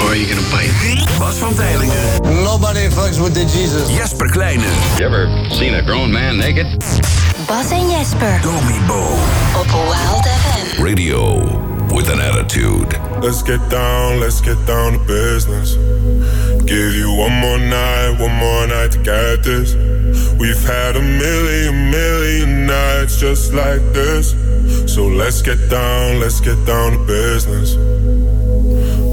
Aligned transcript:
Or 0.00 0.12
are 0.12 0.16
you 0.16 0.26
gonna 0.26 0.48
bite? 0.50 0.72
Bas 1.18 1.38
van 1.38 1.54
Tijlingen. 1.54 2.42
Nobody 2.42 2.88
fucks 2.88 3.18
with 3.18 3.34
the 3.34 3.44
Jesus. 3.44 3.88
Jesper 3.88 4.28
Kleine. 4.28 4.70
You 4.98 5.06
ever 5.06 5.28
seen 5.50 5.74
a 5.74 5.82
grown 5.82 6.10
man 6.12 6.36
naked? 6.36 6.66
Bas 7.46 7.70
en 7.70 7.88
Jesper 7.90 8.40
Domi 8.42 8.78
Bo. 8.86 9.02
op 9.56 9.70
Wild 9.70 10.26
FM. 10.26 10.82
Radio 10.82 11.68
with 11.92 12.08
an 12.08 12.20
attitude. 12.20 12.96
Let's 13.22 13.42
get 13.42 13.60
down, 13.68 14.20
let's 14.20 14.40
get 14.40 14.56
down 14.66 14.92
to 14.92 14.98
business. 15.06 15.76
Give 16.64 16.94
you 16.94 17.10
one 17.12 17.32
more 17.32 17.58
night, 17.58 18.16
one 18.20 18.34
more 18.34 18.66
night 18.66 18.92
to 18.92 18.98
get 19.02 19.42
this. 19.42 19.74
We've 20.38 20.64
had 20.64 20.96
a 20.96 21.02
million, 21.02 21.90
million 21.90 22.66
nights 22.66 23.20
just 23.20 23.52
like 23.52 23.82
this. 23.92 24.34
So 24.86 25.06
let's 25.06 25.42
get 25.42 25.58
down, 25.68 26.20
let's 26.20 26.40
get 26.40 26.64
down 26.64 26.92
to 26.92 26.98
business. 27.06 27.99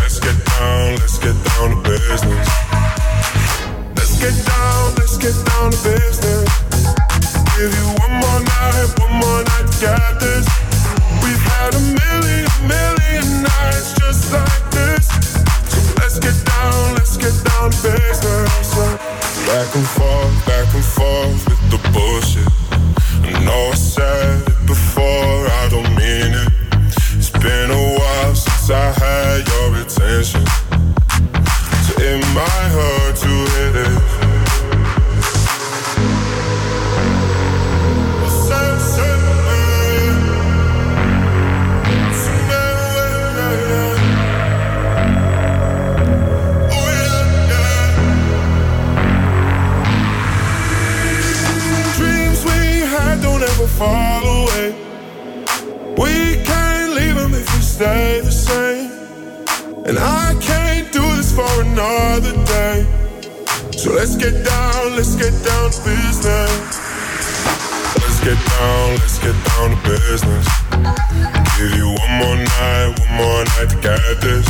Let's 0.00 0.18
get 0.18 0.38
down, 0.58 0.96
let's 0.98 1.18
get 1.18 1.36
down 1.44 1.70
to 1.70 1.78
business. 1.86 2.48
Let's 3.96 4.14
get 4.18 4.34
down, 4.46 4.94
let's 4.98 5.16
get 5.18 5.36
down 5.46 5.70
to 5.70 5.78
business. 5.86 6.48
Give 7.56 7.72
you 7.74 7.86
one 8.02 8.14
more 8.22 8.40
night, 8.42 8.88
one 8.98 9.14
more 9.22 9.42
night 9.44 9.68
to 9.82 9.94
this. 10.18 10.46
We've 11.22 11.44
had 11.54 11.74
a 11.74 11.82
million, 12.00 12.46
million 12.66 13.26
nights 13.42 13.94
just 14.00 14.32
like 14.32 14.62
this. 14.70 15.06
Let's 15.98 16.18
get 16.18 16.38
down, 16.44 16.94
let's 16.94 17.16
get 17.16 17.34
down 17.44 17.70
to 17.70 17.78
business. 17.82 18.74
Back 19.46 19.70
and 19.74 19.88
forth, 19.96 20.46
back 20.46 20.68
and 20.74 20.84
forth 20.84 21.40
with 21.48 21.62
the 21.70 21.80
bullshit. 21.94 22.50
I 23.22 23.44
know 23.44 23.70
I 23.70 23.74
said 23.74 24.42
it 24.48 24.66
before, 24.66 25.27
since 28.68 28.76
I 28.76 29.04
had 29.04 29.48
your 29.48 29.68
attention. 29.80 30.44
So 31.84 31.92
it 32.02 32.20
might 32.34 32.70
hurt 32.76 33.16
to 33.16 33.32
hit 33.54 33.76
it. 33.76 33.98
Dreams 51.96 52.40
we 52.44 52.60
had 52.92 53.22
don't 53.22 53.42
ever 53.42 53.66
fall 53.66 54.24
away. 54.42 54.68
We 55.96 56.44
can't 56.44 56.92
leave 56.94 57.14
them 57.14 57.32
if 57.34 57.54
we 57.54 57.62
stay. 57.62 58.07
And 59.88 59.98
I 59.98 60.36
can't 60.38 60.92
do 60.92 61.00
this 61.16 61.32
for 61.32 61.48
another 61.62 62.34
day. 62.44 62.84
So 63.72 63.94
let's 63.94 64.16
get 64.16 64.44
down, 64.44 64.96
let's 64.96 65.16
get 65.16 65.32
down 65.40 65.70
to 65.70 65.80
business. 65.80 66.52
Let's 67.96 68.20
get 68.20 68.36
down, 68.36 68.90
let's 69.00 69.18
get 69.18 69.32
down 69.48 69.70
to 69.72 69.80
business. 69.88 70.44
Give 71.56 71.72
you 71.72 71.88
one 71.88 72.14
more 72.20 72.36
night, 72.36 73.00
one 73.00 73.14
more 73.16 73.44
night 73.56 73.70
to 73.72 73.78
get 73.80 74.20
this. 74.20 74.44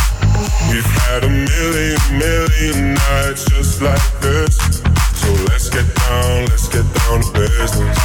We've 0.75 0.91
had 1.07 1.23
a 1.23 1.31
million, 1.31 2.03
million 2.19 2.95
nights 2.95 3.45
just 3.45 3.81
like 3.81 4.03
this. 4.19 4.59
So 5.23 5.31
let's 5.47 5.71
get 5.71 5.87
down, 6.03 6.47
let's 6.51 6.67
get 6.67 6.83
down 7.07 7.23
to 7.23 7.31
business. 7.39 7.99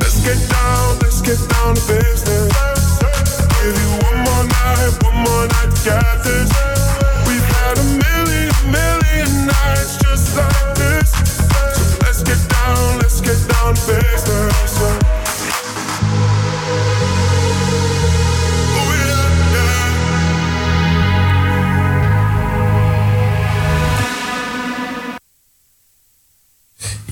Let's 0.00 0.24
get 0.24 0.40
down, 0.48 0.98
let's 1.04 1.20
get 1.20 1.36
down 1.50 1.74
to 1.74 1.86
business. 1.86 2.81
Give 3.62 3.78
you 3.78 3.90
one 4.02 4.18
more 4.24 4.44
night, 4.44 4.90
one 5.04 5.18
more 5.22 5.46
night. 5.46 5.70
We've 7.28 7.46
had 7.54 7.78
a 7.78 7.84
million, 8.02 8.50
million 8.72 9.46
nights 9.46 9.98
just 9.98 10.36
like 10.36 10.74
this. 10.74 11.12
So 11.78 11.98
let's 12.02 12.24
get 12.24 12.42
down, 12.50 12.98
let's 12.98 13.20
get 13.20 13.38
down 13.48 13.74
business. 13.86 15.01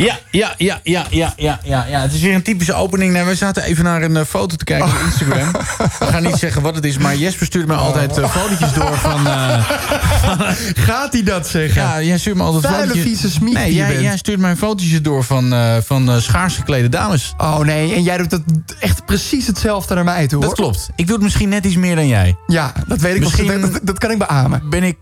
Ja, 0.01 0.19
ja, 0.31 0.55
ja, 0.57 0.81
ja, 0.83 1.07
ja, 1.11 1.35
ja, 1.37 1.61
ja, 1.65 1.85
ja. 1.89 2.01
Het 2.01 2.13
is 2.13 2.21
weer 2.21 2.35
een 2.35 2.43
typische 2.43 2.75
opening. 2.75 3.13
Nou, 3.13 3.27
we 3.27 3.35
zaten 3.35 3.63
even 3.63 3.85
naar 3.85 4.03
een 4.03 4.17
eh, 4.17 4.25
foto 4.25 4.57
te 4.57 4.65
kijken 4.65 4.89
op 4.89 4.95
Instagram. 5.05 5.53
We 5.99 6.07
gaan 6.07 6.23
niet 6.23 6.37
zeggen 6.37 6.63
wat 6.63 6.75
het 6.75 6.85
is, 6.85 6.99
maar 6.99 7.17
Jesper 7.17 7.47
stuurt 7.47 7.67
mij 7.67 7.77
altijd 7.77 8.19
uh, 8.19 8.31
fotootjes 8.31 8.73
door 8.73 8.97
van... 8.99 9.27
eh, 9.27 9.71
Gaat 10.89 11.13
hij 11.13 11.23
dat 11.23 11.49
zeggen? 11.49 11.83
ja, 11.83 12.03
jij 12.03 12.19
stuurt 12.19 12.37
me 12.37 12.43
altijd 12.43 12.65
Vuile, 12.67 12.81
fotootjes... 12.87 13.05
vieze 13.21 13.31
smiet 13.31 13.53
Nee, 13.55 13.75
jij, 13.75 14.01
jij 14.01 14.17
stuurt 14.17 14.39
mij 14.41 14.57
fotootjes 14.57 15.03
door 15.03 15.25
van, 15.25 15.53
eh, 15.53 15.77
van 15.85 16.11
eh, 16.11 16.17
schaars 16.21 16.55
geklede 16.57 16.89
dames. 16.89 17.35
Oh 17.39 17.59
nee, 17.59 17.95
en 17.95 18.03
jij 18.03 18.17
doet 18.17 18.31
het 18.31 18.43
echt 18.81 19.05
precies 19.07 19.47
hetzelfde 19.47 19.95
naar 19.95 20.05
mij 20.05 20.27
toe, 20.27 20.39
hoor. 20.39 20.49
Dat 20.49 20.59
klopt. 20.59 20.89
Ik 20.97 21.05
doe 21.07 21.15
het 21.15 21.25
misschien 21.25 21.49
net 21.49 21.65
iets 21.65 21.77
meer 21.77 21.95
dan 21.97 22.07
jij. 22.09 22.37
Ja, 22.47 22.73
dat 22.87 23.01
weet 23.01 23.15
ik. 23.15 23.21
Misschien- 23.21 23.61
Dat, 23.61 23.73
dat, 23.73 23.81
dat 23.83 23.99
kan 23.99 24.11
ik 24.11 24.19
beamen. 24.19 24.63
Ben 24.71 24.83
ik 24.83 24.97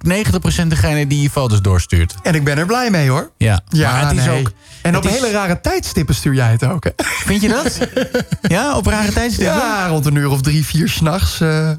90% 0.62 0.66
degene 0.66 1.06
die 1.06 1.22
je 1.22 1.30
foto's 1.30 1.62
doorstuurt. 1.62 2.14
En 2.22 2.34
ik 2.34 2.44
ben 2.44 2.58
er 2.58 2.66
blij 2.66 2.90
mee, 2.90 3.08
hoor. 3.08 3.30
Ja, 3.36 3.60
Ja, 3.68 3.92
maar 3.92 4.08
het 4.08 4.18
is 4.18 4.24
nee. 4.24 4.40
ook... 4.40 4.50
En 4.82 4.96
op 4.96 5.04
is- 5.04 5.10
hele 5.10 5.30
rare 5.30 5.60
tijdstippen 5.60 6.14
stuur 6.14 6.34
jij 6.34 6.50
het 6.50 6.64
ook, 6.64 6.84
hè? 6.84 6.90
Vind 7.04 7.42
je 7.42 7.48
dat? 7.48 7.78
ja, 8.56 8.76
op 8.76 8.86
rare 8.86 9.12
tijdstippen? 9.12 9.54
Ja, 9.56 9.86
rond 9.88 10.06
een 10.06 10.14
uur 10.14 10.30
of 10.30 10.40
drie, 10.42 10.64
vier 10.66 10.88
s'nachts. 10.88 11.40
eh 11.40 11.70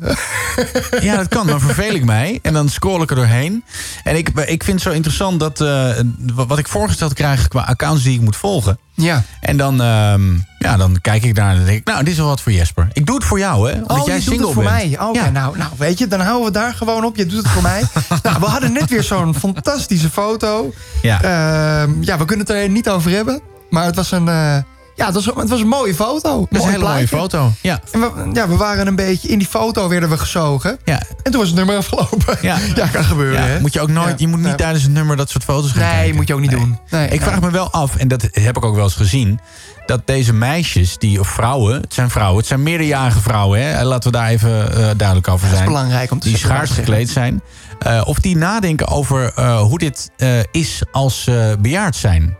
Ja, 1.02 1.16
dat 1.16 1.28
kan. 1.28 1.48
Dan 1.48 1.60
verveel 1.62 1.94
ik 1.94 2.06
mij. 2.06 2.40
En 2.42 2.54
dan 2.54 2.70
scroll 2.70 3.02
ik 3.02 3.10
er 3.10 3.16
doorheen. 3.16 3.64
En 4.04 4.16
ik, 4.18 4.30
ik 4.30 4.64
vind 4.64 4.80
het 4.80 4.82
zo 4.82 4.92
interessant 4.96 5.40
dat... 5.40 5.62
eh, 5.62 5.90
wat 6.36 6.58
ik 6.58 6.68
voorgesteld 6.68 7.14
krijg 7.14 7.48
qua 7.48 7.62
accounts 7.62 8.04
die 8.04 8.14
ik 8.16 8.22
moet 8.22 8.36
volgen. 8.36 8.80
Ja. 9.02 9.24
En 9.40 9.58
dan, 9.58 9.82
ehm, 9.82 10.34
ja, 10.60 10.78
dan 10.78 10.98
kijk 11.02 11.24
ik 11.24 11.36
daar 11.36 11.56
en 11.56 11.66
denk 11.66 11.78
ik... 11.80 11.86
Nou, 11.86 12.00
dit 12.04 12.12
is 12.14 12.18
wel 12.20 12.28
wat 12.28 12.42
voor 12.42 12.52
Jesper. 12.52 12.88
Ik 12.94 13.06
doe 13.06 13.16
het 13.16 13.26
voor 13.26 13.40
jou, 13.40 13.72
hè? 13.72 13.76
Omdat 13.82 13.98
Oh, 14.00 14.06
jij 14.06 14.16
doet 14.16 14.24
single 14.24 14.46
het 14.46 14.54
voor 14.54 14.64
bent. 14.64 14.76
mij. 14.76 15.00
Oké, 15.08 15.20
Ja. 15.20 15.30
nou, 15.30 15.58
nou, 15.58 15.72
weet 15.78 15.98
je, 16.00 16.08
dan 16.08 16.20
houden 16.20 16.46
we 16.46 16.52
daar 16.60 16.74
gewoon 16.74 17.06
op. 17.06 17.16
Je 17.16 17.26
doet 17.26 17.38
het 17.38 17.48
voor 17.48 17.62
mij. 17.62 17.84
nou, 18.24 18.40
we 18.40 18.46
hadden 18.46 18.74
net 18.74 18.90
weer 18.90 19.04
zo'n 19.04 19.36
fantastische 19.36 20.10
foto. 20.10 20.74
Ja. 21.02 21.22
Ehm, 21.22 21.92
ja, 22.02 22.18
we 22.18 22.26
kunnen 22.26 22.46
het 22.46 22.56
er 22.56 22.70
niet 22.70 22.90
over 22.90 23.12
hebben. 23.12 23.42
Maar 23.70 23.86
het 23.86 23.96
was 23.96 24.12
een, 24.12 24.28
eh, 24.28 24.58
ja, 25.00 25.06
het 25.06 25.14
was, 25.14 25.26
het 25.26 25.50
was 25.50 25.60
een 25.62 25.68
mooie 25.68 25.96
foto. 25.96 26.48
Dat 26.50 26.60
is 26.60 26.66
een 26.66 26.72
hele 26.72 26.84
mooie 26.88 27.08
foto. 27.08 27.52
Ja. 27.62 27.80
En 27.92 28.00
we, 28.00 28.30
ja, 28.34 28.48
we 28.48 28.56
waren 28.56 28.88
een 28.88 28.96
beetje... 28.96 29.28
In 29.28 29.38
die 29.40 29.48
foto 29.48 29.88
werden 29.90 30.10
we 30.10 30.18
gezogen. 30.18 30.78
Ja. 30.86 31.02
En 31.24 31.32
toen 31.32 31.40
was 31.40 31.48
het 31.48 31.58
nummer 31.58 31.76
afgelopen. 31.78 32.38
Ja. 32.42 32.58
ja 32.76 32.88
kan 32.88 33.04
gebeuren, 33.04 33.42
Ja, 33.42 33.48
hè? 33.48 33.60
moet 33.60 33.74
je 33.74 33.82
ook 33.82 33.90
nooit, 33.90 34.20
je 34.20 34.28
moet 34.28 34.40
niet 34.40 34.58
tijdens 34.58 34.84
een 34.84 34.92
nummer 34.92 35.18
dat 35.18 35.30
soort 35.30 35.44
foto's 35.44 35.72
gaan 35.72 35.82
Nee, 35.82 35.96
kijken. 35.96 36.16
moet 36.16 36.28
je 36.28 36.34
ook 36.34 36.40
niet 36.40 36.52
doen. 36.52 36.80
Nee, 36.90 37.08
ik 37.08 37.22
vraag 37.22 37.42
me 37.42 37.52
wel 37.52 37.72
af, 37.72 37.96
en 37.96 38.08
dat 38.08 38.28
heb 38.32 38.58
ik 38.58 38.66
ook 38.66 38.76
wel 38.76 38.84
eens 38.84 38.96
gezien... 38.96 39.40
dat 39.86 40.02
deze 40.08 40.34
meisjes, 40.34 40.98
die, 40.98 41.20
of 41.20 41.28
vrouwen, 41.28 41.82
het 41.82 41.94
zijn 41.94 42.10
vrouwen... 42.10 42.38
het 42.38 42.48
zijn 42.48 42.64
meerderjarige 42.64 43.20
vrouwen, 43.20 43.62
hè? 43.64 43.84
laten 43.84 44.12
we 44.12 44.18
daar 44.18 44.28
even 44.30 44.72
eh, 44.78 44.90
duidelijk 44.98 45.28
over 45.28 45.40
Dat 45.42 45.50
is 45.52 45.56
zijn... 45.58 45.70
belangrijk 45.70 46.12
om 46.12 46.20
te 46.20 46.28
die 46.28 46.38
schaars 46.38 46.72
gekleed 46.72 47.10
zijn... 47.10 47.42
eh, 47.80 48.02
of 48.06 48.20
die 48.20 48.38
nadenken 48.38 48.88
over 48.88 49.32
eh, 49.36 49.60
hoe 49.62 49.78
dit 49.80 50.10
is 50.52 50.82
als 50.92 51.24
ze 51.24 51.58
bejaard 51.60 51.96
zijn. 51.96 52.38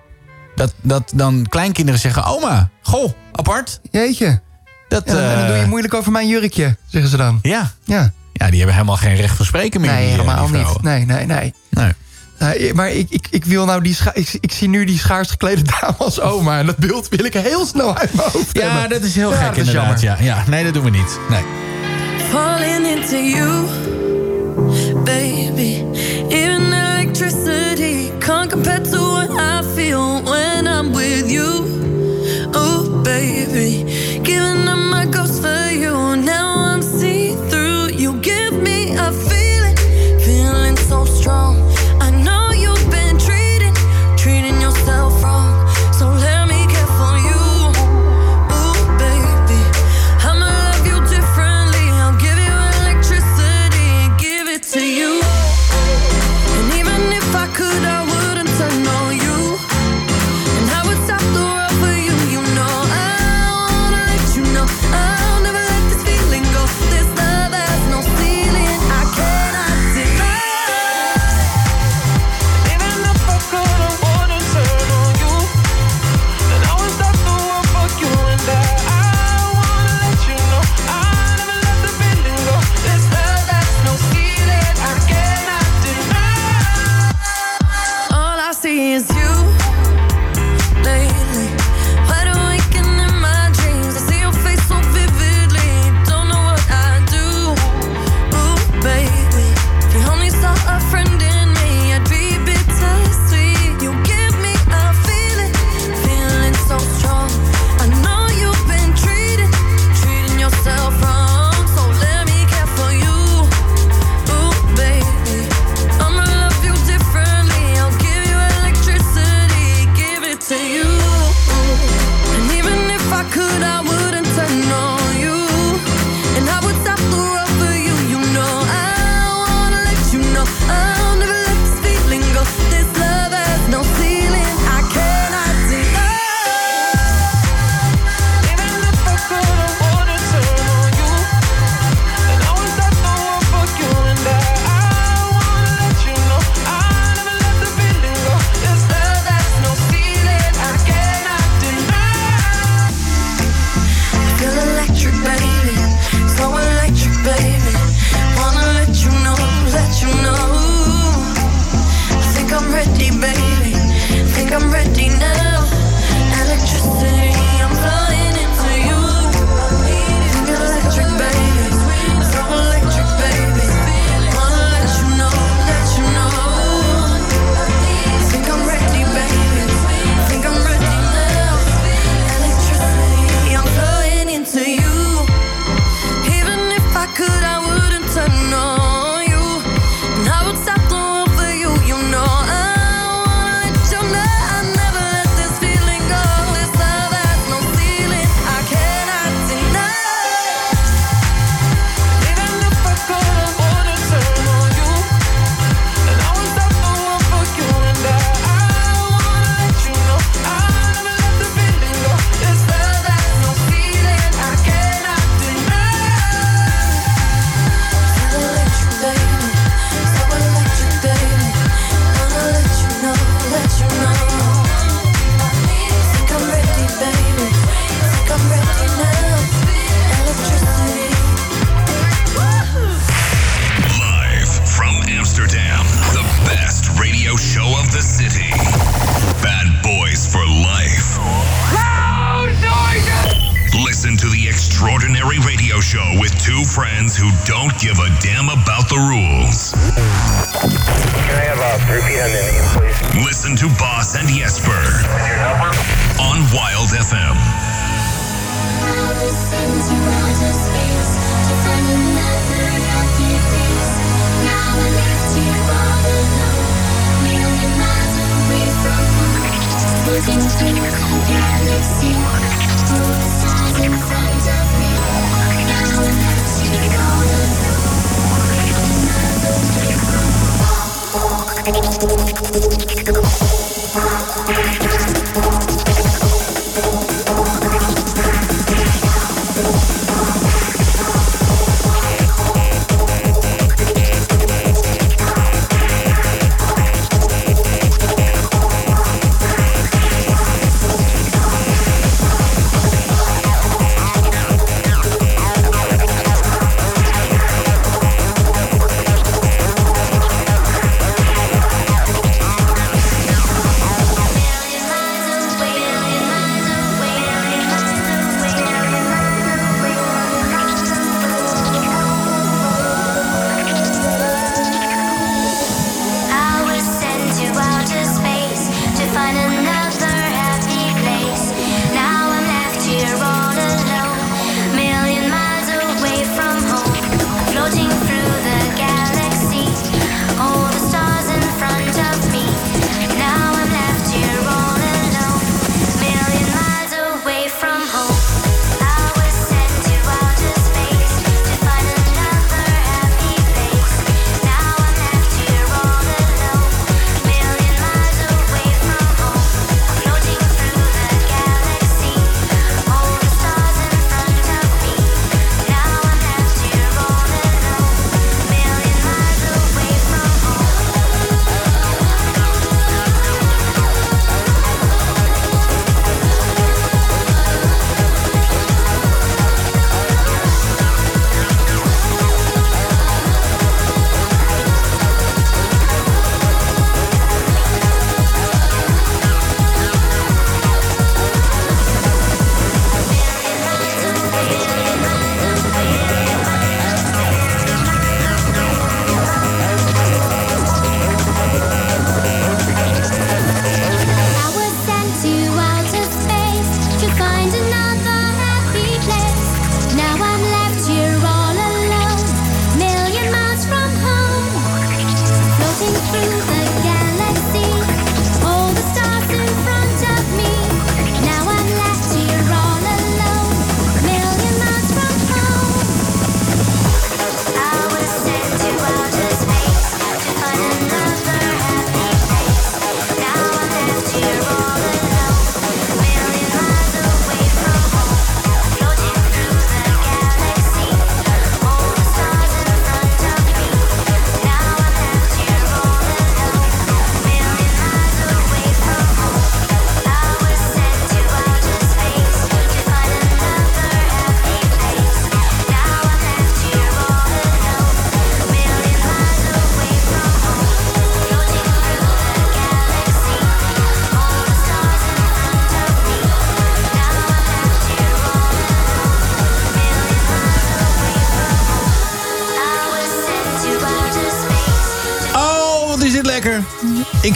Dat, 0.60 0.74
dat 0.82 1.12
dan 1.16 1.46
kleinkinderen 1.50 2.00
zeggen, 2.00 2.24
oma, 2.26 2.70
goh, 2.82 3.12
apart. 3.32 3.80
Jeetje. 3.92 4.42
Dat, 4.88 5.08
dan, 5.08 5.18
eh, 5.18 5.48
doe 5.48 5.56
je 5.56 5.66
moeilijk 5.66 5.94
over 5.94 6.12
mijn 6.12 6.28
jurkje, 6.28 6.78
zeggen 6.88 7.12
ze 7.12 7.18
dan. 7.18 7.40
Ja. 7.42 7.72
Ja, 7.84 8.12
ja 8.34 8.48
die 8.48 8.58
hebben 8.58 8.76
helemaal 8.76 8.98
geen 8.98 9.16
recht 9.16 9.36
van 9.36 9.46
spreken 9.46 9.82
meer. 9.82 9.92
Nee, 9.92 10.06
eh, 10.06 10.12
helemaal 10.12 10.48
niet. 10.50 10.82
Nee, 10.82 11.06
nee, 11.06 11.26
nee. 11.26 11.54
nee. 11.70 11.92
Eh, 12.38 12.74
maar 12.74 12.92
ik, 12.92 13.10
ik, 13.10 13.28
ik, 13.30 13.46
wil 13.46 13.66
nou 13.66 13.82
die 13.82 13.98
ik, 14.14 14.38
ik, 14.40 14.52
zie 14.52 14.70
nu 14.70 14.86
die 14.86 14.98
schaars 14.98 15.30
geklede 15.30 15.62
dame 15.62 15.98
als 15.98 16.20
oma. 16.20 16.60
En 16.60 16.66
dat 16.66 16.78
beeld 16.78 17.10
wil 17.10 17.26
ik 17.26 17.34
heel 17.34 17.66
snel 17.66 17.96
uit 17.96 18.14
mijn 18.14 18.30
hoofd 18.32 18.58
Ja, 18.58 18.88
dat 18.88 19.02
is 19.02 19.16
heel 19.16 19.32
gek 19.32 19.56
inderdaad. 19.56 20.02
Ja, 20.02 20.18
ja, 20.20 20.44
nee, 20.48 20.64
dat 20.64 20.74
doen 20.74 20.84
we 20.84 20.90
niet. 20.90 21.20
Nee. 21.30 21.44
Falling 22.30 22.88
into 22.88 23.18
you, 23.18 23.66
baby. 25.04 25.84
Even 26.30 26.74
electricity 26.74 28.12
can't 28.20 28.52
compare 28.52 28.82
with 30.92 31.32
you. 31.32 31.59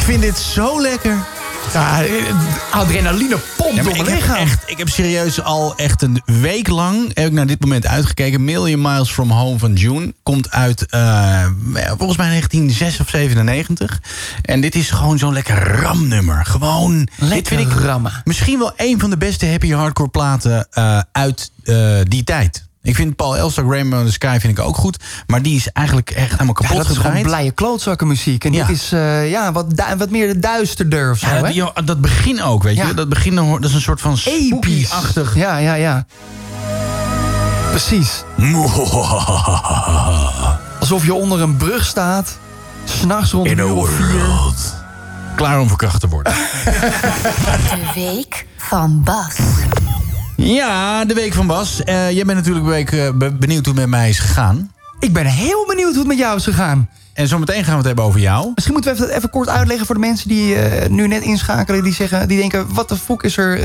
Vind 0.03 0.21
dit 0.21 0.37
zo 0.37 0.81
lekker. 0.81 1.17
Ja, 1.73 2.03
adrenaline 2.71 3.37
pompt 3.57 3.75
Ja, 3.75 3.83
door 3.83 3.91
mijn 3.91 4.05
ik, 4.05 4.07
heb 4.09 4.19
lichaam. 4.19 4.35
echt, 4.37 4.63
ik 4.65 4.77
heb 4.77 4.89
serieus 4.89 5.41
al 5.41 5.75
echt 5.75 6.01
een 6.01 6.21
week 6.25 6.67
lang 6.67 7.11
heb 7.13 7.25
ik 7.27 7.31
naar 7.31 7.45
dit 7.47 7.61
moment 7.61 7.87
uitgekeken. 7.87 8.43
Million 8.43 8.81
Miles 8.81 9.11
from 9.11 9.31
Home 9.31 9.59
van 9.59 9.73
June 9.73 10.13
komt 10.23 10.51
uit 10.51 10.85
eh, 10.85 11.45
volgens 11.97 12.17
mij 12.17 12.27
1996 12.27 13.01
of 13.05 13.09
97. 13.09 14.01
En 14.41 14.61
dit 14.61 14.75
is 14.75 14.89
gewoon 14.91 15.17
zo'n 15.17 15.33
lekker 15.33 15.79
ramnummer. 15.81 16.45
Gewoon, 16.45 16.97
dit 16.97 17.29
Lekker 17.29 17.57
vind 17.57 17.71
ik 17.71 17.79
rammen. 17.79 18.21
misschien 18.23 18.59
wel 18.59 18.73
een 18.75 18.99
van 18.99 19.09
de 19.09 19.17
beste 19.17 19.45
happy 19.47 19.71
hardcore 19.71 20.09
platen 20.09 20.67
eh, 20.71 20.99
uit 21.11 21.51
eh, 21.63 21.97
die 22.03 22.23
tijd. 22.23 22.65
Ik 22.83 22.95
vind 22.95 23.15
Paul 23.15 23.37
Elstak 23.37 23.65
Rainbow 23.71 23.99
in 23.99 24.05
the 24.05 24.11
Sky 24.11 24.37
vind 24.39 24.57
ik 24.57 24.65
ook 24.65 24.75
goed. 24.77 24.97
Maar 25.27 25.41
die 25.41 25.55
is 25.55 25.71
eigenlijk 25.71 26.09
echt 26.11 26.31
helemaal 26.31 26.47
Ja, 26.47 26.67
kapot 26.67 26.77
dat 26.77 26.89
is 26.89 26.97
gewoon 26.97 27.21
blije 27.21 27.51
klootzakkenmuziek. 27.51 28.45
En 28.45 28.53
Ja. 28.53 28.65
dit 28.65 28.75
is 28.75 28.91
eh, 28.91 29.29
ja, 29.29 29.51
wat, 29.51 29.65
wat 29.97 30.09
meer 30.09 30.41
duisterder 30.41 31.11
of 31.11 31.17
zo, 31.17 31.27
Ja, 31.27 31.71
hè? 31.73 31.83
dat, 31.83 32.01
begin 32.01 32.41
ook, 32.41 32.63
weet 32.63 32.75
Ja. 32.75 32.87
je. 32.87 32.93
Dat 32.93 33.09
begin, 33.09 33.35
dan 33.35 33.45
hoor- 33.45 33.61
dat 33.61 33.69
is 33.69 33.75
een 33.75 33.81
soort 33.81 34.01
van 34.01 34.11
Episch. 34.23 34.45
spooky-achtig. 34.47 35.35
Ja, 35.35 35.57
ja, 35.57 35.73
ja. 35.73 36.05
Precies. 37.69 38.23
Alsof 40.79 41.05
je 41.05 41.13
onder 41.13 41.41
een 41.41 41.57
brug 41.57 41.85
staat. 41.85 42.37
S'nachts 42.83 43.31
rond 43.31 43.45
een 43.45 43.51
In 43.51 43.59
a 43.59 43.63
uur 43.63 43.71
of 43.73 43.89
vier. 43.89 44.11
world. 44.27 44.73
Klaar 45.35 45.59
om 45.59 45.67
verkracht 45.67 45.99
te 45.99 46.07
worden. 46.07 46.33
De 47.73 47.91
week 47.95 48.45
van 48.57 49.03
Bas. 49.03 49.35
Ja, 50.43 51.05
de 51.05 51.13
week 51.13 51.33
van 51.33 51.47
Bas. 51.47 51.83
Eh, 51.83 52.11
jij 52.11 52.25
bent 52.25 52.37
natuurlijk 52.37 52.65
week 52.65 52.91
eh, 52.91 53.09
be- 53.15 53.31
benieuwd 53.33 53.65
hoe 53.65 53.73
het 53.73 53.81
met 53.81 53.89
mij 53.99 54.09
is 54.09 54.19
gegaan. 54.19 54.71
Ik 54.99 55.13
ben 55.13 55.25
heel 55.25 55.65
benieuwd 55.67 55.89
hoe 55.89 55.97
het 55.99 56.07
met 56.07 56.17
jou 56.17 56.37
is 56.37 56.43
gegaan. 56.43 56.89
En 57.13 57.27
zometeen 57.27 57.63
gaan 57.63 57.71
we 57.71 57.77
het 57.77 57.85
hebben 57.85 58.03
over 58.05 58.19
jou. 58.19 58.51
Misschien 58.55 58.73
moeten 58.75 58.95
we 58.95 59.01
even, 59.03 59.15
even 59.15 59.29
kort 59.29 59.49
uitleggen 59.49 59.85
voor 59.85 59.95
de 59.95 60.01
mensen 60.01 60.27
die 60.27 60.55
eh, 60.55 60.89
nu 60.89 61.07
net 61.07 61.21
inschakelen. 61.23 61.83
Die, 61.83 61.93
zeggen, 61.93 62.27
die 62.27 62.37
denken, 62.39 62.73
wat 62.73 62.89
de 62.89 62.95
fuck 62.97 63.21
is 63.23 63.37
er 63.37 63.59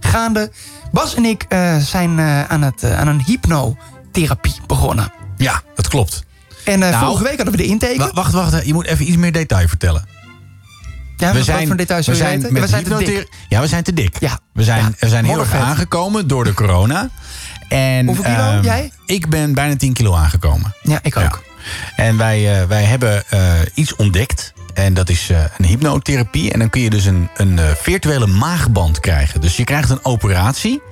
gaande? 0.00 0.50
Bas 0.92 1.14
en 1.14 1.24
ik 1.24 1.46
zijn 1.80 2.20
aan, 2.20 2.62
het, 2.62 2.84
aan 2.84 3.08
een 3.08 3.22
hypnotherapie 3.24 4.54
begonnen. 4.66 5.12
Ja, 5.36 5.62
dat 5.74 5.88
klopt. 5.88 6.24
En 6.64 6.78
Nou, 6.78 7.04
vorige 7.04 7.22
week 7.24 7.36
hadden 7.36 7.54
we 7.56 7.62
de 7.62 7.68
intake. 7.68 7.98
Wa- 7.98 8.10
wacht, 8.14 8.32
wacht. 8.32 8.66
Je 8.66 8.72
moet 8.72 8.86
even 8.86 9.06
iets 9.08 9.16
meer 9.16 9.32
detail 9.32 9.68
vertellen. 9.68 10.04
Ja, 11.16 11.32
wat- 11.32 11.46
wat 11.46 11.62
voor 11.66 11.76
details 11.76 12.06
we 12.06 12.14
zijn 12.14 12.40
met 12.40 12.52
we 12.52 12.66
zijn 12.68 12.84
te 12.84 12.96
dik. 12.96 13.28
Ja, 13.48 13.60
we 13.60 13.66
zijn 13.66 13.82
te 13.82 13.92
dik. 13.92 14.16
Ja. 14.20 14.38
We 14.52 14.62
zijn, 14.62 14.82
Ja. 14.84 14.90
we 14.98 15.08
zijn 15.08 15.24
heel 15.24 15.40
erg 15.40 15.54
aangekomen 15.54 16.26
door 16.28 16.44
de 16.44 16.54
corona. 16.54 17.08
En, 17.68 18.06
Hoeveel 18.06 18.24
kilo? 18.24 18.36
ehm, 18.36 18.62
Jij? 18.64 18.90
Ik 19.06 19.28
ben 19.28 19.54
bijna 19.54 19.76
10 19.76 19.92
kilo 19.92 20.14
aangekomen. 20.14 20.74
Ja, 20.82 20.98
ik 21.02 21.16
ook. 21.16 21.22
Ja. 21.22 22.04
En 22.04 22.16
wij, 22.16 22.60
eh, 22.60 22.66
wij 22.68 22.82
hebben 22.84 23.24
eh, 23.30 23.40
iets 23.74 23.96
ontdekt. 23.96 24.52
En 24.74 24.94
dat 24.94 25.08
is 25.08 25.30
eh, 25.30 25.38
een 25.58 25.64
hypnotherapie. 25.64 26.52
En 26.52 26.58
dan 26.58 26.70
kun 26.70 26.80
je 26.80 26.90
dus 26.90 27.04
een, 27.04 27.28
een 27.36 27.58
virtuele 27.80 28.26
maagband 28.26 29.00
krijgen. 29.00 29.40
Dus 29.40 29.56
je 29.56 29.64
krijgt 29.64 29.90
een 29.90 30.04
operatie. 30.04 30.82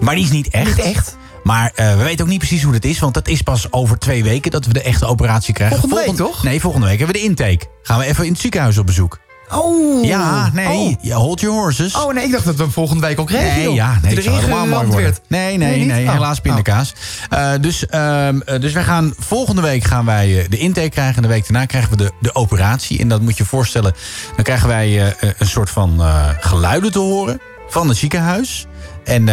Maar 0.00 0.14
die 0.14 0.24
is 0.24 0.30
niet 0.30 0.48
echt. 0.48 0.66
Niet 0.76 0.84
echt? 0.84 1.16
Maar 1.44 1.72
we 1.74 1.94
weten 2.02 2.24
ook 2.24 2.30
niet 2.30 2.38
precies 2.38 2.62
hoe 2.62 2.72
dat 2.72 2.84
is. 2.84 2.98
Want 2.98 3.14
dat 3.14 3.28
is 3.28 3.42
pas 3.42 3.72
over 3.72 3.98
twee 3.98 4.22
weken 4.24 4.50
dat 4.50 4.66
we 4.66 4.72
de 4.72 4.82
echte 4.82 5.06
operatie 5.06 5.54
krijgen. 5.54 5.78
Volgende 5.78 6.04
week, 6.06 6.16
toch? 6.16 6.42
Nee, 6.42 6.60
volgende 6.60 6.86
week 6.86 6.98
hebben 6.98 7.16
we 7.16 7.22
de 7.22 7.28
intake. 7.28 7.66
Gaan 7.82 7.98
we 7.98 8.04
even 8.04 8.24
in 8.24 8.32
het 8.32 8.40
ziekenhuis 8.40 8.78
op 8.78 8.86
bezoek. 8.86 9.18
Oh. 9.52 10.04
Ja, 10.04 10.50
nee. 10.52 10.78
Oh. 10.78 10.94
ja, 11.00 11.16
hold 11.16 11.40
your 11.40 11.56
horses. 11.60 11.94
Oh 11.94 12.12
nee, 12.14 12.24
ik 12.24 12.32
dacht 12.32 12.44
dat 12.44 12.56
we 12.56 12.62
hem 12.62 12.72
volgende 12.72 13.06
week 13.06 13.18
al 13.18 13.24
kregen. 13.24 13.54
Nee, 13.54 13.62
joh. 13.62 13.74
ja, 13.74 13.98
nee, 14.02 14.14
het 14.14 14.24
zou 14.24 14.36
helemaal 14.36 14.58
mooi 14.58 14.68
geramd 14.70 14.92
worden. 14.92 15.10
werd. 15.10 15.20
Nee, 15.28 15.56
nee, 15.56 15.84
nee, 15.84 16.06
Oh. 16.06 16.12
helaas 16.12 16.40
pindakaas. 16.40 16.94
Eh, 17.30 17.50
dus, 17.60 17.86
eh, 17.86 18.28
dus 18.60 18.72
wij 18.72 18.84
gaan 18.84 19.14
volgende 19.18 19.62
week 19.62 19.84
gaan 19.84 20.04
wij 20.04 20.38
eh, 20.38 20.48
de 20.48 20.58
intake 20.58 20.88
krijgen. 20.88 21.16
En 21.16 21.22
de 21.22 21.28
week 21.28 21.42
daarna 21.42 21.66
krijgen 21.66 21.90
we 21.90 21.96
de, 21.96 22.12
de 22.20 22.34
operatie. 22.34 22.98
En 22.98 23.08
dat 23.08 23.20
moet 23.20 23.36
je 23.36 23.42
je 23.42 23.48
voorstellen. 23.48 23.94
Dan 24.34 24.44
krijgen 24.44 24.68
wij 24.68 25.14
een 25.38 25.46
soort 25.46 25.70
van 25.70 26.00
geluiden 26.40 26.92
te 26.92 26.98
horen 26.98 27.40
van 27.68 27.88
het 27.88 27.96
ziekenhuis. 27.96 28.66
En, 29.04 29.28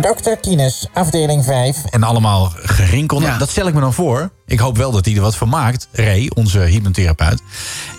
Dr. 0.00 0.36
Kines, 0.40 0.86
afdeling 0.92 1.44
5. 1.44 1.76
en 1.90 2.02
allemaal 2.02 2.52
gerinkel. 2.56 3.20
Ja. 3.20 3.38
Dat 3.38 3.50
stel 3.50 3.66
ik 3.66 3.74
me 3.74 3.80
dan 3.80 3.92
voor. 3.92 4.30
Ik 4.46 4.58
hoop 4.58 4.76
wel 4.76 4.90
dat 4.92 5.04
hij 5.04 5.14
er 5.14 5.20
wat 5.20 5.36
van 5.36 5.48
maakt. 5.48 5.88
Ray, 5.92 6.30
onze 6.34 6.58
hypnotherapeut. 6.58 7.42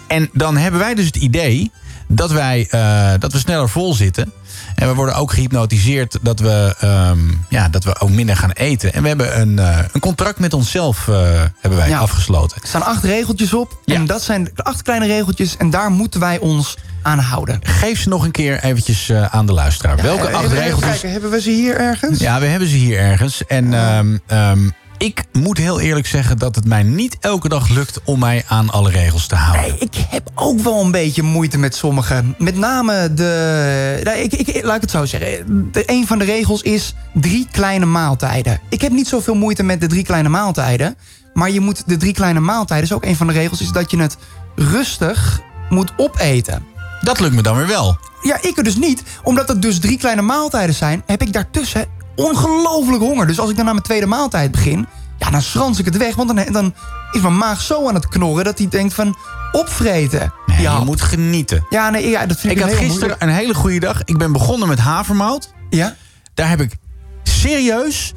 En 0.08 0.30
dan 0.34 0.58
hebben 0.58 0.80
wij 0.80 0.94
dus 0.94 1.06
het 1.06 1.16
idee 1.16 1.72
dat, 2.08 2.32
wij, 2.32 2.68
eh, 2.70 3.12
dat 3.20 3.32
we 3.32 3.38
sneller 3.40 3.70
vol 3.70 3.94
zitten. 3.94 4.32
En 4.76 4.88
we 4.88 4.94
worden 4.96 5.16
ook 5.16 5.32
gehypnotiseerd 5.34 6.18
dat 6.22 6.40
we, 6.40 6.76
ehm, 6.80 7.20
ja, 7.50 7.70
dat 7.70 7.84
we 7.84 8.00
ook 8.00 8.10
minder 8.10 8.38
gaan 8.38 8.52
eten. 8.52 8.94
En 8.94 9.02
we 9.02 9.08
hebben 9.08 9.40
een, 9.42 9.60
eh, 9.60 9.78
een 9.92 10.02
contract 10.02 10.40
met 10.40 10.54
onszelf 10.54 11.08
eh, 11.08 11.16
hebben 11.60 11.80
wij 11.80 11.90
Ja. 11.90 12.00
afgesloten. 12.00 12.62
Er 12.62 12.68
staan 12.68 12.84
acht 12.86 13.04
regeltjes 13.04 13.54
op. 13.54 13.78
Ja. 13.86 13.96
En 13.96 14.06
dat 14.06 14.22
zijn 14.22 14.50
acht 14.56 14.82
kleine 14.82 15.06
regeltjes. 15.06 15.58
En 15.58 15.70
daar 15.70 15.92
moeten 15.92 16.20
wij 16.20 16.40
ons 16.40 16.78
aan 17.04 17.20
houden. 17.20 17.60
Geef 17.64 18.00
ze 18.00 18.10
nog 18.10 18.24
een 18.24 18.32
keer 18.32 18.64
eventjes 18.64 19.10
eh, 19.10 19.26
aan 19.26 19.46
de 19.46 19.54
luisteraar. 19.54 20.02
Welke 20.02 20.30
acht 20.30 20.52
regeltjes? 20.52 20.90
Kijken, 20.90 21.12
hebben 21.12 21.30
we 21.30 21.42
ze 21.42 21.50
hier 21.50 21.78
ergens? 21.78 22.20
Ja, 22.20 22.40
we 22.40 22.46
hebben 22.46 22.68
ze 22.68 22.76
hier 22.76 23.00
ergens. 23.00 23.46
En 23.46 23.74
ehm, 23.74 24.18
ehm, 24.28 24.70
ik 24.98 25.24
moet 25.32 25.58
heel 25.58 25.80
eerlijk 25.80 26.08
zeggen 26.08 26.38
dat 26.38 26.56
het 26.56 26.66
mij 26.66 26.84
niet 26.84 27.18
elke 27.20 27.50
dag 27.50 27.70
lukt 27.70 28.02
om 28.04 28.20
mij 28.20 28.44
aan 28.48 28.70
alle 28.70 28.90
regels 28.90 29.28
te 29.28 29.36
houden. 29.36 29.72
Nee, 29.72 29.80
ik 29.80 29.96
heb 30.10 30.30
ook 30.36 30.60
wel 30.60 30.82
een 30.82 30.92
beetje 30.92 31.24
moeite 31.24 31.58
met 31.58 31.76
sommige. 31.76 32.24
Met 32.38 32.56
name 32.56 33.14
de. 33.14 34.00
nou, 34.04 34.18
ik, 34.18 34.34
ik, 34.34 34.64
laat 34.64 34.76
ik 34.76 34.82
het 34.82 34.92
zo 34.92 35.06
zeggen. 35.06 35.70
De, 35.72 35.84
een 35.86 36.08
van 36.08 36.20
de 36.20 36.26
regels 36.26 36.62
is 36.62 36.96
drie 37.14 37.48
kleine 37.52 37.86
maaltijden. 37.86 38.60
Ik 38.70 38.82
heb 38.82 38.92
niet 38.92 39.08
zoveel 39.08 39.36
moeite 39.36 39.64
met 39.64 39.82
de 39.82 39.88
drie 39.88 40.04
kleine 40.04 40.30
maaltijden. 40.30 40.96
Maar 41.34 41.52
je 41.52 41.60
moet 41.60 41.84
de 41.88 41.98
drie 41.98 42.14
kleine 42.14 42.40
maaltijden. 42.40 42.86
Is 42.86 42.94
ook 42.94 43.06
een 43.06 43.16
van 43.16 43.28
de 43.28 43.34
regels. 43.34 43.62
Is 43.62 43.72
dat 43.72 43.92
je 43.92 43.98
het 43.98 44.18
rustig 44.56 45.42
moet 45.70 45.94
opeten. 45.98 46.73
Dat 47.04 47.20
lukt 47.20 47.36
me 47.36 47.42
dan 47.42 47.56
weer 47.58 47.68
wel. 47.68 47.98
Ja, 48.22 48.38
ik 48.42 48.58
er 48.58 48.64
dus 48.64 48.76
niet. 48.76 49.04
Omdat 49.24 49.48
het 49.48 49.62
dus 49.62 49.80
drie 49.80 49.98
kleine 49.98 50.22
maaltijden 50.22 50.76
zijn, 50.76 51.04
heb 51.06 51.22
ik 51.22 51.34
daartussen 51.34 51.86
ongelooflijk 52.16 53.02
honger. 53.04 53.28
Dus 53.28 53.40
als 53.40 53.50
ik 53.50 53.56
dan 53.56 53.66
aan 53.66 53.72
mijn 53.72 53.86
tweede 53.86 54.06
maaltijd 54.06 54.52
begin, 54.52 54.88
ja, 55.18 55.30
dan 55.30 55.42
schrans 55.42 55.80
ik 55.80 55.86
het 55.86 55.98
weg. 55.98 56.16
Want 56.16 56.36
dan, 56.36 56.54
dan 56.54 56.74
is 57.12 57.22
mijn 57.22 57.38
maag 57.38 57.62
zo 57.62 57.88
aan 57.88 57.94
het 57.94 58.08
knorren 58.08 58.44
dat 58.46 58.58
hij 58.58 58.68
denkt 58.70 58.94
van 58.94 59.16
opvreten. 59.52 60.34
Nee, 60.46 60.62
ja, 60.62 60.78
je 60.78 60.86
moet 60.86 61.02
genieten. 61.02 61.66
ja, 61.70 61.90
nee, 61.90 62.10
ja, 62.10 62.26
dat 62.26 62.40
vind 62.40 62.54
ik, 62.54 62.60
Ik 62.60 62.64
had 62.64 62.74
gisteren 62.74 62.98
moeilijk. 63.00 63.22
een 63.22 63.30
hele 63.30 63.54
goede 63.54 63.80
dag. 63.80 64.02
Ik 64.04 64.18
ben 64.18 64.32
begonnen 64.32 64.68
met 64.68 64.80
havermout. 64.80 65.54
Ja? 65.70 65.96
Daar 66.34 66.50
heb 66.50 66.62
ik 66.62 66.76
serieus 67.24 68.14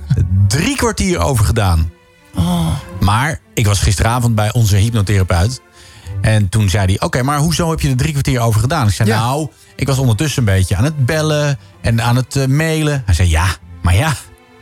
drie 0.49 0.77
kwartier 0.77 1.19
over 1.19 1.45
gedaan. 1.45 1.91
Oh. 2.35 2.67
Maar 3.01 3.41
ik 3.55 3.67
was 3.67 3.81
gisteravond 3.81 4.35
bij 4.35 4.53
onze 4.53 4.77
hypnotherapeut. 4.77 5.61
En 6.21 6.49
toen 6.49 6.69
zei 6.69 6.87
hij, 6.87 7.01
oké, 7.01 7.23
maar 7.23 7.39
hoezo 7.39 7.71
heb 7.71 7.81
je 7.81 7.89
er 7.89 7.97
drie 7.97 8.13
kwartier 8.13 8.41
over 8.41 8.61
gedaan? 8.61 8.87
Ik 8.87 8.95
zei, 8.95 9.09
Ja. 9.09 9.19
nou, 9.21 9.49
ik 9.77 9.87
was 9.87 9.99
ondertussen 9.99 10.39
een 10.49 10.55
beetje 10.55 10.77
aan 10.77 10.85
het 10.85 11.07
bellen 11.07 11.59
en 11.81 12.03
aan 12.03 12.17
het 12.17 12.37
eh, 12.37 12.47
mailen. 12.47 13.03
Hij 13.07 13.15
zei, 13.15 13.29
ja, 13.31 13.47
maar 13.83 13.95
ja, 13.95 14.13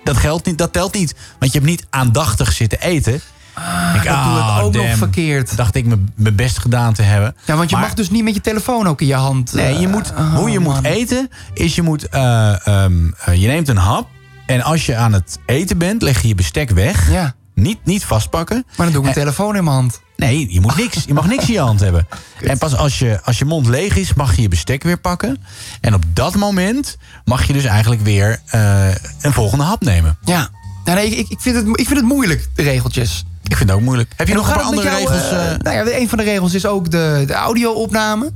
dat, 0.05 0.17
geldt 0.17 0.47
niet, 0.47 0.59
dat 0.59 0.73
telt 0.73 0.95
niet. 0.95 1.15
Want 1.39 1.53
je 1.53 1.59
hebt 1.59 1.71
niet 1.71 1.87
aandachtig 1.91 2.53
zitten 2.53 2.81
eten. 2.81 3.21
Ah, 3.53 3.93
Ik, 3.95 4.03
doe 4.03 4.11
ik 4.13 4.19
ah, 4.19 4.59
ook 4.63 4.75
nog 4.75 4.97
verkeerd. 4.97 5.57
Dacht 5.57 5.75
ik 5.75 5.85
mijn 6.15 6.37
best 6.37 6.59
gedaan 6.59 6.93
te 6.95 7.03
hebben. 7.03 7.37
Ja, 7.45 7.57
want 7.57 7.71
je 7.71 7.77
Maar- 7.77 7.85
mag 7.85 7.95
dus 7.95 8.11
niet 8.11 8.25
met 8.25 8.35
je 8.35 8.41
telefoon 8.41 8.87
ook 8.89 9.01
in 9.01 9.07
je 9.07 9.15
hand. 9.15 9.53
Nee, 9.53 9.79
je 9.79 9.87
eh, 9.87 9.93
moet, 9.93 10.11
oh, 10.11 10.35
hoe 10.35 10.51
je 10.51 10.59
moet 10.59 10.75
man. 10.75 10.85
eten, 10.85 11.29
is 11.53 11.75
je 11.75 11.83
moet... 11.83 12.09
eh, 12.09 12.67
ehm, 12.67 13.11
eh, 13.25 13.35
je 13.35 13.47
neemt 13.47 13.69
een 13.69 13.77
hap. 13.77 14.09
En 14.47 14.63
als 14.63 14.87
je 14.87 14.97
aan 14.97 15.13
het 15.13 15.39
eten 15.47 15.79
bent, 15.79 16.03
leg 16.03 16.23
je 16.23 16.29
je 16.29 16.35
bestek 16.35 16.71
weg. 16.71 17.11
Ja, 17.11 17.35
Niet, 17.55 17.79
niet 17.85 18.05
vastpakken. 18.05 18.65
maar 18.67 18.77
dan 18.77 18.87
doe 18.87 18.97
ik 18.97 19.03
mijn 19.03 19.15
Eh, 19.15 19.23
telefoon 19.23 19.57
in 19.57 19.65
mijn 19.65 19.77
hand. 19.77 20.01
Nee, 20.17 20.53
je, 20.53 20.61
moet 20.61 20.77
niks, 20.77 21.05
je 21.07 21.15
mag 21.15 21.27
niks 21.27 21.47
in 21.47 21.53
je 21.53 21.61
hand 21.61 21.81
hebben. 21.81 22.07
En 22.41 22.59
pas 22.59 22.77
als 22.77 22.99
je, 22.99 23.21
als 23.25 23.39
je 23.39 23.45
mond 23.45 23.67
leeg 23.67 23.97
is, 23.97 24.15
mag 24.15 24.37
je 24.37 24.43
je 24.43 24.49
bestek 24.49 24.83
weer 24.83 24.99
pakken. 24.99 25.45
En 25.81 25.95
op 25.95 26.03
dat 26.13 26.35
moment 26.35 26.97
mag 27.25 27.47
je 27.47 27.53
dus 27.53 27.65
eigenlijk 27.65 28.03
weer 28.03 28.41
eh, 28.47 28.89
een 29.21 29.33
volgende 29.33 29.65
hap 29.65 29.81
nemen. 29.83 30.19
Ja. 30.25 30.49
Ja, 30.85 30.95
nee, 30.95 31.17
ik, 31.17 31.29
ik, 31.29 31.41
vind 31.41 31.57
het, 31.57 31.67
ik 31.67 31.87
vind 31.87 31.99
het 31.99 32.09
moeilijk, 32.09 32.49
de 32.55 32.63
regeltjes. 32.63 33.25
Ik 33.43 33.57
vind 33.57 33.69
het 33.69 33.79
ook 33.79 33.85
moeilijk. 33.85 34.13
Heb 34.17 34.29
je 34.29 34.35
nog 34.35 34.47
een 34.49 34.55
paar 34.55 34.63
andere 34.63 34.89
jou, 34.89 34.99
regels? 35.01 35.31
eh? 35.31 35.55
nou 35.59 35.77
ja, 35.89 35.97
een 35.99 36.09
van 36.09 36.19
de 36.19 36.25
regels 36.25 36.55
is 36.55 36.67
ook 36.67 36.91
de, 36.91 37.25
de 37.27 37.33
audio-opname. 37.33 38.33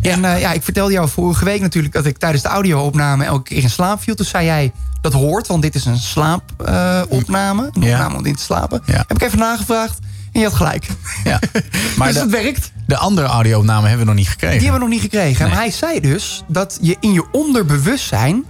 En 0.00 0.24
eh, 0.24 0.40
ja, 0.40 0.52
ik 0.52 0.62
vertelde 0.62 0.92
jou 0.92 1.08
vorige 1.08 1.44
week 1.44 1.60
natuurlijk 1.60 1.94
dat 1.94 2.04
ik 2.06 2.18
tijdens 2.18 2.42
de 2.42 2.48
audio-opname 2.48 3.24
elke 3.24 3.42
keer 3.42 3.62
in 3.62 3.70
slaap 3.70 4.02
viel. 4.02 4.14
Toen 4.14 4.26
zei 4.26 4.44
jij, 4.44 4.72
dat 5.00 5.12
hoort, 5.12 5.46
want 5.46 5.62
dit 5.62 5.74
is 5.74 5.84
een 5.84 5.98
slaapopname. 5.98 7.70
een 7.72 7.82
Ja. 7.82 7.92
opname 7.94 8.16
om 8.16 8.24
in 8.26 8.36
te 8.36 8.42
slapen. 8.42 8.82
Ja. 8.86 9.04
Heb 9.06 9.12
ik 9.12 9.22
even 9.22 9.38
nagevraagd 9.38 9.98
en 10.32 10.40
je 10.40 10.46
had 10.46 10.54
gelijk. 10.56 10.86
ja. 11.24 11.40
Maar 11.96 12.06
dus 12.06 12.16
de, 12.16 12.20
het 12.22 12.30
werkt. 12.30 12.72
de 12.86 12.96
andere 12.96 13.26
audio-opname 13.26 13.88
hebben 13.88 14.06
we 14.06 14.12
nog 14.12 14.20
niet 14.20 14.28
gekregen. 14.28 14.58
Die 14.58 14.68
hebben 14.68 14.80
we 14.88 14.94
nog 14.94 15.02
niet 15.02 15.10
gekregen. 15.12 15.40
Nee. 15.44 15.54
Maar 15.54 15.62
hij 15.62 15.70
zei 15.70 16.00
dus 16.00 16.44
dat 16.48 16.78
je 16.80 16.96
in 17.00 17.12
je 17.12 17.24
onderbewustzijn... 17.32 18.44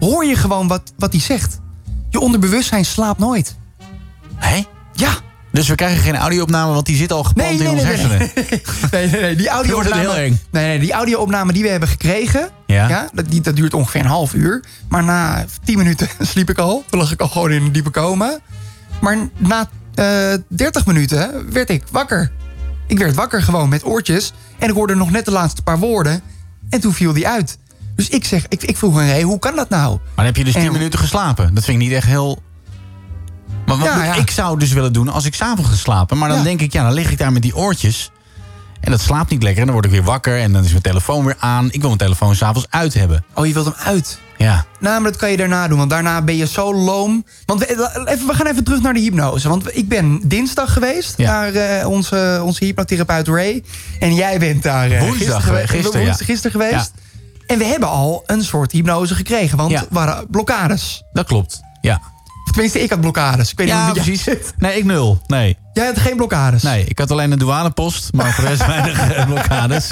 hoor 0.00 0.24
je 0.24 0.36
gewoon 0.36 0.68
wat, 0.68 0.92
wat 0.98 1.12
hij 1.12 1.20
zegt. 1.20 1.60
Je 2.10 2.20
onderbewustzijn 2.20 2.84
slaapt 2.84 3.18
nooit. 3.18 3.56
Hé? 4.34 4.62
Ja. 4.92 5.10
Dus 5.52 5.68
we 5.68 5.74
krijgen 5.74 6.02
geen 6.02 6.16
audio-opname, 6.16 6.72
want 6.72 6.86
die 6.86 6.96
zit 6.96 7.12
al 7.12 7.24
gepland 7.24 7.58
Nee, 7.58 7.68
in 7.68 7.74
nee, 7.74 7.84
hersenen. 7.84 8.18
Nee, 8.90 9.06
nee, 9.10 9.20
nee. 9.20 9.36
Die 9.36 9.48
audio-opname... 9.48 10.00
heel 10.00 10.14
eng. 10.16 10.40
Nee, 10.50 10.66
nee, 10.66 10.78
die 10.78 10.92
audio-opname 10.92 11.52
die 11.52 11.62
we 11.62 11.68
hebben 11.68 11.88
gekregen... 11.88 12.48
Ja. 12.66 13.08
dat, 13.12 13.30
die, 13.30 13.40
dat 13.40 13.56
duurt 13.56 13.74
ongeveer 13.74 14.00
een 14.00 14.06
half 14.06 14.34
uur. 14.34 14.64
Maar 14.88 15.04
na 15.04 15.44
10 15.64 15.78
minuten 15.78 16.08
sliep 16.30 16.50
ik 16.50 16.58
al. 16.58 16.84
Toen 16.90 17.00
lag 17.00 17.12
ik 17.12 17.20
al 17.20 17.28
gewoon 17.28 17.50
in 17.50 17.62
een 17.62 17.72
diepe 17.72 17.90
coma. 17.90 18.38
Maar 19.00 19.16
na 19.36 19.68
eh 19.94 20.32
30 20.48 20.86
minuten 20.86 21.52
werd 21.52 21.70
ik 21.70 21.82
wakker. 21.90 22.30
Ik 22.86 22.98
werd 22.98 23.14
wakker 23.14 23.42
gewoon 23.42 23.68
met 23.68 23.84
oortjes. 23.84 24.32
En 24.58 24.68
ik 24.68 24.74
hoorde 24.74 24.94
nog 24.94 25.10
net 25.10 25.24
de 25.24 25.30
laatste 25.30 25.62
paar 25.62 25.78
woorden. 25.78 26.20
En 26.70 26.80
toen 26.80 26.92
viel 26.92 27.12
die 27.12 27.28
uit. 27.28 27.58
Dus 27.96 28.08
ik 28.08 28.24
zeg, 28.24 28.44
ik, 28.48 28.62
ik 28.62 28.76
vroeg 28.76 28.98
aan 28.98 29.06
Ray, 29.08 29.22
hoe 29.22 29.38
kan 29.38 29.56
dat 29.56 29.68
nou? 29.68 29.90
Maar 29.90 30.10
dan 30.14 30.24
heb 30.24 30.36
je 30.36 30.44
dus 30.44 30.52
10 30.52 30.62
En- 30.62 30.72
minuten 30.72 30.98
geslapen. 30.98 31.54
Dat 31.54 31.64
vind 31.64 31.76
ik 31.80 31.82
niet 31.88 31.96
echt 31.96 32.06
heel... 32.06 32.42
Maar 33.68 33.76
wat 33.76 33.86
Ja, 33.86 33.94
moet 33.96 34.04
ja. 34.04 34.14
ik 34.14 34.30
zou 34.30 34.58
dus 34.58 34.72
willen 34.72 34.92
doen 34.92 35.08
als 35.08 35.24
ik 35.24 35.34
s'avonds 35.34 35.70
ga 35.70 35.76
slapen. 35.76 36.18
Maar 36.18 36.28
dan 36.28 36.38
Ja. 36.38 36.44
denk 36.44 36.60
ik, 36.60 36.72
ja, 36.72 36.82
dan 36.82 36.92
lig 36.92 37.10
ik 37.10 37.18
daar 37.18 37.32
met 37.32 37.42
die 37.42 37.56
oortjes. 37.56 38.10
En 38.80 38.90
dat 38.90 39.00
slaapt 39.00 39.30
niet 39.30 39.42
lekker. 39.42 39.60
En 39.60 39.64
dan 39.66 39.74
word 39.74 39.86
ik 39.86 39.90
weer 39.92 40.02
wakker. 40.04 40.40
En 40.40 40.52
dan 40.52 40.64
is 40.64 40.70
mijn 40.70 40.82
telefoon 40.82 41.24
weer 41.24 41.36
aan. 41.38 41.64
Ik 41.66 41.78
wil 41.80 41.88
mijn 41.88 41.96
telefoon 41.98 42.34
s'avonds 42.34 42.66
uit 42.70 42.94
hebben. 42.94 43.24
Oh, 43.34 43.46
je 43.46 43.52
wilt 43.52 43.64
hem 43.64 43.74
uit? 43.84 44.18
Ja. 44.36 44.64
Nou, 44.80 45.00
maar 45.00 45.10
dat 45.10 45.20
kan 45.20 45.30
je 45.30 45.36
daarna 45.36 45.68
doen, 45.68 45.78
want 45.78 45.90
daarna 45.90 46.22
ben 46.22 46.36
je 46.36 46.46
zo 46.46 46.74
loom. 46.74 47.24
Want 47.46 47.60
we, 47.60 48.04
even, 48.06 48.26
we 48.26 48.34
gaan 48.34 48.46
even 48.46 48.64
terug 48.64 48.80
naar 48.82 48.94
de 48.94 49.00
hypnose. 49.00 49.48
Want 49.48 49.76
ik 49.76 49.88
ben 49.88 50.20
dinsdag 50.24 50.72
geweest 50.72 51.14
Ja. 51.16 51.30
naar 51.30 51.52
eh, 51.54 51.88
onze, 51.88 52.40
onze 52.44 52.64
hypnotherapeut 52.64 53.28
Ray. 53.28 53.62
En 53.98 54.14
jij 54.14 54.38
bent 54.38 54.62
daar 54.62 54.90
eh, 54.90 55.00
Woensdag 55.00 55.42
gisteren, 55.44 55.68
geweest, 55.68 56.52
woensdag-. 56.52 56.90
En 57.46 57.58
we 57.58 57.64
hebben 57.64 57.88
al 57.88 58.22
een 58.26 58.42
soort 58.44 58.72
hypnose 58.72 59.14
gekregen, 59.14 59.56
want 59.56 59.70
Ja. 59.70 59.84
waren 59.90 60.26
blokkades. 60.30 61.02
Dat 61.12 61.26
klopt. 61.26 61.60
Ja. 61.80 62.00
Of 62.48 62.54
tenminste, 62.54 62.82
ik 62.82 62.90
had 62.90 63.00
blokkades. 63.00 63.50
Ik 63.50 63.56
weet 63.56 63.66
niet 63.66 63.76
Ja, 63.76 63.84
hoe 63.86 63.92
het 63.94 64.02
precies. 64.02 64.22
zit. 64.22 64.52
Nee, 64.58 64.76
ik 64.78 64.84
nul. 64.84 65.22
Nee. 65.26 65.56
Jij 65.72 65.86
had 65.86 65.98
geen 65.98 66.16
blokkades. 66.16 66.62
Nee, 66.62 66.84
ik 66.84 66.98
had 66.98 67.10
alleen 67.10 67.32
een 67.32 67.38
douanepost, 67.38 68.12
maar 68.12 68.32
voor 68.32 68.44
de 68.44 68.50
rest 68.50 68.66
weinig 68.76 69.10
eh, 69.10 69.26
blokkades. 69.26 69.90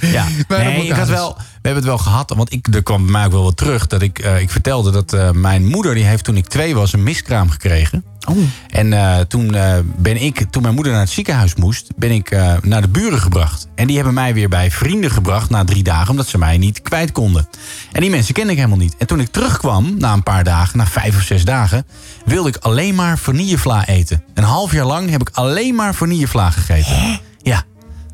Ja. 0.00 0.24
Nee, 0.48 0.86
ik 0.86 0.92
had 0.92 1.08
wel, 1.08 1.36
we 1.36 1.42
hebben 1.70 1.82
het 1.90 2.02
wel 2.02 2.12
gehad, 2.12 2.32
want 2.36 2.52
ik, 2.52 2.74
er 2.74 2.82
kwam 2.82 3.02
bij 3.02 3.12
mij 3.12 3.24
ook 3.24 3.32
wel 3.32 3.42
wat 3.42 3.56
terug. 3.56 3.86
Dat 3.86 4.02
ik, 4.02 4.18
eh, 4.18 4.40
ik 4.40 4.50
vertelde 4.50 4.90
dat 4.90 5.12
eh, 5.12 5.30
mijn 5.30 5.66
moeder, 5.66 5.94
die 5.94 6.04
heeft 6.04 6.24
toen 6.24 6.36
ik 6.36 6.46
twee 6.46 6.74
was, 6.74 6.92
een 6.92 7.02
miskraam 7.02 7.50
gekregen. 7.50 8.04
Oh. 8.28 8.36
En 8.68 8.92
eh, 8.92 9.20
toen 9.20 9.56
ben 9.96 10.22
ik, 10.22 10.46
toen 10.50 10.62
mijn 10.62 10.74
moeder 10.74 10.92
naar 10.92 11.00
het 11.00 11.10
ziekenhuis 11.10 11.54
moest, 11.54 11.92
ben 11.96 12.10
ik 12.10 12.30
naar 12.62 12.80
de 12.80 12.88
buren 12.88 13.18
gebracht. 13.18 13.68
En 13.74 13.86
die 13.86 13.96
hebben 13.96 14.14
mij 14.14 14.34
weer 14.34 14.48
bij 14.48 14.70
vrienden 14.70 15.10
gebracht 15.10 15.50
na 15.50 15.64
drie 15.64 15.82
dagen, 15.82 16.10
omdat 16.10 16.26
ze 16.26 16.38
mij 16.38 16.58
niet 16.58 16.82
kwijt 16.82 17.12
konden. 17.12 17.48
En 17.92 18.00
die 18.00 18.10
mensen 18.10 18.34
kende 18.34 18.50
ik 18.50 18.56
helemaal 18.56 18.78
niet. 18.78 18.96
En 18.96 19.06
toen 19.06 19.20
ik 19.20 19.28
terugkwam, 19.28 19.94
na 19.98 20.12
een 20.12 20.22
paar 20.22 20.44
dagen, 20.44 20.78
na 20.78 20.86
vijf 20.86 21.16
of 21.16 21.22
zes 21.22 21.44
dagen, 21.44 21.86
wilde 22.24 22.48
ik 22.48 22.56
alleen 22.56 22.94
maar 22.94 23.18
vanillevla 23.18 23.86
eten. 23.86 24.24
Een 24.34 24.44
half 24.44 24.72
jaar 24.72 24.86
lang 24.86 25.10
heb 25.10 25.20
ik 25.20 25.30
alleen 25.32 25.74
maar 25.74 25.94
vanillevla 25.94 26.50
gegeten. 26.50 27.20
Ja. 27.42 27.62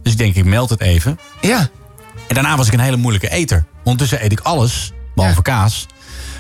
Dus 0.03 0.13
ik 0.13 0.19
denk, 0.19 0.35
ik 0.35 0.45
meld 0.45 0.71
het 0.71 0.81
even. 0.81 1.19
Ja. 1.41 1.71
En 2.31 2.37
daarna 2.37 2.57
was 2.57 2.67
ik 2.67 2.73
een 2.73 2.81
hele 2.81 2.97
moeilijke 2.97 3.31
eter. 3.31 3.65
Ondertussen 3.85 4.25
eet 4.25 4.33
ik 4.33 4.41
alles, 4.41 4.93
behalve 5.15 5.43
kaas. 5.43 5.87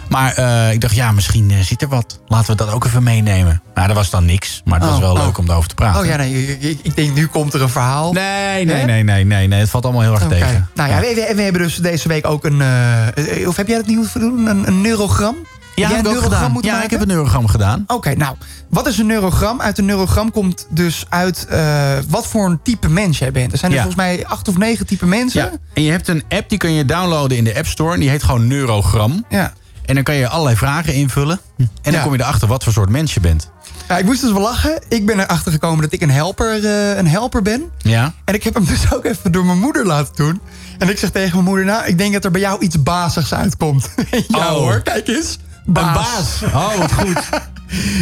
Maar 0.09 0.33
eh, 0.35 0.73
ik 0.73 0.81
dacht, 0.81 0.95
ja, 0.95 1.13
misschien 1.13 1.51
eh, 1.51 1.61
zit 1.61 1.83
er 1.83 1.89
wat. 1.89 2.21
Laten 2.27 2.51
we 2.51 2.65
dat 2.65 2.73
ook 2.73 2.85
even 2.85 3.03
meenemen. 3.03 3.63
Nou, 3.75 3.87
dat 3.87 3.97
was 3.97 4.11
dan 4.11 4.25
niks. 4.25 4.63
Maar 4.65 4.79
het 4.81 4.89
was 4.89 4.97
Oh, 4.99 5.03
wel 5.03 5.15
oh. 5.15 5.25
leuk 5.25 5.39
om 5.39 5.45
daarover 5.47 5.69
te 5.69 5.75
praten. 5.75 6.01
Oh 6.01 6.07
ja, 6.07 6.17
nee, 6.17 6.59
ik, 6.59 6.79
ik- 6.83 6.97
denk 6.97 7.15
nu 7.15 7.27
komt 7.27 7.55
er 7.55 7.63
een 7.63 7.69
verhaal. 7.69 8.13
Nee, 8.13 8.65
nee, 8.65 8.85
nee, 8.85 9.03
nee, 9.03 9.25
nee, 9.25 9.47
nee. 9.49 9.61
Het 9.61 9.71
valt 9.71 9.85
allemaal 9.85 10.03
heel 10.03 10.13
erg 10.15 10.27
tegen. 10.29 10.69
Nou 10.75 10.91
ja, 10.91 11.01
we, 11.01 11.15
we- 11.29 11.35
we 11.35 11.43
hebben 11.43 11.63
dus 11.63 11.77
deze 11.77 12.09
week 12.09 12.27
ook 12.27 12.45
een... 12.45 12.61
eh, 12.61 13.49
of 13.49 13.57
heb 13.57 13.67
jij 13.67 13.77
dat 13.77 13.87
niet 13.87 13.97
moeten 13.97 14.21
doen? 14.21 14.47
Een, 14.47 14.67
een 14.67 14.81
neurogram? 14.81 15.37
Ja, 15.75 15.89
jij 15.89 15.99
een 15.99 16.05
neurogram 16.05 16.53
moeten 16.53 16.71
Ja, 16.71 16.77
maken? 16.77 16.85
ik 16.85 16.91
heb 16.91 17.01
een 17.09 17.15
neurogram 17.15 17.47
gedaan. 17.47 17.85
Oké, 17.87 18.15
nou, 18.15 18.37
wat 18.69 18.87
is 18.87 18.99
een 18.99 19.07
neurogram? 19.07 19.61
Uit 19.61 19.79
een 19.79 19.85
neurogram 19.85 20.31
komt 20.31 20.67
dus 20.71 21.05
uit 21.09 21.47
eh, 21.49 21.93
wat 22.09 22.27
voor 22.27 22.47
een 22.47 22.61
type 22.63 22.89
mens 22.89 23.19
jij 23.19 23.33
bent. 23.33 23.53
Er 23.53 23.59
zijn 23.59 23.71
er 23.71 23.77
Ja. 23.77 23.83
volgens 23.85 24.03
mij 24.05 24.27
acht 24.27 24.49
of 24.49 24.57
negen 24.59 24.87
type 24.87 25.07
mensen. 25.07 25.43
Ja. 25.45 25.51
En 25.75 25.83
je 25.83 25.91
hebt 25.91 26.09
een 26.09 26.25
app, 26.29 26.49
die 26.49 26.59
kun 26.59 26.73
je 26.73 26.85
downloaden 26.85 27.37
in 27.37 27.45
de 27.45 27.57
App 27.57 27.67
Store. 27.67 27.95
En 27.95 28.01
die 28.01 28.09
heet 28.11 28.23
gewoon 28.23 28.47
Neurogram. 28.47 29.25
Ja. 29.29 29.53
En 29.85 29.95
dan 29.95 30.05
kan 30.05 30.15
je 30.15 30.29
allerlei 30.29 30.57
vragen 30.57 30.95
invullen. 30.95 31.41
En 31.59 31.69
dan 31.83 31.93
Ja. 31.93 32.03
kom 32.03 32.13
je 32.13 32.19
erachter 32.21 32.49
wat 32.49 32.65
voor 32.65 32.73
soort 32.73 32.89
mens 32.91 33.15
je 33.15 33.21
bent. 33.21 33.51
Ja, 33.89 33.99
ik 33.99 34.05
moest 34.05 34.21
dus 34.21 34.33
wel 34.33 34.41
lachen. 34.41 34.83
Ik 34.89 35.07
ben 35.07 35.21
erachter 35.21 35.53
gekomen 35.53 35.81
dat 35.83 35.93
ik 35.93 36.03
een 36.03 36.11
helper, 36.11 36.65
eh, 36.65 36.97
een 36.97 37.07
helper 37.07 37.43
ben. 37.43 37.63
Ja? 37.79 38.13
En 38.25 38.35
ik 38.35 38.43
heb 38.45 38.55
hem 38.55 38.65
dus 38.75 38.93
ook 38.93 39.05
even 39.05 39.33
door 39.33 39.45
mijn 39.47 39.59
moeder 39.59 39.87
laten 39.87 40.15
doen. 40.17 40.41
En 40.79 40.89
ik 40.89 40.99
zeg 40.99 41.11
tegen 41.11 41.33
mijn 41.33 41.45
moeder, 41.45 41.65
nou, 41.65 41.85
ik 41.87 41.99
denk 41.99 42.13
dat 42.13 42.25
er 42.25 42.31
bij 42.31 42.41
jou 42.41 42.61
iets 42.63 42.83
bazigs 42.83 43.35
uitkomt. 43.35 43.91
ja 44.29 44.39
Oh. 44.39 44.59
hoor, 44.59 44.81
kijk 44.83 45.09
eens. 45.09 45.39
Een 45.77 45.93
baas. 45.93 46.43
Oh, 46.45 46.75
wat 46.79 46.93
goed. 46.93 47.19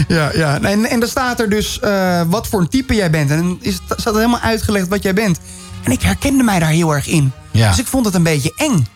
Ja, 0.09 0.31
ja. 0.35 0.61
En, 0.61 0.85
en 0.85 1.03
er 1.03 1.09
staat 1.09 1.41
er 1.41 1.51
dus 1.51 1.81
eh, 1.81 2.23
wat 2.29 2.47
voor 2.49 2.61
een 2.61 2.69
type 2.69 2.95
jij 2.95 3.11
bent. 3.11 3.31
En 3.31 3.37
dan 3.39 3.59
is, 3.61 3.75
staat 3.75 4.07
er 4.07 4.15
helemaal 4.15 4.41
uitgelegd 4.41 4.89
wat 4.89 5.03
jij 5.03 5.15
bent. 5.15 5.39
En 5.83 5.93
ik 5.93 6.03
herkende 6.03 6.43
mij 6.45 6.59
daar 6.59 6.69
heel 6.69 6.95
erg 6.95 7.07
in. 7.07 7.33
Ja. 7.51 7.69
Dus 7.69 7.79
ik 7.79 7.87
vond 7.87 8.05
het 8.07 8.15
een 8.15 8.23
beetje 8.23 8.53
eng. 8.57 8.87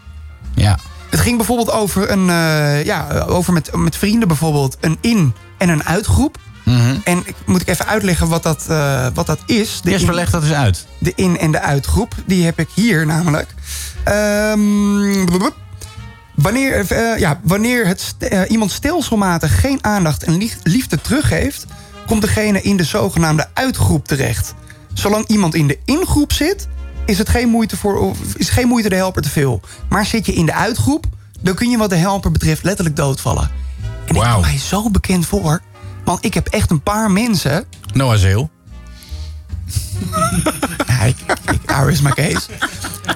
Ja. 0.54 0.78
Het 1.10 1.20
ging 1.20 1.36
bijvoorbeeld 1.36 1.70
over, 1.70 2.10
een, 2.10 2.30
eh, 2.30 2.84
ja, 2.84 3.18
over 3.28 3.52
met, 3.52 3.76
met 3.76 3.96
vrienden 3.96 4.28
bijvoorbeeld 4.28 4.76
een 4.80 4.98
in- 5.00 5.34
en 5.58 5.68
een 5.68 5.84
uitgroep. 5.84 6.36
Mhm. 6.64 6.96
En 7.04 7.18
ik, 7.24 7.34
moet 7.46 7.60
ik 7.60 7.68
even 7.68 7.86
uitleggen 7.86 8.28
wat 8.28 8.42
dat, 8.42 8.64
eh, 8.68 9.06
wat 9.14 9.26
dat 9.26 9.38
is. 9.46 9.80
De 9.82 9.90
Jesper, 9.90 10.08
in- 10.10 10.14
leg 10.16 10.30
dat 10.30 10.42
eens 10.42 10.52
uit. 10.52 10.86
de 10.98 11.12
in- 11.14 11.38
en 11.38 11.50
de 11.52 11.60
uitgroep. 11.60 12.14
Die 12.26 12.44
heb 12.44 12.58
ik 12.58 12.68
hier 12.74 13.06
namelijk. 13.06 13.54
Ehm, 14.04 15.24
blablabla. 15.24 15.50
Wanneer, 16.34 16.90
eh, 16.92 17.18
ja, 17.18 17.40
wanneer 17.42 17.86
het 17.86 18.00
st- 18.00 18.22
eh, 18.22 18.40
iemand 18.48 18.70
stelselmatig 18.72 19.60
geen 19.60 19.78
aandacht 19.84 20.22
en 20.22 20.36
lief- 20.36 20.58
liefde 20.62 21.00
teruggeeft... 21.00 21.66
komt 22.06 22.22
degene 22.22 22.62
in 22.62 22.76
de 22.76 22.84
zogenaamde 22.84 23.48
uitgroep 23.54 24.06
terecht. 24.06 24.54
Zolang 24.94 25.26
iemand 25.26 25.54
in 25.54 25.66
de 25.66 25.78
ingroep 25.84 26.32
zit... 26.32 26.68
is, 27.06 27.18
het 27.18 27.28
geen 27.28 27.48
moeite 27.48 27.76
voor, 27.76 27.98
of 27.98 28.18
is 28.36 28.48
geen 28.48 28.68
moeite 28.68 28.88
de 28.88 28.94
helper 28.94 29.22
te 29.22 29.30
veel. 29.30 29.60
Maar 29.88 30.06
zit 30.06 30.26
je 30.26 30.32
in 30.32 30.46
de 30.46 30.54
uitgroep... 30.54 31.06
dan 31.40 31.54
kun 31.54 31.70
je 31.70 31.76
wat 31.76 31.90
de 31.90 31.96
helper 31.96 32.30
betreft 32.30 32.62
letterlijk 32.64 32.96
doodvallen. 32.96 33.50
En 34.06 34.14
ik 34.14 34.22
kom 34.22 34.40
mij 34.40 34.58
zo 34.58 34.90
bekend 34.90 35.26
voor... 35.26 35.60
want 36.04 36.24
ik 36.24 36.34
heb 36.34 36.46
echt 36.46 36.70
een 36.70 36.82
paar 36.82 37.10
mensen... 37.10 37.64
Noah 37.92 38.18
Zeel. 38.18 38.50
Ja, 40.86 41.02
ik, 41.02 41.16
ik, 41.52 41.88
is 41.88 42.00
mijn 42.00 42.14
case. 42.14 42.48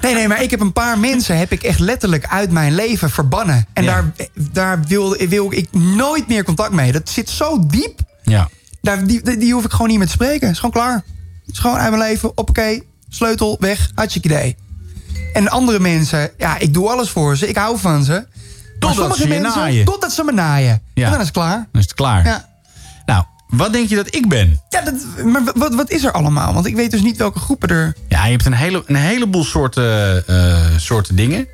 Nee, 0.01 0.15
nee, 0.15 0.29
maar 0.29 0.43
ik 0.43 0.51
heb 0.51 0.61
een 0.61 0.73
paar 0.73 0.99
mensen 0.99 1.39
heb 1.39 1.53
ik 1.53 1.63
echt 1.63 1.79
letterlijk 1.79 2.27
uit 2.27 2.51
mijn 2.51 2.75
leven 2.75 3.11
verbannen. 3.11 3.67
En 3.73 3.85
Ja. 3.85 3.91
daar, 3.93 4.29
daar 4.53 4.81
wil, 4.89 5.17
wil 5.29 5.53
ik 5.53 5.73
nooit 5.73 6.29
meer 6.29 6.45
contact 6.45 6.73
mee. 6.73 6.93
Dat 6.93 7.09
zit 7.09 7.31
zo 7.31 7.67
diep. 7.67 8.01
Ja. 8.23 8.49
Daar, 8.81 9.07
die, 9.07 9.37
die 9.39 9.53
hoef 9.53 9.65
ik 9.65 9.71
gewoon 9.71 9.89
niet 9.89 9.99
meer 9.99 10.07
te 10.07 10.13
spreken. 10.13 10.51
is 10.51 10.57
gewoon 10.57 10.71
klaar. 10.71 10.95
Het 11.47 11.55
is 11.55 11.59
gewoon 11.59 11.77
uit 11.77 11.91
mijn 11.91 12.03
leven. 12.03 12.33
Oké, 12.39 12.81
sleutel, 13.09 13.57
weg. 13.61 13.91
Hartstikke 13.95 14.29
idee. 14.29 14.57
En 15.33 15.49
andere 15.49 15.79
mensen, 15.81 16.31
ja, 16.39 16.59
ik 16.59 16.75
doe 16.75 16.89
alles 16.91 17.11
voor 17.11 17.37
ze. 17.37 17.49
Ik 17.49 17.57
hou 17.57 17.79
van 17.79 18.05
ze. 18.05 18.27
Totdat 18.79 19.17
ze 19.17 19.29
mensen, 19.29 19.61
naaien. 19.61 19.85
Totdat 19.85 20.13
ze 20.13 20.25
me 20.25 20.33
naaien. 20.33 20.83
Ja. 20.95 21.05
En 21.05 21.11
dan 21.11 21.21
is 21.21 21.27
het 21.27 21.35
klaar. 21.35 21.57
Dan 21.73 21.81
is 21.81 21.87
het 21.87 21.95
klaar. 21.95 22.25
Ja. 22.25 22.49
Nou, 23.49 23.63
wat 23.63 23.73
denk 23.73 23.89
je 23.89 23.95
dat 23.95 24.15
ik 24.15 24.29
ben? 24.29 24.61
Ja, 24.69 24.81
dat, 24.81 25.25
maar 25.25 25.43
wat, 25.55 25.75
wat 25.75 25.91
is 25.91 26.05
er 26.05 26.13
allemaal? 26.13 26.55
Want 26.55 26.67
ik 26.67 26.75
weet 26.77 26.91
dus 26.91 27.03
niet 27.03 27.17
welke 27.17 27.39
groepen 27.39 27.69
er... 27.69 27.97
Ja, 28.09 28.25
je 28.25 28.31
hebt 28.31 28.47
een, 28.47 28.53
hele, 28.53 28.83
een 28.87 28.97
heleboel 28.97 29.45
soorten, 29.45 30.27
eh, 30.27 30.77
soorten 30.77 31.17
dingen. 31.17 31.47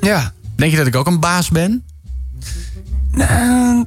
Ja. 0.00 0.32
Denk 0.56 0.70
je 0.70 0.76
dat 0.76 0.86
ik 0.86 0.96
ook 0.96 1.06
een 1.06 1.20
baas 1.20 1.48
ben? 1.48 1.84
Eh, 3.12 3.80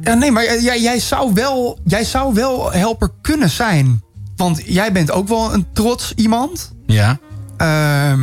ja, 0.00 0.14
nee, 0.14 0.30
maar 0.30 0.62
jij, 0.62 0.80
jij, 0.80 0.98
zou 0.98 1.32
wel, 1.32 1.78
jij 1.84 2.04
zou 2.04 2.34
wel 2.34 2.72
helper 2.72 3.10
kunnen 3.20 3.50
zijn. 3.50 4.02
Want 4.36 4.62
jij 4.64 4.92
bent 4.92 5.10
ook 5.10 5.28
wel 5.28 5.54
een 5.54 5.66
trots 5.72 6.12
iemand. 6.16 6.72
Ja. 6.86 7.18
Ehm, 7.56 8.20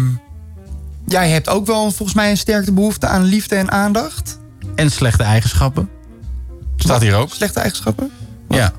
jij 1.05 1.29
hebt 1.29 1.49
ook 1.49 1.65
wel 1.65 1.91
volgens 1.91 2.13
mij 2.13 2.29
een 2.29 2.37
sterke 2.37 2.71
behoefte 2.71 3.07
aan 3.07 3.23
liefde 3.23 3.55
en 3.55 3.71
aandacht. 3.71 4.39
En 4.75 4.91
slechte 4.91 5.23
eigenschappen. 5.23 5.89
Staat 6.75 7.01
hier 7.01 7.15
ook. 7.15 7.29
Slechte 7.33 7.59
eigenschappen. 7.59 8.11
Ja. 8.55 8.71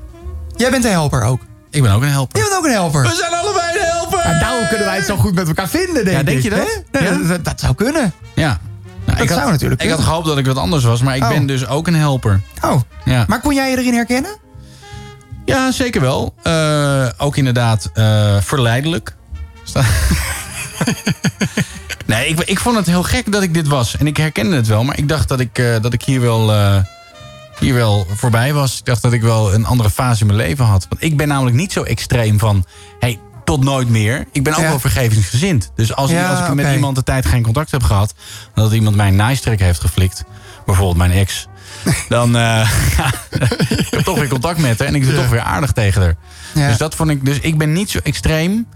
Jij 0.55 0.69
bent 0.71 0.85
een 0.85 0.91
helper 0.91 1.21
ook. 1.23 1.41
Ik 1.69 1.81
ben 1.81 1.91
ook 1.91 2.01
een 2.01 2.09
helper. 2.09 2.37
Je 2.41 2.43
bent 2.47 2.57
ook 2.57 2.65
een 2.65 2.71
helper. 2.71 3.01
We 3.01 3.15
zijn 3.15 3.33
allebei 3.33 3.77
een 3.79 3.85
helper! 3.85 4.31
Ja, 4.31 4.39
daarom 4.39 4.67
kunnen 4.67 4.85
wij 4.85 4.95
het 4.95 5.05
zo 5.05 5.15
goed 5.15 5.33
met 5.33 5.47
elkaar 5.47 5.67
vinden, 5.69 6.05
denk 6.05 6.17
Ja, 6.17 6.23
denk 6.23 6.41
je 6.41 6.49
dat? 6.49 6.81
Nee, 6.91 7.27
dat, 7.27 7.45
dat 7.45 7.59
zou 7.59 7.75
kunnen. 7.75 8.13
Ja. 8.35 8.47
Nou, 8.47 9.17
Dat 9.17 9.21
ik 9.21 9.29
had, 9.29 9.37
zou 9.39 9.51
natuurlijk 9.51 9.81
Ik 9.83 9.89
had 9.89 9.99
gehoopt 9.99 10.25
dat 10.27 10.37
ik 10.37 10.45
wat 10.45 10.57
anders 10.57 10.83
was, 10.83 11.01
maar 11.01 11.15
ik 11.15 11.23
Oh. 11.23 11.29
ben 11.29 11.45
dus 11.45 11.67
ook 11.67 11.87
een 11.87 11.95
helper. 11.95 12.41
Oh, 12.61 12.81
Ja, 13.05 13.23
maar 13.27 13.41
kon 13.41 13.53
jij 13.55 13.69
je 13.71 13.77
erin 13.77 13.93
herkennen? 13.93 14.31
ja 15.45 15.71
zeker 15.71 16.01
wel. 16.01 16.33
Eh, 16.43 17.07
ook 17.17 17.37
inderdaad 17.37 17.89
eh, 17.93 18.35
verleidelijk. 18.41 19.15
Nee, 22.05 22.27
ik, 22.27 22.39
ik 22.39 22.59
vond 22.59 22.75
het 22.75 22.85
heel 22.85 23.03
gek 23.03 23.31
dat 23.31 23.43
ik 23.43 23.53
dit 23.53 23.67
was. 23.67 23.97
En 23.97 24.07
ik 24.07 24.17
herkende 24.17 24.55
het 24.55 24.67
wel, 24.67 24.83
maar 24.83 24.97
ik 24.97 25.07
dacht 25.09 25.27
dat 25.27 25.39
ik, 25.39 25.57
eh, 25.59 25.75
dat 25.81 25.93
ik 25.93 26.03
hier, 26.03 26.21
wel, 26.21 26.51
hier 27.59 27.73
wel 27.73 28.07
voorbij 28.15 28.53
was. 28.53 28.79
Ik 28.79 28.85
dacht 28.85 29.01
dat 29.01 29.13
ik 29.13 29.21
wel 29.21 29.53
een 29.53 29.65
andere 29.65 29.89
fase 29.89 30.21
in 30.21 30.27
mijn 30.27 30.39
leven 30.39 30.65
had. 30.65 30.85
Want 30.89 31.03
ik 31.03 31.17
ben 31.17 31.27
namelijk 31.27 31.55
niet 31.55 31.71
zo 31.71 31.83
extreem 31.83 32.39
van... 32.39 32.65
Hey, 32.99 33.19
tot 33.43 33.63
nooit 33.63 33.89
meer. 33.89 34.25
Ik 34.31 34.43
ben 34.43 34.53
ook 34.53 34.59
Ja. 34.59 34.67
wel 34.67 34.79
vergevingsgezind. 34.79 35.71
Dus 35.75 35.95
als, 35.95 36.11
Ja, 36.11 36.29
als 36.29 36.47
ik 36.47 36.53
met 36.53 36.73
iemand 36.73 36.95
de 36.95 37.03
tijd 37.03 37.25
geen 37.25 37.43
contact 37.43 37.71
heb 37.71 37.83
gehad... 37.83 38.13
dat 38.55 38.73
iemand 38.73 38.95
mijn 38.95 39.15
naaistrek 39.15 39.59
heeft 39.59 39.79
geflikt... 39.81 40.23
bijvoorbeeld 40.65 40.97
mijn 40.97 41.11
ex... 41.11 41.47
dan 42.09 42.31
ja, 42.97 43.13
ik 43.69 43.87
heb 43.89 44.01
toch 44.03 44.19
weer 44.19 44.27
contact 44.27 44.59
met 44.59 44.79
haar... 44.79 44.87
en 44.87 44.95
ik 44.95 45.03
doe 45.03 45.15
toch 45.15 45.29
weer 45.29 45.41
aardig 45.41 45.71
tegen 45.71 46.01
haar. 46.01 46.15
Dus, 46.69 46.77
dat 46.77 46.95
vond 46.95 47.09
ik, 47.09 47.25
dus 47.25 47.39
ik 47.39 47.57
ben 47.57 47.73
niet 47.73 47.89
zo 47.91 47.99
extreem... 48.03 48.67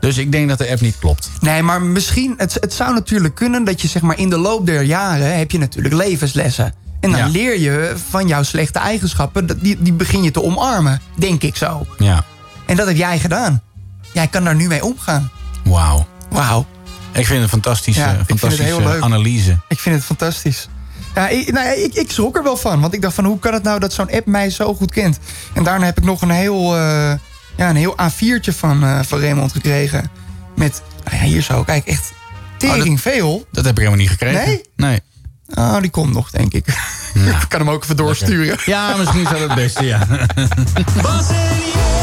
Dus 0.00 0.18
ik 0.18 0.32
denk 0.32 0.48
dat 0.48 0.58
de 0.58 0.70
app 0.70 0.80
niet 0.80 0.98
klopt. 0.98 1.30
Nee, 1.40 1.62
maar 1.62 1.82
misschien, 1.82 2.34
het, 2.36 2.54
het 2.60 2.72
zou 2.72 2.94
natuurlijk 2.94 3.34
kunnen 3.34 3.64
dat 3.64 3.80
je 3.80 3.88
zeg 3.88 4.02
maar 4.02 4.18
in 4.18 4.30
de 4.30 4.38
loop 4.38 4.66
der 4.66 4.82
jaren 4.82 5.38
heb 5.38 5.50
je 5.50 5.58
natuurlijk 5.58 5.94
levenslessen. 5.94 6.74
En 7.02 7.10
dan 7.10 7.30
leer 7.30 7.60
je 7.60 7.94
van 8.08 8.26
jouw 8.26 8.42
slechte 8.42 8.78
eigenschappen, 8.78 9.60
die, 9.62 9.82
die 9.82 9.92
begin 9.92 10.22
je 10.22 10.30
te 10.30 10.42
omarmen, 10.42 11.00
denk 11.16 11.42
ik 11.42 11.56
zo. 11.56 11.86
Ja. 11.98 12.24
En 12.66 12.76
dat 12.76 12.86
heb 12.86 12.96
jij 12.96 13.18
gedaan. 13.18 13.62
Jij 14.12 14.26
kan 14.26 14.44
daar 14.44 14.54
nu 14.54 14.66
mee 14.66 14.84
omgaan. 14.84 15.30
Wauw. 15.64 16.06
Wauw. 16.30 16.66
Ik 17.12 17.26
vind 17.26 17.28
het 17.28 17.42
een 17.42 17.48
fantastische, 17.48 18.16
fantastische 18.26 19.00
analyse. 19.00 19.58
Ik 19.68 19.78
vind 19.78 19.94
het 19.94 20.04
fantastisch. 20.04 20.68
Ja, 21.14 21.28
ik, 21.28 21.52
nou, 21.52 21.68
ik, 21.68 21.94
ik 21.94 22.10
schrok 22.10 22.36
er 22.36 22.42
wel 22.42 22.56
van. 22.56 22.80
Want 22.80 22.94
ik 22.94 23.02
dacht 23.02 23.14
van, 23.14 23.24
hoe 23.24 23.38
kan 23.38 23.52
het 23.52 23.62
nou 23.62 23.78
dat 23.78 23.92
zo'n 23.92 24.10
app 24.10 24.26
mij 24.26 24.50
zo 24.50 24.74
goed 24.74 24.92
kent? 24.92 25.18
En 25.54 25.64
daarna 25.64 25.84
heb 25.84 25.98
ik 25.98 26.04
nog 26.04 26.22
een 26.22 26.30
heel, 26.30 26.76
eh, 26.76 27.12
ja, 27.56 27.70
een 27.70 27.76
heel 27.76 27.96
A4'tje 28.00 28.52
van, 28.52 28.82
eh, 28.84 29.00
van 29.02 29.20
Raymond 29.20 29.52
gekregen. 29.52 30.10
Met, 30.56 30.82
nou 31.04 31.16
ja, 31.16 31.22
hier 31.22 31.42
zo, 31.42 31.62
kijk, 31.62 31.86
echt 31.86 32.12
oh, 32.12 32.58
tering 32.58 33.00
veel. 33.00 33.46
Dat 33.50 33.64
heb 33.64 33.72
ik 33.72 33.78
helemaal 33.78 34.00
niet 34.00 34.10
gekregen. 34.10 34.46
Nee? 34.46 34.62
Nee. 34.76 35.00
Ah, 35.54 35.80
die 35.80 35.90
komt 35.90 36.12
nog, 36.14 36.30
denk 36.30 36.52
ik. 36.52 36.66
Ik 37.14 37.48
kan 37.48 37.60
hem 37.60 37.70
ook 37.70 37.82
even 37.82 37.96
doorsturen. 37.96 38.56
Ja, 38.64 38.96
misschien 38.96 39.22
is 39.22 39.28
dat 39.28 39.38
het 39.38 39.54
beste, 39.54 39.84
ja. 39.84 40.06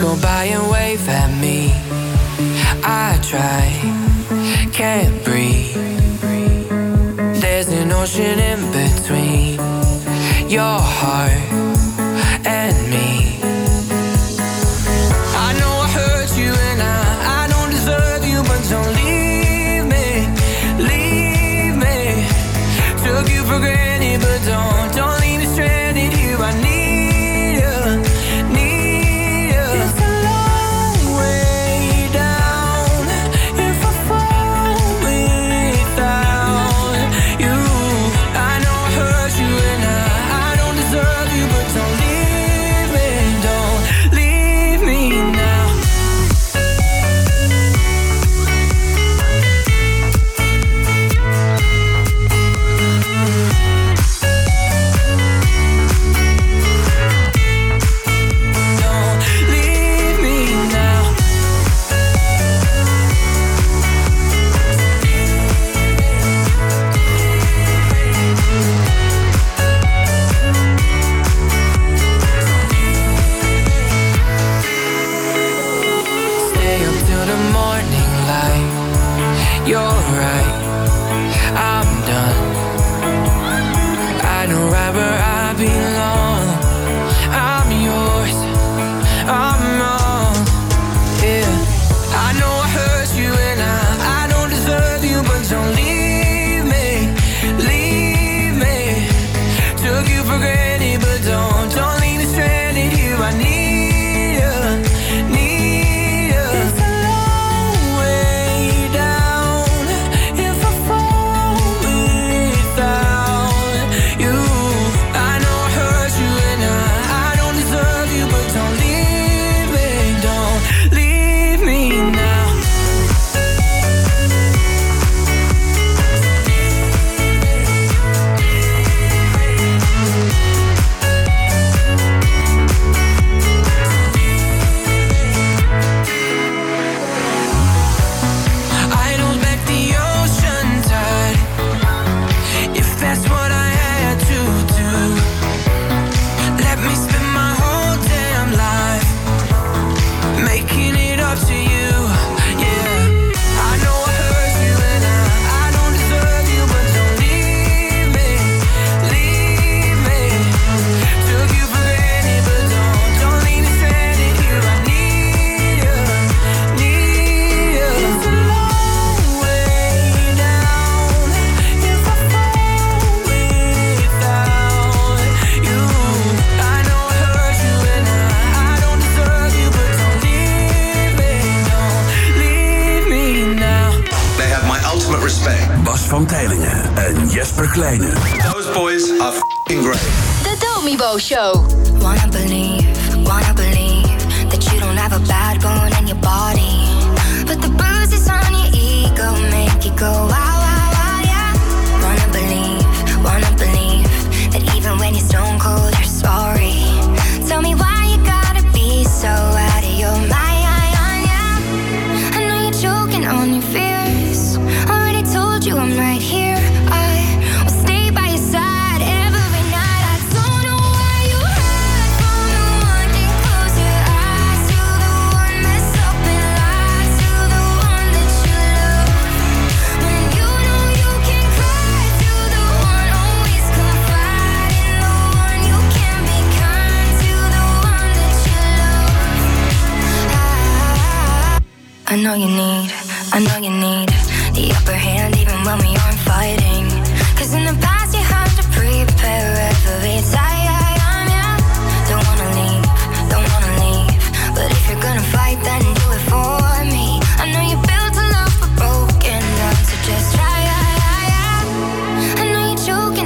go 0.00 0.16
by 0.22 0.44
and 0.44 0.70
wave 0.70 1.06
at 1.08 1.30
me. 1.40 1.70
I 2.82 3.18
try, 3.22 3.66
can't 4.72 5.22
breathe. 5.24 5.74
There's 7.40 7.68
an 7.68 7.92
ocean 7.92 8.38
in 8.38 8.60
between 8.72 9.58
your 10.48 10.78
heart 10.80 11.69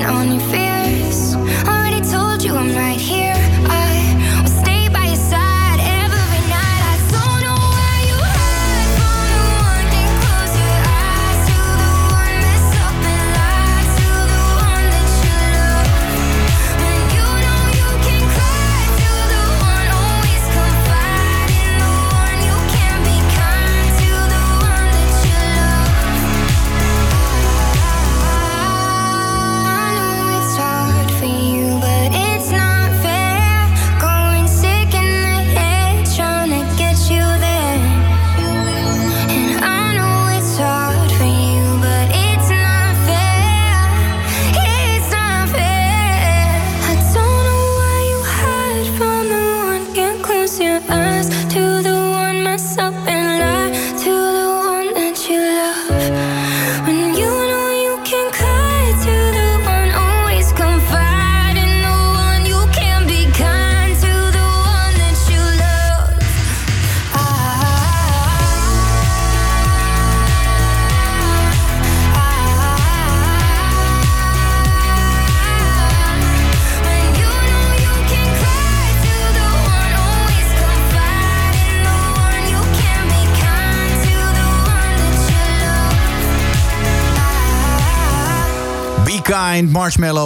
on 0.06 0.32
your 0.32 0.40
fears. 0.50 0.63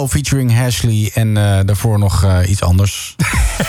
Featuring 0.07 0.59
Ashley. 0.65 1.11
En 1.13 1.37
eh, 1.37 1.59
daarvoor 1.65 1.99
nog 1.99 2.23
eh, 2.23 2.37
iets 2.49 2.61
anders. 2.61 3.15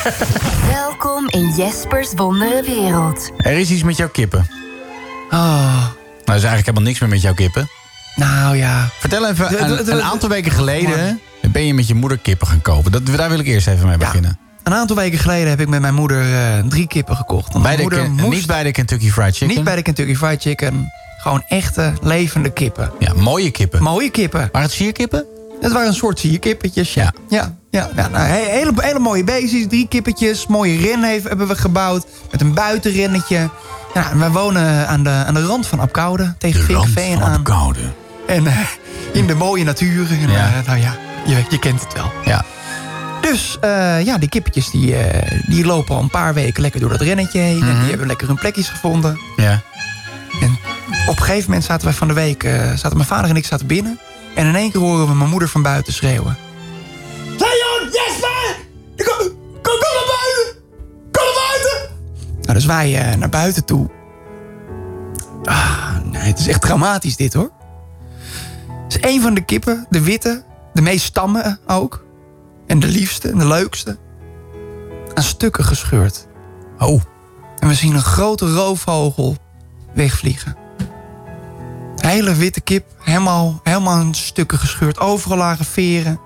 Welkom 0.71 1.29
in 1.29 1.53
Jespers 1.57 2.13
wondere 2.15 2.63
wereld. 2.65 3.31
Er 3.37 3.51
is 3.57 3.69
iets 3.71 3.83
met 3.83 3.97
jouw 3.97 4.09
kippen. 4.09 4.47
Oh. 5.29 5.85
Nou, 6.25 6.37
is 6.39 6.45
eigenlijk 6.45 6.65
helemaal 6.65 6.81
niks 6.83 6.99
meer 6.99 7.09
met 7.09 7.21
jouw 7.21 7.33
kippen. 7.33 7.69
Nou 8.15 8.57
ja. 8.57 8.89
Vertel 8.99 9.27
even, 9.29 9.49
De- 9.49 9.55
de- 9.55 9.61
een, 9.63 9.85
de- 9.85 9.91
een 9.91 10.01
aantal 10.03 10.29
weken 10.29 10.51
geleden 10.51 11.19
ben 11.51 11.65
je 11.65 11.73
met 11.73 11.87
je 11.87 11.95
moeder 11.95 12.17
kippen 12.17 12.47
gaan 12.47 12.61
kopen. 12.61 12.91
Dat, 12.91 13.05
daar 13.05 13.29
wil 13.29 13.39
ik 13.39 13.45
eerst 13.47 13.67
even 13.67 13.87
mee 13.87 13.97
beginnen. 13.97 14.39
Een 14.63 14.73
aantal 14.73 14.95
weken 14.95 15.19
geleden 15.19 15.49
heb 15.49 15.59
ik 15.59 15.67
met 15.67 15.81
mijn 15.81 15.93
moeder 15.93 16.21
eh, 16.35 16.59
drie 16.67 16.87
kippen 16.87 17.15
gekocht. 17.15 17.53
Want 17.53 17.63
Bij 17.63 17.75
mijn 17.75 17.77
de, 17.77 17.81
moeder 17.81 17.99
Ken- 18.15 18.25
moest 18.25 18.37
Niet 18.37 18.47
bij 18.47 18.63
de 18.63 18.71
Kentucky 18.71 19.09
Fried 19.11 19.35
Chicken. 19.37 19.55
niet 19.55 19.63
bij 19.65 19.75
de 19.75 19.81
Kentucky 19.81 20.15
Fried 20.15 20.41
Chicken. 20.41 20.91
Gewoon 21.17 21.43
echte, 21.47 21.93
levende 22.01 22.49
kippen. 22.49 22.91
Ja, 22.99 23.13
mooie 23.13 23.51
kippen. 23.51 23.83
Mooie 23.83 24.09
kippen. 24.09 24.39
Waren 24.39 24.61
het 24.61 24.71
sierkippen? 24.71 25.25
Het 25.61 25.71
waren 25.71 25.87
een 25.87 25.93
soort 25.93 26.19
sierkippetjes. 26.19 26.93
Ja. 26.93 27.13
Ja, 27.29 27.55
ja, 27.71 27.89
ja 27.95 28.07
nou, 28.07 28.25
he- 28.25 28.49
hele, 28.51 28.71
hele 28.75 28.99
mooie 28.99 29.23
beestjes. 29.23 29.65
Drie 29.67 29.87
kippetjes. 29.87 30.47
Mooie 30.47 30.77
ren 30.81 31.03
heeft, 31.03 31.27
hebben 31.27 31.47
we 31.47 31.55
gebouwd. 31.55 32.05
Met 32.31 32.41
een 32.41 32.53
buitenrennetje. 32.53 33.49
Ja, 33.93 34.11
en 34.11 34.19
wij 34.19 34.29
wonen 34.29 34.87
aan 34.87 35.03
de, 35.03 35.09
aan 35.09 35.33
de 35.33 35.45
rand 35.45 35.67
van 35.67 35.79
Apkoude. 35.79 36.35
Tegen 36.37 36.63
Vinkveen 36.63 37.21
aan. 37.23 37.43
Koude. 37.43 37.79
En 38.27 38.47
eh, 38.47 38.57
in 39.13 39.27
de 39.27 39.35
mooie 39.35 39.63
natuur. 39.63 40.07
En, 40.11 40.29
Ja. 40.31 40.45
eh, 40.59 40.67
nou 40.67 40.79
ja, 40.79 40.95
je, 41.25 41.43
je 41.49 41.59
kent 41.59 41.81
het 41.83 41.93
wel. 41.93 42.11
Ja. 42.25 42.45
Dus 43.21 43.57
eh, 43.61 44.05
ja, 44.05 44.17
die 44.17 44.29
kippetjes 44.29 44.69
die, 44.71 44.95
eh, 44.95 45.39
die 45.47 45.65
lopen 45.65 45.95
al 45.95 46.01
een 46.01 46.09
paar 46.09 46.33
weken 46.33 46.61
lekker 46.61 46.79
door 46.79 46.89
dat 46.89 47.01
rennetje 47.01 47.39
heen. 47.39 47.61
En 47.61 47.79
die 47.79 47.89
hebben 47.89 48.07
lekker 48.07 48.27
hun 48.27 48.35
plekjes 48.35 48.69
gevonden. 48.69 49.19
Ja. 49.35 49.61
En 50.41 50.57
op 51.07 51.17
een 51.17 51.23
gegeven 51.23 51.45
moment 51.49 51.63
zaten 51.63 51.85
wij 51.85 51.93
van 51.95 52.07
de 52.07 52.13
week... 52.13 52.43
eh, 52.43 52.69
zaten 52.73 52.95
mijn 52.97 53.07
vader 53.09 53.29
en 53.29 53.35
ik 53.35 53.45
zaten 53.45 53.67
binnen. 53.67 53.99
En 54.35 54.45
in 54.45 54.55
één 54.55 54.71
keer 54.71 54.81
horen 54.81 55.07
we 55.07 55.13
mijn 55.13 55.29
moeder 55.29 55.49
van 55.49 55.61
buiten 55.61 55.93
schreeuwen. 55.93 56.37
Leon, 57.25 57.89
Jesper! 57.91 58.55
Kom, 58.95 59.27
kom, 59.51 59.61
kom 59.61 59.93
naar 59.93 60.07
buiten! 60.07 60.63
Kom 61.11 61.23
naar 61.23 61.47
buiten! 61.47 61.89
Nou, 62.41 62.53
dus 62.53 62.65
wij 62.65 62.97
eh, 62.99 63.17
naar 63.17 63.29
buiten 63.29 63.65
toe. 63.65 63.89
Ah, 65.43 65.97
nee, 66.03 66.21
het 66.21 66.39
is 66.39 66.47
echt 66.47 66.61
dramatisch 66.61 67.15
dit 67.15 67.33
hoor. 67.33 67.51
Het 68.83 69.03
is 69.03 69.13
een 69.13 69.21
van 69.21 69.33
de 69.33 69.41
kippen, 69.41 69.85
de 69.89 70.01
witte, 70.01 70.43
de 70.73 70.81
meest 70.81 71.05
stammen 71.05 71.59
ook. 71.67 72.05
En 72.67 72.79
de 72.79 72.87
liefste 72.87 73.29
en 73.29 73.37
de 73.37 73.47
leukste. 73.47 73.97
Aan 75.13 75.23
stukken 75.23 75.63
gescheurd. 75.63 76.27
Oh. 76.79 77.01
En 77.59 77.67
we 77.67 77.73
zien 77.73 77.93
een 77.93 78.01
grote 78.01 78.53
roofvogel 78.53 79.35
wegvliegen. 79.93 80.55
Hele 82.01 82.35
witte 82.35 82.61
kip, 82.61 82.85
helemaal, 82.99 83.59
helemaal 83.63 84.01
in 84.01 84.13
stukken 84.13 84.57
gescheurd. 84.59 84.99
Overal 84.99 85.37
lagen 85.37 85.65
veren. 85.65 86.19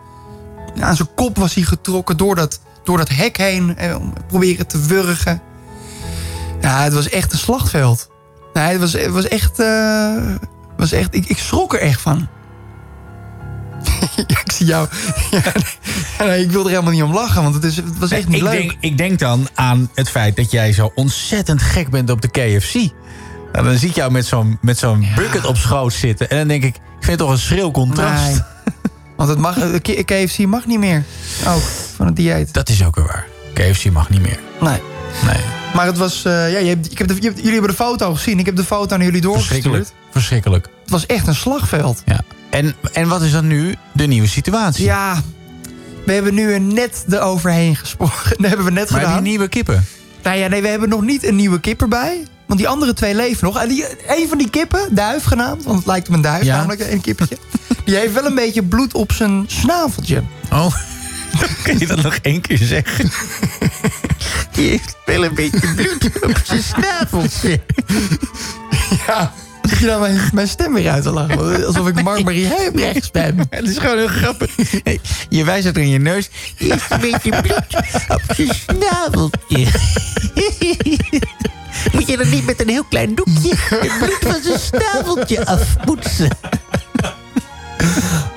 Aan 0.79 0.95
zijn 0.95 1.13
kop 1.15 1.37
was 1.37 1.53
hij 1.53 1.63
getrokken 1.63 2.17
door 2.17 2.35
dat, 2.35 2.59
door 2.83 2.97
dat 2.97 3.09
hek 3.09 3.37
heen. 3.37 3.77
eh, 3.77 3.95
om 3.99 4.13
Proberen 4.27 4.67
te 4.67 4.79
wurgen. 4.85 5.41
Ja, 6.61 6.83
het 6.83 6.93
was 6.93 7.09
echt 7.09 7.31
een 7.31 7.37
slagveld. 7.37 8.09
Nee, 8.53 8.65
het 8.71 8.79
was, 8.79 8.93
het 8.93 9.11
was 9.11 9.27
echt... 9.27 9.59
eh, 9.59 10.15
was 10.77 10.91
echt 10.91 11.15
ik, 11.15 11.25
ik 11.25 11.37
schrok 11.37 11.73
er 11.73 11.79
echt 11.79 12.01
van. 12.01 12.27
ja, 14.27 14.39
ik 14.43 14.51
zie 14.51 14.65
jou. 14.65 14.87
Ja, 15.31 15.41
nee, 16.25 16.43
ik 16.43 16.51
wil 16.51 16.63
er 16.63 16.69
helemaal 16.69 16.91
niet 16.91 17.03
om 17.03 17.13
lachen, 17.13 17.43
want 17.43 17.55
het, 17.55 17.63
is, 17.63 17.75
het 17.75 17.97
was 17.99 18.11
echt 18.11 18.27
niet 18.27 18.37
ik, 18.37 18.43
leuk. 18.43 18.51
denk, 18.51 18.73
ik 18.79 18.97
denk 18.97 19.19
dan 19.19 19.47
aan 19.53 19.89
het 19.93 20.09
feit 20.09 20.35
dat 20.35 20.51
jij 20.51 20.73
zo 20.73 20.91
ontzettend 20.95 21.61
gek 21.61 21.89
bent 21.89 22.09
op 22.09 22.21
de 22.21 22.27
KFC. 22.27 22.73
Nou, 23.55 23.67
dan 23.67 23.77
zie 23.77 23.89
ik 23.89 23.95
jou 23.95 24.11
met 24.61 24.77
zo'n 24.77 25.07
bucket 25.15 25.45
op 25.45 25.57
schoot 25.57 25.93
zitten. 25.93 26.29
En 26.29 26.37
dan 26.37 26.47
denk 26.47 26.63
ik, 26.63 26.75
ik 26.75 26.81
vind 26.99 27.07
het 27.07 27.17
toch 27.19 27.29
een 27.29 27.37
schril 27.37 27.71
contrast. 27.71 28.23
Nee. 28.25 28.39
Want 29.17 29.29
het 29.29 29.37
mag, 29.39 29.57
K- 29.81 30.03
KFC 30.05 30.37
mag 30.45 30.65
niet 30.65 30.79
meer. 30.79 31.03
Ook 31.47 31.61
van 31.95 32.05
het 32.05 32.15
dieet. 32.15 32.53
Dat 32.53 32.69
is 32.69 32.85
ook 32.85 32.95
weer 32.95 33.05
waar. 33.05 33.25
KFC 33.53 33.91
mag 33.91 34.09
niet 34.09 34.21
meer. 34.21 34.39
Nee. 34.61 34.81
Nee. 35.25 35.41
Maar 35.73 35.85
het 35.85 35.97
was. 35.97 36.25
eh, 36.25 36.51
ja, 36.51 36.57
je 36.57 36.67
hebt, 36.67 36.91
ik 36.91 36.97
heb 36.97 37.07
de, 37.07 37.15
je 37.15 37.21
hebt- 37.21 37.37
jullie 37.37 37.51
hebben 37.51 37.69
de 37.69 37.75
foto 37.75 38.13
gezien. 38.15 38.39
Ik 38.39 38.45
heb 38.45 38.55
de 38.55 38.63
foto 38.63 38.95
naar 38.97 39.05
jullie 39.05 39.21
doorgestuurd. 39.21 39.61
Verschrikkelijk. 39.61 39.99
Verschrikkelijk. 40.11 40.67
Het 40.81 40.89
was 40.89 41.05
echt 41.05 41.27
een 41.27 41.35
slagveld. 41.35 42.01
Ja. 42.05 42.19
En, 42.49 42.75
en 42.93 43.07
wat 43.07 43.21
is 43.21 43.31
dan 43.31 43.47
nu 43.47 43.75
de 43.91 44.05
nieuwe 44.05 44.27
situatie? 44.27 44.85
Ja. 44.85 45.21
We 46.05 46.13
hebben 46.13 46.33
nu 46.33 46.53
er 46.53 46.61
net 46.61 47.05
eroverheen 47.09 47.75
gesprongen. 47.75 48.13
Dat 48.37 48.47
hebben 48.47 48.65
we 48.65 48.71
net 48.71 48.89
Maar 48.89 48.99
gedaan. 48.99 49.13
die 49.23 49.29
nieuwe 49.29 49.47
kippen? 49.47 49.85
Nou 50.23 50.37
ja, 50.37 50.47
nee, 50.47 50.61
we 50.61 50.67
hebben 50.67 50.89
nog 50.89 51.01
niet 51.01 51.23
een 51.27 51.35
nieuwe 51.35 51.59
kip 51.59 51.81
erbij. 51.81 52.25
Want 52.47 52.59
die 52.59 52.67
andere 52.67 52.93
twee 52.93 53.15
leven 53.15 53.45
nog. 53.45 53.61
En 53.61 53.67
die, 53.67 53.85
een 54.07 54.27
van 54.27 54.37
die 54.37 54.49
kippen, 54.49 54.95
duif 54.95 55.23
genaamd, 55.23 55.63
want 55.63 55.77
het 55.77 55.87
lijkt 55.87 56.07
op 56.07 56.13
een 56.13 56.21
duif 56.21 56.43
Ja. 56.43 56.55
namelijk, 56.57 56.91
een 56.91 57.01
kippetje. 57.01 57.37
Die 57.85 57.95
heeft 57.95 58.13
wel 58.13 58.25
een 58.25 58.35
beetje 58.35 58.63
bloed 58.63 58.93
op 58.93 59.11
zijn 59.11 59.43
snaveltje. 59.47 60.23
Oh, 60.51 60.75
kun 61.63 61.79
je 61.79 61.87
dat 61.87 62.01
nog 62.01 62.15
één 62.21 62.41
keer 62.41 62.57
zeggen? 62.57 63.11
Die 64.51 64.69
heeft 64.69 64.95
wel 65.05 65.23
een 65.23 65.35
beetje 65.35 65.73
bloed 65.75 66.23
op 66.23 66.41
zijn 66.43 66.63
snaveltje. 66.63 67.61
Ja, 69.07 69.31
zit 69.61 69.77
je 69.79 69.85
nou 69.85 69.99
mijn, 70.01 70.19
mijn 70.33 70.47
stem 70.47 70.73
weer 70.73 70.89
uit 70.91 71.03
te 71.03 71.11
lachen? 71.11 71.65
Alsof 71.65 71.87
ik 71.87 72.03
Mark-Marie 72.03 72.47
Huibrechts 72.47 73.11
ben. 73.11 73.37
Het 73.49 73.67
is 73.69 73.77
gewoon 73.77 73.97
heel 73.97 74.07
grappig. 74.07 74.51
Je 75.29 75.43
wijst 75.43 75.65
het 75.65 75.77
in 75.77 75.89
je 75.89 75.99
neus. 75.99 76.29
Die 76.57 76.71
heeft 76.71 76.91
een 76.91 76.99
beetje 76.99 77.41
bloed 77.41 77.85
op 78.07 78.21
zijn 78.35 78.49
snaveltje. 78.53 79.67
Moet 81.91 82.07
je 82.07 82.17
dan 82.17 82.29
niet 82.29 82.45
met 82.45 82.61
een 82.61 82.69
heel 82.69 82.83
klein 82.83 83.15
doekje 83.15 83.55
het 83.55 83.97
bloed 83.99 84.33
van 84.33 84.41
zijn 84.43 84.59
snaveltje 84.59 85.45
afpoetsen? 85.45 86.37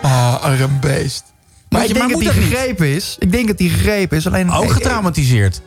Ah, 0.03 0.41
arm 0.43 0.81
beest. 0.81 1.25
Maar 1.69 1.81
Moet 1.81 1.91
ik 1.91 1.97
je- 1.97 2.01
denk 2.01 2.15
maar 2.15 2.25
dat 2.25 2.33
die 2.35 2.43
gegrepen 2.43 2.87
is. 2.95 3.17
Ik 3.19 3.33
denk 3.33 3.47
dat 3.47 3.59
die 3.59 3.71
gegrepen 3.71 4.17
is. 4.17 4.27
Alleen 4.27 4.51
Ook 4.53 4.71
getraumatiseerd. 4.71 5.61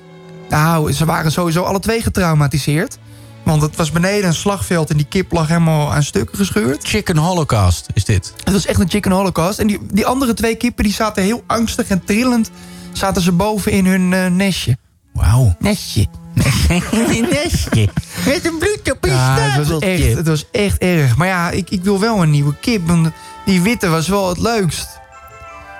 Nou, 0.49 0.91
ze 0.93 1.05
waren 1.05 1.31
sowieso 1.31 1.63
alle 1.63 1.79
twee 1.79 2.01
getraumatiseerd. 2.01 2.97
Want 3.43 3.61
het 3.61 3.75
was 3.75 3.91
beneden 3.91 4.27
een 4.27 4.33
slagveld 4.33 4.89
en 4.89 4.97
die 4.97 5.05
kip 5.05 5.31
lag 5.31 5.47
helemaal 5.47 5.93
aan 5.93 6.03
stukken 6.03 6.37
gescheurd. 6.37 6.83
Chicken 6.87 7.17
Holocaust 7.17 7.85
is 7.93 8.05
dit. 8.05 8.33
Het 8.43 8.53
was 8.53 8.65
echt 8.65 8.79
een 8.79 8.89
chicken 8.89 9.11
holocaust. 9.11 9.59
En 9.59 9.67
die, 9.67 9.79
die 9.91 10.05
andere 10.05 10.33
twee 10.33 10.55
kippen 10.55 10.83
die 10.83 10.93
zaten 10.93 11.23
heel 11.23 11.43
angstig 11.47 11.87
en 11.87 12.03
trillend... 12.05 12.49
zaten 12.91 13.21
ze 13.21 13.31
boven 13.31 13.71
in 13.71 13.85
hun 13.85 14.13
eh, 14.13 14.25
nestje. 14.25 14.77
Wauw. 15.13 15.55
Nestje. 15.59 16.07
Nestje. 16.33 17.89
Met 18.25 18.45
een 18.45 18.57
bloed 18.57 18.91
op 18.91 18.97
een 19.03 19.09
Ja, 19.11 19.35
het 19.39 19.67
was, 19.67 19.79
echt, 19.81 20.13
het 20.17 20.27
was 20.27 20.45
echt 20.51 20.77
erg. 20.77 21.15
Maar 21.15 21.27
ja, 21.27 21.49
ik, 21.49 21.69
ik 21.69 21.83
wil 21.83 21.99
wel 21.99 22.21
een 22.21 22.29
nieuwe 22.29 22.55
kip. 22.61 22.87
Want 22.87 23.09
die 23.45 23.61
witte 23.61 23.87
was 23.89 24.07
wel 24.07 24.29
het 24.29 24.37
leukst. 24.37 24.87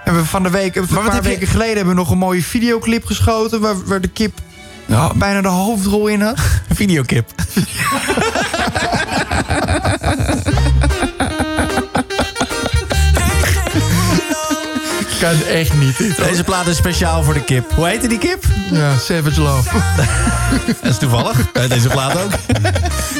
En 0.06 0.16
we 0.16 0.26
van 0.26 0.44
de 0.44 0.50
week, 0.50 0.76
een 0.76 0.88
paar 0.88 1.14
heb 1.14 1.24
je- 1.24 1.30
weken 1.30 1.48
geleden 1.48 1.76
hebben 1.76 1.94
we 1.94 2.00
nog 2.00 2.12
een 2.12 2.18
mooie 2.18 2.44
videoclip 2.44 3.06
geschoten... 3.06 3.62
waar, 3.62 3.86
waar 3.86 4.02
de 4.02 4.08
kip 4.08 4.40
ja, 4.86 5.12
bijna 5.16 5.42
de 5.42 5.48
hoofdrol 5.48 6.08
in 6.08 6.22
had. 6.22 6.40
Videokip. 6.74 7.30
Kan 15.22 15.44
echt 15.44 15.74
niet. 15.74 15.98
Dit. 15.98 16.18
Deze 16.18 16.44
plaat 16.44 16.68
is 16.68 16.78
speciaal 16.78 17.24
voor 17.24 17.34
de 17.34 17.44
kip. 17.44 17.72
Hoe 17.76 17.88
heette 17.88 18.08
die 18.08 18.18
kip? 18.18 18.44
Ja, 18.72 18.98
Savage 18.98 19.42
Love. 19.42 19.70
Dat 20.82 20.92
is 20.92 20.98
toevallig. 20.98 21.52
Deze 21.52 21.88
plaat 21.88 22.18
ook. 22.18 22.32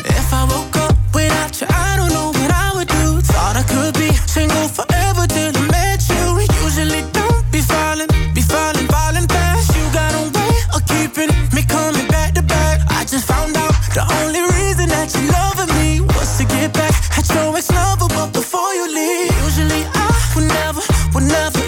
If 0.04 0.32
I 0.32 0.46
woke 0.48 0.80
up 0.80 0.96
without 1.12 1.58
you, 1.60 1.72
I 1.72 1.98
don't 1.98 2.12
know 2.12 2.32
what 2.36 2.50
I 2.50 2.70
would 2.74 2.88
do. 2.88 3.34
Thought 3.34 3.56
I 3.58 3.74
could 3.74 3.94
be 3.94 4.10
single 4.26 4.68
forever 4.74 5.28
till 5.28 5.52
I 5.56 5.66
met 5.68 6.06
you. 6.08 6.42
Usually 6.66 7.04
don't 7.12 7.52
be 7.52 7.62
falling, 7.62 8.10
be 8.34 8.42
falling, 8.42 8.88
falling 8.90 9.30
fast. 9.32 9.76
You 9.76 9.84
got 9.94 10.14
a 10.14 10.24
way 10.38 10.56
of 10.74 10.82
keeping 10.86 11.32
me 11.54 11.62
coming 11.68 12.08
back 12.08 12.34
to 12.34 12.42
back. 12.42 12.80
I 12.90 13.06
just 13.06 13.26
found 13.26 13.56
out 13.58 13.74
the 13.94 14.04
only 14.22 14.42
reason 14.42 14.88
that 14.90 15.14
you 15.16 15.22
loving 15.32 15.72
me 15.80 16.02
was 16.02 16.38
to 16.38 16.46
get 16.46 16.74
back 16.74 16.94
at 17.18 17.30
your 17.30 17.58
ex 17.58 17.70
lover, 17.70 18.08
but 18.08 18.34
before 18.34 18.74
you 18.74 18.86
leave, 18.88 19.32
usually 19.46 19.84
I 19.94 20.10
would 20.36 20.48
never, 20.48 20.82
would 21.14 21.28
never 21.28 21.61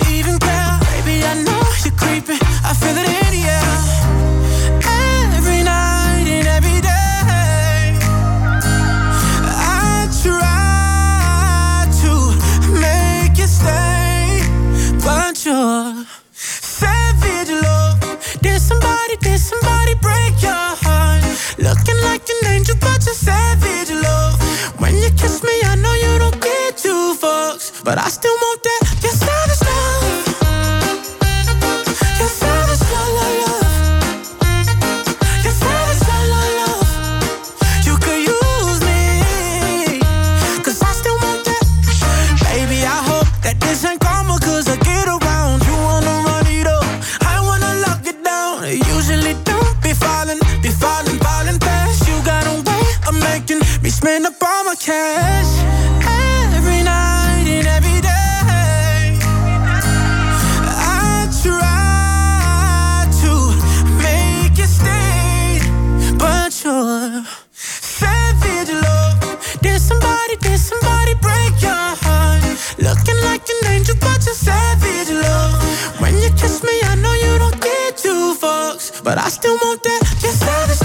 an 22.46 22.54
angel, 22.54 22.76
but 22.80 23.06
you're 23.06 23.16
savage 23.16 23.92
love. 23.92 24.36
When 24.80 24.96
you 24.96 25.10
kiss 25.12 25.44
me, 25.44 25.56
I 25.66 25.76
know 25.76 25.94
you 25.94 26.20
don't 26.20 26.40
get 26.42 26.78
two 26.78 27.16
fucks, 27.22 27.84
but 27.84 27.98
I 27.98 28.10
still 28.10 28.36
want 28.36 28.64
that. 28.64 28.82
Your 29.04 29.12
savage 29.12 29.63
angel, 74.34 74.54
savage 74.54 75.10
love. 75.10 76.02
When 76.02 76.14
you 76.16 76.30
kiss 76.32 76.64
me, 76.64 76.82
I 76.84 76.96
know 76.96 77.14
you 77.14 77.38
don't 77.40 77.62
get 77.62 77.98
two 77.98 78.36
fucks, 78.40 79.04
but 79.04 79.18
I 79.18 79.30
still 79.30 79.56
want 79.56 79.84
that. 79.84 80.02
Your 80.22 80.32
savage 80.32 80.83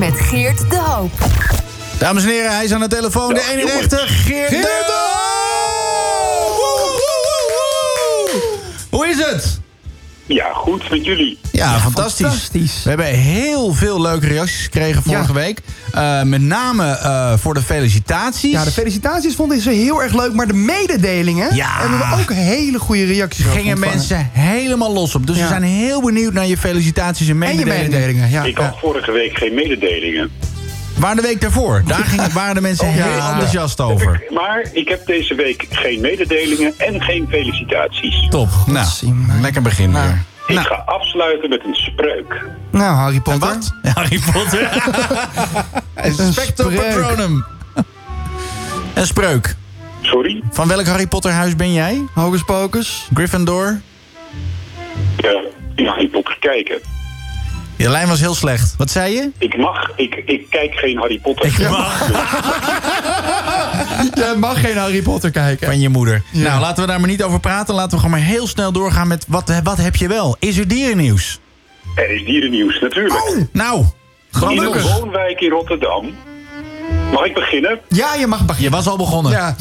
met 0.00 0.20
Geert 0.20 0.70
de 0.70 0.78
Hoop. 0.78 1.10
Dames 1.98 2.22
en 2.22 2.28
heren, 2.28 2.54
hij 2.54 2.64
is 2.64 2.72
aan 2.72 2.80
de 2.80 2.88
telefoon. 2.88 3.34
De 3.34 3.48
ene 3.50 3.64
rechter, 3.64 4.08
Geert, 4.08 4.48
Geert 4.48 4.62
de 4.62 5.08
Hoop! 5.12 5.19
Ja, 10.34 10.52
goed 10.52 10.90
met 10.90 11.04
jullie. 11.04 11.38
Ja, 11.52 11.78
fantastisch. 11.78 12.26
fantastisch. 12.26 12.82
We 12.82 12.88
hebben 12.88 13.06
heel 13.06 13.72
veel 13.74 14.00
leuke 14.00 14.26
reacties 14.26 14.62
gekregen 14.62 15.02
vorige 15.02 15.26
Ja. 15.32 15.32
week. 15.32 15.58
Eh, 15.92 16.22
met 16.22 16.40
name 16.40 16.84
eh, 16.86 17.32
voor 17.36 17.54
de 17.54 17.62
felicitaties. 17.62 18.50
Ja, 18.52 18.64
de 18.64 18.70
felicitaties 18.70 19.34
vonden 19.34 19.60
ze 19.60 19.70
heel 19.70 20.02
erg 20.02 20.14
leuk, 20.14 20.32
maar 20.32 20.46
de 20.46 20.52
mededelingen 20.54 21.54
Ja. 21.54 21.68
hebben 21.78 21.98
we 21.98 22.04
ook 22.20 22.32
hele 22.32 22.78
goede 22.78 23.04
reacties 23.04 23.46
over 23.46 23.58
gingen 23.58 23.78
mensen 23.78 24.30
helemaal 24.32 24.92
los 24.92 25.14
op. 25.14 25.26
Dus 25.26 25.38
we 25.38 25.46
zijn 25.46 25.62
heel 25.62 26.02
benieuwd 26.02 26.32
naar 26.32 26.46
je 26.46 26.56
felicitaties 26.56 27.28
en 27.28 27.42
En 27.42 27.48
je 27.48 27.54
mededelingen. 27.56 27.90
mededelingen, 27.90 28.30
ja. 28.30 28.44
Ik 28.44 28.56
had 28.58 28.78
vorige 28.80 29.12
week 29.12 29.36
geen 29.36 29.54
mededelingen. 29.54 30.30
Waar 31.00 31.14
de 31.16 31.22
week 31.22 31.40
daarvoor? 31.40 31.82
Daar 31.86 32.04
gingen, 32.04 32.32
waren 32.40 32.54
de 32.54 32.60
mensen 32.60 32.86
Oh, 32.86 32.92
heel 32.92 33.04
ja. 33.16 33.30
enthousiast 33.32 33.80
over. 33.80 34.14
Ik- 34.22 34.30
maar 34.30 34.64
ik 34.72 34.88
heb 34.88 35.06
deze 35.06 35.34
week 35.34 35.66
geen 35.70 36.00
mededelingen 36.00 36.74
en 36.78 37.02
geen 37.02 37.26
felicitaties. 37.30 38.28
Top. 38.28 38.48
Nou, 38.66 38.86
lekker 39.40 39.62
begin 39.62 39.90
Nou. 39.90 40.06
weer. 40.06 40.22
Ik 40.46 40.54
Nou, 40.54 40.66
ga 40.66 40.82
afsluiten 40.86 41.48
met 41.48 41.64
een 41.64 41.74
spreuk. 41.74 42.44
Nou, 42.70 42.94
Harry 42.94 43.14
en 43.16 43.22
Potter. 43.22 43.48
wat? 43.48 43.72
Harry 43.94 44.20
Potter. 44.32 44.68
Spreuk. 46.32 46.76
Patronum. 46.76 47.44
Een 48.94 49.06
spreuk. 49.06 49.54
Sorry? 50.00 50.42
Van 50.50 50.68
welk 50.68 50.86
Harry 50.86 51.06
Potter 51.06 51.32
huis 51.32 51.56
ben 51.56 51.72
jij? 51.72 52.00
Hocus 52.14 52.42
Pocus. 52.42 53.08
Gryffindor? 53.14 53.80
Ja, 55.16 55.40
in 55.74 55.86
Harry 55.86 56.08
Potter 56.08 56.36
kijken. 56.40 56.78
Je 57.80 57.90
lijn 57.90 58.08
was 58.08 58.20
heel 58.20 58.34
slecht. 58.34 58.74
Wat 58.76 58.90
zei 58.90 59.14
je? 59.14 59.30
Ik 59.38 59.56
mag, 59.56 59.90
ik, 59.96 60.22
ik 60.26 60.46
kijk 60.50 60.74
geen 60.74 60.98
Harry 60.98 61.18
Potter. 61.18 61.46
Ik 61.46 61.70
mag. 61.70 62.08
Jij 64.14 64.36
mag 64.36 64.60
geen 64.60 64.76
Harry 64.76 65.02
Potter 65.02 65.30
kijken. 65.30 65.66
Van 65.66 65.80
je 65.80 65.88
moeder. 65.88 66.22
Nou, 66.32 66.60
laten 66.60 66.82
we 66.82 66.88
daar 66.88 67.00
maar 67.00 67.08
niet 67.08 67.22
over 67.22 67.40
praten. 67.40 67.74
Laten 67.74 67.90
we 67.90 67.96
gewoon 67.96 68.10
maar 68.10 68.28
heel 68.28 68.46
snel 68.46 68.72
doorgaan 68.72 69.08
met 69.08 69.24
wat, 69.28 69.60
wat 69.62 69.76
heb 69.76 69.96
je 69.96 70.08
wel? 70.08 70.36
Is 70.38 70.58
er 70.58 70.68
dierennieuws? 70.68 71.40
Er 71.94 72.10
is 72.10 72.24
dierennieuws, 72.24 72.80
natuurlijk. 72.80 73.46
Nou, 73.52 73.84
in 74.48 74.58
een 74.58 74.82
woonwijk 74.82 75.40
in 75.40 75.50
Rotterdam. 75.50 76.14
Mag 77.12 77.24
ik 77.24 77.34
beginnen? 77.34 77.80
Ja, 77.88 78.14
je 78.14 78.26
mag 78.26 78.46
beginnen. 78.46 78.70
je 78.70 78.76
was 78.76 78.86
al 78.86 78.96
begonnen. 78.96 79.32
Ja. 79.32 79.56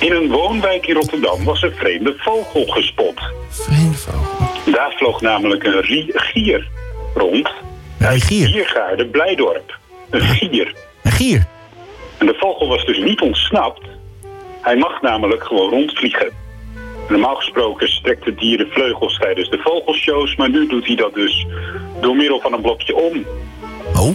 In 0.00 0.12
een 0.12 0.28
woonwijk 0.28 0.86
in 0.86 0.94
Rotterdam 0.94 1.44
was 1.44 1.62
een 1.62 1.74
vreemde 1.76 2.14
vogel 2.18 2.66
gespot. 2.66 3.20
Vreemde 3.48 3.96
vogel. 3.96 4.51
Daar 4.64 4.92
vloog 4.96 5.20
namelijk 5.20 5.64
een 5.64 6.10
gier 6.12 6.68
rond. 7.14 7.50
Een 7.98 8.20
gier. 8.20 8.48
Giergaarde 8.48 9.06
Blijdorp. 9.06 9.78
Een 10.10 10.20
gier. 10.20 10.74
Een 11.02 11.12
gier. 11.12 11.46
En 12.18 12.26
de 12.26 12.34
vogel 12.34 12.68
was 12.68 12.84
dus 12.84 12.98
niet 12.98 13.20
ontsnapt. 13.20 13.82
Hij 14.60 14.76
mag 14.76 15.02
namelijk 15.02 15.44
gewoon 15.44 15.70
rondvliegen. 15.70 16.30
Normaal 17.08 17.34
gesproken 17.34 17.88
strekt 17.88 18.24
het 18.24 18.38
dieren 18.38 18.68
vleugels 18.70 19.18
tijdens 19.18 19.50
de 19.50 19.58
vogelshows, 19.58 20.36
maar 20.36 20.50
nu 20.50 20.66
doet 20.66 20.86
hij 20.86 20.96
dat 20.96 21.14
dus 21.14 21.46
door 22.00 22.16
middel 22.16 22.40
van 22.40 22.52
een 22.52 22.60
blokje 22.60 22.96
om. 22.96 23.24
Oh. 23.94 24.10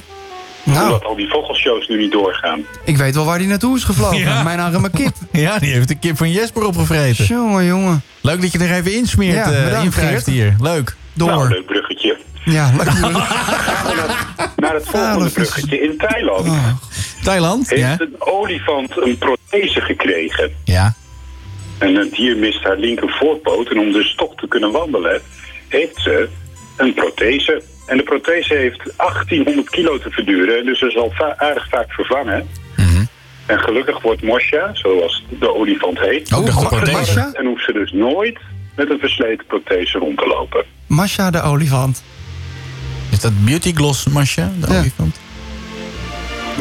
Omdat 0.67 1.03
al 1.03 1.15
die 1.15 1.29
vogelshows 1.29 1.87
nu 1.87 1.97
niet 1.97 2.11
doorgaan. 2.11 2.65
Ik 2.83 2.97
weet 2.97 3.15
wel 3.15 3.25
waar 3.25 3.37
die 3.37 3.47
naartoe 3.47 3.75
is 3.77 3.83
gevlogen. 3.83 4.17
Ja. 4.17 4.43
Mijn 4.43 4.59
arme 4.59 4.89
kip. 4.89 5.15
Ja, 5.31 5.59
die 5.59 5.73
heeft 5.73 5.87
de 5.87 5.95
kip 5.95 6.17
van 6.17 6.31
Jesper 6.31 6.65
opgevreten. 6.65 7.25
Jongen, 7.25 7.65
jongen. 7.65 8.01
Leuk 8.21 8.41
dat 8.41 8.51
je 8.51 8.59
er 8.59 8.71
even 8.73 8.93
insmeert, 8.93 9.35
Ja, 9.35 9.51
eh, 9.51 9.63
bedankt, 9.63 10.25
hier. 10.25 10.55
Leuk. 10.61 10.95
Door. 11.13 11.29
Nou, 11.29 11.49
leuk 11.49 11.65
bruggetje. 11.65 12.17
Ja, 12.45 12.71
lekker. 12.77 12.99
Naar 14.55 14.73
het 14.73 14.85
volgende 14.89 15.29
bruggetje 15.29 15.81
in 15.81 15.97
Thailand. 15.97 16.47
Thailand? 17.23 17.69
Heeft 17.69 17.81
Ja. 17.81 17.95
een 17.99 18.15
olifant 18.19 18.97
een 19.01 19.17
prothese 19.17 19.81
gekregen. 19.81 20.51
Ja. 20.63 20.93
En 21.77 21.95
het 21.95 22.11
dier 22.11 22.37
mist 22.37 22.63
haar 22.63 22.77
linker 22.77 23.09
voorpoot. 23.19 23.69
En 23.69 23.79
om 23.79 23.91
dus 23.91 24.15
toch 24.15 24.35
te 24.35 24.47
kunnen 24.47 24.71
wandelen, 24.71 25.21
heeft 25.67 26.01
ze 26.01 26.29
een 26.77 26.93
prothese. 26.93 27.61
En 27.85 27.97
de 27.97 28.03
prothese 28.03 28.53
heeft 28.53 28.81
1800 28.97 29.69
kilo 29.69 29.99
te 29.99 30.09
verduren. 30.09 30.65
Dus 30.65 30.79
ze 30.79 30.87
is 30.87 30.97
al 30.97 31.11
va- 31.15 31.35
aardig 31.37 31.67
vaak 31.69 31.91
vervangen. 31.91 32.47
Mhm. 32.77 33.05
En 33.45 33.59
gelukkig 33.59 34.01
wordt 34.01 34.21
Mosja, 34.21 34.69
zoals 34.73 35.23
de 35.39 35.55
olifant 35.55 35.99
heet, 35.99 36.33
Oh, 36.33 36.45
de. 36.45 37.29
En 37.33 37.45
hoeft 37.45 37.63
ze 37.65 37.73
dus 37.73 37.91
nooit 37.91 38.39
met 38.75 38.89
een 38.89 38.99
versleten 38.99 39.45
prothese 39.45 39.97
rond 39.97 40.17
te 40.17 40.27
lopen. 40.27 40.65
Masha 40.87 41.31
de 41.31 41.41
olifant. 41.41 42.03
Is 43.11 43.19
dat 43.21 43.45
Beauty 43.45 43.73
Gloss 43.73 44.05
Masha, 44.07 44.51
de 44.59 44.73
Ja. 44.73 44.79
olifant? 44.79 45.19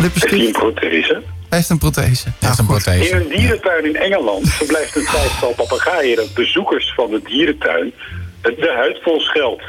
Heeft 0.01 0.31
hij 0.31 0.47
een 0.47 0.53
prothese? 0.53 1.23
Hij 1.49 1.59
heeft 1.59 1.71
een 1.71 1.79
prothese. 1.79 2.29
Heeft 2.39 2.59
een 2.59 2.64
In 2.64 2.71
prothese. 2.71 3.14
een 3.17 3.29
dierentuin 3.29 3.85
in 3.85 3.97
Engeland 3.97 4.49
verblijft 4.53 4.97
een 4.97 5.03
vijftal 5.03 5.53
papegaaien 5.55 6.17
dat 6.17 6.35
bezoekers 6.35 6.93
van 6.97 7.11
de 7.11 7.21
dierentuin 7.25 7.93
het 8.41 8.57
de 8.57 8.73
huid 8.77 8.99
vol 9.03 9.21
scheldt. 9.21 9.62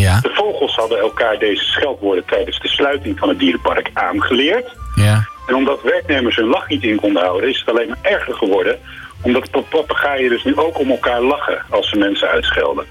Ja. 0.00 0.20
De 0.20 0.30
vogels 0.34 0.74
hadden 0.74 0.98
elkaar 0.98 1.38
deze 1.38 1.64
scheldwoorden 1.64 2.24
tijdens 2.26 2.60
de 2.60 2.68
sluiting 2.68 3.18
van 3.18 3.28
het 3.28 3.38
dierenpark 3.38 3.90
aangeleerd. 3.92 4.76
Ja. 4.94 5.28
En 5.46 5.54
omdat 5.54 5.82
werknemers 5.82 6.36
hun 6.36 6.48
lach 6.48 6.68
niet 6.68 6.82
in 6.82 6.96
konden 7.00 7.22
houden, 7.22 7.48
is 7.50 7.58
het 7.58 7.68
alleen 7.68 7.88
maar 7.88 7.98
erger 8.12 8.34
geworden. 8.34 8.78
Omdat 9.22 9.48
de 9.52 9.62
papegaaien 9.70 10.30
dus 10.30 10.44
nu 10.44 10.56
ook 10.56 10.78
om 10.78 10.90
elkaar 10.90 11.22
lachen 11.22 11.62
als 11.70 11.88
ze 11.88 11.96
mensen 11.96 12.28
uitschelden. 12.28 12.84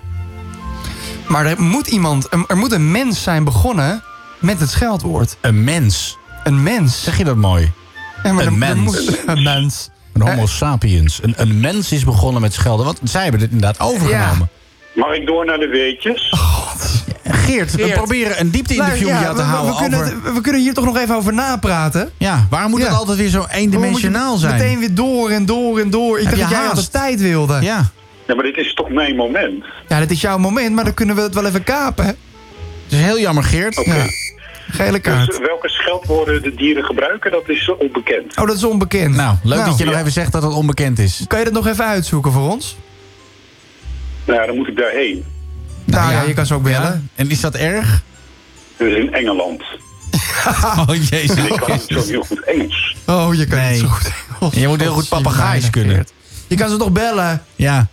Maar 1.28 1.45
er 1.45 1.62
moet 1.62 1.88
iemand, 1.88 2.28
er 2.47 2.57
moet 2.57 2.72
een 2.72 2.91
mens 2.91 3.24
zijn 3.24 3.43
begonnen 3.43 4.03
met 4.39 4.60
het 4.60 4.70
scheldwoord. 4.70 5.38
Een 5.41 5.64
mens. 5.64 6.18
Een 6.43 6.64
mens. 6.64 7.03
Zeg 7.03 7.18
je 7.18 7.24
dat 7.24 7.36
mooi? 7.36 7.72
Ja, 8.24 8.32
maar 8.34 8.45
een 8.45 8.62
er- 8.62 8.68
er 8.70 8.76
mens. 8.76 8.80
moet- 8.80 9.24
een 9.26 9.43
mens. 9.43 9.89
Een 10.14 10.22
homo 10.22 10.45
sapiens. 10.45 11.20
Een, 11.24 11.34
een 11.38 11.60
mens 11.60 11.91
is 11.91 12.03
begonnen 12.03 12.41
met 12.41 12.53
schelden. 12.53 12.86
Want 12.86 12.99
zij 13.03 13.22
hebben 13.22 13.39
dit 13.39 13.51
inderdaad 13.51 13.80
overgenomen. 13.80 14.49
Mag 14.99 15.13
ik 15.15 15.25
door 15.25 15.45
naar 15.45 15.57
de 15.59 15.67
weetjes? 15.67 16.33
Geert, 17.23 17.75
we 17.75 17.91
proberen 17.91 18.39
een 18.39 18.49
diepte-interview 18.51 19.07
met 19.07 19.15
ja, 19.17 19.21
jou 19.21 19.35
te 19.35 19.41
we- 19.41 19.47
we, 19.47 19.53
houden 19.53 19.73
we, 19.75 19.79
kunnen, 19.81 19.99
over... 19.99 20.33
we 20.33 20.41
kunnen 20.41 20.61
hier 20.61 20.73
toch 20.73 20.85
nog 20.85 20.97
even 20.97 21.15
over 21.15 21.33
napraten. 21.33 22.11
Ja, 22.17 22.47
waarom 22.49 22.71
moet 22.71 22.79
Ja. 22.79 22.85
het 22.87 22.95
altijd 22.97 23.17
weer 23.17 23.29
zo 23.29 23.45
eendimensionaal 23.51 24.37
zijn? 24.37 24.53
Meteen 24.53 24.79
weer 24.79 24.93
door 24.95 25.29
en 25.29 25.45
door 25.45 25.79
en 25.79 25.89
door. 25.89 26.19
Ik 26.19 26.27
Heb 26.27 26.35
dacht 26.37 26.49
dat 26.49 26.59
jij 26.59 26.67
altijd 26.69 26.91
tijd 26.91 27.21
wilde. 27.21 27.59
Ja. 27.61 27.89
Ja, 28.27 28.35
maar 28.35 28.43
dit 28.43 28.57
is 28.57 28.73
toch 28.73 28.89
mijn 28.89 29.15
moment? 29.15 29.63
Ja, 29.87 29.99
dit 29.99 30.11
is 30.11 30.21
jouw 30.21 30.37
moment, 30.37 30.75
maar 30.75 30.83
dan 30.83 30.93
kunnen 30.93 31.15
we 31.15 31.21
het 31.21 31.33
wel 31.33 31.45
even 31.45 31.63
kapen. 31.63 32.05
Het 32.05 32.17
is 32.89 32.99
heel 32.99 33.19
jammer, 33.19 33.43
Geert. 33.43 33.81
Ja. 33.85 34.05
Gele 34.71 34.99
kaart. 34.99 35.27
Dus 35.27 35.39
welke 35.39 35.69
scheldwoorden 35.69 36.41
de 36.43 36.53
dieren 36.55 36.83
gebruiken, 36.83 37.31
dat 37.31 37.49
is 37.49 37.69
onbekend. 37.79 38.37
Oh, 38.37 38.47
dat 38.47 38.55
is 38.55 38.63
onbekend. 38.63 39.15
Nou, 39.15 39.35
leuk 39.43 39.57
Nou, 39.57 39.69
dat 39.69 39.77
je 39.77 39.85
nog 39.85 39.95
even 39.95 40.11
zegt 40.11 40.31
dat 40.31 40.43
het 40.43 40.53
onbekend 40.53 40.99
is. 40.99 41.23
Kan 41.27 41.39
je 41.39 41.45
dat 41.45 41.53
nog 41.53 41.67
even 41.67 41.85
uitzoeken 41.85 42.31
voor 42.31 42.49
ons? 42.51 42.77
Nou, 44.30 44.45
dan 44.47 44.55
moet 44.55 44.67
ik 44.67 44.77
daarheen. 44.77 45.25
Nou 45.86 46.11
ja, 46.11 46.21
je 46.21 46.34
kan 46.34 46.45
ze 46.45 46.53
ook 46.53 46.63
bellen. 46.63 47.09
En 47.15 47.30
is 47.30 47.39
dat 47.41 47.55
erg? 47.55 48.01
Dus 48.77 48.95
in 48.97 49.13
Engeland. 49.13 49.61
Oh, 50.77 50.88
jezus. 51.09 51.36
En 51.38 51.45
ik 51.45 51.59
kan 51.59 51.71
niet 51.71 51.86
zo 51.88 52.01
heel 52.07 52.23
goed 52.23 52.43
Engels. 52.43 52.95
Oh, 53.05 53.34
je 53.36 53.45
kan 53.47 53.57
Nee. 53.57 53.71
niet 53.71 53.80
zo 53.82 53.88
goed 53.88 54.11
Engels. 54.39 54.53
Je 54.55 54.67
moet 54.67 54.82
heel 54.82 54.93
goed 54.93 55.09
papegaais 55.09 55.69
kunnen. 55.69 55.95
Geert. 55.95 56.13
Je 56.47 56.55
kan 56.55 56.69
ze 56.69 56.77
toch 56.77 56.91
bellen? 56.91 57.43
Ja. 57.55 57.88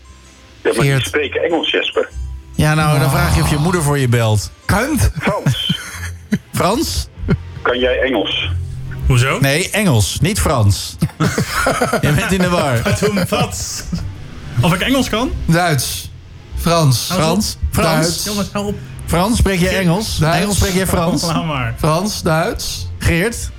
Ja, 0.62 0.72
maar 0.76 0.84
die 0.84 1.01
spreken 1.01 1.43
Engels, 1.43 1.70
Jesper. 1.70 2.09
Ja, 2.55 2.74
nou, 2.74 2.99
dan 2.99 3.11
vraag 3.11 3.37
je 3.37 3.43
of 3.43 3.51
je 3.51 3.57
moeder 3.57 3.82
voor 3.82 3.99
je 3.99 4.09
belt. 4.09 4.51
Kunt? 4.64 5.11
Frans. 5.20 5.78
Frans? 6.59 7.09
Kan 7.62 7.78
jij 7.78 8.01
Engels? 8.01 8.51
Hoezo? 9.07 9.39
Nee, 9.41 9.70
Engels, 9.70 10.20
niet 10.20 10.41
Frans. 10.41 10.97
je 12.01 12.12
bent 12.12 12.32
in 12.32 12.39
de 12.41 12.49
war. 12.49 12.97
Toen 12.99 13.26
wat? 13.28 13.84
Of 14.61 14.74
ik 14.74 14.80
Engels 14.80 15.09
kan? 15.09 15.30
Duits. 15.45 16.11
Frans. 16.67 17.07
Frans? 17.12 17.57
Frans? 17.71 17.89
Duits. 18.03 18.25
Jongens, 18.25 18.49
hou 18.53 18.67
op. 18.67 18.75
Frans, 19.07 19.37
spreek 19.39 19.61
je 19.61 19.69
Engels? 19.69 20.19
Duits. 20.19 20.39
Engels 20.41 20.57
spreek 20.57 20.73
jij 20.75 20.87
Frans? 20.87 21.23
Laat 21.23 21.45
maar. 21.47 21.75
Frans, 21.79 22.23
Duits. 22.23 22.89
Geert? 22.99 23.51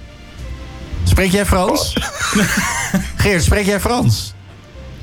Spreek 1.04 1.32
jij 1.32 1.46
Frans? 1.46 1.94
Geert, 3.24 3.44
spreek 3.44 3.66
jij 3.66 3.80
Frans? 3.80 4.34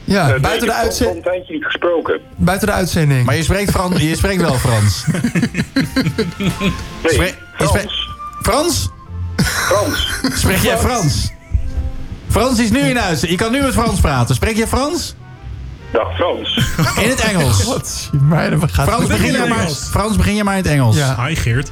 Ja, 0.04 0.22
Eh, 0.22 0.28
nee, 0.30 0.40
buiten, 0.40 0.66
de 0.66 0.66
ik 0.66 0.70
heb 0.72 0.78
al 0.78 0.84
uitzending, 0.84 1.16
een 1.16 1.22
tijdje 1.32 1.52
niet 1.54 1.64
gesproken. 1.64 2.20
buiten 2.36 2.66
de 2.66 2.72
uitzending. 2.74 3.26
Maar 3.26 3.36
je 3.36 3.42
spreekt, 3.42 3.70
Frans, 3.70 4.00
je 4.00 4.16
spreekt 4.16 4.40
wel 4.40 4.54
Frans. 4.54 5.04
Nee, 7.02 7.34
Frans. 7.56 8.08
Frans? 8.42 8.88
Frans. 9.42 10.08
Spreek 10.34 10.58
jij 10.62 10.78
Frans? 10.78 11.30
Frans 12.28 12.58
is 12.58 12.70
nu 12.70 12.78
in 12.80 12.96
huis. 12.96 13.20
Je 13.20 13.36
kan 13.36 13.52
nu 13.52 13.62
met 13.62 13.72
Frans 13.72 14.00
praten. 14.00 14.34
Spreek 14.34 14.56
je 14.56 14.66
Frans? 14.66 15.14
Dag 15.94 16.14
Frans. 16.16 16.56
In 17.02 17.08
het 17.08 17.20
Engels. 17.20 17.64
Wat 17.64 18.10
meiden, 18.28 18.60
we 18.60 18.68
gaan 18.68 18.86
Frans 18.86 19.06
begin, 19.06 19.32
je 19.32 19.38
maar, 19.38 19.58
Engels. 19.58 19.88
Frans 19.90 20.16
begin 20.16 20.34
je 20.34 20.44
maar 20.44 20.56
in 20.56 20.62
het 20.62 20.72
Engels. 20.72 20.96
Ja. 20.96 21.26
Hi 21.26 21.34
Geert. 21.36 21.70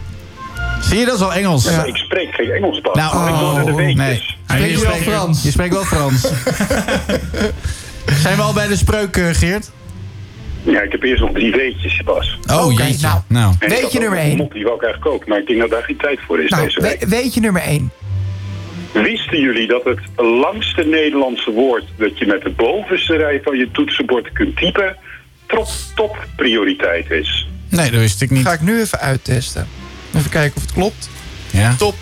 Zie 0.80 0.98
je, 0.98 1.04
dat 1.04 1.14
is 1.14 1.20
al 1.20 1.32
Engels. 1.32 1.70
Maar 1.70 1.86
ik 1.86 1.96
spreek 1.96 2.34
geen 2.34 2.50
Engels 2.50 2.80
pas. 2.80 2.96
Nou, 2.96 3.32
ik 3.32 3.38
wil 3.38 3.52
naar 3.52 3.64
de 3.64 3.70
oh, 3.70 3.76
weetjes. 3.76 3.96
Nee. 3.96 4.22
Spreek 4.46 4.70
je 4.70 4.80
wel 4.80 4.94
Frans? 4.94 5.42
Je 5.42 5.50
spreekt 5.50 5.74
wel 5.74 5.84
Frans. 5.84 6.20
Zijn 8.22 8.36
we 8.36 8.42
al 8.42 8.52
bij 8.52 8.66
de 8.66 8.76
spreuk, 8.76 9.16
eh, 9.16 9.26
Geert? 9.32 9.70
Ja, 10.62 10.80
ik 10.80 10.92
heb 10.92 11.02
eerst 11.02 11.22
nog 11.22 11.32
drie 11.32 11.52
weetjes 11.52 12.00
pas. 12.04 12.38
Oh, 12.50 12.64
Oké, 12.66 12.82
jeetje. 12.82 13.06
nou. 13.06 13.20
nou. 13.26 13.54
En 13.58 13.66
ik 13.66 13.72
Weet 13.72 13.82
had 13.82 13.92
je 13.92 13.98
ook 13.98 14.02
nummer 14.02 14.18
één? 14.20 14.36
Die 14.52 14.64
wou 14.64 14.76
ik 14.76 14.82
eigenlijk 14.82 15.06
ook, 15.14 15.26
maar 15.26 15.38
ik 15.38 15.46
denk 15.46 15.60
dat 15.60 15.70
daar 15.70 15.82
geen 15.82 15.96
tijd 15.96 16.18
voor 16.26 16.42
is 16.42 16.50
Nou, 16.50 16.64
deze 16.64 16.80
we- 16.80 16.86
week. 16.88 17.04
weet 17.08 17.34
je 17.34 17.40
nummer 17.40 17.62
1? 17.62 17.90
Wisten 18.93 19.40
jullie 19.40 19.66
dat 19.68 19.84
het 19.84 20.01
langste 20.16 20.82
Nederlandse 20.84 21.51
woord 21.51 21.84
dat 21.97 22.18
je 22.18 22.26
met 22.26 22.43
de 22.43 22.51
bovenste 22.51 23.16
rij 23.16 23.40
van 23.45 23.57
je 23.57 23.70
toetsenbord 23.70 24.32
kunt 24.32 24.57
typen, 24.57 24.97
top, 25.47 25.68
top 25.95 26.26
prioriteit 26.36 27.11
is? 27.11 27.47
Nee, 27.68 27.90
dat 27.90 28.01
wist 28.01 28.22
ik 28.22 28.30
niet. 28.30 28.47
Ga 28.47 28.53
ik 28.53 28.61
nu 28.61 28.80
even 28.80 28.99
uittesten. 28.99 29.68
Even 30.14 30.30
kijken 30.30 30.57
of 30.57 30.62
het 30.62 30.72
klopt. 30.72 31.09
Ja. 31.53 31.74
Top. 31.76 31.95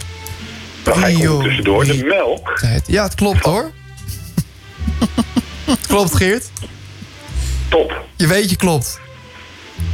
Dan 0.82 0.94
ga 0.96 1.08
ondertussendoor. 1.10 1.84
De 1.84 2.04
melk. 2.04 2.60
Ja, 2.86 3.02
het 3.02 3.14
klopt 3.14 3.44
hoor. 3.44 3.70
Het 5.64 5.86
klopt, 5.92 6.16
Geert. 6.16 6.50
top. 7.68 8.04
Je 8.16 8.26
weet 8.26 8.50
je 8.50 8.56
klopt. 8.56 9.00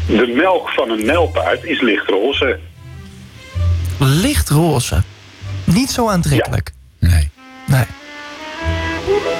De 0.07 0.33
melk 0.37 0.69
van 0.69 0.91
een 0.91 1.07
nijlpaard 1.07 1.65
is 1.65 1.81
lichtroze. 1.81 2.59
Lichtroze. 3.99 5.03
Niet 5.65 5.91
zo 5.91 6.09
aantrekkelijk. 6.09 6.71
Nee. 7.07 7.31
Nee. 7.67 7.85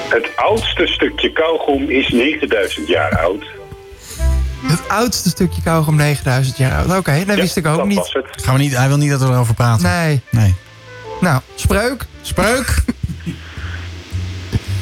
Het 0.09 0.29
oudste 0.35 0.87
stukje 0.87 1.31
kauwgom 1.31 1.89
is 1.89 2.09
9000 2.09 2.87
jaar 2.87 3.19
oud. 3.19 3.45
Het 4.61 4.87
oudste 4.89 5.29
stukje 5.29 5.61
kauwgom 5.61 5.95
9000 5.95 6.57
jaar 6.57 6.71
oud. 6.85 6.97
Oké, 6.97 7.23
dat 7.25 7.35
Ja, 7.35 7.41
wist 7.41 7.57
ik 7.57 7.67
ook 7.67 7.77
dat 7.77 7.85
niet. 7.85 7.97
was 7.97 8.13
het. 8.13 8.25
Gaan 8.43 8.53
we 8.55 8.59
niet. 8.59 8.77
Hij 8.77 8.87
wil 8.87 8.97
niet 8.97 9.09
dat 9.09 9.21
we 9.21 9.27
erover 9.27 9.53
praten. 9.53 9.89
Nee. 9.89 10.21
Nee. 10.29 10.55
Nou, 11.21 11.41
spreuk. 11.55 12.05
Spreuk? 12.21 12.75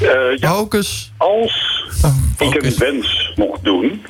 Eh, 0.02 0.38
ja, 0.38 0.50
Hocus. 0.52 1.12
als 1.18 1.84
Oh, 2.02 2.16
ik 2.50 2.64
een 2.64 2.76
wens 2.78 3.32
mocht 3.36 3.64
doen, 3.64 4.06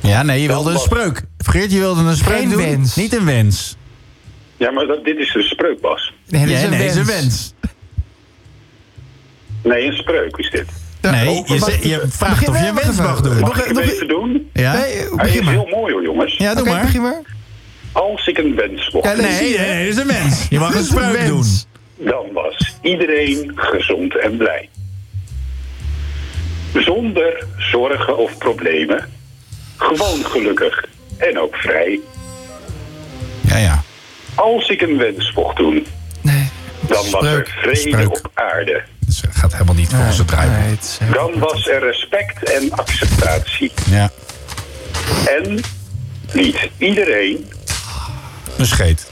Ja, 0.00 0.22
nee, 0.22 0.42
je 0.42 0.48
wilde 0.48 0.70
een 0.70 0.78
spreuk. 0.78 1.22
Geert, 1.38 1.72
je 1.72 1.78
wilde 1.78 2.02
een 2.02 2.16
spreuk 2.16 2.38
Geen 2.38 2.48
doen. 2.48 2.58
wens. 2.58 2.94
Niet 2.96 3.14
een 3.14 3.24
wens. 3.24 3.76
ja, 4.56 4.70
maar 4.70 4.86
dat, 4.86 5.04
dit 5.04 5.16
is 5.18 5.34
een 5.34 5.42
spreuk, 5.42 5.80
Bas. 5.80 6.12
Nee, 6.28 6.40
dat 6.40 6.50
is 6.50 6.58
Ja, 6.58 6.64
een 6.64 6.70
nee, 6.70 6.78
wens. 6.78 6.92
is 6.92 6.98
een 6.98 7.06
wens. 7.06 7.52
Nee, 9.66 9.86
een 9.86 9.92
spreuk 9.96 10.36
is 10.36 10.50
dit. 10.50 10.64
Nee, 11.00 11.42
je, 11.46 11.58
ze- 11.58 11.88
je 11.88 12.02
vraagt 12.08 12.34
begin- 12.34 12.48
of 12.54 12.60
je 12.60 12.66
een 12.68 12.74
wens 12.74 12.96
mag 12.98 13.20
doen. 13.20 13.38
Mag 13.38 13.64
ik 13.66 13.72
nog, 13.72 13.82
even 13.82 14.08
doen? 14.08 14.50
Ja? 14.52 14.72
nee, 14.72 14.92
Hij 14.94 15.08
begin 15.16 15.38
is 15.40 15.44
maar. 15.44 15.54
heel 15.54 15.68
mooi 15.80 15.92
hoor, 15.92 16.02
jongens. 16.02 16.36
Ja, 16.36 16.52
doe 16.54 16.62
Oké, 16.62 16.70
maar. 16.72 16.82
begin 16.84 17.02
maar. 17.02 17.22
Als 17.92 18.26
ik 18.26 18.38
een 18.38 18.54
wens 18.54 18.90
mocht 18.90 19.06
Ja, 19.06 19.14
doen, 19.14 19.22
nee. 19.24 19.32
Nee, 19.40 19.58
nee, 19.58 19.78
dat 19.88 19.94
is 19.94 20.00
een 20.00 20.06
wens. 20.22 20.46
Je 20.50 20.58
mag 20.58 20.70
een 20.72 20.78
een 20.78 20.84
spreuk 20.84 21.26
doen. 21.26 21.34
wens. 21.36 21.66
dan 21.98 22.24
was 22.32 22.76
iedereen 22.82 23.52
gezond 23.54 24.18
en 24.18 24.36
blij. 24.36 24.68
Zonder 26.74 27.46
zorgen 27.58 28.16
of 28.18 28.38
problemen. 28.38 29.08
Gewoon 29.76 30.24
gelukkig 30.24 30.84
en 31.18 31.38
ook 31.40 31.56
vrij. 31.56 32.00
Ja, 33.40 33.56
ja. 33.56 33.82
Als 34.34 34.68
ik 34.68 34.80
een 34.80 34.96
wens 34.96 35.32
mocht 35.32 35.56
doen. 35.56 35.86
Dan 36.88 37.10
was 37.10 37.24
er 37.24 37.54
vrede 37.60 37.76
Spreuk. 37.76 38.08
op 38.08 38.30
aarde. 38.34 38.82
Het 39.06 39.36
gaat 39.36 39.52
helemaal 39.52 39.74
niet 39.74 39.88
volgens 39.88 40.18
het 40.18 40.28
draaiboek. 40.28 40.80
Dan 41.12 41.38
was 41.38 41.68
er 41.68 41.80
respect 41.80 42.52
en 42.52 42.72
acceptatie. 42.72 43.72
Ja. 43.90 44.10
En 45.38 45.60
liet 46.32 46.68
iedereen, 46.78 47.50
Een 48.58 48.66
scheet. 48.66 49.06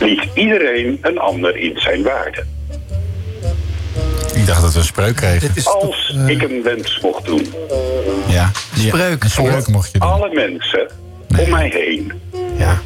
liet 0.00 0.22
iedereen 0.34 0.98
een 1.02 1.18
ander 1.18 1.56
in 1.56 1.78
zijn 1.80 2.02
waarde. 2.02 2.44
Ik 4.34 4.46
dacht 4.46 4.60
dat 4.62 4.72
we 4.72 4.78
een 4.78 4.84
spreuk 4.84 5.16
kregen. 5.16 5.50
Als 5.64 6.16
ik 6.26 6.42
een 6.42 6.62
wens 6.62 7.00
mocht 7.00 7.24
doen, 7.24 7.54
Ja. 8.28 8.50
Spreuk. 8.78 9.24
Een 9.24 9.30
spreuk 9.30 9.66
mocht 9.68 9.92
je 9.92 9.98
doen. 9.98 10.08
alle 10.08 10.34
mensen 10.34 10.88
om 11.36 11.50
mij 11.50 11.68
heen, 11.68 12.12
Ja. 12.58 12.80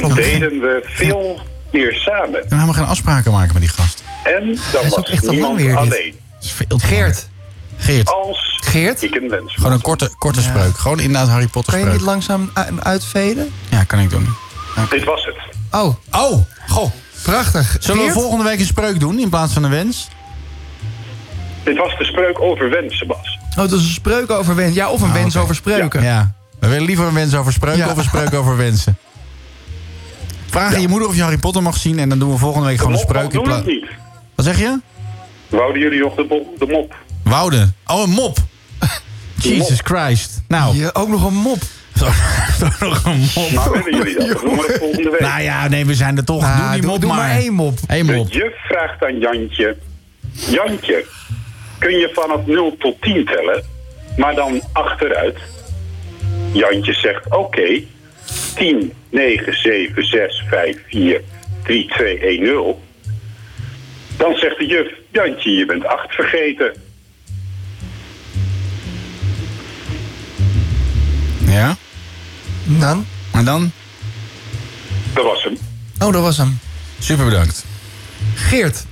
dan 0.00 0.14
deden 0.14 0.60
we 0.60 0.80
veel 0.84 1.40
meer 1.72 1.94
samen. 1.94 2.42
We 2.48 2.54
gaan 2.56 2.74
geen 2.74 2.84
afspraken 2.84 3.32
maken 3.32 3.52
met 3.52 3.62
die 3.62 3.70
gast. 3.70 4.02
En 4.24 4.58
dan 4.72 4.84
is 4.84 4.96
ook 4.96 4.96
was 4.96 5.10
echt 5.10 5.30
niemand 5.30 5.56
weer, 5.60 5.76
alleen. 5.76 6.14
Dat 6.34 6.44
is 6.44 6.52
veel 6.52 6.78
te 6.78 6.86
Geert. 6.86 7.28
Geert. 7.76 8.10
Als 8.12 8.58
Geert? 8.64 9.02
ik 9.02 9.14
een 9.14 9.28
wens 9.28 9.54
Gewoon 9.54 9.72
een 9.72 9.80
korte, 9.80 10.10
korte 10.18 10.42
spreuk. 10.42 10.76
Gewoon 10.78 11.00
inderdaad 11.00 11.28
Harry 11.28 11.46
Potter 11.46 11.72
Kan 11.72 11.80
je 11.82 11.86
spreuk. 11.86 12.00
niet 12.00 12.08
langzaam 12.10 12.50
u- 12.56 12.80
uitveden? 12.82 13.52
Ja, 13.70 13.84
kan 13.84 13.98
ik 13.98 14.10
doen. 14.10 14.28
Dit 14.90 15.04
was 15.04 15.24
het. 15.24 15.36
Oh. 15.80 15.94
Oh, 16.12 16.38
goh. 16.68 16.90
Prachtig. 17.22 17.76
Zullen 17.80 18.04
we 18.06 18.12
volgende 18.12 18.44
week 18.44 18.58
een 18.58 18.66
spreuk 18.66 19.00
doen 19.00 19.18
in 19.18 19.28
plaats 19.28 19.52
van 19.52 19.64
een 19.64 19.70
wens? 19.70 20.08
Dit 21.64 21.76
was 21.76 21.98
de 21.98 22.04
spreuk 22.04 22.40
over 22.40 22.70
wensen, 22.70 23.06
Bas. 23.06 23.38
Oh, 23.50 23.56
dat 23.56 23.72
is 23.72 23.84
een 23.86 23.92
spreuk 23.92 24.30
over 24.30 24.54
wens. 24.54 24.74
Ja, 24.74 24.90
of 24.90 25.00
een 25.02 25.12
wens 25.12 25.36
over 25.36 25.54
spreuken. 25.54 25.98
Ah, 26.00 26.04
Ja. 26.06 26.32
We 26.60 26.68
willen 26.68 26.84
liever 26.86 27.06
een 27.06 27.14
wens 27.14 27.34
over 27.34 27.52
spreuken 27.52 27.84
Ja. 27.84 27.90
of 27.90 27.96
een 27.96 28.04
spreuk 28.04 28.34
over 28.34 28.56
wensen. 28.56 28.98
Vraag 30.46 30.74
aan 30.74 30.80
je 30.80 30.88
moeder 30.88 31.08
of 31.08 31.14
je 31.16 31.22
Harry 31.22 31.38
Potter 31.38 31.62
mag 31.62 31.76
zien 31.76 31.98
en 31.98 32.08
dan 32.08 32.18
doen 32.18 32.30
we 32.32 32.38
volgende 32.38 32.66
week 32.66 32.78
gewoon 32.78 32.92
een 32.92 32.98
spreuk 32.98 33.32
in 33.32 33.62
niet. 33.66 33.86
Wat 34.34 34.44
zeg 34.44 34.58
je? 34.58 34.78
Wouden 35.48 35.82
jullie 35.82 36.00
nog 36.00 36.14
de, 36.14 36.42
de 36.58 36.66
mop? 36.66 36.94
Wouden. 37.24 37.74
Oh, 37.86 38.02
een 38.02 38.10
mop. 38.10 38.38
Jesus 39.34 39.80
Christ. 39.84 40.42
Nou. 40.48 40.76
Je, 40.76 40.94
ook 40.94 41.08
nog 41.08 41.24
een 41.26 41.34
mop. 41.34 41.58
nog 42.80 43.04
een 43.04 43.28
mop. 43.34 43.50
Maar 43.50 43.72
willen 43.72 43.96
jullie 43.96 44.16
dat? 44.28 44.38
Volgende 44.78 45.10
week. 45.10 45.20
Nou 45.20 45.42
ja, 45.42 45.68
nee, 45.68 45.86
we 45.86 45.94
zijn 45.94 46.16
er 46.16 46.24
toch. 46.24 46.42
Ah, 46.42 46.60
doe 46.62 46.72
die 46.72 46.80
doe- 46.80 46.90
mop 46.90 47.00
doe 47.00 47.12
maar 47.12 47.30
één 47.30 47.52
mop. 47.52 47.78
Eén 47.86 48.06
De 48.06 48.12
mop. 48.12 48.32
juf 48.32 48.52
vraagt 48.68 49.04
aan 49.04 49.18
Jantje... 49.18 49.76
Jantje, 50.32 51.04
kun 51.78 51.90
je 51.90 52.10
vanaf 52.14 52.46
0 52.46 52.76
tot 52.78 53.02
10 53.02 53.24
tellen, 53.24 53.64
maar 54.16 54.34
dan 54.34 54.62
achteruit? 54.72 55.38
Jantje 56.52 56.92
zegt, 56.92 57.30
oké. 57.30 57.82
10, 58.54 58.92
9, 59.10 59.52
7, 59.58 60.04
6, 60.04 60.44
5, 60.48 60.76
4, 60.88 61.20
3, 61.62 61.88
2, 61.88 62.18
1, 62.18 62.42
0. 62.42 62.82
Dan 64.16 64.36
zegt 64.36 64.58
de 64.58 64.66
juf, 64.66 64.92
Jantje, 65.12 65.50
je 65.50 65.66
bent 65.66 65.86
8 65.86 66.14
vergeten. 66.14 66.72
Ja? 71.46 71.76
Dan? 72.64 73.06
En 73.32 73.44
dan? 73.44 73.72
Dat 75.14 75.24
was 75.24 75.44
hem. 75.44 75.58
Oh, 75.98 76.12
dat 76.12 76.22
was 76.22 76.36
hem. 76.36 76.58
Super 76.98 77.24
bedankt. 77.24 77.64
Geert. 78.34 78.84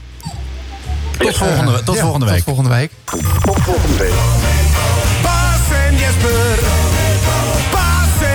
Tot 1.19 1.37
volgende, 1.37 1.83
tot 1.83 1.95
Ja, 1.95 2.01
volgende 2.01 2.27
week. 2.27 2.35
Tot 2.35 2.45
volgende 2.45 2.71
week. 2.71 2.91
Tot 3.05 3.63
volgende 3.63 3.97
week. 3.97 4.13
Bas 5.23 5.77
en 5.87 5.97
Jesper. 5.97 6.96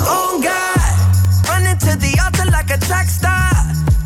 Oh 0.07 0.41
God, 0.41 1.49
running 1.49 1.79
to 1.79 1.93
the 1.99 2.19
altar 2.25 2.49
like 2.51 2.71
a 2.71 2.79
track 2.87 3.09
star. 3.09 3.51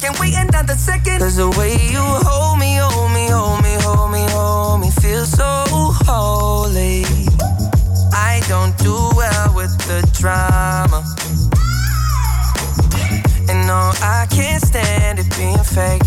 Can't 0.01 0.18
wait 0.18 0.35
another 0.37 0.74
second. 0.74 1.20
Cause 1.20 1.37
the 1.37 1.51
way 1.51 1.76
drama. 10.18 11.04
And 13.48 13.66
no, 13.66 13.92
I 14.02 14.26
can't 14.30 14.62
stand 14.62 15.18
it 15.18 15.28
being 15.36 15.58
fake. 15.58 16.02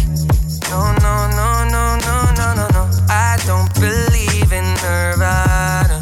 No, 0.69 0.93
no, 1.01 1.15
no, 1.39 1.65
no, 1.75 1.97
no, 2.07 2.15
no, 2.37 2.53
no, 2.55 2.67
no. 2.73 2.89
I 3.09 3.37
don't 3.45 3.73
believe 3.75 4.51
in 4.51 4.65
Nirvana. 4.83 6.01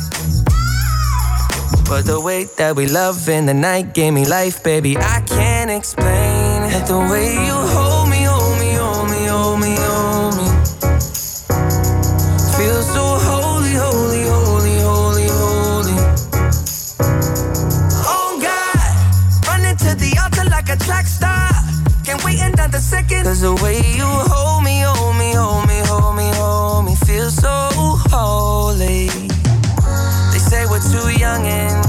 But 1.89 2.05
the 2.05 2.19
way 2.19 2.45
that 2.57 2.75
we 2.75 2.85
love 2.85 3.29
in 3.29 3.45
the 3.45 3.53
night 3.53 3.93
gave 3.93 4.13
me 4.13 4.25
life, 4.25 4.61
baby. 4.61 4.97
I 4.97 5.21
can't 5.21 5.71
explain 5.71 6.63
it. 6.63 6.85
The 6.85 6.99
way 6.99 7.33
you 7.45 7.53
hold 7.53 7.86
Cause 23.27 23.41
the 23.41 23.53
way 23.55 23.75
you 23.75 24.05
hold 24.05 24.63
me, 24.63 24.79
hold 24.79 25.17
me, 25.17 25.33
hold 25.33 25.67
me, 25.67 25.81
hold 25.83 26.15
me, 26.15 26.31
hold 26.35 26.85
me, 26.85 26.95
feel 26.95 27.29
so 27.29 27.67
holy. 28.07 29.09
They 30.31 30.39
say 30.39 30.65
we're 30.65 30.79
too 30.79 31.11
young 31.19 31.45
and 31.45 31.83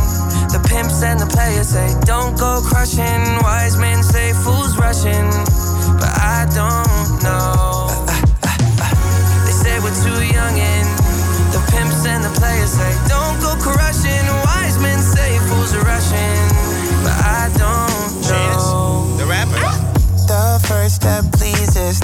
the 0.51 0.59
pimps 0.69 1.01
and 1.05 1.21
the 1.21 1.27
players 1.27 1.69
say 1.69 1.95
don't 2.01 2.37
go 2.37 2.61
crushing. 2.61 3.23
Wise 3.41 3.77
men 3.77 4.03
say 4.03 4.33
fools 4.33 4.77
rushing, 4.79 5.31
but 6.01 6.11
I 6.19 6.49
don't 6.51 7.23
know. 7.23 7.58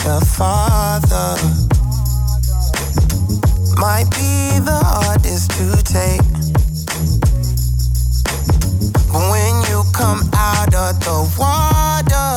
The 0.05 0.21
Father. 0.37 1.33
Might 3.81 4.05
be 4.13 4.61
the 4.61 4.81
hardest 4.85 5.51
to 5.53 5.81
take. 5.83 6.21
But 9.09 9.25
when 9.33 9.55
you 9.71 9.83
come 9.97 10.21
out 10.37 10.75
of 10.75 11.01
the 11.01 11.25
water, 11.41 12.37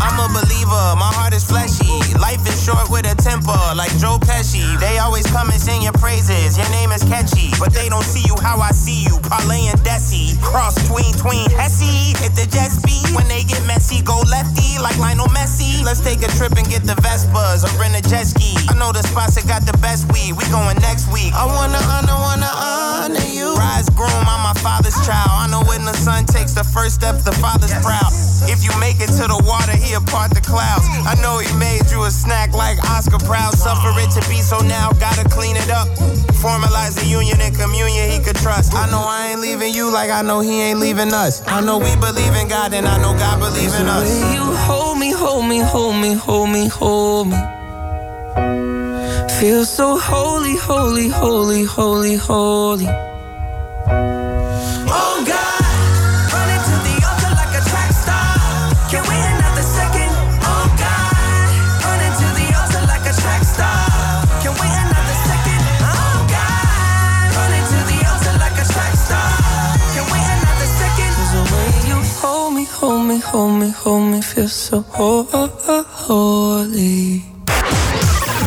I'm 0.00 0.16
a 0.24 0.28
believer, 0.32 0.96
my 0.96 1.12
heart 1.12 1.34
is 1.34 1.44
fleshy. 1.44 2.00
Life 2.18 2.48
is 2.48 2.64
short 2.64 2.88
with 2.88 3.04
a 3.04 3.14
temper, 3.20 3.60
like 3.76 3.92
Joe 3.98 4.16
Pesci. 4.16 4.80
They 4.80 4.96
always 4.98 5.26
come 5.26 5.50
and 5.50 5.59
sing 5.60 5.84
your 5.84 5.92
praises. 6.00 6.56
Your 6.56 6.68
name 6.72 6.90
is 6.90 7.04
catchy, 7.04 7.52
but 7.60 7.76
they 7.76 7.92
don't 7.92 8.04
see 8.04 8.24
you 8.24 8.34
how 8.40 8.56
I 8.64 8.72
see 8.72 9.04
you. 9.04 9.20
Parlay 9.28 9.68
and 9.68 9.78
Desi, 9.84 10.40
cross 10.40 10.74
tween 10.88 11.12
tween 11.20 11.44
Hesse. 11.52 12.16
Hit 12.16 12.32
the 12.32 12.48
jet 12.48 12.72
speed 12.72 13.12
when 13.12 13.28
they 13.28 13.44
get 13.44 13.60
messy. 13.68 14.00
Go 14.00 14.24
lefty 14.24 14.80
like 14.80 14.96
Lionel 14.96 15.28
Messi. 15.36 15.84
Let's 15.84 16.00
take 16.00 16.24
a 16.24 16.30
trip 16.40 16.56
and 16.56 16.64
get 16.72 16.88
the 16.88 16.96
Vespas 17.04 17.68
or 17.68 17.72
rent 17.76 17.92
a 17.92 18.02
jet 18.08 18.24
ski. 18.24 18.56
I 18.72 18.74
know 18.80 18.90
the 18.90 19.04
spots 19.04 19.36
that 19.36 19.44
got 19.44 19.68
the 19.68 19.76
best 19.84 20.08
weed. 20.08 20.32
We 20.32 20.48
going 20.48 20.80
next 20.80 21.12
week. 21.12 21.36
I 21.36 21.44
wanna 21.44 21.78
honor, 21.92 22.16
wanna 22.16 22.50
honor 22.56 23.26
you. 23.28 23.52
Rise 23.60 23.92
groom, 23.92 24.24
I'm 24.24 24.40
my 24.40 24.56
father's 24.64 24.96
child. 25.04 25.28
I 25.28 25.46
know 25.52 25.62
when 25.68 25.84
the 25.84 25.94
son 25.94 26.24
takes 26.24 26.56
the 26.56 26.64
first 26.64 26.96
step, 26.96 27.20
the 27.20 27.36
father's 27.36 27.76
proud. 27.84 28.08
If 28.48 28.64
you 28.64 28.72
make 28.80 28.98
it 29.04 29.12
to 29.20 29.28
the 29.28 29.40
water, 29.44 29.76
he'll 29.76 30.00
part 30.08 30.32
the 30.32 30.40
clouds. 30.40 30.88
I 31.04 31.14
know 31.20 31.38
he 31.38 31.50
made 31.60 31.84
you 31.92 32.08
a 32.08 32.10
snack 32.10 32.56
like 32.56 32.80
Oscar 32.88 33.20
Proud. 33.20 33.52
Suffer 33.54 33.92
it 34.00 34.10
to 34.16 34.22
be 34.32 34.40
so 34.40 34.58
now, 34.64 34.90
gotta 34.96 35.28
clean 35.28 35.49
it 35.56 35.70
up. 35.70 35.88
Formalize 36.42 36.94
the 37.00 37.06
union 37.06 37.40
and 37.40 37.54
communion 37.56 38.10
he 38.10 38.18
could 38.20 38.36
trust. 38.36 38.74
I 38.74 38.90
know 38.90 39.02
I 39.06 39.30
ain't 39.32 39.40
leaving 39.40 39.74
you 39.74 39.92
like 39.92 40.10
I 40.10 40.22
know 40.22 40.40
he 40.40 40.60
ain't 40.62 40.80
leaving 40.80 41.12
us. 41.12 41.46
I 41.46 41.60
know 41.60 41.78
we 41.78 41.94
believe 41.96 42.34
in 42.34 42.48
God 42.48 42.74
and 42.74 42.86
I 42.86 42.96
know 43.02 43.14
God 43.14 43.40
believe 43.40 43.74
in 43.74 43.86
us. 43.86 44.08
You 44.34 44.44
hold 44.68 44.98
me, 44.98 45.12
hold 45.12 45.46
me, 45.46 45.60
hold 45.60 45.96
me, 45.96 46.14
hold 46.14 46.50
me, 46.50 46.68
hold 46.68 47.28
me. 47.28 47.38
Feel 49.40 49.64
so 49.64 49.98
holy, 49.98 50.56
holy, 50.56 51.08
holy, 51.08 51.64
holy, 51.64 52.16
holy. 52.16 52.86
Oh 54.78 55.09
hold 73.82 74.02
me, 74.02 74.10
hold 74.10 74.10
me, 74.10 74.22
feel 74.22 74.48
so 74.48 74.84
ho- 74.88 75.26
ho- 75.30 75.50
ho- 75.66 75.84
holy. 76.06 77.22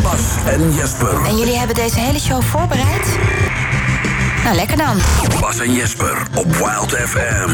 Bas 0.03 0.19
en 0.45 0.73
Jesper. 0.73 1.25
En 1.25 1.37
jullie 1.37 1.57
hebben 1.57 1.75
deze 1.75 1.99
hele 1.99 2.19
show 2.19 2.41
voorbereid? 2.41 3.17
Nou, 4.43 4.55
lekker 4.55 4.77
dan. 4.77 4.97
Bas 5.39 5.59
en 5.59 5.73
Jesper 5.73 6.27
op 6.35 6.55
Wild 6.55 6.91
FM. 6.91 7.49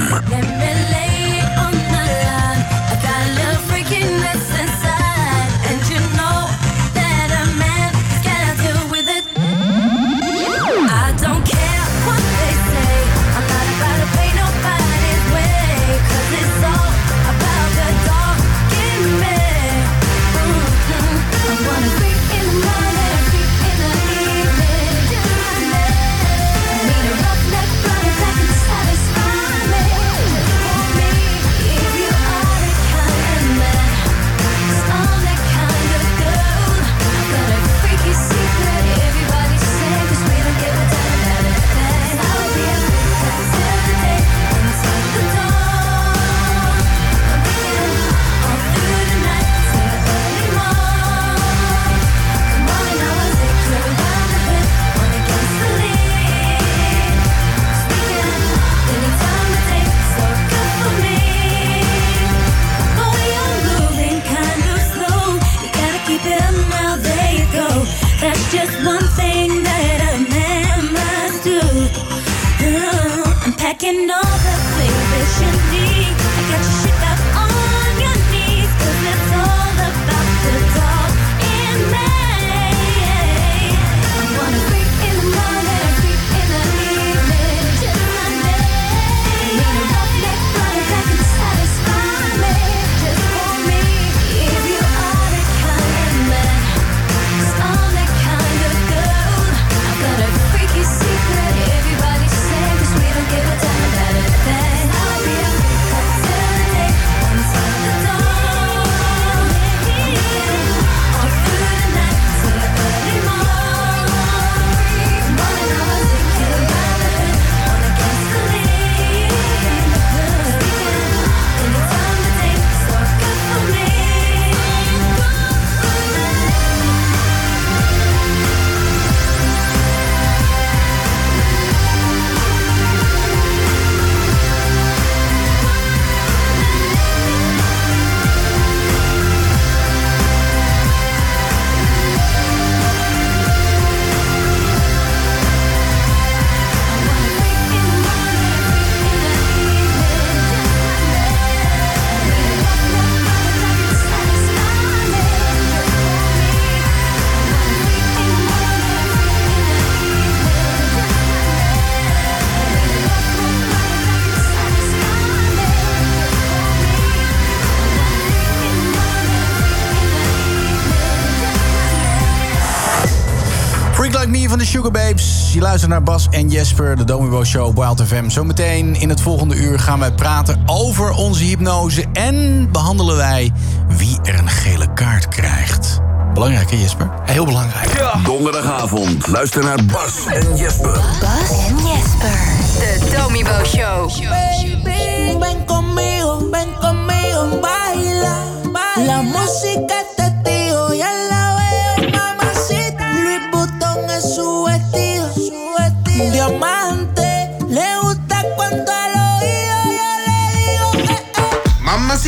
Je 175.59 175.65
luistert 175.65 175.91
naar 175.91 176.03
Bas 176.03 176.27
en 176.29 176.49
Jesper, 176.49 176.97
de 176.97 177.03
Domibo 177.03 177.43
Show 177.43 177.65
op 177.65 177.75
Wild 177.75 178.01
FM. 178.07 178.29
Zometeen 178.29 178.95
in 178.95 179.09
het 179.09 179.21
volgende 179.21 179.55
uur 179.55 179.79
gaan 179.79 179.99
wij 179.99 180.11
praten 180.11 180.63
over 180.65 181.11
onze 181.11 181.43
hypnose... 181.43 182.05
en 182.13 182.67
behandelen 182.71 183.15
wij 183.15 183.51
wie 183.87 184.19
er 184.23 184.39
een 184.39 184.49
gele 184.49 184.93
kaart 184.93 185.27
krijgt. 185.27 185.99
Belangrijk 186.33 186.71
hè 186.71 186.77
Jesper? 186.77 187.09
Heel 187.25 187.45
belangrijk. 187.45 188.03
Donderdagavond, 188.23 189.27
luister 189.27 189.63
naar 189.63 189.85
Bas 189.85 190.25
en 190.25 190.55
Jesper. 190.55 191.01
Bas 191.19 191.67
en 191.67 191.75
Jesper. 191.75 192.39
De 192.79 193.15
Domibo 193.17 193.63
Show. 193.63 194.68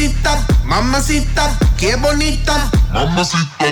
mamacita, 0.02 0.48
mamacita, 0.66 1.58
qué 1.78 1.96
bonita, 1.96 2.72
mamacita. 2.92 3.66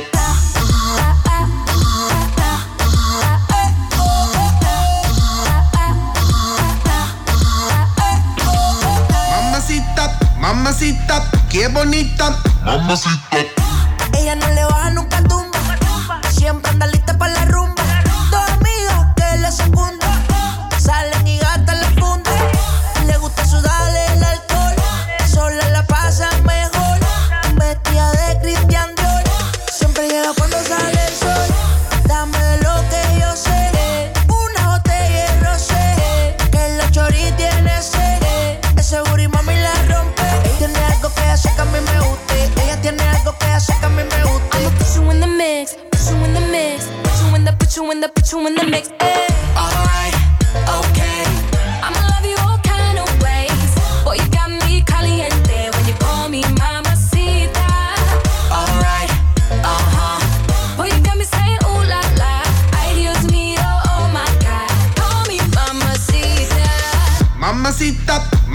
Mamacita, 9.32 10.18
mamacita, 10.40 11.24
qué 11.50 11.68
bonita, 11.68 12.38
mamacita. 12.64 13.38
Ella 14.18 14.36
no 14.36 14.48
le 14.54 14.64
baja 14.66 14.90
nunca 14.92 15.19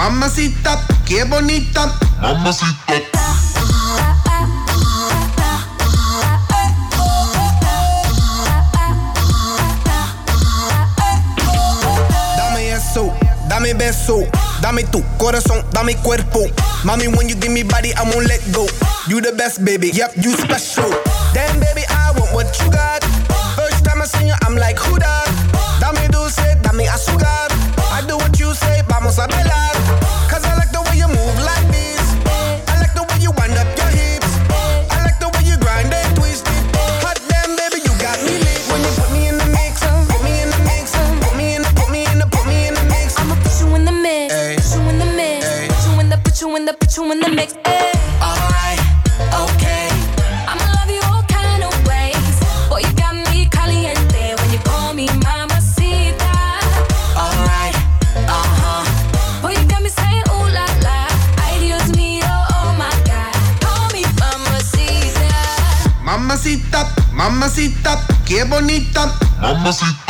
Mamacita, 0.04 0.78
qué 1.06 1.24
bonita. 1.24 1.90
Mamacita. 2.20 2.92
Dame 12.36 12.72
eso, 12.74 13.12
dame 13.48 13.72
beso, 13.72 14.26
dame 14.60 14.84
tu 14.84 15.02
corazón, 15.16 15.64
dame 15.72 15.96
cuerpo. 15.96 16.40
Mommy, 16.84 17.08
when 17.08 17.30
you 17.30 17.34
give 17.36 17.50
me 17.50 17.62
body, 17.62 17.94
I 17.94 18.02
won't 18.02 18.26
let 18.26 18.40
go. 18.52 18.66
You 19.08 19.22
the 19.22 19.32
best, 19.32 19.64
baby. 19.64 19.88
Yep, 19.88 20.16
you 20.16 20.32
special. 20.36 20.90
Damn, 21.32 21.58
baby, 21.60 21.82
I 21.88 22.12
want 22.18 22.30
what 22.34 22.60
you 22.60 22.70
got. 22.70 23.13
Bonita. 68.44 69.12
Mamacita. 69.40 70.03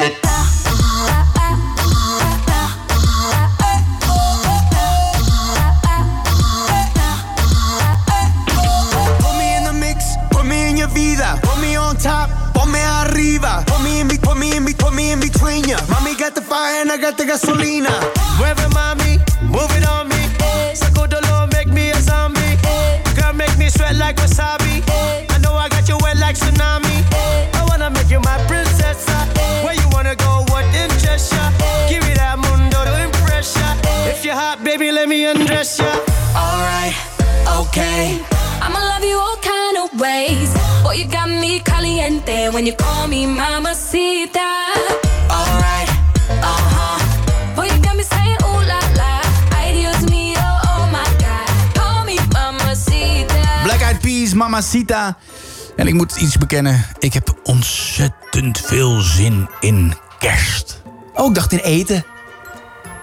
En 55.85 55.91
ik 55.91 55.97
moet 55.97 56.16
iets 56.16 56.39
bekennen. 56.39 56.85
Ik 56.99 57.12
heb 57.12 57.39
ontzettend 57.43 58.61
veel 58.61 59.01
zin 59.01 59.49
in 59.61 59.95
kerst. 60.18 60.82
Oh, 61.14 61.28
ik 61.28 61.35
dacht 61.35 61.53
in 61.53 61.59
eten. 61.59 62.05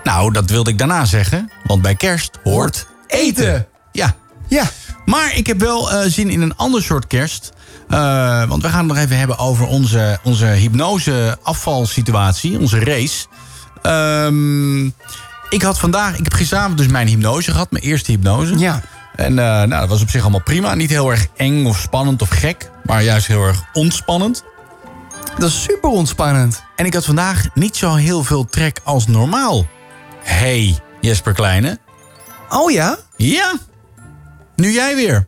Nou, 0.03 0.33
dat 0.33 0.49
wilde 0.49 0.69
ik 0.69 0.77
daarna 0.77 1.05
zeggen. 1.05 1.51
Want 1.63 1.81
bij 1.81 1.95
kerst 1.95 2.39
hoort 2.43 2.87
eten. 3.07 3.67
Ja. 3.91 4.15
Ja. 4.47 4.63
Maar 5.05 5.35
ik 5.35 5.47
heb 5.47 5.59
wel 5.59 5.91
eh, 5.91 6.09
zin 6.09 6.29
in 6.29 6.41
een 6.41 6.55
ander 6.55 6.83
soort 6.83 7.07
kerst. 7.07 7.51
Eh, 7.89 8.47
want 8.47 8.61
we 8.61 8.69
gaan 8.69 8.77
het 8.77 8.87
nog 8.87 8.97
even 8.97 9.17
hebben 9.17 9.37
over 9.37 9.65
onze, 9.65 10.19
onze 10.23 10.45
hypnose-afvalsituatie. 10.45 12.59
Onze 12.59 12.79
race. 12.79 13.25
Ehm, 13.81 14.85
ik 15.49 15.61
had 15.61 15.79
vandaag... 15.79 16.17
Ik 16.17 16.23
heb 16.23 16.33
gisteravond 16.33 16.77
dus 16.77 16.87
mijn 16.87 17.07
hypnose 17.07 17.51
gehad. 17.51 17.71
Mijn 17.71 17.83
eerste 17.83 18.11
hypnose. 18.11 18.57
Ja. 18.57 18.81
En 19.21 19.39
eh, 19.39 19.45
nou, 19.45 19.69
dat 19.69 19.89
was 19.89 20.01
op 20.01 20.09
zich 20.09 20.21
allemaal 20.21 20.41
prima. 20.41 20.75
Niet 20.75 20.89
heel 20.89 21.11
erg 21.11 21.27
eng 21.35 21.65
of 21.65 21.77
spannend 21.77 22.21
of 22.21 22.29
gek. 22.29 22.69
Maar 22.85 23.03
juist 23.03 23.27
heel 23.27 23.43
erg 23.43 23.63
ontspannend. 23.73 24.43
Dat 25.37 25.49
is 25.49 25.63
super 25.63 25.89
ontspannend. 25.89 26.63
En 26.75 26.85
ik 26.85 26.93
had 26.93 27.05
vandaag 27.05 27.45
niet 27.53 27.75
zo 27.75 27.95
heel 27.95 28.23
veel 28.23 28.45
trek 28.45 28.79
als 28.83 29.07
normaal. 29.07 29.65
Hey, 30.23 30.79
Jesper 31.01 31.33
Kleine. 31.33 31.79
Oh 32.49 32.71
ja? 32.71 32.97
Ja. 33.15 33.53
Nu 34.55 34.71
jij 34.71 34.95
weer. 34.95 35.27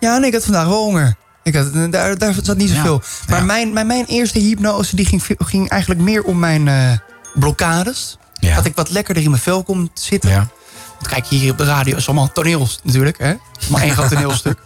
Ja, 0.00 0.18
nee, 0.18 0.28
ik 0.28 0.34
had 0.34 0.44
vandaag 0.44 0.66
wel 0.66 0.84
honger. 0.84 1.16
Ik 1.42 1.54
had, 1.54 1.92
daar, 1.92 2.18
daar 2.18 2.34
zat 2.42 2.56
niet 2.56 2.70
zoveel. 2.70 3.02
Maar 3.28 3.44
mijn, 3.44 3.72
mijn, 3.72 3.86
mijn 3.86 4.04
eerste 4.04 4.38
hypnose 4.38 4.96
die 4.96 5.06
ging, 5.06 5.22
ging 5.38 5.68
eigenlijk 5.68 6.00
meer 6.00 6.22
om 6.22 6.38
mijn 6.38 6.68
eh, 6.68 6.92
blokkades. 7.34 8.18
Dat 8.54 8.64
ik 8.64 8.74
wat 8.76 8.90
lekkerder 8.90 9.22
in 9.22 9.30
mijn 9.30 9.42
vel 9.42 9.62
kon 9.62 9.90
zitten. 9.94 10.50
Want 10.98 11.08
kijk, 11.08 11.26
hier 11.26 11.50
op 11.52 11.58
de 11.58 11.64
radio 11.64 11.96
is 11.96 12.06
allemaal 12.08 12.32
toneel 12.32 12.68
natuurlijk. 12.82 13.18
Hè? 13.18 13.34
Maar 13.70 13.82
één 13.82 13.90
groot 13.92 14.08
toneelstuk. 14.08 14.58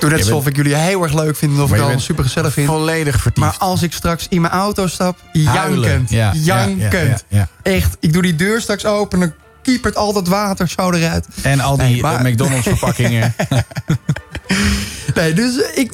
Doe 0.00 0.10
net 0.10 0.18
alsof 0.18 0.46
ik 0.46 0.56
jullie 0.56 0.74
heel 0.74 1.02
erg 1.02 1.14
leuk 1.14 1.36
vind. 1.36 1.60
Of 1.60 1.72
ik 1.74 1.80
al 1.80 1.98
super 2.00 2.24
gezellig 2.24 2.52
vind. 2.52 2.66
Volledig 2.66 3.20
vertiefd. 3.20 3.46
Maar 3.46 3.56
als 3.58 3.82
ik 3.82 3.92
straks 3.92 4.26
in 4.28 4.40
mijn 4.40 4.52
auto 4.52 4.86
stap, 4.86 5.18
Huilen. 5.44 5.80
jankend. 5.80 6.10
Ja, 6.10 6.30
ja, 6.34 6.66
jankend. 6.68 7.24
ja, 7.28 7.38
ja, 7.38 7.48
Echt, 7.62 7.96
ik 8.00 8.12
doe 8.12 8.22
die 8.22 8.36
deur 8.36 8.60
straks 8.60 8.84
open 8.84 9.20
en 9.22 9.26
dan 9.28 9.34
kiepert 9.62 9.96
al 9.96 10.12
dat 10.12 10.28
water 10.28 10.68
zo 10.68 10.90
eruit. 10.90 11.26
En 11.42 11.60
al 11.60 11.76
die 11.76 11.86
Nee, 11.86 12.00
maar- 12.02 12.24
eh, 12.24 12.32
McDonald's 12.32 12.66
verpakkingen. 12.66 13.34
Nee, 15.14 15.32
dus 15.32 15.56
ik, 15.74 15.92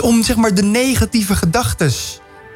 om 0.00 0.22
zeg 0.22 0.36
maar 0.36 0.54
de 0.54 0.62
negatieve 0.62 1.34
gedachten 1.36 1.92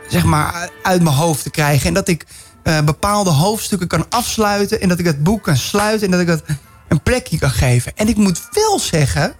zeg 0.08 0.24
maar, 0.24 0.68
uit 0.82 1.02
mijn 1.02 1.14
hoofd 1.16 1.42
te 1.42 1.50
krijgen. 1.50 1.86
En 1.86 1.94
dat 1.94 2.08
ik 2.08 2.24
eh, 2.68 2.80
bepaalde 2.80 3.30
hoofdstukken 3.30 3.88
kan 3.88 4.06
afsluiten. 4.08 4.80
En 4.80 4.88
dat 4.88 4.98
ik 4.98 5.04
het 5.04 5.22
boek 5.22 5.42
kan 5.42 5.56
sluiten. 5.56 6.04
En 6.04 6.10
dat 6.10 6.20
ik 6.20 6.28
het 6.28 6.42
een 6.88 7.02
plekje 7.02 7.38
kan 7.38 7.50
geven. 7.50 7.92
En 7.96 8.08
ik 8.08 8.16
moet 8.16 8.48
wel 8.50 8.78
zeggen. 8.78 9.34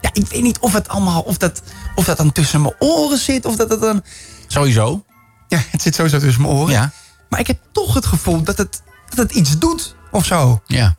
Ja, 0.00 0.10
ik 0.12 0.26
weet 0.26 0.42
niet 0.42 0.58
of 0.58 0.72
het 0.72 0.88
allemaal. 0.88 1.22
Of 1.22 1.36
dat, 1.36 1.62
of 1.94 2.04
dat 2.04 2.16
dan 2.16 2.32
tussen 2.32 2.62
mijn 2.62 2.74
oren 2.78 3.18
zit. 3.18 3.44
Of 3.44 3.56
dat 3.56 3.70
het 3.70 3.80
dan. 3.80 4.02
Sowieso. 4.46 5.04
Ja, 5.48 5.58
het 5.70 5.82
zit 5.82 5.94
sowieso 5.94 6.18
tussen 6.18 6.42
mijn 6.42 6.54
oren. 6.54 6.72
Ja. 6.72 6.92
Maar 7.28 7.40
ik 7.40 7.46
heb 7.46 7.58
toch 7.72 7.94
het 7.94 8.06
gevoel 8.06 8.42
dat 8.42 8.58
het, 8.58 8.82
dat 9.08 9.18
het 9.18 9.32
iets 9.32 9.58
doet. 9.58 9.94
Of 10.10 10.24
zo. 10.24 10.60
Ja. 10.66 10.96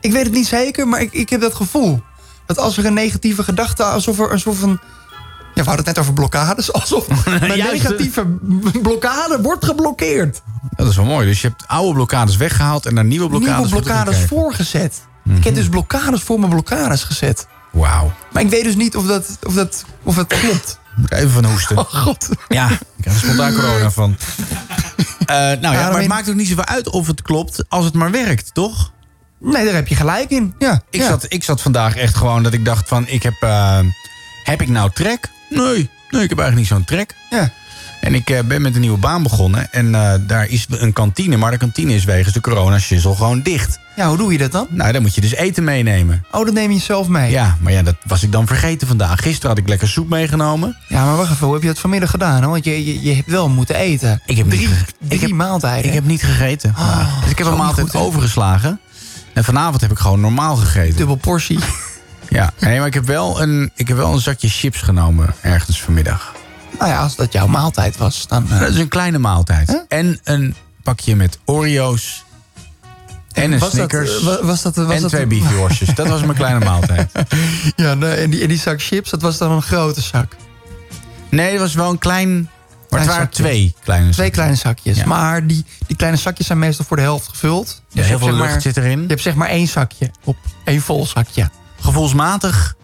Ik 0.00 0.12
weet 0.12 0.24
het 0.24 0.32
niet 0.32 0.46
zeker, 0.46 0.88
maar 0.88 1.00
ik, 1.00 1.12
ik 1.12 1.30
heb 1.30 1.40
dat 1.40 1.54
gevoel. 1.54 2.02
Dat 2.46 2.58
als 2.58 2.76
er 2.76 2.86
een 2.86 2.94
negatieve 2.94 3.42
gedachte, 3.42 3.84
alsof 3.84 4.18
er 4.18 4.30
alsof 4.30 4.62
een. 4.62 4.80
We 5.64 5.68
hadden 5.68 5.86
het 5.86 5.94
net 5.96 5.98
over 6.04 6.12
blokkades. 6.14 6.72
Alsof 6.80 7.06
mijn 7.24 7.56
Juist. 7.56 7.72
negatieve 7.72 8.26
blokkade 8.82 9.40
wordt 9.42 9.64
geblokkeerd. 9.64 10.42
Dat 10.76 10.88
is 10.88 10.96
wel 10.96 11.04
mooi. 11.04 11.26
Dus 11.26 11.40
je 11.40 11.48
hebt 11.48 11.64
oude 11.66 11.94
blokkades 11.94 12.36
weggehaald 12.36 12.86
en 12.86 12.94
naar 12.94 13.04
nieuwe 13.04 13.28
blokkades, 13.28 13.56
Nieuwe 13.56 13.70
blokkades 13.82 14.18
voor. 14.18 14.26
voorgezet. 14.28 15.00
Ik 15.36 15.44
heb 15.44 15.54
dus 15.54 15.68
blokkades 15.68 16.22
voor 16.22 16.38
mijn 16.38 16.50
blokkades 16.50 17.04
gezet. 17.04 17.46
Wauw. 17.70 18.12
Maar 18.32 18.42
ik 18.42 18.50
weet 18.50 18.64
dus 18.64 18.74
niet 18.76 18.96
of 18.96 19.06
dat, 19.06 19.38
of 19.42 19.54
dat, 19.54 19.84
of 20.02 20.14
dat 20.14 20.26
klopt. 20.26 20.78
Moet 20.96 21.12
even 21.12 21.30
van 21.30 21.44
hoesten. 21.44 21.78
Oh 21.78 21.84
god. 21.94 22.28
Ja, 22.48 22.70
ik 22.70 22.78
krijg 23.00 23.16
er 23.16 23.22
spontaan 23.24 23.54
corona 23.54 23.90
van. 23.90 24.16
Eh, 25.26 25.36
nou 25.36 25.60
ja, 25.60 25.88
maar 25.90 25.98
het 25.98 26.08
maakt 26.08 26.28
ook 26.28 26.34
niet 26.34 26.48
zoveel 26.48 26.64
uit 26.64 26.88
of 26.88 27.06
het 27.06 27.22
klopt 27.22 27.64
als 27.68 27.84
het 27.84 27.94
maar 27.94 28.10
werkt, 28.10 28.54
toch? 28.54 28.92
Nee, 29.38 29.64
daar 29.64 29.74
heb 29.74 29.88
je 29.88 29.94
gelijk 29.94 30.30
in. 30.30 30.54
Ja, 30.58 30.82
Ik, 30.90 31.00
ja. 31.00 31.06
zat, 31.08 31.26
ik 31.28 31.44
zat 31.44 31.60
vandaag 31.60 31.96
echt 31.96 32.14
gewoon 32.16 32.42
dat 32.42 32.52
ik 32.52 32.64
dacht 32.64 32.88
van, 32.88 33.06
ik 33.08 33.22
heb, 33.22 33.34
eh, 33.40 33.78
heb 34.44 34.60
ik 34.62 34.68
nou 34.68 34.90
trek? 34.94 35.28
Nee, 35.50 35.90
nee, 36.10 36.22
ik 36.22 36.28
heb 36.28 36.38
eigenlijk 36.38 36.56
niet 36.56 36.66
zo'n 36.66 36.84
trek. 36.84 37.14
Ja. 37.30 37.50
En 38.00 38.14
ik 38.14 38.30
eh, 38.30 38.42
ben 38.44 38.62
met 38.62 38.74
een 38.74 38.80
nieuwe 38.80 38.98
baan 38.98 39.22
begonnen 39.22 39.72
en 39.72 39.94
eh, 39.94 40.12
daar 40.26 40.46
is 40.48 40.66
een 40.70 40.92
kantine, 40.92 41.36
maar 41.36 41.50
de 41.50 41.56
kantine 41.56 41.94
is 41.94 42.04
wegens 42.04 42.34
de 42.34 42.40
corona-shizzle 42.40 43.14
gewoon 43.14 43.42
dicht. 43.42 43.78
Ja, 43.96 44.08
hoe 44.08 44.16
doe 44.16 44.32
je 44.32 44.38
dat 44.38 44.52
dan? 44.52 44.66
Nou, 44.70 44.92
dan 44.92 45.02
moet 45.02 45.14
je 45.14 45.20
dus 45.20 45.34
eten 45.34 45.64
meenemen. 45.64 46.24
Oh, 46.30 46.44
dat 46.44 46.54
neem 46.54 46.70
je 46.70 46.78
zelf 46.80 47.08
mee? 47.08 47.30
Ja, 47.30 47.56
maar 47.60 47.72
ja, 47.72 47.82
dat 47.82 47.94
was 48.06 48.22
ik 48.22 48.32
dan 48.32 48.46
vergeten 48.46 48.86
vandaag. 48.88 49.20
Gisteren 49.22 49.48
had 49.48 49.58
ik 49.58 49.68
lekker 49.68 49.88
soep 49.88 50.08
meegenomen. 50.08 50.76
Ja, 50.88 51.04
maar 51.04 51.16
wacht 51.16 51.30
even, 51.30 51.44
hoe 51.44 51.54
heb 51.54 51.62
je 51.62 51.68
dat 51.68 51.78
vanmiddag 51.78 52.10
gedaan? 52.10 52.42
Hoor? 52.42 52.50
Want 52.52 52.64
je, 52.64 52.84
je, 52.84 53.02
je 53.02 53.14
hebt 53.14 53.28
wel 53.30 53.48
moeten 53.48 53.76
eten. 53.76 54.20
Ik 54.26 54.36
heb 54.36 54.48
drie, 54.50 54.60
niet 54.60 54.68
ge- 54.76 54.84
drie 54.98 55.12
ik 55.14 55.20
heb- 55.20 55.30
maaltijden. 55.30 55.84
Ik 55.88 55.94
heb 55.94 56.04
niet 56.04 56.22
gegeten. 56.22 56.74
Oh, 56.78 57.20
dus 57.22 57.30
ik 57.30 57.38
heb 57.38 57.46
een 57.46 57.56
maaltijd 57.56 57.90
goed, 57.90 58.00
overgeslagen. 58.00 58.80
En 59.34 59.44
vanavond 59.44 59.80
heb 59.80 59.90
ik 59.90 59.98
gewoon 59.98 60.20
normaal 60.20 60.56
gegeten. 60.56 60.96
Dubbel 60.96 61.16
portie. 61.16 61.58
Ja, 62.30 62.52
nee, 62.60 62.78
maar 62.78 62.86
ik 62.86 62.94
heb, 62.94 63.04
wel 63.06 63.42
een, 63.42 63.70
ik 63.74 63.88
heb 63.88 63.96
wel 63.96 64.12
een 64.12 64.20
zakje 64.20 64.48
chips 64.48 64.80
genomen 64.80 65.34
ergens 65.40 65.82
vanmiddag. 65.82 66.34
Nou 66.78 66.90
ja, 66.90 67.02
als 67.02 67.16
dat 67.16 67.32
jouw 67.32 67.46
maaltijd 67.46 67.96
was, 67.96 68.26
dan... 68.28 68.50
eh, 68.52 68.60
Dat 68.60 68.68
is 68.68 68.76
een 68.76 68.88
kleine 68.88 69.18
maaltijd. 69.18 69.84
En 69.88 70.20
een 70.24 70.54
pakje 70.82 71.16
met 71.16 71.38
Oreo's. 71.44 72.24
En 73.32 73.44
een 73.44 73.50
was 73.50 73.60
dat, 73.60 73.70
Snickers. 73.72 74.18
eh, 74.18 74.24
wa- 74.24 74.44
was 74.44 74.62
dat, 74.62 74.76
was 74.76 74.94
en 74.94 75.00
dat, 75.00 75.10
twee 75.10 75.26
biefworstjes. 75.26 75.94
Dat 75.94 76.08
was 76.08 76.20
mijn 76.20 76.34
kleine 76.36 76.64
maaltijd. 76.64 77.10
Ja, 77.76 77.94
nee, 77.94 78.14
en, 78.14 78.30
die, 78.30 78.42
en 78.42 78.48
die 78.48 78.58
zak 78.58 78.82
chips, 78.82 79.10
dat 79.10 79.22
was 79.22 79.38
dan 79.38 79.50
een 79.50 79.62
grote 79.62 80.00
zak. 80.00 80.36
Nee, 81.28 81.50
het 81.50 81.60
was 81.60 81.74
wel 81.74 81.90
een 81.90 81.98
klein... 81.98 82.50
Maar 82.90 83.00
Klein 83.00 83.18
het 83.20 83.30
waren 83.30 83.34
zakje. 83.36 83.42
twee 83.42 83.74
kleine 83.84 84.10
Twee 84.10 84.14
zakjes. 84.26 84.34
kleine 84.34 84.56
zakjes. 84.56 84.96
Ja. 84.96 85.06
Maar 85.06 85.46
die, 85.46 85.64
die 85.86 85.96
kleine 85.96 86.18
zakjes 86.18 86.46
zijn 86.46 86.58
meestal 86.58 86.84
voor 86.84 86.96
de 86.96 87.02
helft 87.02 87.28
gevuld. 87.28 87.66
Dus 87.66 87.74
Ja, 87.88 88.00
heel 88.00 88.04
hebt, 88.10 88.18
veel 88.18 88.28
zeg 88.28 88.38
lucht 88.40 88.50
maar- 88.52 88.60
zit 88.60 88.76
erin. 88.76 89.00
Je 89.02 89.06
hebt 89.06 89.20
zeg 89.22 89.34
maar 89.34 89.48
één 89.48 89.66
zakje 89.68 90.10
op 90.24 90.36
één 90.64 90.80
vol 90.80 91.06
zakje. 91.06 91.50
Gevoelsmatig 91.80 92.74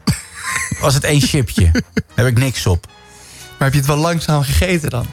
was 0.81 0.95
het 0.95 1.05
één 1.05 1.21
chipje. 1.21 1.71
Daar 1.73 1.83
heb 2.15 2.27
ik 2.27 2.39
niks 2.39 2.67
op. 2.67 2.87
Maar 3.59 3.69
heb 3.69 3.73
je 3.73 3.79
het 3.79 3.89
wel 3.89 3.97
langzaam 3.97 4.43
gegeten 4.43 4.91
dan? 4.91 5.07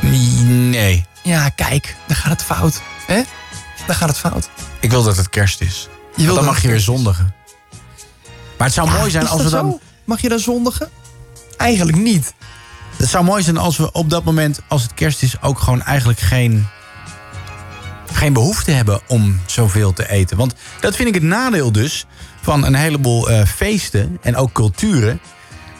Nee. 0.00 1.04
Ja, 1.22 1.48
kijk, 1.48 1.96
dan 2.06 2.16
gaat 2.16 2.30
het 2.30 2.42
fout. 2.42 2.80
hè? 3.06 3.22
Dan 3.86 3.94
gaat 3.96 4.08
het 4.08 4.18
fout. 4.18 4.50
Ik 4.80 4.90
wil 4.90 5.02
dat 5.02 5.16
het 5.16 5.28
kerst 5.28 5.60
is. 5.60 5.88
wil 6.14 6.24
Want 6.24 6.36
dan 6.36 6.44
mag 6.44 6.62
je 6.62 6.68
weer 6.68 6.80
zondigen. 6.80 7.34
Maar 8.56 8.66
het 8.66 8.76
zou 8.76 8.88
Ja, 8.90 8.96
mooi 8.98 9.10
zijn 9.10 9.28
als 9.28 9.42
we 9.42 9.50
dan... 9.50 9.70
zo? 9.70 9.80
Mag 10.04 10.20
je 10.20 10.28
dan 10.28 10.38
zondigen? 10.38 10.90
Eigenlijk 11.56 11.98
niet. 11.98 12.34
Het 12.96 13.08
zou 13.08 13.24
mooi 13.24 13.42
zijn 13.42 13.56
als 13.56 13.76
we 13.76 13.92
op 13.92 14.10
dat 14.10 14.24
moment, 14.24 14.60
als 14.68 14.82
het 14.82 14.94
kerst 14.94 15.22
is, 15.22 15.42
ook 15.42 15.58
gewoon 15.58 15.82
eigenlijk 15.82 16.18
geen, 16.20 16.66
geen 18.12 18.32
behoefte 18.32 18.70
hebben 18.70 19.00
om 19.06 19.40
zoveel 19.46 19.92
te 19.92 20.08
eten. 20.10 20.36
Want 20.36 20.54
dat 20.80 20.96
vind 20.96 21.08
ik 21.08 21.14
het 21.14 21.22
nadeel 21.22 21.72
dus 21.72 22.06
van 22.42 22.64
een 22.64 22.74
heleboel 22.74 23.30
eh, 23.30 23.44
feesten 23.46 24.18
en 24.22 24.36
ook 24.36 24.52
culturen. 24.52 25.20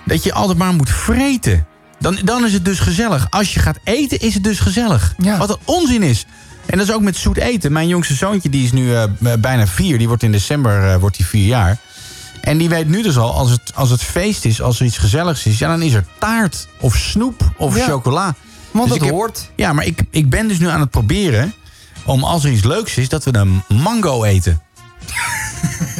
Dat 0.04 0.24
je 0.24 0.32
altijd 0.32 0.58
maar 0.58 0.74
moet 0.74 0.90
vreten. 0.90 1.66
Dan, 1.98 2.18
dan 2.24 2.44
is 2.46 2.52
het 2.52 2.64
dus 2.64 2.78
gezellig. 2.78 3.26
Als 3.30 3.54
je 3.54 3.60
gaat 3.60 3.78
eten, 3.84 4.18
is 4.20 4.34
het 4.34 4.44
dus 4.44 4.58
gezellig. 4.60 5.14
Wat 5.38 5.50
een 5.50 5.56
onzin 5.64 6.02
is. 6.02 6.26
En 6.66 6.78
dat 6.78 6.88
is 6.88 6.94
ook 6.94 7.00
met 7.02 7.16
zoet 7.16 7.36
eten. 7.36 7.72
Mijn 7.72 7.88
jongste 7.88 8.14
zoontje 8.14 8.48
die 8.48 8.64
is 8.64 8.72
nu 8.72 8.94
eh, 8.94 9.04
bijna 9.38 9.66
vier. 9.66 9.98
Die 9.98 10.08
wordt 10.08 10.22
in 10.22 10.32
december 10.32 10.88
eh, 10.92 10.96
wordt 10.96 11.16
hij 11.16 11.26
vier 11.26 11.46
jaar. 11.46 11.76
En 12.40 12.58
die 12.58 12.68
weet 12.68 12.88
nu 12.88 13.02
dus 13.02 13.16
al, 13.18 13.34
als 13.34 13.50
het, 13.50 13.72
als 13.74 13.90
het 13.90 14.02
feest 14.02 14.44
is, 14.44 14.62
als 14.62 14.80
er 14.80 14.86
iets 14.86 14.98
gezelligs 14.98 15.46
is... 15.46 15.58
ja, 15.58 15.68
dan 15.68 15.82
is 15.82 15.92
er 15.92 16.04
taart 16.18 16.68
of 16.80 16.96
snoep 16.96 17.50
of 17.56 17.76
Ja, 17.76 17.84
chocola. 17.84 18.34
want 18.70 18.88
Dus 18.88 18.98
dat 18.98 19.06
heb- 19.06 19.16
hoort. 19.16 19.50
Ja, 19.56 19.72
maar 19.72 19.84
ik, 19.86 20.02
ik 20.10 20.30
ben 20.30 20.48
dus 20.48 20.58
nu 20.58 20.68
aan 20.68 20.80
het 20.80 20.90
proberen... 20.90 21.54
om 22.04 22.24
als 22.24 22.44
er 22.44 22.50
iets 22.50 22.64
leuks 22.64 22.96
is, 22.96 23.08
dat 23.08 23.24
we 23.24 23.34
een 23.36 23.62
mango 23.68 24.24
eten. 24.24 24.60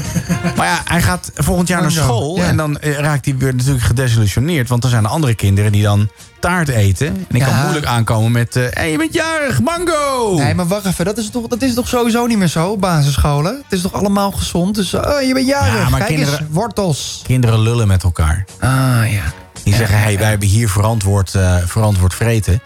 maar 0.57 0.67
ja, 0.67 0.81
hij 0.85 1.03
gaat 1.03 1.31
volgend 1.35 1.69
jaar 1.69 1.81
naar 1.81 1.91
school... 1.91 2.37
ja. 2.37 2.45
en 2.45 2.57
dan 2.57 2.79
eh, 2.79 2.99
raakt 2.99 3.25
hij 3.25 3.37
weer 3.37 3.55
natuurlijk 3.55 3.85
gedesillusioneerd... 3.85 4.69
want 4.69 4.83
dan 4.83 4.91
zijn 4.91 5.05
er 5.05 5.11
andere 5.11 5.35
kinderen 5.35 5.73
die 5.73 5.83
dan 5.83 6.09
taart 6.41 6.69
eten. 6.69 7.07
En 7.07 7.37
ik 7.37 7.43
kan 7.43 7.61
moeilijk 7.61 7.87
aankomen 7.87 8.33
met... 8.33 8.55
hé, 8.55 8.69
hey, 8.71 8.91
je 8.91 8.99
bent 8.99 9.15
jarig, 9.15 9.61
mango! 9.61 10.35
Nee, 10.37 10.55
maar 10.55 10.67
wacht 10.67 10.87
even. 10.87 11.05
Dat 11.05 11.19
is, 11.19 11.31
toch, 11.31 11.47
dat 11.47 11.63
is 11.63 11.75
toch 11.75 11.89
sowieso 11.89 12.27
niet 12.27 12.39
meer 12.39 12.49
zo, 12.49 12.77
basisscholen? 12.77 13.55
Het 13.63 13.73
is 13.73 13.81
toch 13.81 13.93
allemaal 13.93 14.31
gezond? 14.31 14.75
Dus 14.75 14.95
oh, 14.95 15.23
je 15.23 15.35
bent 15.35 15.47
jarig. 15.47 15.83
Ja, 15.83 15.89
maar 15.89 16.01
Kijk 16.01 16.15
kinderen- 16.15 16.41
eens, 16.41 16.49
wortels. 16.51 17.23
Kinderen 17.27 17.61
lullen 17.61 17.89
met 17.89 18.03
elkaar. 18.03 18.45
Ah, 18.59 19.13
ja. 19.13 19.23
Die 19.63 19.75
zeggen, 19.75 19.99
hé, 19.99 20.05
hey, 20.05 20.19
wij 20.19 20.29
hebben 20.29 20.49
hier 20.49 20.69
verantwoord, 20.69 21.35
eh, 21.35 21.57
verantwoord 21.67 22.15
vreten. 22.15 22.63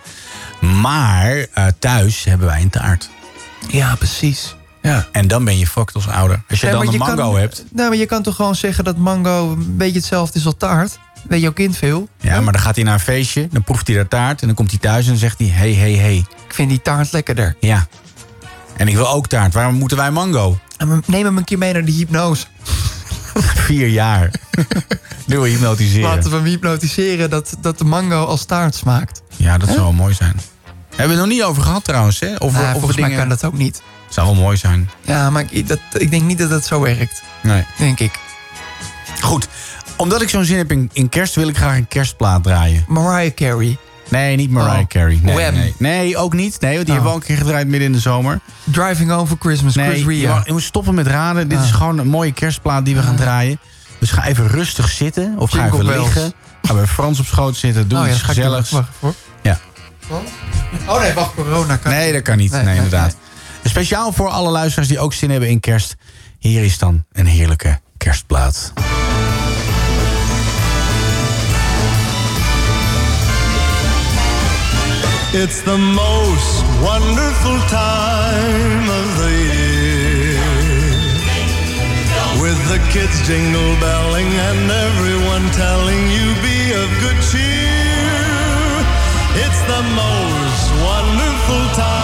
Maar 0.61 1.47
eh, 1.53 1.67
thuis 1.79 2.25
hebben 2.25 2.47
wij 2.47 2.61
een 2.61 2.71
taart. 2.71 3.11
Ja, 3.69 3.95
precies. 3.95 4.55
Ja. 4.91 5.07
En 5.13 5.29
dan 5.29 5.45
ben 5.45 5.59
je 5.59 5.67
fucked 5.67 5.95
als 5.95 6.09
ouder. 6.09 6.43
Als 6.49 6.61
je 6.61 6.67
Ja, 6.67 6.73
dan 6.73 6.87
een 6.87 6.93
je 6.93 6.99
mango 6.99 7.15
kan- 7.17 7.39
hebt. 7.39 7.65
Nou, 7.71 7.89
maar 7.89 7.99
je 7.99 8.07
kan 8.07 8.23
toch 8.23 8.37
gewoon 8.37 8.55
zeggen 8.55 8.85
dat 8.85 8.97
mango 8.97 9.53
een 9.53 9.77
beetje 9.77 9.99
hetzelfde 9.99 10.39
is 10.39 10.45
als 10.47 10.55
taart? 10.59 10.99
Weet 11.29 11.41
jouw 11.41 11.53
kind 11.53 11.77
veel? 11.77 12.09
Ja, 12.21 12.41
maar 12.41 12.53
dan 12.53 12.63
gaat 12.63 12.75
hij 12.75 12.85
naar 12.85 12.95
een 12.95 13.01
feestje, 13.01 13.49
dan 13.51 13.63
proeft 13.65 13.87
hij 13.87 13.97
de 13.97 14.09
taart... 14.09 14.41
en 14.41 14.47
dan 14.47 14.57
komt 14.57 14.71
hij 14.71 14.79
thuis 14.81 15.05
en 15.05 15.11
dan 15.11 15.19
zegt 15.19 15.39
hij, 15.39 15.49
hey, 15.49 15.73
hey, 15.75 15.93
hey. 15.93 16.17
Ik 16.47 16.55
vind 16.55 16.69
die 16.69 16.83
taart 16.83 17.13
lekkerder. 17.13 17.57
Ja. 17.61 17.87
En 18.77 18.89
ik 18.89 18.95
wil 18.95 19.09
ook 19.09 19.27
taart. 19.27 19.55
Waarom 19.55 19.75
moeten 19.75 19.97
wij 19.97 20.11
mango? 20.11 20.59
We- 20.79 21.01
neem 21.07 21.25
hem 21.25 21.37
een 21.37 21.45
keer 21.45 21.59
mee 21.59 21.73
naar 21.73 21.85
de 21.85 21.93
hypnose. 21.93 22.47
Vier 23.67 23.89
jaar. 23.89 24.31
Nu 25.27 25.41
je 25.41 25.49
hypnotiseren. 25.51 26.09
Laten 26.09 26.31
we 26.31 26.37
hem 26.37 26.45
hypnotiseren 26.45 27.31
dat, 27.31 27.57
dat 27.61 27.79
de 27.79 27.85
mango 27.85 28.25
als 28.25 28.45
taart 28.45 28.75
smaakt. 28.75 29.23
Ja, 29.37 29.59
dat 29.59 29.69
zou 29.69 29.95
mooi 29.95 30.15
zijn. 30.15 30.41
Hebben 30.89 31.07
we 31.17 31.23
het 31.23 31.29
nog 31.31 31.39
niet 31.39 31.43
over 31.43 31.63
gehad 31.63 31.85
trouwens, 31.85 32.21
hè? 32.21 32.35
Of, 32.35 32.53
Nou, 32.53 32.65
of 32.65 32.73
we 32.73 32.73
volgens 32.79 32.95
mij 32.97 33.05
dingen... 33.09 33.19
kan 33.19 33.29
dat 33.29 33.45
ook 33.45 33.59
niet. 33.59 33.83
Zou 34.15 34.27
wel 34.27 34.35
mooi 34.43 34.57
zijn. 34.57 34.91
Ja, 35.01 35.31
maar 35.31 35.45
ik, 35.51 35.69
dat, 35.69 35.79
ik 35.93 36.11
denk 36.11 36.23
niet 36.23 36.39
dat 36.39 36.51
dat 36.51 36.65
zo 36.67 36.81
werkt. 36.81 37.23
Nee. 37.43 37.65
Denk 37.79 38.01
ik. 38.01 38.19
Goed. 39.21 39.49
Omdat 39.97 40.23
ik 40.23 40.29
zo'n 40.29 40.45
zin 40.45 40.57
heb 40.57 40.71
in, 40.73 40.91
in 40.93 41.09
kerst, 41.09 41.35
wil 41.35 41.49
ik 41.49 41.57
graag 41.57 41.77
een 41.77 41.89
kerstplaat 41.89 42.43
draaien. 42.43 42.85
Mariah 42.89 43.35
Carey. 43.35 43.77
Nee, 44.09 44.37
niet 44.37 44.51
Mariah 44.51 44.79
Oh. 44.81 44.87
Carey. 44.87 45.19
Nee, 45.23 45.35
Wham. 45.35 45.55
nee. 45.55 45.75
nee, 45.79 46.17
ook 46.17 46.33
niet. 46.33 46.61
Nee, 46.61 46.75
want 46.75 46.87
die 46.87 46.95
Oh. 46.97 47.03
hebben 47.03 47.03
we 47.03 47.09
al 47.09 47.15
een 47.15 47.23
keer 47.23 47.37
gedraaid 47.37 47.67
midden 47.69 47.87
in 47.89 47.93
de 47.93 47.99
zomer. 48.01 48.41
Driving 48.65 49.11
Home 49.11 49.27
for 49.27 49.37
Christmas, 49.41 49.75
Nee, 49.75 49.91
Chris 49.91 50.05
Ria. 50.05 50.43
je 50.45 50.53
moet 50.53 50.63
stoppen 50.63 50.95
met 50.95 51.07
raden. 51.07 51.49
Dit 51.49 51.59
is 51.61 51.71
Ah. 51.71 51.75
gewoon 51.77 51.99
een 51.99 52.07
mooie 52.09 52.33
kerstplaat 52.33 52.85
die 52.85 52.95
we 52.95 53.03
gaan 53.03 53.17
draaien. 53.17 53.59
Dus 53.99 54.11
ga 54.11 54.25
even 54.25 54.49
rustig 54.49 54.89
zitten. 54.91 55.35
Of 55.39 55.51
ga 55.51 55.57
Jingle 55.57 55.75
even 55.83 55.87
bells. 55.93 56.05
liggen. 56.15 56.33
Ga 56.63 56.75
bij 56.75 56.87
Frans 56.87 57.19
op 57.19 57.27
schoot 57.27 57.57
zitten. 57.57 57.89
Doe 57.89 57.99
Oh 57.99 58.09
iets 58.09 58.21
ga 58.21 58.27
gezelligs. 58.27 58.71
Wacht 58.71 58.89
hoor. 59.01 59.15
Ja. 59.43 59.59
Oh 60.87 61.01
nee, 61.01 61.13
wacht, 61.13 61.35
corona 61.35 61.77
kan 61.77 61.93
Nee, 61.93 62.13
dat 62.13 62.23
kan 62.23 62.37
niet. 62.37 62.53
Nee, 62.53 62.75
inderdaad. 62.77 63.17
Speciaal 63.65 64.13
voor 64.13 64.29
alle 64.29 64.51
luisteraars 64.51 64.89
die 64.89 64.99
ook 64.99 65.13
zin 65.13 65.31
hebben 65.31 65.49
in 65.49 65.61
kerst. 65.61 65.95
Hier 66.39 66.65
is 66.65 66.79
dan 66.79 67.05
een 67.13 67.27
heerlijke 67.27 67.81
kerstplaat. 67.97 68.73
It's 75.33 75.63
the 75.63 75.77
most 75.77 76.63
wonderful 76.81 77.59
time 77.69 78.89
of 78.89 79.17
the 79.17 79.33
year. 79.53 80.43
With 82.41 82.69
the 82.69 82.79
kids 82.93 83.27
jingle 83.27 83.77
belling 83.81 84.31
and 84.49 84.71
everyone 84.71 85.51
telling 85.51 86.11
you 86.13 86.35
be 86.43 86.73
of 86.83 86.89
good 87.03 87.21
cheer. 87.31 87.75
It's 89.45 89.61
the 89.67 89.83
most 89.95 90.71
wonderful 90.83 91.75
time 91.75 92.04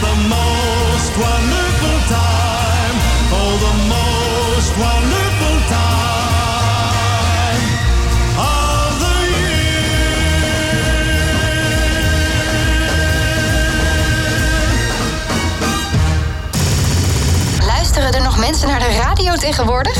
The 0.00 0.14
most 0.28 1.12
wonderful 1.16 1.98
time. 2.08 2.96
Oh, 3.32 3.52
the 3.66 3.74
most 3.88 4.72
wonderful 4.76 5.56
time 5.68 7.62
of 8.38 8.90
the 8.98 9.14
Luisteren 17.66 18.12
er 18.14 18.22
nog 18.22 18.38
mensen 18.38 18.68
naar 18.68 18.80
de 18.80 18.96
radio 19.02 19.34
tegenwoordig? 19.34 19.96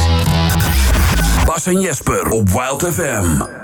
Bas 1.45 1.67
en 1.67 1.81
Jesper 1.81 2.31
op 2.31 2.51
Wild 2.51 2.95
FM. 2.95 3.64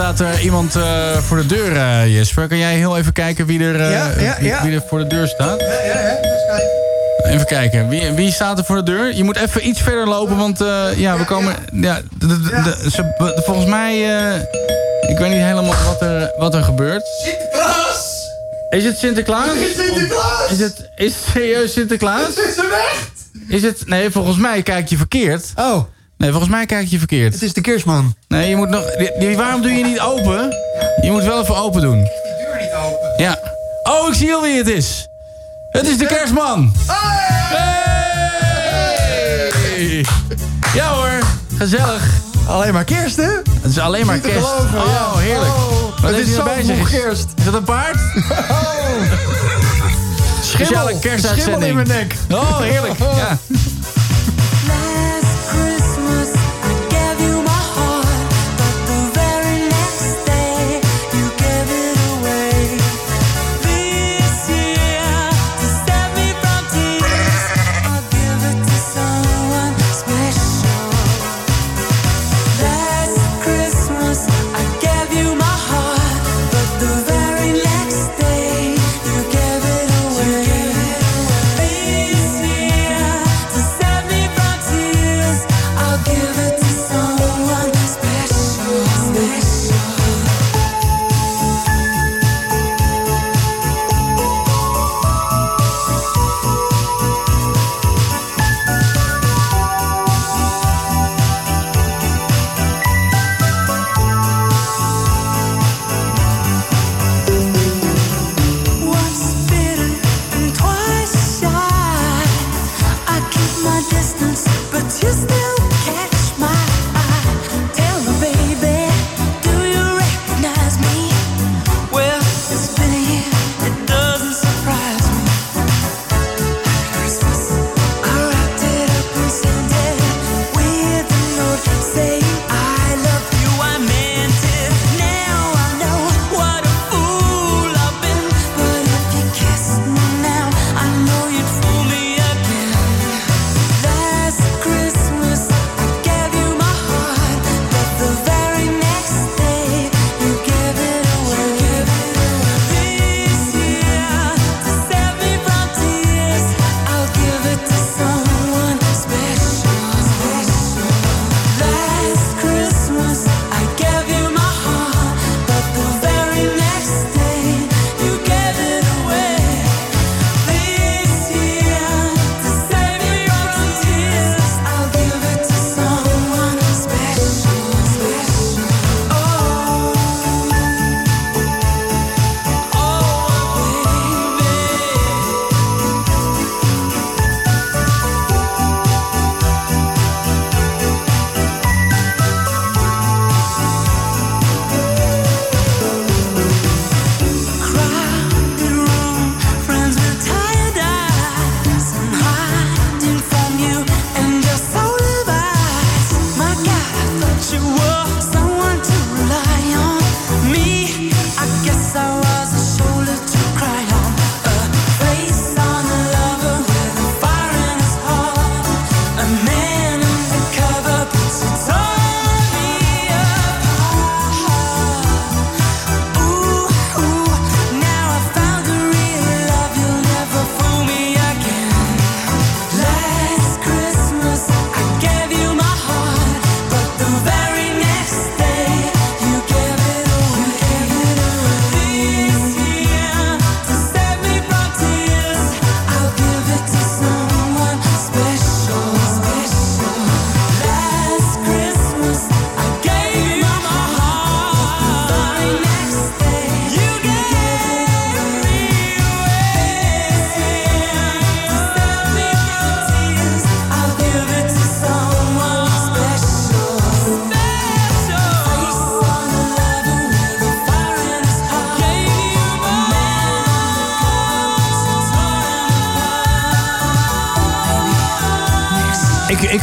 Staat 0.00 0.20
er 0.20 0.40
iemand 0.40 0.76
eh, 0.76 1.16
voor 1.16 1.36
de 1.36 1.46
deur, 1.46 1.76
eh, 1.76 2.14
Jesper. 2.16 2.48
Kan 2.48 2.58
jij 2.58 2.74
heel 2.74 2.96
even 2.98 3.12
kijken 3.12 3.46
wie 3.46 3.60
er, 3.64 3.80
eh, 3.80 3.90
Ja, 3.90 4.06
ja, 4.18 4.36
wie- 4.38 4.48
ja. 4.48 4.62
Wie, 4.62 4.74
er 4.74 4.82
voor 4.88 4.98
de 4.98 5.06
deur 5.06 5.28
staat? 5.28 5.60
Ja, 5.60 5.66
ja, 5.66 6.00
ja. 6.00 6.16
Eens 6.16 6.44
kijken. 6.46 7.32
Even 7.34 7.46
kijken. 7.46 7.88
Wie, 7.88 8.10
wie 8.10 8.32
staat 8.32 8.58
er 8.58 8.64
voor 8.64 8.76
de 8.76 8.82
deur? 8.82 9.14
Je 9.14 9.24
moet 9.24 9.36
even 9.36 9.66
iets 9.68 9.80
verder 9.80 10.06
lopen, 10.08 10.36
want 10.36 10.58
ja, 10.96 11.16
we 11.18 11.24
komen... 11.24 11.54
Ja, 11.72 12.00
de- 12.18 12.26
de- 12.26 12.40
de- 12.82 12.90
ze- 12.90 13.14
de- 13.18 13.42
volgens 13.44 13.66
mij... 13.66 13.98
ik 15.08 15.18
weet 15.18 15.28
niet 15.30 15.42
helemaal 15.42 15.74
wat 15.86 16.00
er, 16.02 16.32
wat 16.38 16.54
er 16.54 16.62
gebeurt. 16.62 17.02
Sinterklaas! 17.24 18.28
Is 18.70 18.84
het 18.84 18.98
Sinterklaas? 18.98 19.46
Het 19.46 19.56
is 19.56 19.74
Sinterklaas! 19.86 20.50
Is 20.50 20.60
het, 20.60 20.88
is 20.96 21.14
het 21.14 21.24
serieus 21.32 21.72
Sinterklaas? 21.72 22.26
Het 22.26 22.38
is 22.38 22.56
echt! 22.56 23.10
Is 23.48 23.62
het... 23.62 23.82
Nee, 23.86 24.10
volgens 24.10 24.36
mij 24.36 24.62
kijk 24.62 24.88
je 24.88 24.96
verkeerd. 24.96 25.44
Oh. 25.56 25.82
Nee, 26.20 26.30
volgens 26.30 26.50
mij 26.50 26.66
kijk 26.66 26.86
je 26.88 26.98
verkeerd. 26.98 27.32
Het 27.32 27.42
is 27.42 27.52
de 27.52 27.60
kerstman. 27.60 28.14
Nee, 28.28 28.48
je 28.48 28.56
moet 28.56 28.68
nog... 28.68 28.82
die- 29.18 29.36
waarom 29.36 29.62
doe 29.62 29.70
je 29.72 29.84
niet 29.84 30.00
open? 30.00 30.50
Je 31.02 31.10
moet 31.10 31.22
wel 31.24 31.42
even 31.42 31.56
open 31.56 31.80
doen. 31.80 31.94
Die 32.02 32.10
deur 32.46 32.60
niet 32.60 32.72
open. 32.84 33.24
Ja. 33.24 33.38
Oh, 33.82 34.08
ik 34.08 34.14
zie 34.14 34.34
al 34.34 34.42
wie 34.42 34.56
het 34.56 34.68
is. 34.68 35.08
Het 35.70 35.86
is 35.86 35.98
de 35.98 36.06
kerstman. 36.06 36.72
Hey! 39.54 40.04
Ja 40.74 40.86
hoor, 40.94 41.18
gezellig. 41.58 42.02
Alleen 42.48 42.72
maar 42.72 42.84
kerst, 42.84 43.16
hè? 43.16 43.22
Het 43.60 43.70
is 43.70 43.78
alleen 43.78 44.06
maar 44.06 44.18
kerst. 44.18 44.46
geloven, 44.46 44.80
oh, 44.82 44.86
ja. 45.14 45.18
heerlijk. 45.20 45.50
Oh, 45.50 46.00
Wat 46.00 46.10
het 46.10 46.18
is 46.18 46.24
hij 46.26 46.34
zo 46.34 46.38
erbij 46.40 46.62
zich? 46.62 46.74
vroeg 46.76 46.90
Is- 46.90 47.00
kerst. 47.00 47.26
Is 47.38 47.44
dat 47.44 47.54
een 47.54 47.64
paard? 47.64 47.96
Speciale 50.42 50.84
Schimmel 50.84 50.98
kerstuitzending. 51.00 51.64
in 51.64 51.74
mijn 51.74 51.88
nek. 51.88 52.14
Oh, 52.30 52.58
heerlijk. 52.60 52.98
Ja. 52.98 53.38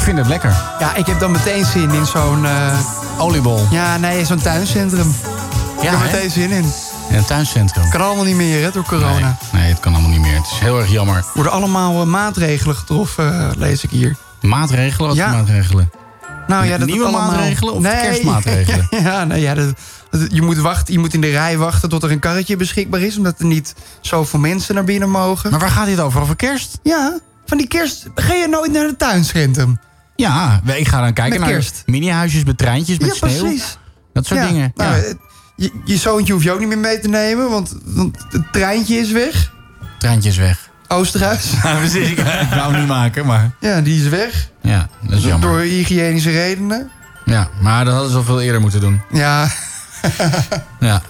Vind 0.07 0.19
het 0.19 0.27
lekker. 0.27 0.55
Ja, 0.79 0.95
ik 0.95 1.05
heb 1.05 1.19
dan 1.19 1.31
meteen 1.31 1.65
zin 1.65 1.89
in 1.93 2.05
zo'n... 2.05 2.45
eh, 2.45 2.79
Oliebol. 3.19 3.67
Ja, 3.71 3.97
nee, 3.97 4.25
zo'n 4.25 4.41
tuincentrum. 4.41 5.15
ik 5.77 5.81
heb 5.87 5.93
er 5.93 5.99
meteen 5.99 6.29
zin 6.31 6.51
in. 6.51 6.71
In 7.09 7.15
een 7.15 7.25
tuincentrum. 7.25 7.89
Kan 7.89 8.01
allemaal 8.01 8.23
niet 8.23 8.35
meer, 8.35 8.63
hè, 8.63 8.71
door 8.71 8.83
corona. 8.83 9.37
Nee, 9.51 9.69
het 9.69 9.79
kan 9.79 9.93
allemaal 9.93 10.09
niet 10.11 10.19
meer. 10.21 10.35
Het 10.35 10.45
is 10.51 10.59
heel 10.59 10.79
erg 10.79 10.91
jammer. 10.91 11.23
Worden 11.33 11.51
allemaal 11.53 12.01
eh, 12.01 12.07
maatregelen 12.07 12.75
getroffen, 12.75 13.39
eh, 13.49 13.55
lees 13.57 13.83
ik 13.83 13.89
hier. 13.89 14.15
Maatregelen? 14.41 15.07
Wat 15.07 15.17
Ja. 15.17 15.31
maatregelen? 15.31 15.91
Nou 16.47 16.65
ja, 16.65 16.77
dat 16.77 16.87
Nieuwe 16.87 17.05
allemaal... 17.07 17.31
maatregelen 17.31 17.73
of 17.73 17.83
kerstmaatregelen? 17.83 18.87
ja, 19.03 19.23
nou 19.25 19.39
ja, 19.39 19.53
dat, 19.53 19.73
dat- 20.09 20.27
je, 20.29 20.41
moet 20.41 20.57
wachten, 20.57 20.93
je 20.93 20.99
moet 20.99 21.13
in 21.13 21.21
de 21.21 21.29
rij 21.31 21.57
wachten 21.57 21.89
tot 21.89 22.03
er 22.03 22.11
een 22.11 22.19
karretje 22.19 22.55
beschikbaar 22.55 23.01
is... 23.01 23.17
omdat 23.17 23.39
er 23.39 23.45
niet 23.45 23.73
zoveel 24.01 24.39
mensen 24.39 24.75
naar 24.75 24.83
binnen 24.83 25.09
mogen. 25.09 25.51
Maar 25.51 25.59
waar 25.59 25.69
gaat 25.69 25.85
dit 25.85 25.99
over? 25.99 26.21
Over 26.21 26.35
kerst? 26.35 26.79
Ja, 26.83 27.17
van 27.45 27.57
die 27.57 27.67
kerst... 27.67 28.07
Ga 28.15 28.33
je 28.33 28.47
nooit 28.47 28.71
naar 28.71 28.85
het 28.85 28.99
tuincentrum? 28.99 29.79
Ja, 30.17 30.61
ik 30.65 30.87
ga 30.87 31.01
dan 31.01 31.13
kijken 31.13 31.39
naar 31.39 31.63
mini-huisjes 31.85 32.43
met 32.43 32.57
treintjes, 32.57 32.97
met 32.97 33.07
Ja, 33.07 33.13
sneeuw. 33.27 33.41
precies. 33.43 33.77
Dat 34.13 34.25
soort 34.25 34.39
Ja, 34.39 34.47
dingen. 34.47 34.71
nou, 34.75 34.95
ja. 34.95 35.03
je, 35.55 35.71
je 35.85 35.97
zoontje 35.97 36.33
hoef 36.33 36.43
je 36.43 36.51
ook 36.51 36.59
niet 36.59 36.67
meer 36.67 36.77
mee 36.77 36.99
te 36.99 37.07
nemen, 37.07 37.49
want, 37.49 37.75
want 37.83 38.17
het 38.29 38.53
treintje 38.53 38.95
is 38.95 39.11
weg. 39.11 39.51
Treintjes 39.99 40.37
weg. 40.37 40.69
Oosterhuis. 40.87 41.51
Ja, 41.63 41.75
precies. 41.75 42.09
Ik, 42.09 42.19
wou 42.49 42.71
hem 42.71 42.79
niet 42.79 42.87
maken, 42.87 43.25
maar... 43.25 43.51
Ja, 43.59 43.81
die 43.81 44.01
is 44.03 44.09
weg. 44.09 44.49
Ja, 44.61 44.89
dat 45.01 45.17
is 45.17 45.23
jammer. 45.23 45.49
Door 45.49 45.59
hygiënische 45.59 46.31
redenen. 46.31 46.89
Ja, 47.25 47.49
maar 47.61 47.85
dat 47.85 47.93
hadden 47.93 48.11
ze 48.11 48.17
al 48.17 48.23
veel 48.23 48.41
eerder 48.41 48.61
moeten 48.61 48.79
doen. 48.79 49.01
Ja. 49.11 49.47
Ja. 50.79 51.01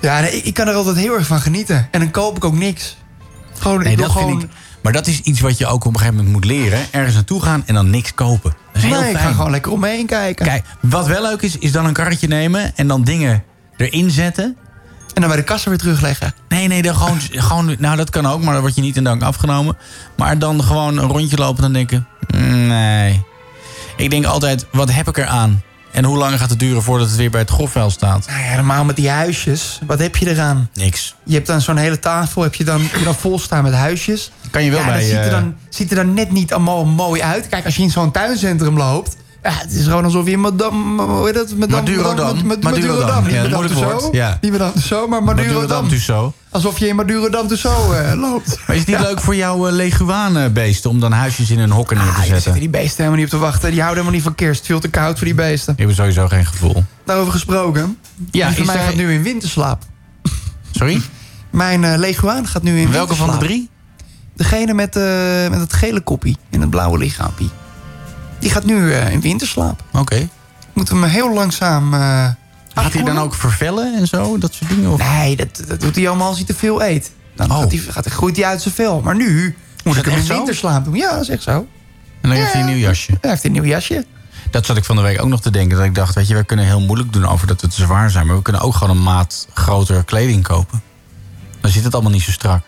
Ja, 0.00 0.20
nee, 0.20 0.30
ik, 0.42 0.54
kan 0.54 0.68
er 0.68 0.74
altijd 0.74 0.96
heel 0.96 1.14
erg 1.14 1.26
van 1.26 1.40
genieten. 1.40 1.88
En 1.90 2.00
dan 2.00 2.10
koop 2.10 2.36
ik 2.36 2.44
ook 2.44 2.54
niks. 2.54 2.96
Gewoon, 3.58 3.82
Nee, 3.82 3.92
ik 3.92 3.98
wil 3.98 4.06
dat 4.06 4.16
gewoon... 4.16 4.30
vind 4.40 4.42
ik... 4.42 4.56
Maar 4.86 4.94
dat 4.94 5.06
is 5.06 5.20
iets 5.20 5.40
wat 5.40 5.58
je 5.58 5.66
ook 5.66 5.84
op 5.84 5.92
een 5.92 5.98
gegeven 5.98 6.16
moment 6.16 6.34
moet 6.34 6.44
leren. 6.44 6.86
Ergens 6.90 7.14
naartoe 7.14 7.42
gaan 7.42 7.62
en 7.66 7.74
dan 7.74 7.90
niks 7.90 8.14
kopen. 8.14 8.50
Dat 8.72 8.82
is 8.82 8.88
heel 8.88 9.00
nee, 9.00 9.10
ik 9.10 9.16
fijn. 9.16 9.28
ga 9.28 9.34
gewoon 9.34 9.50
lekker 9.50 9.72
omheen 9.72 10.06
kijken. 10.06 10.46
Kijk, 10.46 10.64
wat 10.80 11.06
wel 11.06 11.22
leuk 11.22 11.42
is, 11.42 11.58
is 11.58 11.72
dan 11.72 11.86
een 11.86 11.92
karretje 11.92 12.28
nemen 12.28 12.76
en 12.76 12.88
dan 12.88 13.04
dingen 13.04 13.44
erin 13.76 14.10
zetten. 14.10 14.56
En 15.14 15.20
dan 15.20 15.28
bij 15.28 15.36
de 15.36 15.44
kassa 15.44 15.68
weer 15.68 15.78
terugleggen. 15.78 16.34
Nee, 16.48 16.68
nee, 16.68 16.82
dan 16.82 16.96
gewoon, 16.96 17.20
gewoon, 17.20 17.76
nou 17.78 17.96
dat 17.96 18.10
kan 18.10 18.26
ook, 18.26 18.42
maar 18.42 18.52
dan 18.52 18.62
word 18.62 18.74
je 18.74 18.80
niet 18.80 18.96
in 18.96 19.04
dank 19.04 19.22
afgenomen. 19.22 19.76
Maar 20.16 20.38
dan 20.38 20.62
gewoon 20.62 20.98
een 20.98 21.08
rondje 21.08 21.36
lopen 21.36 21.56
en 21.56 21.62
dan 21.62 21.72
denken, 21.72 22.06
mm, 22.36 22.66
nee. 22.66 23.22
Ik 23.96 24.10
denk 24.10 24.24
altijd, 24.24 24.66
wat 24.72 24.92
heb 24.92 25.08
ik 25.08 25.16
eraan? 25.16 25.62
En 25.96 26.04
hoe 26.04 26.16
lang 26.16 26.38
gaat 26.38 26.50
het 26.50 26.58
duren 26.58 26.82
voordat 26.82 27.08
het 27.08 27.16
weer 27.16 27.30
bij 27.30 27.40
het 27.40 27.50
grofvuil 27.50 27.90
staat? 27.90 28.26
Nou 28.26 28.40
ja, 28.40 28.54
normaal 28.54 28.84
met 28.84 28.96
die 28.96 29.10
huisjes. 29.10 29.80
Wat 29.86 29.98
heb 29.98 30.16
je 30.16 30.30
eraan? 30.30 30.70
Niks. 30.74 31.14
Je 31.24 31.34
hebt 31.34 31.46
dan 31.46 31.60
zo'n 31.60 31.76
hele 31.76 31.98
tafel, 31.98 32.42
heb 32.42 32.54
je 32.54 32.64
dan, 32.64 32.80
heb 32.80 32.98
je 32.98 33.04
dan 33.04 33.14
vol 33.14 33.38
staan 33.38 33.62
met 33.62 33.72
huisjes. 33.72 34.30
Kan 34.50 34.64
je 34.64 34.70
wel 34.70 34.80
ja, 34.80 34.86
bij, 34.86 34.94
Dat 34.94 35.04
ziet 35.04 35.16
er, 35.16 35.24
eh, 35.24 35.30
dan, 35.30 35.54
ziet 35.68 35.90
er 35.90 35.96
dan 35.96 36.14
net 36.14 36.32
niet 36.32 36.52
allemaal 36.52 36.84
mooi 36.84 37.22
uit. 37.22 37.48
Kijk, 37.48 37.64
als 37.64 37.76
je 37.76 37.82
in 37.82 37.90
zo'n 37.90 38.10
tuincentrum 38.10 38.76
loopt... 38.76 39.16
Ja, 39.46 39.52
het 39.52 39.72
is 39.72 39.84
gewoon 39.84 40.04
alsof 40.04 40.24
je 40.24 40.30
in 40.30 40.40
Madame... 40.40 41.02
Hoe 41.02 41.24
heet 41.24 41.34
dat? 41.34 41.50
Madame, 41.56 41.82
Madurodam. 41.82 42.26
Mad- 42.36 42.44
Mad- 42.44 42.62
Madurodam. 42.62 43.28
Ja, 43.28 43.42
Madame. 43.48 44.08
Ja. 44.12 44.38
Niet 44.40 44.52
Madame 44.52 45.06
maar 45.08 45.22
Madurodam. 45.22 45.88
Tussauds. 45.88 46.34
Alsof 46.50 46.78
je 46.78 46.88
in 46.88 46.96
Madurodam 46.96 47.46
Tussauds 47.48 47.94
eh, 47.94 48.12
loopt. 48.14 48.58
Maar 48.66 48.76
is 48.76 48.82
het 48.82 48.90
niet 48.90 49.00
leuk 49.00 49.20
voor 49.20 49.36
jouw 49.36 49.66
uh, 49.68 49.72
leguanenbeesten 49.74 50.90
om 50.90 51.00
dan 51.00 51.12
huisjes 51.12 51.50
in 51.50 51.58
een 51.58 51.70
hokken 51.70 51.96
neer 51.96 52.06
te 52.06 52.10
Ah, 52.12 52.18
zetten? 52.20 52.40
zitten 52.42 52.60
die 52.60 52.70
beesten 52.70 52.96
helemaal 52.96 53.16
niet 53.16 53.24
op 53.24 53.30
te 53.30 53.38
wachten. 53.38 53.70
Die 53.70 53.80
houden 53.80 54.04
helemaal 54.04 54.12
niet 54.12 54.22
van 54.22 54.34
kerst. 54.34 54.66
Veel 54.66 54.80
te 54.80 54.88
koud 54.88 55.16
voor 55.18 55.26
die 55.26 55.36
beesten. 55.36 55.76
Die 55.76 55.86
hebben 55.86 56.04
sowieso 56.04 56.28
geen 56.28 56.46
gevoel. 56.46 56.84
Daarover 57.04 57.32
gesproken. 57.32 57.98
Ja, 58.30 58.46
die 58.48 58.56
van 58.56 58.66
mij 58.66 58.84
gaat 58.84 58.94
nu 58.94 59.12
in 59.12 59.22
winterslaap. 59.22 59.82
Sorry? 60.70 61.00
Mijn 61.50 61.84
eh 61.84 61.98
leguaan 61.98 62.46
gaat 62.46 62.62
nu 62.62 62.78
in 62.80 62.90
Welke 62.90 63.14
van 63.14 63.26
de 63.26 63.32
winterslaap. 63.32 63.40
drie? 63.40 63.70
Degene 64.36 64.74
met, 64.74 64.94
met 65.50 65.60
het 65.60 65.72
gele 65.72 66.00
koppie 66.00 66.36
en 66.50 66.60
het 66.60 66.70
blauwe 66.70 66.98
lichaampie. 66.98 67.50
Die 68.46 68.54
gaat 68.54 68.64
nu 68.64 68.92
eh, 68.92 69.10
in 69.12 69.20
winterslaap. 69.20 69.82
Oké. 69.92 70.28
Moeten 70.72 70.94
we 70.94 71.00
hem 71.00 71.10
heel 71.10 71.32
langzaam 71.34 71.94
eh 71.94 72.28
Gaat 72.74 72.92
hij 72.92 73.02
dan 73.02 73.18
ook 73.18 73.34
vervellen 73.34 73.94
en 73.98 74.06
zo? 74.06 74.38
Dat 74.38 74.54
soort 74.54 74.70
dingen? 74.70 74.90
Of? 74.90 74.98
Nee, 74.98 75.36
dat, 75.36 75.62
dat 75.68 75.80
doet 75.80 75.96
hij 75.96 76.08
allemaal 76.08 76.28
als 76.28 76.36
hij 76.36 76.46
te 76.46 76.54
veel 76.54 76.82
eet. 76.82 77.12
Dan 77.36 77.50
Oh. 77.50 77.58
gaat 77.58 77.70
hij, 77.70 77.80
gaat, 77.80 78.06
groeit 78.06 78.36
hij 78.36 78.46
uit 78.46 78.62
zijn 78.62 78.74
vel. 78.74 79.00
Maar 79.00 79.16
nu 79.16 79.56
moet 79.84 79.96
ik 79.96 80.04
hem 80.04 80.18
in 80.18 80.26
winterslaap 80.26 80.84
doen. 80.84 80.94
Ja, 80.94 81.22
echt 81.28 81.42
zo. 81.42 81.50
En 82.20 82.28
dan 82.28 82.30
heeft 82.30 82.52
hij 82.52 82.60
een 82.60 82.66
nieuw 82.66 82.76
jasje. 82.76 83.18
Hij 83.20 83.30
heeft 83.30 83.44
een 83.44 83.52
nieuw 83.52 83.64
jasje. 83.64 84.06
Dat 84.50 84.66
zat 84.66 84.76
ik 84.76 84.84
van 84.84 84.96
de 84.96 85.02
week 85.02 85.22
ook 85.22 85.28
nog 85.28 85.40
te 85.40 85.50
denken. 85.50 85.76
Dat 85.76 85.86
ik 85.86 85.94
dacht, 85.94 86.14
weet 86.14 86.28
je, 86.28 86.34
we 86.34 86.44
kunnen 86.44 86.64
heel 86.66 86.80
moeilijk 86.80 87.12
doen 87.12 87.26
over 87.26 87.46
dat 87.46 87.60
we 87.60 87.68
te 87.68 87.82
zwaar 87.82 88.10
zijn. 88.10 88.26
Maar 88.26 88.36
we 88.36 88.42
kunnen 88.42 88.62
ook 88.62 88.74
gewoon 88.74 88.96
een 88.96 89.02
maat 89.02 89.48
groter 89.54 90.04
kleding 90.04 90.42
kopen. 90.42 90.82
Dan 91.60 91.70
zit 91.70 91.84
het 91.84 91.94
allemaal 91.94 92.12
niet 92.12 92.22
zo 92.22 92.30
strak. 92.30 92.62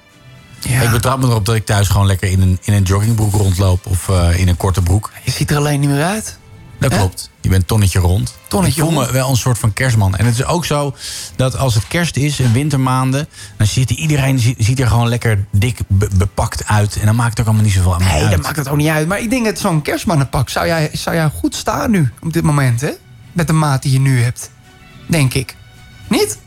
Ik 0.64 0.90
betrap 0.90 1.18
me 1.20 1.26
erop 1.26 1.44
dat 1.46 1.54
ik 1.54 1.66
thuis 1.66 1.88
gewoon 1.88 2.06
lekker 2.06 2.30
in 2.30 2.40
een, 2.40 2.58
in 2.62 2.72
een 2.72 2.82
joggingbroek 2.82 3.32
rondloop. 3.34 3.86
Of 3.86 4.08
eh, 4.08 4.38
in 4.38 4.48
een 4.48 4.56
korte 4.56 4.82
broek. 4.82 5.10
Je 5.24 5.30
ziet 5.30 5.50
er 5.50 5.56
alleen 5.56 5.80
niet 5.80 5.90
meer 5.90 6.04
uit. 6.04 6.38
Dat 6.80 6.94
klopt. 6.94 7.30
Je 7.40 7.48
bent 7.48 7.66
tonnetje 7.66 7.98
rond. 7.98 8.34
Tonnetje 8.48 8.82
ik 8.82 8.88
voel 8.88 8.98
me 9.00 9.12
wel 9.12 9.28
een 9.30 9.36
soort 9.36 9.58
van 9.58 9.72
kerstman. 9.72 10.16
En 10.16 10.26
het 10.26 10.34
is 10.34 10.44
ook 10.44 10.64
zo 10.64 10.94
dat 11.36 11.56
als 11.56 11.74
het 11.74 11.88
kerst 11.88 12.16
is 12.16 12.40
in 12.40 12.52
wintermaanden... 12.52 13.28
dan 13.56 13.66
ziet 13.66 13.90
iedereen 13.90 14.38
ziet, 14.58 14.80
er 14.80 14.86
gewoon 14.88 15.08
lekker 15.08 15.44
dik 15.50 15.78
be- 15.88 16.08
bepakt 16.16 16.66
uit. 16.66 16.96
En 16.96 17.06
dan 17.06 17.16
maakt 17.16 17.30
het 17.30 17.40
ook 17.40 17.46
allemaal 17.46 17.64
niet 17.64 17.72
zoveel 17.74 17.94
aan 17.94 18.00
Nee, 18.02 18.22
uit. 18.22 18.30
dat 18.30 18.42
maakt 18.42 18.56
het 18.56 18.68
ook 18.68 18.76
niet 18.76 18.88
uit. 18.88 19.08
Maar 19.08 19.20
ik 19.20 19.30
denk 19.30 19.44
dat 19.44 19.58
zo'n 19.58 19.82
kerstmannenpak 19.82 20.48
zou 20.48 20.66
jij, 20.66 20.90
zou 20.92 21.16
jij 21.16 21.28
goed 21.34 21.54
staan 21.54 21.90
nu. 21.90 22.12
Op 22.22 22.32
dit 22.32 22.42
moment, 22.42 22.80
hè? 22.80 22.90
Met 23.32 23.46
de 23.46 23.52
maat 23.52 23.82
die 23.82 23.92
je 23.92 24.00
nu 24.00 24.22
hebt. 24.22 24.50
Denk 25.06 25.34
ik. 25.34 25.56
Niet? 26.08 26.38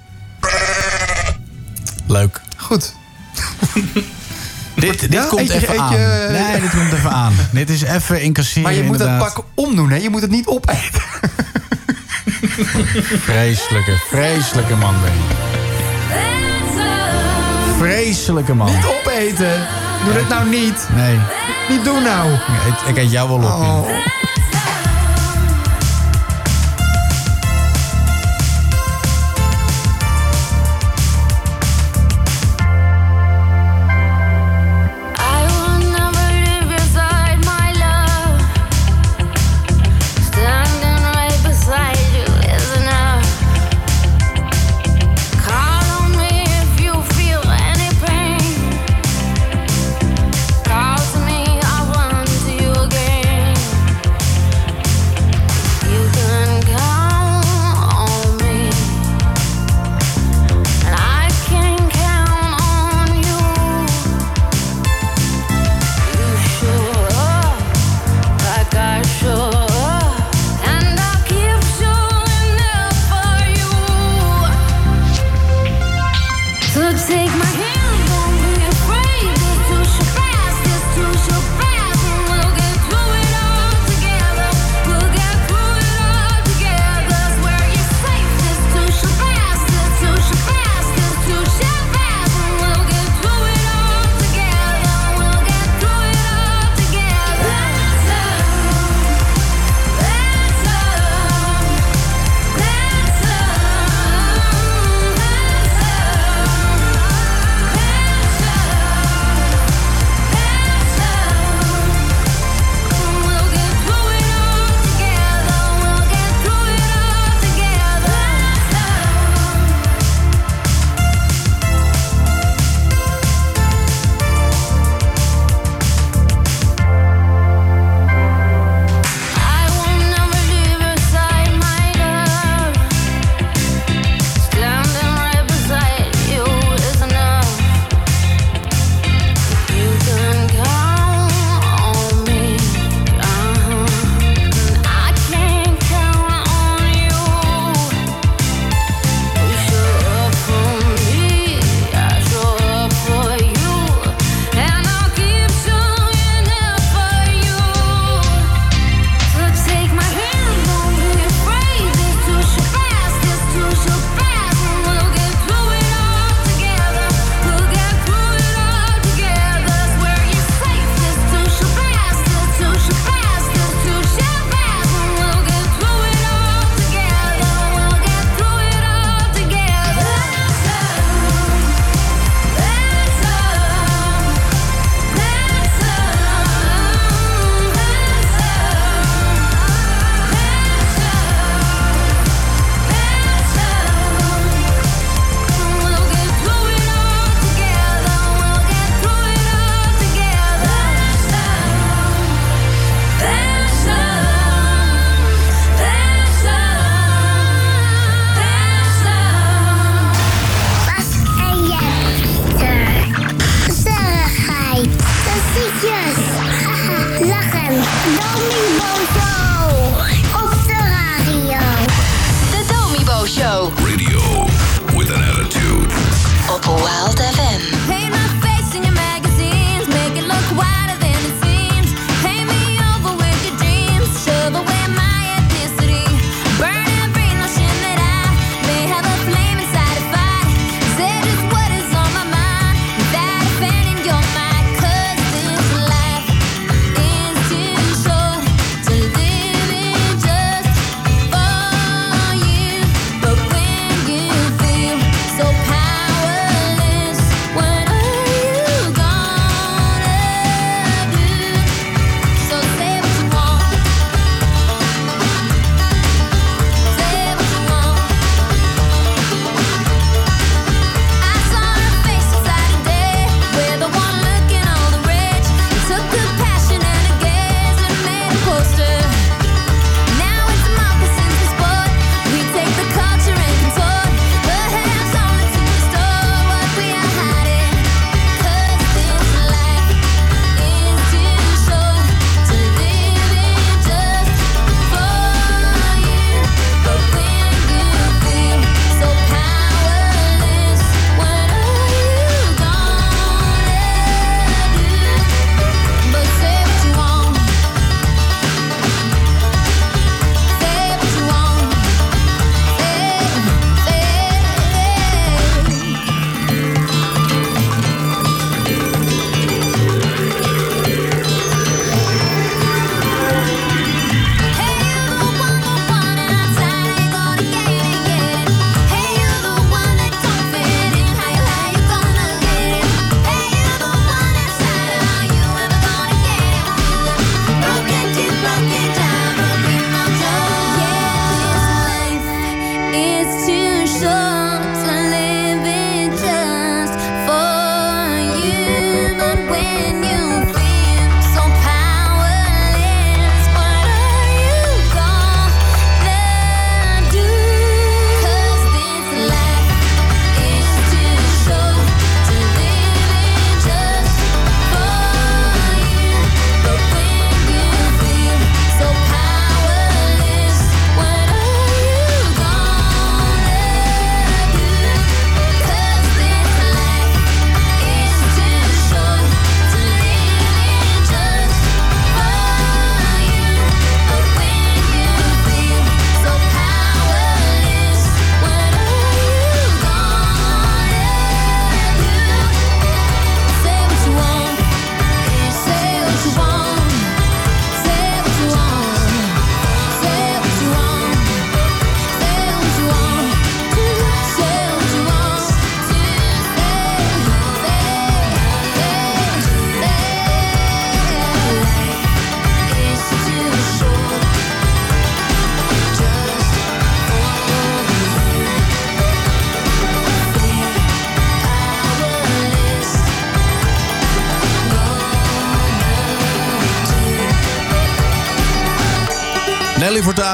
Leuk. 2.08 2.42
Goed. 2.58 2.94
Dit, 4.76 5.00
dit 5.00 5.14
Ja, 5.14 5.26
komt 5.26 5.50
even 5.50 5.80
aan. 5.80 5.92
je- 5.98 6.28
Nee, 6.52 6.62
dit 6.62 6.70
komt 6.70 6.94
even 6.94 7.12
aan. 7.12 7.34
Dit 7.52 7.70
is 7.70 7.82
even 7.82 8.22
incasseren 8.22 8.64
Maar 8.64 8.74
je 8.74 8.84
moet 8.84 9.00
het 9.00 9.08
inderdaad. 9.08 9.34
pak 9.34 9.46
omdoen, 9.54 9.90
hè? 9.90 9.96
Je 9.96 10.10
moet 10.10 10.22
het 10.22 10.32
niet 10.32 10.48
opeten. 10.48 11.02
Vreselijke, 13.28 13.98
vreselijke 14.10 14.76
man 14.76 14.96
ben 15.02 15.12
je. 15.12 15.50
Vreselijke 17.78 18.54
man. 18.54 18.76
Niet 18.76 18.86
opeten. 18.86 19.68
Doe 20.06 20.14
dat 20.14 20.28
nou 20.30 20.50
niet. 20.50 20.88
Nee, 20.96 21.18
Niet 21.70 21.84
doen 21.86 22.04
nou. 22.04 22.34
ik 22.34 22.40
eet, 22.68 22.90
ik 22.90 22.98
eet 22.98 23.12
jou 23.12 23.28
wel 23.28 23.38
op. 23.38 23.44
Oh. 23.44 23.88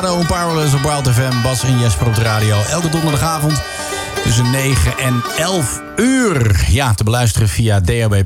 Nelly 0.01 0.09
Furtado, 0.09 0.35
Powerless 0.35 0.73
op 0.73 0.81
Wild 0.81 1.09
FM. 1.09 1.41
Bas 1.41 1.63
en 1.63 1.79
Jesper 1.79 2.07
op 2.07 2.15
de 2.15 2.21
radio. 2.21 2.61
Elke 2.61 2.89
donderdagavond 2.89 3.61
tussen 4.23 4.51
9 4.51 4.97
en 4.97 5.23
11 5.37 5.81
uur. 5.95 6.65
Ja, 6.69 6.93
te 6.93 7.03
beluisteren 7.03 7.49
via 7.49 7.81
DHB+, 7.81 8.23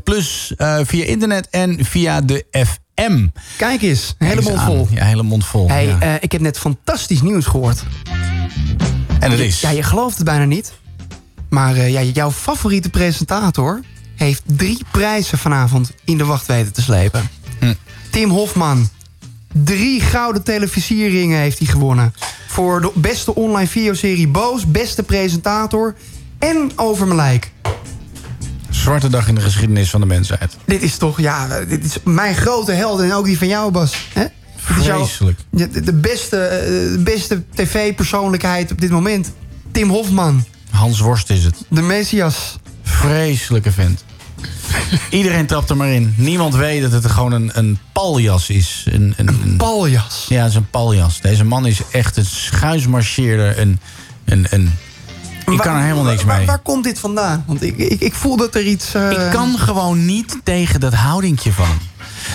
eh, 0.57 0.77
via 0.83 1.05
internet 1.05 1.49
en 1.49 1.85
via 1.85 2.21
de 2.21 2.45
FM. 2.51 3.27
Kijk 3.57 3.81
eens, 3.81 4.15
een 4.17 4.27
hele 4.27 4.41
mond 4.41 4.61
vol. 4.61 4.87
Ja, 4.91 5.05
hele 5.05 5.23
mond 5.23 5.45
vol. 5.45 5.67
Hey, 5.69 5.85
ja. 5.85 5.99
eh, 5.99 6.13
ik 6.19 6.31
heb 6.31 6.41
net 6.41 6.57
fantastisch 6.57 7.21
nieuws 7.21 7.45
gehoord. 7.45 7.83
En 9.19 9.29
dat 9.29 9.39
is? 9.39 9.61
Ja, 9.61 9.69
je 9.69 9.83
gelooft 9.83 10.15
het 10.15 10.25
bijna 10.25 10.45
niet. 10.45 10.73
Maar 11.49 11.75
eh, 11.75 11.91
ja, 11.91 12.01
jouw 12.01 12.31
favoriete 12.31 12.89
presentator 12.89 13.81
heeft 14.15 14.41
drie 14.45 14.79
prijzen 14.91 15.37
vanavond 15.37 15.91
in 16.05 16.17
de 16.17 16.25
wacht 16.25 16.45
weten 16.45 16.73
te 16.73 16.81
slepen. 16.81 17.29
Hm. 17.59 17.73
Tim 18.09 18.29
Hofman. 18.29 18.89
Drie 19.51 20.01
gouden 20.01 20.43
televisieringen 20.43 21.39
heeft 21.39 21.57
hij 21.57 21.67
gewonnen. 21.67 22.13
Voor 22.47 22.81
de 22.81 22.91
beste 22.95 23.35
online 23.35 23.67
videoserie 23.67 24.27
Boos, 24.27 24.71
beste 24.71 25.03
presentator 25.03 25.95
en 26.39 26.71
Over 26.75 27.05
mijn 27.05 27.19
lijk. 27.19 27.51
Zwarte 28.69 29.09
dag 29.09 29.27
in 29.27 29.35
de 29.35 29.41
geschiedenis 29.41 29.89
van 29.89 29.99
de 29.99 30.05
mensheid. 30.05 30.57
Dit 30.65 30.81
is 30.81 30.97
toch, 30.97 31.19
ja, 31.19 31.59
dit 31.65 31.85
is 31.85 31.97
mijn 32.03 32.35
grote 32.35 32.71
held 32.71 32.99
en 32.99 33.13
ook 33.13 33.25
die 33.25 33.37
van 33.37 33.47
jou, 33.47 33.71
Bas. 33.71 34.07
Hè? 34.13 34.25
Vreselijk. 34.55 35.39
De, 35.49 35.81
de 35.81 35.93
beste, 35.93 36.37
eh, 36.37 36.59
de 36.91 37.01
beste 37.03 37.43
tv-persoonlijkheid 37.53 38.71
op 38.71 38.81
dit 38.81 38.89
moment. 38.89 39.31
Tim 39.71 39.89
Hofman, 39.89 40.45
Hans 40.69 40.99
Worst 40.99 41.29
is 41.29 41.43
het. 41.43 41.55
de 41.67 41.81
Messias. 41.81 42.59
Vreselijke 42.83 43.71
vent. 43.71 44.03
Iedereen 45.09 45.45
trapt 45.45 45.69
er 45.69 45.77
maar 45.77 45.89
in. 45.89 46.13
Niemand 46.17 46.55
weet 46.55 46.81
dat 46.81 46.91
het 46.91 47.05
gewoon 47.11 47.31
een, 47.31 47.51
een 47.53 47.77
paljas 47.91 48.49
is. 48.49 48.85
Een, 48.91 49.13
een, 49.17 49.27
een 49.27 49.57
paljas? 49.57 50.25
Ja, 50.29 50.41
het 50.41 50.49
is 50.49 50.55
een 50.55 50.69
paljas. 50.69 51.21
Deze 51.21 51.43
man 51.45 51.65
is 51.65 51.79
echt 51.91 52.17
een 52.17 52.25
schuismarcheerder. 52.25 53.59
Een, 53.59 53.79
een, 54.25 54.47
een, 54.49 54.71
ik 55.51 55.57
kan 55.57 55.75
er 55.75 55.81
helemaal 55.81 56.03
niks 56.03 56.23
Waar, 56.23 56.37
mee. 56.37 56.45
waar 56.45 56.59
komt 56.59 56.83
dit 56.83 56.99
vandaan? 56.99 57.43
Want 57.47 57.63
ik, 57.63 57.77
ik, 57.77 57.99
ik 58.01 58.13
voel 58.13 58.37
dat 58.37 58.55
er 58.55 58.63
iets... 58.63 58.93
eh, 58.93 59.11
Ik 59.11 59.31
kan 59.31 59.57
gewoon 59.59 60.05
niet 60.05 60.37
tegen 60.43 60.79
dat 60.79 60.93
houdingje 60.93 61.51
van. 61.53 61.77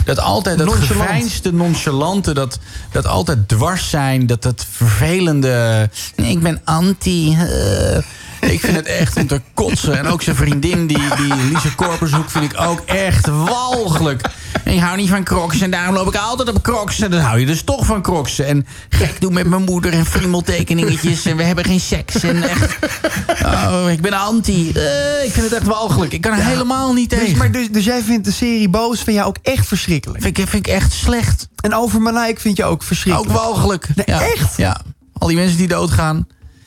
Dat 0.05 0.19
altijd 0.19 0.59
dat 0.59 0.67
Nonchalant. 0.67 1.01
geveinsde, 1.09 1.53
nonchalante, 1.53 2.35
dat, 2.35 2.59
dat 2.93 3.07
altijd 3.07 3.49
dwars 3.49 3.91
zijn, 3.91 4.27
dat 4.27 4.43
dat 4.43 4.67
vervelende. 4.71 5.91
Nee, 6.17 6.31
ik 6.31 6.41
ben 6.43 6.61
anti. 6.65 7.33
eh. 7.39 7.99
Ik 8.57 8.61
vind 8.61 8.77
het 8.77 8.87
echt 8.87 9.17
om 9.17 9.27
te 9.27 9.41
kotsen. 9.55 9.99
En 9.99 10.07
ook 10.07 10.23
zijn 10.23 10.37
vriendin, 10.37 10.87
die, 10.87 10.99
die 11.17 11.35
Lise 11.53 11.75
Korpershoek, 11.75 12.31
vind 12.31 12.53
ik 12.53 12.61
ook 12.61 12.81
echt 12.81 13.27
walgelijk. 13.27 14.21
En 14.65 14.73
ik 14.73 14.81
hou 14.81 14.97
niet 14.97 15.09
van 15.09 15.25
crocs 15.25 15.61
en 15.61 15.71
daarom 15.71 15.95
loop 15.95 16.07
ik 16.07 16.17
altijd 16.17 16.49
op 16.49 16.63
crocs. 16.63 17.01
En 17.01 17.11
dan 17.11 17.21
hou 17.21 17.41
je 17.41 17.47
dus 17.47 17.63
toch 17.63 17.87
van 17.87 18.03
crocs. 18.03 18.39
En 18.39 18.67
gek 18.89 19.21
doen 19.21 19.33
met 19.33 19.47
mijn 19.47 19.63
moeder 19.63 19.93
en 19.93 20.07
friemeltekeningetjes. 20.07 21.25
En 21.25 21.37
we 21.37 21.43
hebben 21.43 21.65
geen 21.65 21.81
seks. 21.81 22.23
En 22.23 22.43
echt, 22.43 22.79
oh, 23.45 23.85
ik 23.91 24.01
ben 24.01 24.13
anti. 24.13 24.73
Eh, 24.73 25.25
ik 25.25 25.33
vind 25.33 25.45
het 25.51 25.53
echt 25.53 25.67
walgelijk. 25.67 26.13
Ik 26.13 26.21
kan 26.21 26.33
er 26.33 26.45
helemaal 26.45 26.93
niet 26.93 27.11
Dus, 27.11 27.19
tegen. 27.19 27.39
maar 27.39 27.53
dus, 27.53 27.69
dus 27.71 27.85
jij 27.85 28.03
vindt 28.03 28.25
de 28.25 28.33
serie 28.33 28.69
Boos 28.69 29.01
van 29.01 29.13
jou 29.13 29.29
ook 29.29 29.39
echt 29.43 29.67
verschrikkelijk? 29.67 30.23
Vind 30.23 30.39
ik, 30.39 30.49
vind 30.49 30.67
ik 30.67 30.73
echt 30.73 30.93
slecht. 30.93 31.49
En 31.61 31.75
over 31.75 32.01
Malijk 32.01 32.41
vind 32.41 32.57
je 32.57 32.65
ook 32.65 32.83
verschrikkelijk? 32.83 33.33
Ook 33.33 33.45
walgelijk. 33.45 33.89
Nee, 33.95 34.07
ja. 34.07 34.21
echt? 34.21 34.57
Ja. 34.57 34.81
Al 35.13 35.29
die 35.29 35.37
mensen 35.37 35.57
die 35.59 35.69
doodgaan. 35.69 36.27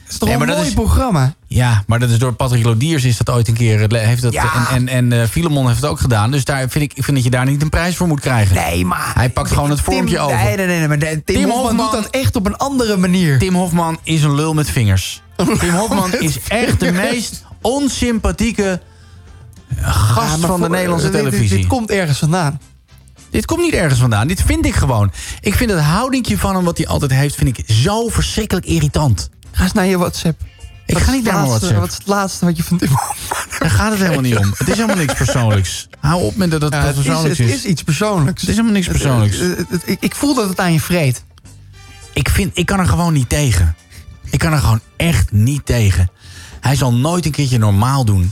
Is 0.10 0.18
toch 0.18 0.30
Nee, 0.30 0.38
een 0.38 0.46
maar 0.46 0.56
mooi 0.56 0.68
is- 0.68 0.74
programma? 0.74 1.34
Ja, 1.48 1.84
maar 1.88 2.00
dat 2.00 2.10
is 2.10 2.18
door 2.18 2.34
Patrick 2.34 2.64
Lodiers 2.66 3.04
is 3.04 3.18
dat 3.18 3.30
ooit 3.36 3.48
een 3.48 3.54
keer. 3.54 3.94
Heeft 3.94 4.22
dat, 4.22 4.34
Ja. 4.34 4.68
En, 4.70 4.88
en, 4.88 5.12
en 5.12 5.22
eh, 5.22 5.28
Filemon 5.28 5.68
heeft 5.68 5.82
het 5.82 5.90
ook 5.90 6.00
gedaan. 6.00 6.32
Dus 6.32 6.44
daar 6.46 6.70
vind 6.70 6.84
ik, 6.92 6.94
ik 6.98 7.04
vind 7.04 7.16
dat 7.16 7.26
je 7.26 7.32
daar 7.32 7.46
niet 7.46 7.62
een 7.62 7.70
prijs 7.70 7.96
voor 7.98 8.08
moet 8.08 8.20
krijgen. 8.20 8.56
Nee, 8.56 8.86
maar... 8.86 9.12
Hij 9.16 9.30
pakt 9.30 9.52
gewoon 9.52 9.70
het 9.70 9.82
vormpje 9.82 10.16
Tim, 10.16 10.24
over. 10.24 10.38
Nee, 10.38 10.56
nee, 10.56 10.66
nee. 10.68 10.78
nee, 10.80 10.88
maar 10.88 11.22
Tim, 11.26 11.50
Hofman, 11.50 11.78
doet 11.78 11.92
dat 11.92 12.08
echt 12.10 12.36
op 12.36 12.46
een 12.46 12.58
andere 12.58 12.98
manier. 12.98 13.40
Tim 13.40 13.56
Hofman 13.56 14.00
is 14.04 14.24
een 14.24 14.36
lul 14.36 14.54
met 14.54 14.70
vingers. 14.70 15.22
Tim 15.60 15.74
Hofman 15.74 16.14
is 16.14 16.40
echt 16.48 16.80
de 16.80 16.92
meest 16.92 17.44
onsympathieke 17.62 18.82
gast 19.82 20.42
Ja, 20.42 20.48
van 20.48 20.62
de 20.62 20.70
Nederlandse 20.70 21.10
dit- 21.10 21.22
dit- 21.22 21.30
televisie. 21.32 21.58
Dit, 21.58 21.68
komt 21.68 21.90
ergens 21.92 22.18
vandaan. 22.20 22.60
Dit 23.30 23.46
komt 23.46 23.62
niet 23.62 23.74
ergens 23.74 24.00
vandaan. 24.00 24.28
Dit 24.28 24.42
vind 24.46 24.66
ik 24.66 24.76
gewoon. 24.76 25.12
Ik 25.42 25.54
vind 25.56 25.70
het 25.72 25.80
houdingje 25.80 26.38
van 26.38 26.56
hem 26.56 26.64
wat 26.64 26.78
hij 26.78 26.88
altijd 26.88 27.12
heeft... 27.12 27.36
vind 27.36 27.58
ik 27.58 27.70
zo 27.76 28.08
verschrikkelijk 28.08 28.66
irritant. 28.66 29.30
Ga 29.60 29.66
eens 29.66 29.74
naar 29.74 29.86
je 29.86 29.98
WhatsApp. 29.98 30.42
Ik 30.86 30.94
Wat 30.94 31.04
ga 31.04 31.12
niet 31.12 31.24
naar 31.24 31.34
mijn 31.34 31.48
WhatsApp. 31.48 31.80
Wat 31.80 31.90
is 31.90 31.98
het 31.98 32.08
laatste 32.08 32.46
wat 32.46 32.58
je 32.58 32.64
van 32.64 32.78
Tim. 32.78 32.90
Daar 33.60 33.70
gaat 33.70 33.92
het 33.92 34.00
helemaal 34.00 34.22
niet 34.22 34.38
om. 34.38 34.54
Het 34.58 34.68
is 34.68 34.74
helemaal 34.76 34.96
niks 34.96 35.14
persoonlijks. 35.24 35.88
Hou 36.00 36.22
op 36.24 36.36
met 36.36 36.52
dat 36.52 36.62
het 36.62 36.74
Ja, 36.74 36.80
het, 36.80 36.96
is, 36.98 37.04
persoonlijks 37.04 37.38
het 37.38 37.48
is. 37.48 37.54
is 37.56 37.64
iets 37.64 37.84
persoonlijks. 37.84 38.42
Het 38.42 38.50
is 38.50 38.56
helemaal 38.56 38.76
niks 38.78 38.88
persoonlijks. 38.88 39.38
Het- 39.38 39.58
het- 39.58 39.70
het- 39.70 39.82
ik, 39.86 39.98
ik 40.00 40.16
voel 40.16 40.36
dat 40.36 40.50
het 40.50 40.60
aan 40.60 40.74
je 40.74 40.80
vreet. 40.80 41.24
Ik, 42.14 42.30
vind, 42.30 42.58
ik 42.58 42.66
kan 42.66 42.80
er 42.80 42.88
gewoon 42.88 43.14
niet 43.14 43.30
tegen. 43.30 43.76
Ik 44.30 44.40
kan 44.40 44.52
er 44.54 44.60
gewoon 44.60 44.82
echt 44.98 45.32
niet 45.32 45.66
tegen. 45.66 46.12
Hij 46.60 46.76
zal 46.76 46.94
nooit 46.94 47.26
een 47.26 47.32
keertje 47.32 47.58
normaal 47.58 48.06
doen. 48.06 48.32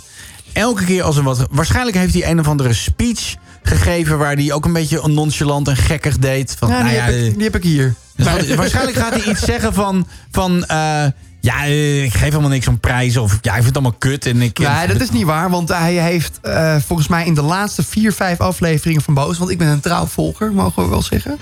Elke 0.54 0.84
keer 0.86 1.04
als 1.04 1.18
er 1.18 1.24
wat... 1.24 1.48
Waarschijnlijk 1.52 1.98
heeft 1.98 2.14
hij 2.14 2.30
een 2.30 2.40
of 2.40 2.48
andere 2.48 2.74
speech 2.74 3.36
gegeven... 3.68 4.18
waar 4.18 4.36
hij 4.36 4.54
ook 4.54 4.66
een 4.66 4.74
beetje 4.74 5.08
nonchalant 5.08 5.68
en 5.68 5.76
gekkig 5.76 6.18
deed. 6.18 6.56
Van, 6.60 6.70
Ja, 6.70 6.74
nou 6.74 6.88
die, 6.88 6.96
ja, 6.96 7.04
heb 7.04 7.16
ik, 7.16 7.34
die 7.34 7.44
heb 7.44 7.56
ik 7.56 7.64
hier. 7.64 7.96
dus 8.16 8.56
waarschijnlijk 8.56 8.98
gaat 8.98 9.14
hij 9.14 9.32
iets 9.32 9.42
zeggen 9.42 9.74
van... 9.74 10.08
van 10.32 10.66
eh, 10.66 11.06
ja, 11.42 11.66
eh, 11.66 12.04
ik 12.04 12.12
geef 12.12 12.30
helemaal 12.30 12.50
niks 12.50 12.68
om 12.68 12.80
prijzen. 12.80 13.22
Of 13.22 13.32
ja, 13.42 13.50
ik 13.50 13.64
vind 13.64 13.66
het 13.66 13.76
allemaal 13.76 13.98
kut. 14.00 14.26
En 14.26 14.42
ik, 14.42 14.60
Nee, 14.60 14.88
dat 14.88 15.02
is 15.02 15.12
niet 15.12 15.24
waar, 15.24 15.50
want 15.50 15.70
hij 15.70 15.94
heeft 15.94 16.40
eh, 16.42 16.76
volgens 16.86 17.08
mij 17.08 17.26
in 17.26 17.34
de 17.34 17.42
laatste 17.42 17.84
vier, 17.84 18.14
vijf 18.14 18.40
afleveringen 18.40 19.02
van 19.02 19.14
Boos... 19.14 19.38
want 19.38 19.52
ik 19.52 19.58
ben 19.58 19.68
een 19.68 19.80
trouwvolger, 19.80 20.52
mogen 20.52 20.84
we 20.84 20.90
wel 20.90 21.02
zeggen. 21.02 21.38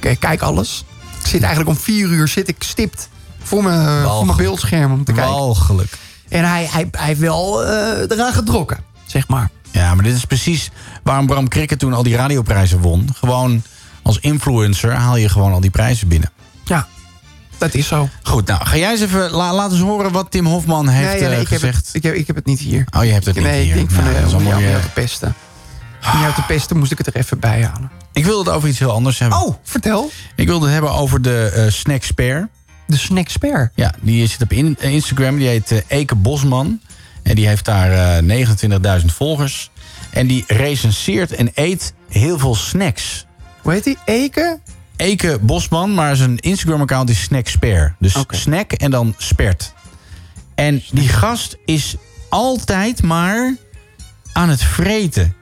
Ik 0.00 0.20
kijk 0.20 0.42
alles. 0.42 0.84
Ik 1.20 1.26
zit 1.26 1.42
eigenlijk 1.42 1.70
om 1.70 1.82
vier 1.82 2.08
uur 2.08 2.28
zit 2.28 2.48
ik 2.48 2.56
stipt 2.58 3.08
voor 3.42 3.62
mijn, 3.62 4.06
voor 4.06 4.26
mijn 4.26 4.38
beeldscherm 4.38 4.92
om 4.92 5.04
te 5.04 5.12
kijken. 5.12 5.32
Walgelijk. 5.32 5.92
En 6.28 6.44
hij, 6.44 6.68
hij, 6.70 6.88
hij 6.90 7.06
heeft 7.06 7.20
wel 7.20 7.64
eraan 7.64 8.32
getrokken, 8.32 8.78
zeg 9.06 9.28
maar. 9.28 9.50
Ja, 9.76 9.94
maar 9.94 10.04
dit 10.04 10.14
is 10.16 10.24
precies 10.24 10.70
waarom 11.02 11.26
Bram 11.26 11.48
Krikke 11.48 11.76
toen 11.76 11.92
al 11.92 12.02
die 12.02 12.16
radioprijzen 12.16 12.78
won. 12.78 13.08
Gewoon 13.14 13.62
als 14.02 14.18
influencer 14.18 14.92
haal 14.92 15.16
je 15.16 15.28
gewoon 15.28 15.52
al 15.52 15.60
die 15.60 15.70
prijzen 15.70 16.08
binnen. 16.08 16.30
Ja, 16.64 16.86
dat 17.58 17.74
is 17.74 17.86
zo. 17.86 18.08
Goed, 18.22 18.46
nou 18.46 18.64
ga 18.66 18.76
jij 18.76 18.90
eens 18.90 19.00
even 19.00 19.30
la, 19.30 19.54
laat 19.54 19.70
eens 19.72 19.80
horen 19.80 20.12
wat 20.12 20.30
Tim 20.30 20.46
Hofman 20.46 20.88
heeft 20.88 21.10
nee, 21.12 21.20
ja, 21.20 21.26
nee, 21.28 21.34
eh, 21.36 21.40
ik, 21.42 21.48
heb 21.48 21.60
gezegd. 21.60 21.86
het, 21.86 21.94
ik, 21.94 22.02
heb, 22.02 22.14
ik 22.14 22.26
heb 22.26 22.36
het 22.36 22.46
niet 22.46 22.58
hier. 22.58 22.84
Oh, 22.96 23.04
je 23.04 23.12
hebt 23.12 23.24
het 23.26 23.34
niet 23.34 23.44
nee, 23.44 23.62
hier. 23.62 23.70
ik 23.70 23.76
denk 23.76 23.90
van, 23.90 24.04
Nou, 24.04 24.16
eh, 24.16 24.26
is 24.26 24.32
om 24.32 24.46
jou 24.46 24.62
weer- 24.64 24.80
te 24.80 24.88
pesten. 24.90 25.34
Om 26.14 26.20
jou 26.20 26.34
te 26.34 26.42
pesten 26.42 26.76
moest 26.78 26.92
ik 26.92 26.98
het 26.98 27.06
er 27.06 27.16
even 27.16 27.38
bij 27.38 27.62
halen. 27.64 27.90
Ik 28.12 28.24
wil 28.24 28.38
het 28.38 28.48
over 28.48 28.68
iets 28.68 28.78
heel 28.78 28.90
anders 28.92 29.18
hebben. 29.18 29.38
Oh, 29.38 29.54
vertel. 29.62 30.10
Ik 30.36 30.46
wilde 30.46 30.64
het 30.64 30.72
hebben 30.72 30.92
over 30.92 31.22
de 31.22 31.50
eh 31.54 31.72
Snack 31.72 32.02
Spare. 32.02 32.48
De 32.86 32.96
Snack 32.96 33.28
Spare? 33.28 33.70
Ja, 33.74 33.94
die 34.00 34.26
zit 34.26 34.42
op 34.42 34.52
in- 34.52 34.76
eh, 34.80 34.92
Instagram. 34.92 35.36
Die 35.38 35.48
heet 35.48 35.70
eh, 35.70 35.78
Eke 35.86 36.14
Bosman. 36.14 36.80
En 37.26 37.34
die 37.34 37.46
heeft 37.46 37.64
daar 37.64 38.18
eh 38.18 38.46
29.000 39.00 39.04
volgers. 39.04 39.70
En 40.10 40.26
die 40.26 40.44
recenseert 40.46 41.32
en 41.32 41.50
eet 41.54 41.94
heel 42.08 42.38
veel 42.38 42.54
snacks. 42.54 43.26
Hoe 43.62 43.72
heet 43.72 43.84
die? 43.84 43.98
Eke? 44.04 44.60
Eke 44.96 45.38
Bosman, 45.40 45.94
maar 45.94 46.16
zijn 46.16 46.38
Instagram-account 46.38 47.10
is 47.10 47.22
Snack 47.22 47.48
Spare. 47.48 47.92
Dus 47.98 48.24
snack 48.28 48.72
en 48.72 48.90
dan 48.90 49.14
spert. 49.18 49.72
En 50.54 50.82
die 50.90 51.08
gast 51.08 51.56
is 51.64 51.96
altijd 52.28 53.02
maar 53.02 53.54
aan 54.32 54.48
het 54.48 54.62
vreten. 54.62 55.34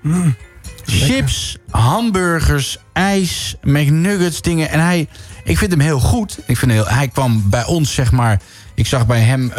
Chips, 0.85 1.57
hamburgers, 1.71 2.79
ijs, 2.93 3.57
McNuggets, 3.63 4.41
dingen. 4.41 4.71
En 4.71 4.81
hij, 4.81 5.09
ik 5.45 5.59
vind 5.59 5.71
hem 5.71 5.81
heel 5.81 6.01
goed. 6.01 6.39
Ik 6.47 6.57
vind 6.57 6.73
heel, 6.73 6.89
hij 6.89 7.09
kwam 7.09 7.51
bij 7.51 7.65
ons, 7.65 7.95
zeg 7.95 8.13
maar... 8.13 8.41
Ik 8.75 8.87
zag 8.87 9.07
bij 9.07 9.21
hem... 9.21 9.51
eh, 9.51 9.57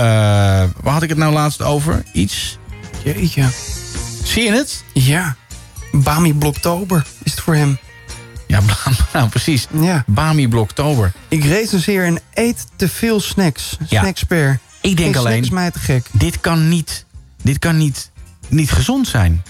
waar 0.82 0.94
had 0.94 1.04
ik 1.04 1.10
het 1.10 1.18
nou 1.18 1.34
laatst 1.34 1.62
over? 1.62 2.04
Iets? 2.14 2.58
Jeetje. 3.04 3.50
Zie 4.24 4.44
je 4.44 4.52
het? 4.52 4.84
Ja. 4.94 5.36
Bami 5.92 6.34
Bloktober 6.34 7.06
is 7.24 7.32
het 7.32 7.42
voor 7.42 7.56
hem. 7.56 7.78
Ja, 8.48 8.60
nou 9.14 9.30
precies. 9.30 9.68
Ja. 9.80 10.04
Bami 10.08 10.48
Bloktober. 10.48 11.12
Ik 11.28 11.44
recenseer 11.44 12.06
en 12.06 12.20
eet 12.34 12.66
te 12.76 12.90
veel 12.90 13.20
snacks. 13.20 13.78
Ja. 13.88 14.02
Snackspare. 14.02 14.60
Ik 14.82 14.98
denk 14.98 15.16
Geen 15.16 15.26
alleen... 15.26 15.34
snack 15.34 15.44
is 15.44 15.50
mij 15.50 15.72
te 15.72 15.80
gek. 15.80 16.06
Dit 16.12 16.40
kan 16.40 16.70
niet... 16.70 17.06
Dit 17.42 17.60
kan 17.60 17.78
niet, 17.78 18.12
niet 18.48 18.72
gezond 18.72 19.08
zijn. 19.08 19.44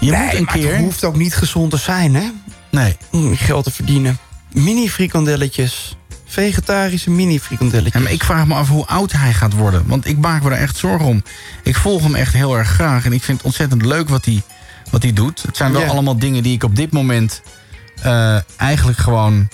Je 0.00 0.10
nee, 0.10 0.20
moet 0.24 0.34
een 0.34 0.44
maar 0.44 0.54
keer... 0.54 0.72
het 0.72 0.80
hoeft 0.80 1.04
ook 1.04 1.16
niet 1.16 1.34
gezond 1.34 1.70
te 1.70 1.76
zijn, 1.76 2.14
hè? 2.14 2.30
Nee. 2.70 2.96
Om 3.10 3.36
geld 3.36 3.64
te 3.64 3.70
verdienen. 3.70 4.18
Mini-frikandelletjes. 4.52 5.96
Vegetarische 6.30 7.10
mini-frikandelletjes. 7.10 7.92
Ja, 7.94 8.00
maar 8.00 8.12
ik 8.12 8.24
vraag 8.24 8.46
me 8.46 8.54
af 8.54 8.68
hoe 8.68 8.86
oud 8.86 9.12
hij 9.12 9.32
gaat 9.32 9.52
worden. 9.52 9.82
Want 9.86 10.06
ik 10.06 10.18
maak 10.18 10.42
me 10.42 10.50
er 10.50 10.56
echt 10.56 10.76
zorgen 10.76 11.06
om. 11.06 11.22
Ik 11.62 11.76
volg 11.76 12.02
hem 12.02 12.14
echt 12.14 12.32
heel 12.32 12.58
erg 12.58 12.68
graag. 12.68 13.04
En 13.04 13.12
ik 13.12 13.22
vind 13.22 13.36
het 13.36 13.46
ontzettend 13.46 13.84
leuk 13.84 14.08
wat 14.08 14.24
hij, 14.24 14.42
wat 14.90 15.02
hij 15.02 15.12
doet. 15.12 15.42
Het 15.42 15.56
zijn 15.56 15.72
wel 15.72 15.80
Ja. 15.80 15.86
allemaal 15.88 16.18
dingen 16.18 16.42
die 16.42 16.54
ik 16.54 16.62
op 16.64 16.76
dit 16.76 16.92
moment... 16.92 17.42
eh, 18.02 18.38
eigenlijk 18.56 18.98
gewoon 18.98 19.48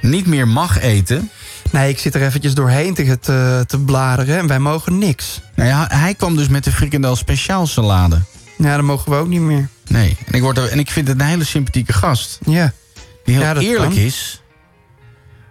niet 0.00 0.26
meer 0.26 0.48
mag 0.48 0.80
eten. 0.80 1.30
Nee, 1.70 1.88
ik 1.90 1.98
zit 1.98 2.14
er 2.14 2.22
eventjes 2.22 2.54
doorheen 2.54 2.94
te, 2.94 3.18
te, 3.20 3.64
te 3.66 3.78
bladeren 3.78 4.38
en 4.38 4.46
wij 4.46 4.58
mogen 4.58 4.98
niks. 4.98 5.40
Nou 5.54 5.68
ja, 5.68 5.86
hij 5.92 6.14
kwam 6.14 6.36
dus 6.36 6.48
met 6.48 6.64
de 6.64 6.72
frikandel 6.72 7.16
speciaal 7.16 7.66
salade. 7.66 8.20
Ja, 8.58 8.76
dat 8.76 8.84
mogen 8.84 9.10
we 9.12 9.16
ook 9.18 9.28
niet 9.28 9.40
meer. 9.40 9.68
Nee, 9.88 10.16
en 10.26 10.32
ik, 10.34 10.42
word 10.42 10.58
er, 10.58 10.68
en 10.68 10.78
ik 10.78 10.90
vind 10.90 11.08
het 11.08 11.20
een 11.20 11.26
hele 11.26 11.44
sympathieke 11.44 11.92
gast. 11.92 12.38
Ja. 12.44 12.72
Die 13.24 13.34
heel 13.34 13.44
Ja, 13.44 13.54
eerlijk 13.56 13.90
kan. 13.92 13.98
is. 14.02 14.42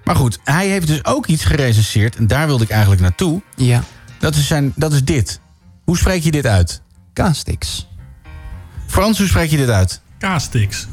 Maar 0.08 0.16
goed, 0.16 0.40
hij 0.44 0.68
heeft 0.68 0.88
dus 0.88 1.06
ook 1.06 1.26
iets 1.26 1.44
gerecenseerd. 1.44 2.16
En 2.16 2.28
daar 2.28 2.48
wilde 2.48 2.64
ik 2.64 2.70
eigenlijk 2.70 3.02
naartoe. 3.02 3.42
Ja. 3.56 3.84
Dat 4.20 4.36
is, 4.36 4.48
zijn, 4.48 4.74
dat 4.76 4.94
is 4.94 5.04
dit. 5.04 5.40
Hoe 5.84 5.98
spreek 5.98 6.24
je 6.24 6.32
dit 6.32 6.46
uit? 6.46 6.82
Kaastix. 7.14 7.88
Frans, 8.86 9.18
hoe 9.18 9.28
spreek 9.28 9.50
je 9.50 9.58
dit 9.58 9.70
uit? 9.70 10.02
Kaastix. 10.18 10.88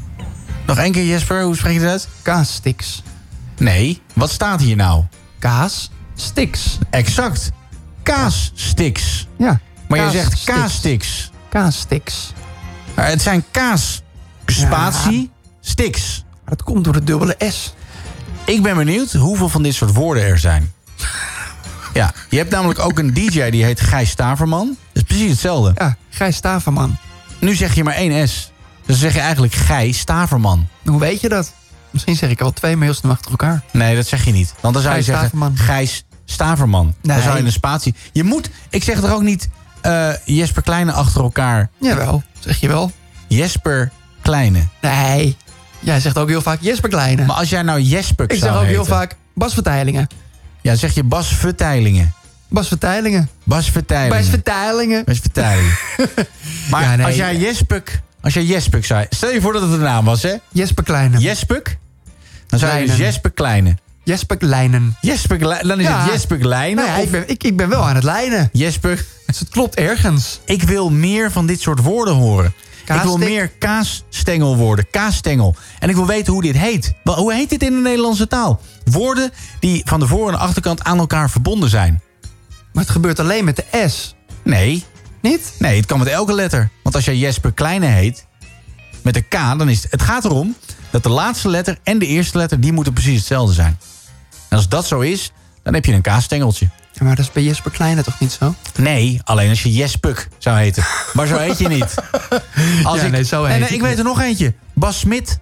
Nog 0.65 0.77
één 0.77 0.91
keer 0.91 1.05
Jesper, 1.05 1.43
hoe 1.43 1.55
spreek 1.55 1.73
je 1.73 1.79
dit 1.79 1.89
uit? 1.89 2.07
Kaastix. 2.21 3.03
Nee, 3.57 4.01
wat 4.13 4.31
staat 4.31 4.61
hier 4.61 4.75
nou? 4.75 5.03
Kaas. 5.39 5.91
Stix. 6.15 6.77
Exact. 6.89 7.51
Kaassticks. 8.03 9.27
Ja. 9.37 9.59
Maar 9.87 9.99
je 9.99 10.11
zegt. 10.11 10.43
Kaastix. 10.43 11.31
Maar 12.95 13.07
het 13.07 13.21
zijn 13.21 13.43
kaas. 13.51 14.01
Spatie. 14.45 15.31
Sticks. 15.61 16.23
Dat 16.45 16.63
komt 16.63 16.83
door 16.83 16.93
de 16.93 17.03
dubbele 17.03 17.35
S. 17.49 17.73
Ik 18.45 18.61
ben 18.61 18.75
benieuwd 18.75 19.13
hoeveel 19.13 19.49
van 19.49 19.63
dit 19.63 19.73
soort 19.73 19.93
woorden 19.93 20.23
er 20.23 20.39
zijn. 20.39 20.73
Ja, 21.93 22.13
je 22.29 22.37
hebt 22.37 22.51
namelijk 22.51 22.79
ook 22.79 22.99
een 22.99 23.13
DJ 23.13 23.49
die 23.49 23.63
heet 23.63 23.81
Gijs 23.81 24.09
Staverman. 24.09 24.67
Dat 24.67 24.77
is 24.93 25.03
precies 25.03 25.29
hetzelfde. 25.29 25.71
Ja, 25.75 25.95
Gijs 26.09 26.35
Staverman. 26.35 26.97
Nu 27.39 27.55
zeg 27.55 27.75
je 27.75 27.83
maar 27.83 27.93
één 27.93 28.27
S. 28.27 28.51
Dus 28.85 28.85
dan 28.85 28.95
zeg 28.95 29.13
je 29.13 29.19
eigenlijk 29.19 29.53
Gijs 29.53 29.99
Staverman. 29.99 30.67
Hoe 30.85 30.99
weet 30.99 31.21
je 31.21 31.29
dat? 31.29 31.53
Misschien 31.89 32.15
zeg 32.15 32.29
ik 32.29 32.41
al 32.41 32.51
twee 32.51 32.75
mails 32.75 32.97
snel 32.97 33.11
achter 33.11 33.31
elkaar. 33.31 33.63
Nee, 33.71 33.95
dat 33.95 34.07
zeg 34.07 34.25
je 34.25 34.31
niet. 34.31 34.53
Want 34.59 34.73
dan 34.73 34.83
zou 34.83 34.93
Gijs 34.93 35.05
je 35.05 35.11
zeggen 35.11 35.29
Staverman. 35.29 35.57
Gijs 35.57 36.05
Staverman. 36.25 36.95
Dan 37.01 37.21
zou 37.21 37.37
je 37.37 37.43
een 37.43 37.51
spatie... 37.51 37.95
Je 38.11 38.23
moet... 38.23 38.49
Ik 38.69 38.83
zeg 38.83 39.03
er 39.03 39.13
ook 39.13 39.21
niet 39.21 39.49
eh, 39.81 40.09
Jesper 40.25 40.61
Kleine 40.61 40.91
achter 40.91 41.21
elkaar. 41.21 41.69
Jawel, 41.77 42.23
zeg 42.39 42.59
je 42.59 42.67
wel. 42.67 42.91
Jesper 43.27 43.91
Kleine. 44.21 44.67
Nee. 44.81 45.37
Jij 45.85 45.99
zegt 45.99 46.17
ook 46.17 46.27
heel 46.29 46.41
vaak 46.41 46.57
Jesper 46.61 46.89
Kleine. 46.89 47.25
Maar 47.25 47.35
als 47.35 47.49
jij 47.49 47.61
nou 47.61 47.79
Jesper 47.79 48.31
ik 48.31 48.39
zou 48.39 48.51
zeg 48.51 48.61
ook 48.61 48.67
heel 48.67 48.85
vaak 48.85 49.15
Bas 49.33 49.53
Verteilingen. 49.53 50.07
Ja, 50.61 50.75
zeg 50.75 50.93
je 50.93 51.03
Bas 51.03 51.27
Verteilingen. 51.27 52.13
Bas 52.49 52.67
Verteilingen. 52.67 53.29
Bas 53.43 53.69
Verteilingen. 53.69 54.17
Bas 54.17 54.29
Verteilingen. 54.29 55.03
Bas 55.05 55.19
Verteilingen. 55.19 55.77
maar 56.71 56.81
Ja, 56.81 56.95
nee. 56.95 57.05
als 57.05 57.15
jij 57.15 57.35
Jespuk... 57.37 57.99
Als 58.21 58.33
jij 58.33 58.43
Jespuk 58.43 58.85
zei... 58.85 59.05
Stel 59.09 59.31
je 59.31 59.41
voor 59.41 59.53
dat 59.53 59.61
het 59.61 59.71
een 59.71 59.79
naam 59.79 60.05
was, 60.05 60.23
hè? 60.23 60.33
Jesper 60.51 60.83
Kleine. 60.83 61.17
Jespuk. 61.17 61.77
Dan 62.47 62.59
zou 62.59 62.77
je 62.79 62.85
dus. 62.85 62.97
Jesper 62.97 63.31
Kleine. 63.31 63.75
Jesper 64.03 64.37
Lijnen. 64.39 64.97
Jesper 65.01 65.37
Kleinen. 65.37 65.67
Dan 65.67 65.79
is 65.79 65.85
Ja. 65.85 66.03
het 66.03 66.11
Jesper 66.11 66.37
Kleinen. 66.37 66.85
Nou 66.85 66.97
ja, 66.97 67.03
ik, 67.03 67.11
ben, 67.11 67.29
ik, 67.29 67.43
ik 67.43 67.57
ben 67.57 67.69
wel 67.69 67.87
aan 67.87 67.95
het 67.95 68.03
lijnen. 68.03 68.49
Jesper. 68.51 69.05
Dus 69.25 69.39
het 69.39 69.49
klopt 69.49 69.75
ergens. 69.75 70.39
Ik 70.45 70.63
wil 70.63 70.89
meer 70.89 71.31
van 71.31 71.45
dit 71.45 71.61
soort 71.61 71.79
woorden 71.79 72.13
horen. 72.13 72.53
Ik 72.85 73.01
wil 73.01 73.17
meer 73.17 73.49
kaasstengelwoorden. 73.49 74.89
Kaasstengel. 74.89 75.55
En 75.79 75.89
ik 75.89 75.95
wil 75.95 76.07
weten 76.07 76.33
hoe 76.33 76.41
dit 76.41 76.57
heet. 76.57 76.93
Wel, 77.03 77.15
Hoe 77.15 77.33
heet 77.33 77.49
dit 77.49 77.63
in 77.63 77.73
de 77.73 77.81
Nederlandse 77.81 78.27
taal? 78.27 78.61
Woorden 78.83 79.31
die 79.59 79.81
van 79.85 79.99
de 79.99 80.07
voor- 80.07 80.27
en 80.27 80.33
de 80.33 80.39
achterkant 80.39 80.83
aan 80.83 80.97
elkaar 80.97 81.29
verbonden 81.29 81.69
zijn. 81.69 82.01
Maar 82.73 82.83
het 82.83 82.91
gebeurt 82.91 83.19
alleen 83.19 83.45
met 83.45 83.55
de 83.55 83.87
S. 83.89 84.15
Nee. 84.43 84.83
Niet? 85.21 85.53
Nee, 85.59 85.77
het 85.77 85.85
kan 85.85 85.99
met 85.99 86.07
elke 86.07 86.33
letter. 86.33 86.69
Want 86.83 86.95
als 86.95 87.05
jij 87.05 87.17
Jesper 87.17 87.51
Kleine 87.53 87.85
heet, 87.85 88.25
met 89.01 89.15
een 89.15 89.27
K, 89.27 89.31
dan 89.31 89.69
is 89.69 89.81
het... 89.81 89.91
Het 89.91 90.01
gaat 90.01 90.25
erom 90.25 90.55
dat 90.89 91.03
de 91.03 91.09
laatste 91.09 91.49
letter 91.49 91.77
en 91.83 91.99
de 91.99 92.05
eerste 92.05 92.37
letter... 92.37 92.59
die 92.59 92.71
moeten 92.71 92.93
precies 92.93 93.17
hetzelfde 93.17 93.53
zijn. 93.53 93.79
En 94.49 94.57
als 94.57 94.69
dat 94.69 94.85
zo 94.87 94.99
is, 94.99 95.31
dan 95.63 95.73
heb 95.73 95.85
je 95.85 95.93
een 95.93 96.01
kaasstengeltje. 96.01 96.69
Maar 96.99 97.15
dat 97.15 97.25
is 97.25 97.31
bij 97.31 97.43
Jesper 97.43 97.71
Kleine 97.71 98.03
toch 98.03 98.19
niet 98.19 98.31
zo? 98.31 98.55
Nee, 98.75 99.21
alleen 99.23 99.49
als 99.49 99.63
je 99.63 99.73
Jespuk 99.73 100.27
zou 100.37 100.57
heten. 100.57 100.83
Maar 101.13 101.27
zo 101.27 101.37
heet 101.37 101.57
je 101.57 101.67
niet. 101.67 101.93
Als 102.83 103.01
Ja, 103.01 103.07
nee, 103.07 103.23
zo 103.23 103.43
heet 103.43 103.55
en, 103.55 103.63
ik 103.63 103.69
ik 103.69 103.81
weet 103.81 103.97
er 103.97 104.03
nog 104.03 104.21
eentje. 104.21 104.53
Bas 104.73 104.99
Smit. 104.99 105.39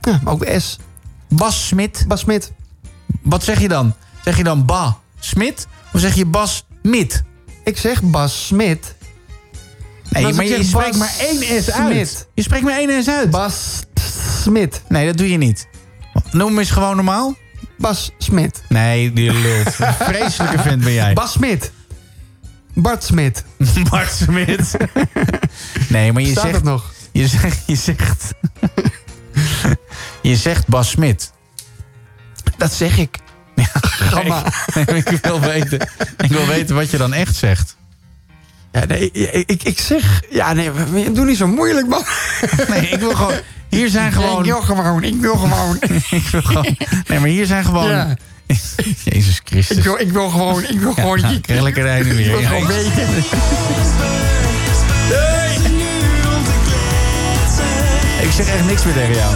Ja, 0.00 0.20
maar 0.22 0.32
ook 0.32 0.46
de 0.46 0.60
S. 0.60 0.78
Bas 1.28 1.66
Smit. 1.66 2.04
Bas 2.08 2.20
Smit. 2.20 2.52
Wat 3.22 3.44
zeg 3.44 3.60
je 3.60 3.68
dan? 3.68 3.94
Zeg 4.24 4.36
je 4.36 4.44
dan 4.44 4.64
Ba 4.64 4.98
Smit? 5.20 5.66
Of 5.92 6.00
zeg 6.00 6.14
je 6.14 6.26
Bas 6.26 6.64
Mit? 6.82 7.22
Ik 7.64 7.78
zeg 7.78 8.02
Bas 8.02 8.46
Smit. 8.46 8.94
Nee, 10.08 10.32
maar 10.32 10.44
ik 10.44 10.56
je 10.56 10.64
spreekt 10.64 10.96
maar 10.96 11.14
één 11.18 11.62
S 11.62 11.70
uit. 11.70 12.28
Je 12.34 12.42
spreekt 12.42 12.64
maar 12.64 12.76
één 12.76 13.02
S 13.02 13.08
uit. 13.08 13.30
Bas 13.30 13.82
Smit. 14.42 14.82
Nee, 14.88 15.06
dat 15.06 15.16
doe 15.16 15.30
je 15.30 15.36
niet. 15.36 15.66
Noem 16.30 16.58
eens 16.58 16.70
gewoon 16.70 16.96
normaal. 16.96 17.34
Bas 17.84 18.10
Smit. 18.18 18.62
Nee, 18.68 19.12
die 19.12 19.32
lult. 19.32 19.74
Vreselijke 20.08 20.58
vent 20.58 20.84
ben 20.84 20.92
jij. 20.92 21.12
Bas 21.12 21.32
Smit. 21.32 21.72
Bart 22.74 23.04
Smit. 23.04 23.44
Bart 23.90 24.12
Smit. 24.12 24.76
Nee, 25.88 26.12
maar 26.12 26.22
je 26.22 26.30
Staat 26.30 26.42
zegt... 26.42 26.54
het 26.54 26.64
nog? 26.64 26.92
Je 27.12 27.28
zegt... 27.28 27.62
Je 27.66 27.76
zegt, 27.76 28.32
je 30.22 30.36
zegt 30.36 30.66
Bas 30.66 30.90
Smit. 30.90 31.32
Dat 32.56 32.72
zeg 32.72 32.98
ik. 32.98 33.18
Gamma. 33.82 34.42
Nee, 34.74 34.84
maar 34.84 34.96
ik 34.96 35.18
wil 35.22 35.40
weten, 35.40 35.88
ik 36.18 36.30
wil 36.30 36.46
weten 36.46 36.74
wat 36.74 36.90
je 36.90 36.96
dan 36.96 37.12
echt 37.12 37.34
zegt. 37.34 37.76
Ja, 38.74 38.84
nee, 38.84 39.10
ik, 39.12 39.44
ik, 39.50 39.62
ik 39.62 39.80
zeg... 39.80 40.22
Ja, 40.30 40.52
nee, 40.52 40.70
doe 41.12 41.24
niet 41.24 41.36
zo 41.36 41.46
moeilijk, 41.46 41.86
man. 41.88 42.04
Nee, 42.68 42.88
ik 42.88 42.98
wil 43.00 43.14
gewoon... 43.14 43.34
Hier 43.68 43.88
zijn 43.88 44.12
gewoon... 44.12 44.38
Ik 44.38 44.44
wil 44.52 44.60
gewoon, 44.60 45.02
ik 45.02 45.14
wil 45.20 45.36
gewoon. 45.36 45.76
ik 46.10 46.26
wil 46.30 46.42
gewoon... 46.42 46.76
Nee, 47.08 47.18
maar 47.18 47.28
hier 47.28 47.46
zijn 47.46 47.64
gewoon... 47.64 47.90
Ja. 47.90 48.16
Jezus 49.04 49.40
Christus. 49.44 49.76
Ik 49.76 49.82
wil, 49.82 49.98
ik 50.00 50.12
wil 50.12 50.28
gewoon, 50.28 50.62
ik 50.64 50.80
wil 50.80 50.92
gewoon... 50.92 51.18
Ja, 51.20 51.32
krijg 51.40 51.60
lekker 51.62 51.82
de 51.82 51.90
ene 51.90 52.04
ik 52.10 52.12
weer. 52.16 52.30
wil 52.30 52.40
Ja, 52.40 52.48
gewoon 52.48 52.62
ik- 52.62 52.68
weten. 52.68 53.08
Ik 58.22 58.30
zeg 58.32 58.46
echt 58.48 58.66
niks 58.66 58.84
meer 58.84 58.94
tegen 58.94 59.14
jou. 59.14 59.34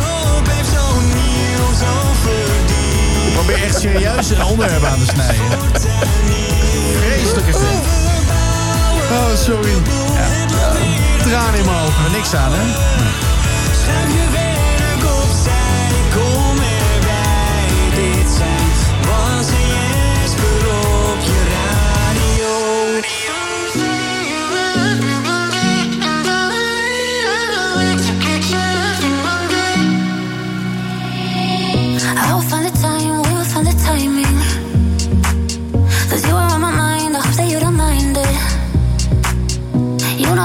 Ik 3.26 3.32
probeer 3.34 3.62
echt 3.64 3.80
serieus 3.80 4.30
een 4.30 4.44
onderwerp 4.44 4.84
aan 4.84 4.98
te 4.98 5.04
snijden. 5.04 5.58
Vreselijke 7.00 7.52
vent. 7.52 8.07
Oh, 9.10 9.34
sorry. 9.36 9.74
Traan 11.22 11.54
in 11.54 11.64
mijn 11.64 11.76
ogen. 11.76 12.12
Niks 12.12 12.34
aan, 12.34 12.52
hè? 12.52 14.27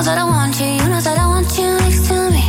That 0.05 0.17
I 0.17 0.25
want 0.25 0.59
you, 0.59 0.67
you 0.67 0.89
know 0.89 0.99
that 0.99 1.17
I 1.17 1.27
want 1.27 1.57
you 1.57 1.67
next 1.77 2.07
to 2.09 2.29
me. 2.29 2.43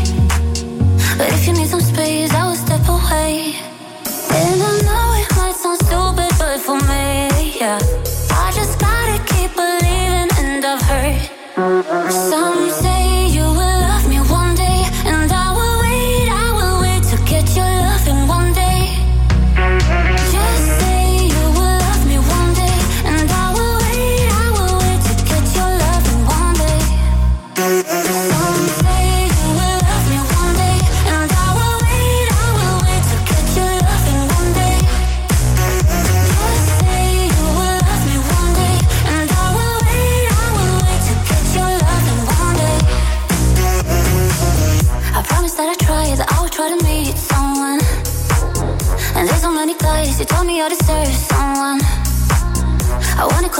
But 1.17 1.33
if 1.33 1.47
you 1.47 1.53
need 1.53 1.69
some 1.69 1.81
space, 1.81 2.33
I 2.35 2.49
will 2.49 2.57
step 2.57 2.83
away. 2.89 3.55
And 4.31 4.61
I 4.61 4.73
know 4.87 5.07
it 5.23 5.31
might 5.37 5.55
sound 5.55 5.79
stupid, 5.87 6.33
but 6.37 6.59
for 6.59 6.79
me, 6.91 7.55
yeah. 7.61 7.79
I 8.33 8.51
just 8.53 8.81
gotta 8.81 9.23
keep 9.31 9.55
believing, 9.55 10.31
and 10.41 10.65
I've 10.65 10.83
heard 10.83 12.11
some 12.11 12.71
say 12.71 12.94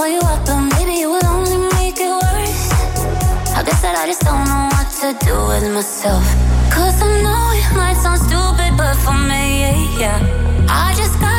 I 0.05 0.07
call 0.07 0.13
you 0.13 0.35
up, 0.35 0.45
but 0.45 0.61
maybe 0.77 1.01
it 1.01 1.07
will 1.07 1.25
only 1.25 1.57
make 1.73 1.97
it 1.97 2.11
worse. 2.11 2.69
I 3.57 3.63
guess 3.65 3.81
that 3.81 3.95
I 3.97 4.05
just 4.05 4.21
don't 4.21 4.45
know 4.45 4.69
what 4.75 4.87
to 5.01 5.25
do 5.25 5.33
with 5.47 5.73
myself. 5.73 6.23
Cause 6.69 7.01
I 7.01 7.23
know 7.23 7.43
it 7.57 7.75
might 7.75 7.97
sound 7.97 8.19
stupid, 8.21 8.77
but 8.77 8.95
for 8.97 9.17
me, 9.17 9.89
yeah. 9.97 10.21
I 10.69 10.93
just 10.95 11.19
gotta 11.19 11.34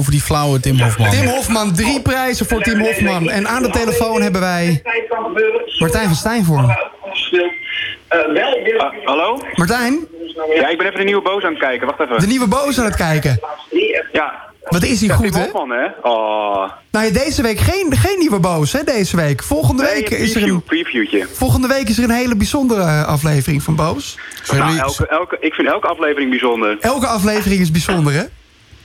over, 0.00 0.12
die 0.12 0.20
flauwe 0.20 0.60
Tim 0.60 0.80
Hofman. 0.80 1.10
Tim 1.10 1.26
Hofman, 1.26 1.74
drie 1.74 2.00
prijzen 2.02 2.46
voor 2.46 2.62
Tim 2.62 2.80
Hofman. 2.80 3.30
En 3.30 3.48
aan 3.48 3.62
de 3.62 3.70
telefoon 3.70 4.22
hebben 4.22 4.40
wij 4.40 4.82
Martijn 5.78 6.06
van 6.06 6.16
Stijnvorm. 6.16 6.64
Ah, 8.08 8.92
hallo? 9.04 9.40
Martijn, 9.54 9.98
Ja, 10.54 10.68
ik 10.68 10.78
ben 10.78 10.86
even 10.86 10.98
de 10.98 11.04
nieuwe 11.04 11.22
boos 11.22 11.44
aan 11.44 11.50
het 11.50 11.58
kijken. 11.60 11.86
Wacht 11.86 12.00
even. 12.00 12.18
de 12.20 12.26
nieuwe 12.26 12.46
boos 12.48 12.78
aan 12.78 12.84
het 12.84 12.96
kijken. 12.96 13.40
Ja. 14.12 14.48
Wat 14.68 14.82
is 14.84 14.98
hij 15.00 15.08
Ja, 15.08 15.14
goed, 15.14 15.24
Tim 15.24 15.34
hè? 15.34 15.42
Hofman, 15.42 15.70
hè? 15.70 15.84
Oh. 16.02 16.70
Nou 16.90 17.04
ja, 17.06 17.12
deze 17.12 17.42
week 17.42 17.58
geen, 17.58 17.96
geen 17.96 18.18
nieuwe 18.18 18.38
boos, 18.40 18.72
hè, 18.72 18.84
deze 18.84 19.16
week. 19.16 19.42
Volgende 19.42 19.82
Nee, 19.82 19.94
week 19.94 20.10
een 20.10 20.18
is 20.18 20.28
er 20.28 20.32
preview, 20.32 20.54
een... 20.54 20.62
previewtje. 20.62 21.26
Volgende 21.32 21.68
week 21.68 21.88
is 21.88 21.98
er 21.98 22.04
een 22.04 22.10
hele 22.10 22.36
bijzondere 22.36 22.80
eh, 22.82 23.06
aflevering 23.06 23.62
van 23.62 23.76
Boos. 23.76 24.18
Nou, 24.52 24.78
elke, 24.78 25.06
elke, 25.06 25.36
ik 25.40 25.54
vind 25.54 25.68
elke 25.68 25.86
aflevering 25.86 26.30
bijzonder. 26.30 26.76
Elke 26.80 27.06
aflevering 27.06 27.60
is 27.60 27.70
bijzonder, 27.70 28.12
hè? 28.12 28.22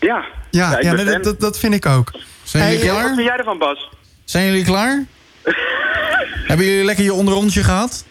Ja. 0.06 0.26
Ja, 0.52 0.80
ja, 0.82 0.96
dat, 0.96 1.24
dat, 1.24 1.40
dat 1.40 1.60
vind 1.60 1.74
ik 1.74 1.86
ook. 1.86 2.12
Zijn 2.44 2.64
Hey, 2.64 2.72
jullie 2.72 2.86
Ja, 2.88 2.94
Wat 2.94 3.02
klaar? 3.02 3.16
vind 3.16 3.28
jij 3.28 3.38
ervan, 3.38 3.58
Bas? 3.58 3.90
Zijn 4.24 4.46
jullie 4.46 4.64
klaar? 4.64 5.06
Hebben 6.48 6.66
jullie 6.66 6.84
lekker 6.86 7.04
je 7.04 7.14
onderrondje 7.14 7.64
gehad? 7.64 8.06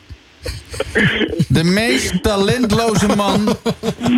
De 1.49 1.65
meest 1.65 2.23
talentloze 2.23 3.07
man 3.17 3.57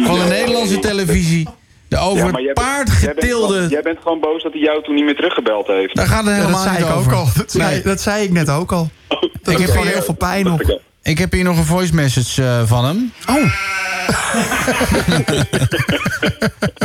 van 0.05 0.19
de 0.19 0.27
Nederlandse 0.29 0.79
televisie. 0.79 1.49
De 1.89 1.97
over 1.99 2.27
het 2.35 2.55
paard 2.55 2.89
Jij 2.89 3.07
bent, 3.15 3.21
getilde... 3.21 3.67
jij 3.69 3.83
bent 3.83 3.99
gewoon 4.03 4.21
boos 4.21 4.43
dat 4.43 4.53
hij 4.53 4.61
jou 4.61 4.83
toen 4.83 4.95
niet 4.95 5.05
meer 5.05 5.15
teruggebeld 5.15 5.67
heeft. 5.67 5.95
Daar 5.97 6.07
gaat 6.07 6.25
het 6.25 6.37
Ja, 6.37 6.37
dat 6.37 6.41
helemaal 6.47 6.63
zei 6.63 6.77
niet 6.79 6.87
ik 6.89 6.95
over. 6.95 7.13
ook 7.13 7.19
al. 7.19 7.29
Dat 7.37 7.51
zei, 7.53 7.71
Nee. 7.71 7.83
dat 7.83 8.01
zei 8.01 8.25
ik 8.25 8.31
net 8.31 8.51
ook 8.51 8.73
al. 8.73 8.91
Dat 9.43 9.55
Ik 9.55 9.59
heb 9.59 9.71
gewoon 9.71 9.87
heel 9.87 10.03
veel 10.03 10.15
pijn 10.15 10.45
nog. 10.45 10.61
Ik 11.07 11.19
heb 11.19 11.33
hier 11.33 11.45
nog 11.45 11.59
een 11.59 11.65
voice 11.65 11.95
message 11.95 12.43
eh, 12.49 12.63
van 12.67 12.85
hem. 12.85 13.13
Oh. 13.27 13.53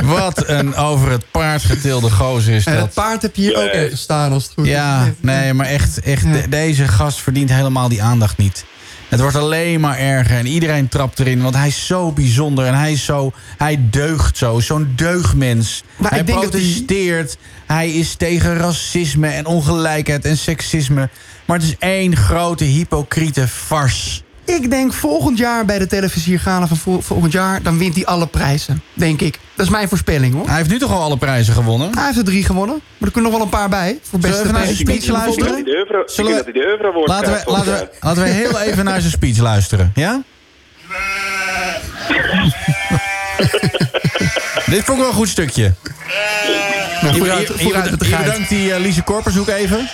Wat 0.18 0.48
een 0.50 0.76
over 0.76 1.10
het 1.12 1.32
paard 1.32 1.64
getilde 1.64 2.10
gozer 2.10 2.54
is 2.54 2.66
En 2.66 2.72
het 2.72 2.82
dat. 2.82 2.94
paard 2.94 3.22
heb 3.22 3.36
je 3.36 3.42
hier 3.42 3.56
ook 3.64 3.70
even 3.72 3.98
staan 3.98 4.32
als 4.32 4.44
het 4.44 4.54
goed 4.54 4.66
is. 4.66 4.72
Ja, 4.72 5.10
nee, 5.20 5.54
maar 5.54 5.66
echt, 5.66 6.00
echt 6.02 6.24
de- 6.34 6.50
deze 6.50 6.88
gast 6.88 7.20
verdient 7.22 7.50
helemaal 7.54 7.90
die 7.90 8.04
aandacht 8.04 8.38
niet. 8.38 8.66
Het 9.10 9.20
wordt 9.20 9.36
alleen 9.36 9.80
maar 9.80 9.98
erger 9.98 10.38
en 10.38 10.46
iedereen 10.48 10.88
trapt 10.90 11.20
erin, 11.20 11.42
want 11.42 11.56
hij 11.56 11.68
is 11.68 11.86
zo 11.86 12.12
bijzonder 12.12 12.66
en 12.66 12.74
hij 12.78 12.92
is 12.92 13.06
zo, 13.06 13.32
hij 13.58 13.80
deugt 13.90 14.38
zo, 14.38 14.60
zo'n 14.60 14.94
deugdmens. 14.96 15.84
Hij 16.02 16.18
dat 16.24 16.28
hij- 16.28 16.40
protesteert, 16.40 17.38
hij 17.66 17.92
is 17.92 18.16
tegen 18.16 18.58
racisme 18.58 19.28
en 19.28 19.46
ongelijkheid 19.46 20.26
en 20.26 20.38
seksisme. 20.38 21.10
Maar 21.52 21.60
het 21.60 21.70
is 21.70 21.76
één 21.80 22.16
grote 22.16 22.64
hypocriete 22.64 23.48
farce. 23.48 24.22
Ik 24.46 24.70
denk 24.70 24.94
volgend 24.94 25.38
jaar 25.38 25.66
bij 25.66 25.80
de 25.80 25.88
televisiergala 25.88 26.68
van 26.68 26.78
vol- 26.78 27.02
volgend 27.02 27.32
jaar... 27.32 27.62
dan 27.62 27.78
wint 27.78 27.96
hij 27.96 28.06
alle 28.06 28.28
prijzen, 28.28 28.82
denk 28.94 29.22
ik. 29.22 29.40
Dat 29.56 29.66
is 29.66 29.72
mijn 29.72 29.90
voorspelling, 29.90 30.34
hoor. 30.34 30.48
Hij 30.48 30.58
heeft 30.58 30.70
nu 30.70 30.80
toch 30.80 30.92
al 30.92 31.02
alle 31.02 31.18
prijzen 31.18 31.54
gewonnen? 31.54 31.96
Hij 31.96 32.06
heeft 32.06 32.18
er 32.18 32.24
drie 32.24 32.44
gewonnen. 32.44 32.76
Maar 32.98 33.08
er 33.08 33.14
kunnen 33.14 33.32
nog 33.32 33.40
wel 33.40 33.50
een 33.50 33.54
paar 33.58 33.70
bij. 33.70 34.00
Voor 34.02 34.20
Zullen 34.22 34.38
we 34.38 34.44
beste 34.44 34.44
even 34.44 34.54
naar 34.54 34.64
zijn 34.74 34.84
presentatie 34.86 35.34
speech 35.34 35.46
luisteren? 35.46 35.60
ik 35.60 35.66
we- 36.16 36.34
dat 36.36 36.44
hij 36.44 36.54
de 36.54 36.66
euro 36.66 36.94
wordt 36.94 37.10
Laten 37.10 37.34
we, 37.34 37.42
laten, 37.46 37.74
we, 37.74 37.90
laten 38.00 38.24
we 38.24 38.30
heel 38.30 38.60
even 38.60 38.86
naar 38.86 39.00
zijn 39.00 39.12
speech 39.12 39.38
luisteren, 39.38 39.92
ja? 39.96 40.22
Dit 44.66 44.84
vond 44.84 44.98
ik 44.98 45.04
wel 45.04 45.08
een 45.08 45.14
goed 45.14 45.30
stukje. 45.30 45.74
Nou, 47.02 47.20
bedankt 47.98 48.50
die 48.50 48.74
eh, 48.74 48.80
Lise 48.80 49.02
Korpershoek 49.02 49.48
even. 49.48 49.90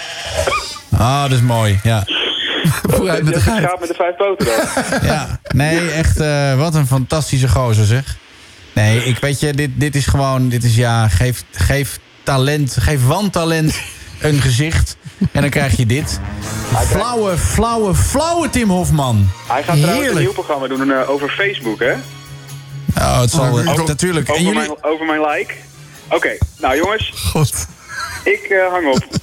Ah, 0.92 1.22
dat 1.22 1.32
is 1.32 1.42
mooi, 1.42 1.80
ja. 1.84 2.04
Vooruit 2.90 3.24
met 3.24 3.34
de 3.34 3.40
geit. 3.42 3.66
gaat 3.66 3.80
met 3.80 3.88
de 3.90 3.94
vijf 3.96 4.16
poten 4.16 4.46
dan. 4.46 4.56
ja. 5.12 5.40
Nee, 5.48 5.92
echt, 5.92 6.20
eh, 6.20 6.58
wat 6.58 6.76
een 6.76 6.88
fantastische 6.88 7.48
gozer, 7.48 7.86
zeg. 7.86 8.18
Nee, 8.74 9.04
ik 9.04 9.18
weet 9.18 9.40
je, 9.40 9.54
dit, 9.54 9.70
dit 9.76 9.96
is 9.96 10.06
gewoon, 10.06 10.50
dit 10.50 10.64
is 10.64 10.76
ja, 10.76 11.08
geef, 11.08 11.44
geef 11.52 12.00
talent, 12.24 12.78
geef 12.80 13.06
wantalent 13.06 13.80
een 14.20 14.42
gezicht. 14.42 14.98
En 15.32 15.42
dan 15.42 15.50
krijg 15.50 15.78
je 15.78 15.86
dit. 15.86 16.20
Flauwe, 16.88 17.38
flauwe, 17.38 17.96
flauwe 17.96 18.50
Tim 18.50 18.70
Hofman. 18.70 19.30
Hij 19.48 19.64
gaat 19.64 19.78
trouwens 19.82 20.10
een 20.10 20.18
nieuw 20.18 20.32
programma 20.34 20.68
doen 20.68 20.92
eh, 20.92 21.10
over 21.10 21.30
Facebook, 21.30 21.80
hè? 21.80 21.94
Oh, 22.98 23.20
het 23.20 23.32
zal, 23.32 23.48
Over- 23.60 23.86
natuurlijk. 23.86 24.28
En 24.28 24.34
Over, 24.34 24.46
jullie, 24.46 24.60
mijn, 24.60 24.84
over 24.84 25.06
mijn 25.06 25.22
like. 25.22 25.54
Oké, 26.10 26.38
nou 26.60 26.76
jongens, 26.76 27.12
God. 27.16 27.68
ik 28.24 28.40
eh, 28.50 28.72
hang 28.72 28.88
op. 28.94 29.08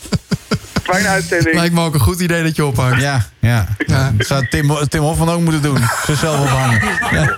Fijne 0.85 1.09
uitzending. 1.09 1.57
Lijkt 1.57 1.75
me 1.75 1.81
ook 1.81 1.95
een 1.95 2.01
goed 2.01 2.21
idee 2.21 2.43
dat 2.43 2.57
je 2.57 2.65
ophangt. 2.65 3.01
Ja, 3.01 3.27
ja. 3.39 3.67
Ja. 3.87 4.13
Dat 4.17 4.27
zou 4.27 4.49
Tim, 4.49 4.89
Tim 4.89 5.01
Hofman 5.01 5.31
ook 5.31 5.41
moeten 5.41 5.63
doen. 5.63 5.79
Zichzelf 6.07 6.41
ophangen. 6.41 6.83
Ja. 7.11 7.37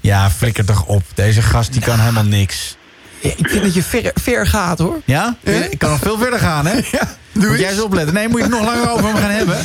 ja, 0.00 0.30
flikker 0.30 0.64
toch 0.64 0.86
op. 0.86 1.02
Deze 1.14 1.42
gast 1.42 1.72
die 1.72 1.82
kan 1.82 1.98
helemaal 2.00 2.24
niks. 2.24 2.76
Ja, 3.20 3.30
ik 3.36 3.48
vind 3.48 3.62
dat 3.62 3.74
je 3.74 3.82
ver, 3.82 4.10
ver 4.14 4.46
gaat, 4.46 4.78
hoor. 4.78 5.00
Ja? 5.04 5.36
Ik 5.70 5.78
kan 5.78 5.90
nog 5.90 6.00
veel 6.00 6.18
verder 6.18 6.38
gaan, 6.38 6.66
hè? 6.66 6.72
Ja, 6.72 7.16
Moet 7.32 7.42
doe 7.42 7.58
jij 7.58 7.70
eens 7.70 7.80
opletten. 7.80 8.14
Nee, 8.14 8.28
moet 8.28 8.36
je 8.36 8.42
het 8.46 8.54
nog 8.54 8.64
langer 8.64 8.90
over 8.90 9.06
hem 9.06 9.16
gaan 9.16 9.30
hebben. 9.30 9.58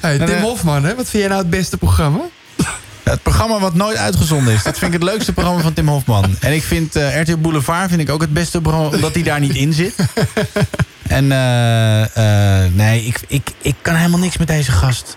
Hey, 0.00 0.18
Tim 0.18 0.28
eh, 0.28 0.42
Hofman, 0.42 0.84
hè? 0.84 0.94
wat 0.94 1.08
vind 1.08 1.22
jij 1.22 1.28
nou 1.28 1.40
het 1.40 1.50
beste 1.50 1.76
programma? 1.76 2.20
Het 3.10 3.22
programma 3.22 3.58
wat 3.58 3.74
nooit 3.74 3.96
uitgezonden 3.96 4.54
is. 4.54 4.62
Dat 4.62 4.78
vind 4.78 4.94
ik 4.94 5.00
het 5.00 5.10
leukste 5.10 5.32
programma 5.32 5.62
van 5.62 5.72
Tim 5.72 5.88
Hofman. 5.88 6.36
En 6.40 6.52
ik 6.52 6.62
vind 6.62 6.96
eh, 6.96 7.20
RTL 7.20 7.36
Boulevard 7.36 7.88
vind 7.88 8.00
ik 8.00 8.10
ook 8.10 8.20
het 8.20 8.32
beste 8.32 8.60
programma... 8.60 8.88
omdat 8.88 9.14
hij 9.14 9.22
daar 9.22 9.40
niet 9.40 9.54
in 9.54 9.72
zit. 9.72 9.94
En 11.08 11.32
eh, 11.32 12.64
eh, 12.64 12.72
nee, 12.72 13.04
ik, 13.04 13.20
ik, 13.26 13.50
ik 13.62 13.74
kan 13.82 13.94
helemaal 13.94 14.18
niks 14.18 14.36
met 14.36 14.48
deze 14.48 14.72
gast. 14.72 15.16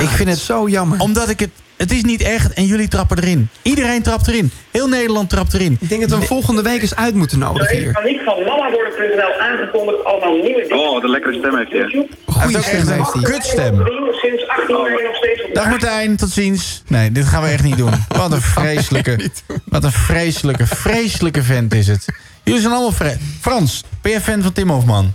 ik 0.00 0.08
vind 0.08 0.28
het 0.28 0.38
zo 0.38 0.68
jammer. 0.68 1.00
Omdat 1.00 1.28
ik 1.28 1.40
het... 1.40 1.50
Het 1.82 1.92
is 1.92 2.02
niet 2.02 2.22
echt 2.22 2.52
en 2.52 2.66
jullie 2.66 2.88
trappen 2.88 3.18
erin. 3.18 3.48
Iedereen 3.62 4.02
trapt 4.02 4.28
erin. 4.28 4.50
Heel 4.70 4.88
Nederland 4.88 5.30
trapt 5.30 5.54
erin. 5.54 5.76
Ik 5.80 5.88
denk 5.88 6.00
dat 6.00 6.10
we 6.10 6.16
hem 6.16 6.26
volgende 6.26 6.62
week 6.62 6.82
eens 6.82 6.94
uit 6.96 7.14
moeten 7.14 7.38
nodigen 7.38 7.76
hier. 7.76 7.96
Aniek 7.96 8.20
van 8.20 8.38
mamaworden.nl 8.44 9.40
aangekondigd 9.40 10.04
allemaal 10.04 10.32
nieuwe 10.32 10.62
dingen. 10.68 10.78
Oh, 10.78 10.92
wat 10.92 11.02
een 11.02 11.10
lekkere 11.10 11.38
stem 11.38 11.56
heeft 11.56 11.70
hij. 11.70 11.80
Hij 11.80 12.08
Goeie 12.26 12.62
stem 12.62 12.88
heeft 12.88 13.12
hij. 13.12 13.22
kutstem. 13.22 13.74
Sinds 14.20 14.48
18 14.48 14.76
jaar 14.76 15.02
nog 15.04 15.16
steeds 15.16 15.44
op 15.44 15.54
Dag 15.54 15.68
Martijn, 15.68 16.16
tot 16.16 16.30
ziens. 16.30 16.82
Nee, 16.86 17.12
dit 17.12 17.24
gaan 17.24 17.42
we 17.42 17.48
echt 17.48 17.62
niet 17.62 17.76
doen. 17.76 17.92
Wat 18.08 18.32
een 18.32 18.42
vreselijke, 18.56 19.30
wat 19.64 19.84
een 19.84 19.92
vreselijke, 19.92 20.66
vreselijke 20.66 21.42
vent 21.42 21.74
is 21.74 21.86
het. 21.86 22.06
Jullie 22.42 22.60
zijn 22.60 22.72
allemaal 22.72 22.92
vre 22.92 23.16
Frans, 23.40 23.84
ben 24.02 24.12
jij 24.12 24.20
fan 24.20 24.42
van 24.42 24.52
Tim 24.52 24.70
Hofman? 24.70 25.12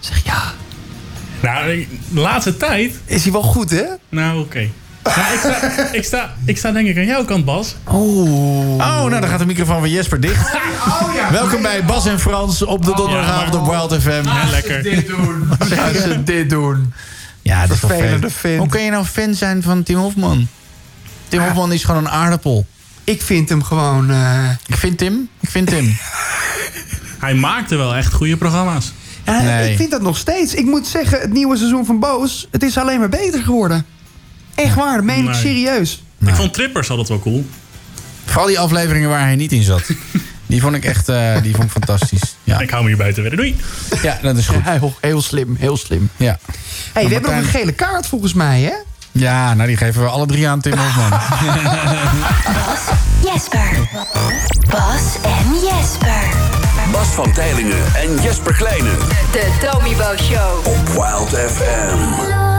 Zeg 0.00 0.24
ja. 0.24 0.42
Nou, 1.40 1.86
de 2.08 2.20
laatste 2.20 2.56
tijd... 2.56 3.00
Is 3.04 3.22
hij 3.22 3.32
wel 3.32 3.42
goed, 3.42 3.70
hè? 3.70 3.84
Nou, 4.08 4.40
oké. 4.40 4.68
Nou, 5.16 5.32
ik, 5.32 5.38
sta, 5.40 5.92
ik, 5.92 6.04
sta, 6.04 6.34
ik 6.44 6.56
sta 6.58 6.72
denk 6.72 6.88
ik 6.88 6.96
aan 6.96 7.06
jouw 7.06 7.24
kant, 7.24 7.44
Bas. 7.44 7.76
Oh. 7.84 7.96
Oh, 8.74 8.76
nou 8.78 9.10
dan 9.10 9.28
gaat 9.28 9.38
de 9.38 9.46
microfoon 9.46 9.78
van 9.78 9.90
Jesper 9.90 10.20
dicht. 10.20 10.50
Welkom 11.30 11.62
bij 11.62 11.84
Bas 11.84 12.06
en 12.06 12.20
Frans 12.20 12.62
op 12.62 12.84
de 12.84 12.92
donderdagavond 12.94 13.54
op 13.54 13.66
Wild 13.66 14.02
FM. 14.02 14.22
Ja, 14.24 14.44
lekker. 14.50 15.06
doen. 15.06 15.48
Als 15.88 15.98
ze 16.02 16.22
dit 16.24 16.50
doen. 16.50 16.92
Ja, 17.42 17.60
dat 17.66 17.70
is 17.70 17.78
Vervelende 17.78 18.30
fan. 18.30 18.56
Hoe 18.56 18.68
kun 18.68 18.82
je 18.82 18.90
nou 18.90 19.04
fan 19.04 19.34
zijn 19.34 19.62
van 19.62 19.82
Tim 19.82 19.96
Hofman? 19.96 20.48
Tim 21.28 21.40
Hofman 21.40 21.72
is 21.72 21.84
gewoon 21.84 22.04
een 22.04 22.10
aardappel. 22.10 22.66
Ik 23.04 23.22
vind 23.22 23.48
hem 23.48 23.62
gewoon... 23.62 24.10
eh, 24.10 24.50
Ik 24.66 24.76
vind 24.76 24.98
Tim, 24.98 25.28
ik 25.40 25.50
vind 25.50 25.68
Tim. 25.68 25.96
Hij 27.18 27.34
maakte 27.34 27.76
wel 27.76 27.94
echt 27.94 28.12
goede 28.12 28.36
programma's. 28.36 28.92
ja, 29.24 29.40
Nee. 29.40 29.70
Ik 29.70 29.76
vind 29.76 29.90
dat 29.90 30.02
nog 30.02 30.16
steeds. 30.16 30.54
Ik 30.54 30.64
moet 30.64 30.86
zeggen, 30.86 31.20
het 31.20 31.32
nieuwe 31.32 31.56
seizoen 31.56 31.84
van 31.86 31.98
Boos... 31.98 32.48
het 32.50 32.62
is 32.62 32.78
alleen 32.78 32.98
maar 32.98 33.08
beter 33.08 33.42
geworden. 33.42 33.86
Echt 34.64 34.74
waar, 34.74 34.94
dat 34.96 35.04
meen 35.04 35.18
ik 35.18 35.24
Nee. 35.24 35.34
serieus. 35.34 36.02
Ik 36.26 36.34
vond 36.34 36.54
Trippers 36.54 36.90
altijd 36.90 37.08
wel 37.08 37.18
cool. 37.20 37.46
Vooral 38.24 38.46
die 38.46 38.58
afleveringen 38.58 39.08
waar 39.08 39.20
hij 39.20 39.36
niet 39.36 39.52
in 39.52 39.62
zat. 39.62 39.82
Die 40.46 40.60
vond 40.60 40.74
ik 40.74 40.84
echt 40.84 41.08
eh, 41.08 41.42
die 41.42 41.52
vond 41.54 41.64
ik 41.64 41.70
fantastisch. 41.70 42.36
Ja, 42.44 42.58
Ik 42.60 42.70
hou 42.70 42.82
me 42.82 42.88
hierbij 42.88 43.12
te 43.12 43.20
wedden. 43.20 43.38
Doei. 43.38 43.56
ja 44.02 44.18
dat 44.22 44.36
is 44.36 44.46
goed. 44.46 44.62
Heel, 44.64 44.94
heel 45.00 45.22
slim, 45.22 45.56
heel 45.58 45.76
slim. 45.76 46.10
Ja. 46.16 46.38
hey, 46.92 47.06
we 47.06 47.12
hebben 47.12 47.30
nog 47.34 47.40
een 47.40 47.46
gele 47.48 47.72
kaart 47.72 48.06
volgens 48.06 48.32
mij, 48.34 48.60
hè? 48.60 48.72
Ja, 49.12 49.54
nou 49.54 49.68
die 49.68 49.76
geven 49.76 50.02
we 50.02 50.08
alle 50.08 50.26
drie 50.26 50.48
aan 50.48 50.60
Tim 50.60 50.72
Hofman. 50.78 51.20
Jesper. 53.32 53.88
Bas 54.70 55.02
en 55.22 55.54
Jesper. 55.64 56.22
Bas 56.92 57.06
van 57.08 57.32
Tijlingen 57.32 57.94
en 57.94 58.22
Jesper 58.22 58.54
Kleine. 58.54 58.90
De 59.32 59.66
Tommy 59.70 59.96
Bo 59.96 60.14
Show. 60.22 60.66
Op 60.66 60.88
Wild 60.88 61.50
FM. 61.52 62.57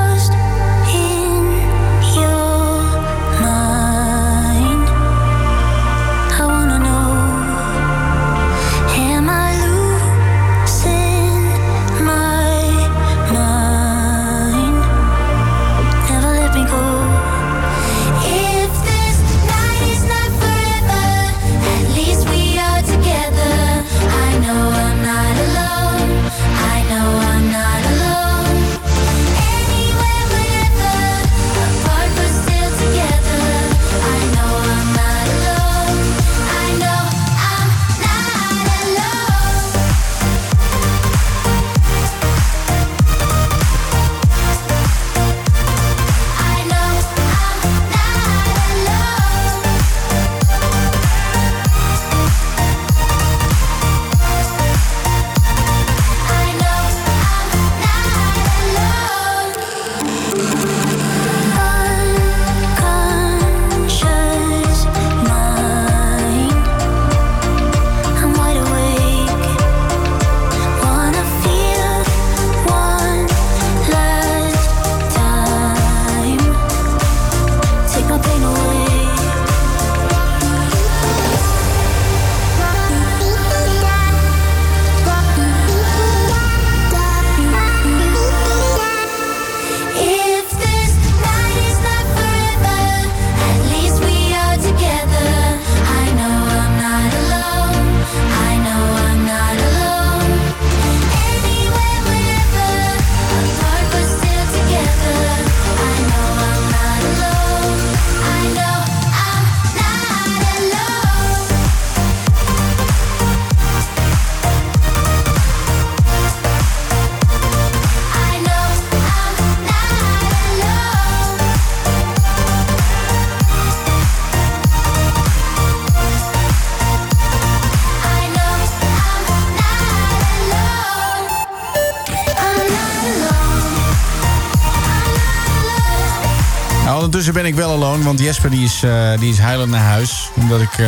Ondertussen 137.09 137.43
ben 137.43 137.51
ik 137.51 137.55
wel 137.55 137.71
alone, 137.71 138.03
want 138.03 138.19
Jesper 138.19 138.49
die 138.49 138.63
is, 138.63 138.83
eh, 138.83 139.19
die 139.19 139.31
is 139.31 139.39
huilend 139.39 139.71
naar 139.71 139.83
huis. 139.83 140.29
Omdat 140.35 140.61
ik 140.61 140.77
eh, 140.77 140.87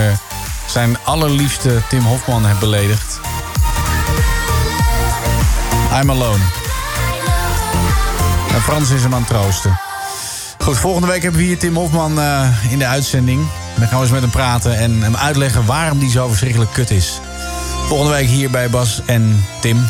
zijn 0.68 0.98
allerliefste 1.04 1.82
Tim 1.90 2.02
Hofman 2.02 2.46
heb 2.46 2.60
beledigd. 2.60 3.20
I'm 6.02 6.10
alone. 6.10 6.44
En 8.54 8.62
Frans 8.62 8.90
is 8.90 9.04
hem 9.04 9.14
aan 9.14 9.20
het 9.20 9.30
troosten. 9.30 9.80
Goed, 10.58 10.78
volgende 10.78 11.08
week 11.08 11.22
hebben 11.22 11.40
we 11.40 11.46
hier 11.46 11.60
Tim 11.60 11.76
Hofman 11.76 12.20
eh, 12.20 12.48
in 12.70 12.80
de 12.80 12.88
uitzending. 12.88 13.48
Dan 13.78 13.88
gaan 13.88 13.98
we 13.98 14.04
eens 14.04 14.12
met 14.12 14.22
hem 14.22 14.30
praten 14.30 14.78
en 14.78 15.02
hem 15.02 15.16
uitleggen 15.16 15.66
waarom 15.66 16.00
die 16.00 16.12
zo 16.12 16.28
verschrikkelijk 16.28 16.74
kut 16.74 16.92
is. 16.92 17.20
Volgende 17.88 18.14
week 18.14 18.28
hier 18.28 18.50
bij 18.50 18.70
Bas 18.70 19.02
en 19.06 19.46
Tim. 19.62 19.86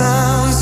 Sounds 0.00 0.59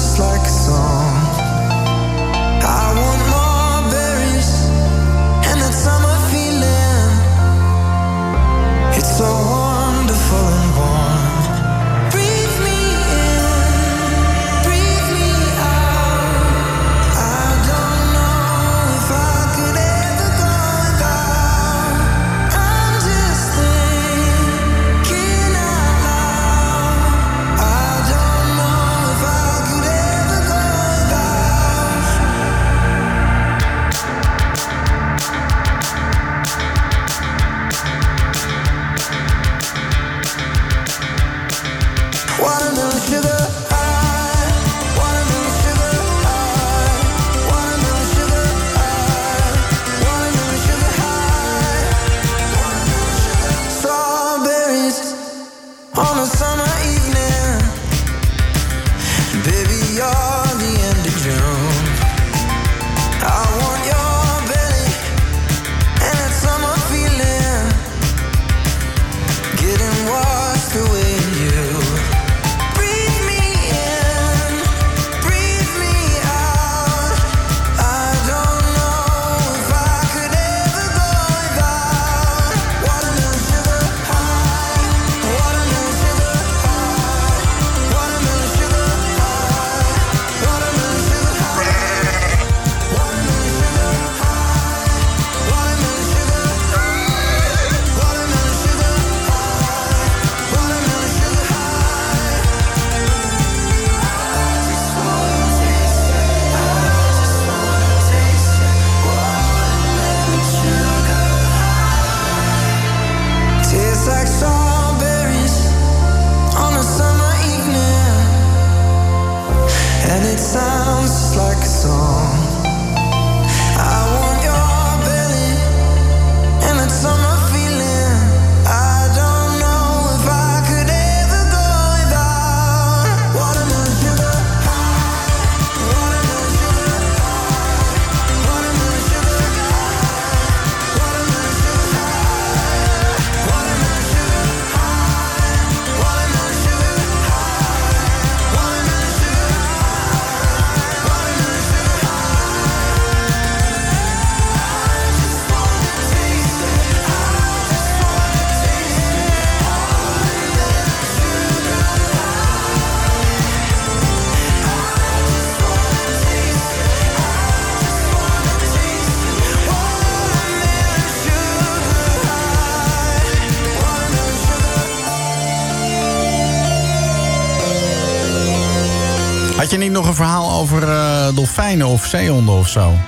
Had 179.69 179.77
je 179.77 179.85
niet 179.85 179.93
nog 179.93 180.07
een 180.07 180.15
verhaal 180.15 180.61
over 180.61 180.89
eh, 180.89 181.35
dolfijnen 181.35 181.87
of 181.87 182.07
zeehonden 182.07 182.55
of 182.55 182.69
zo? 182.69 182.99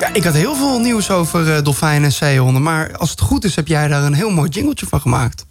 Ja, 0.00 0.14
ik 0.14 0.24
had 0.24 0.34
heel 0.34 0.54
veel 0.56 0.78
nieuws 0.78 1.10
over 1.10 1.54
eh, 1.54 1.62
dolfijnen 1.62 2.04
en 2.04 2.12
zeehonden. 2.12 2.62
Maar 2.62 2.96
als 2.96 3.10
het 3.10 3.20
goed 3.20 3.44
is, 3.44 3.56
heb 3.56 3.66
jij 3.68 3.88
daar 3.88 4.02
een 4.02 4.14
heel 4.14 4.30
mooi 4.30 4.50
jingletje 4.50 4.86
van 4.86 5.00
gemaakt. 5.00 5.46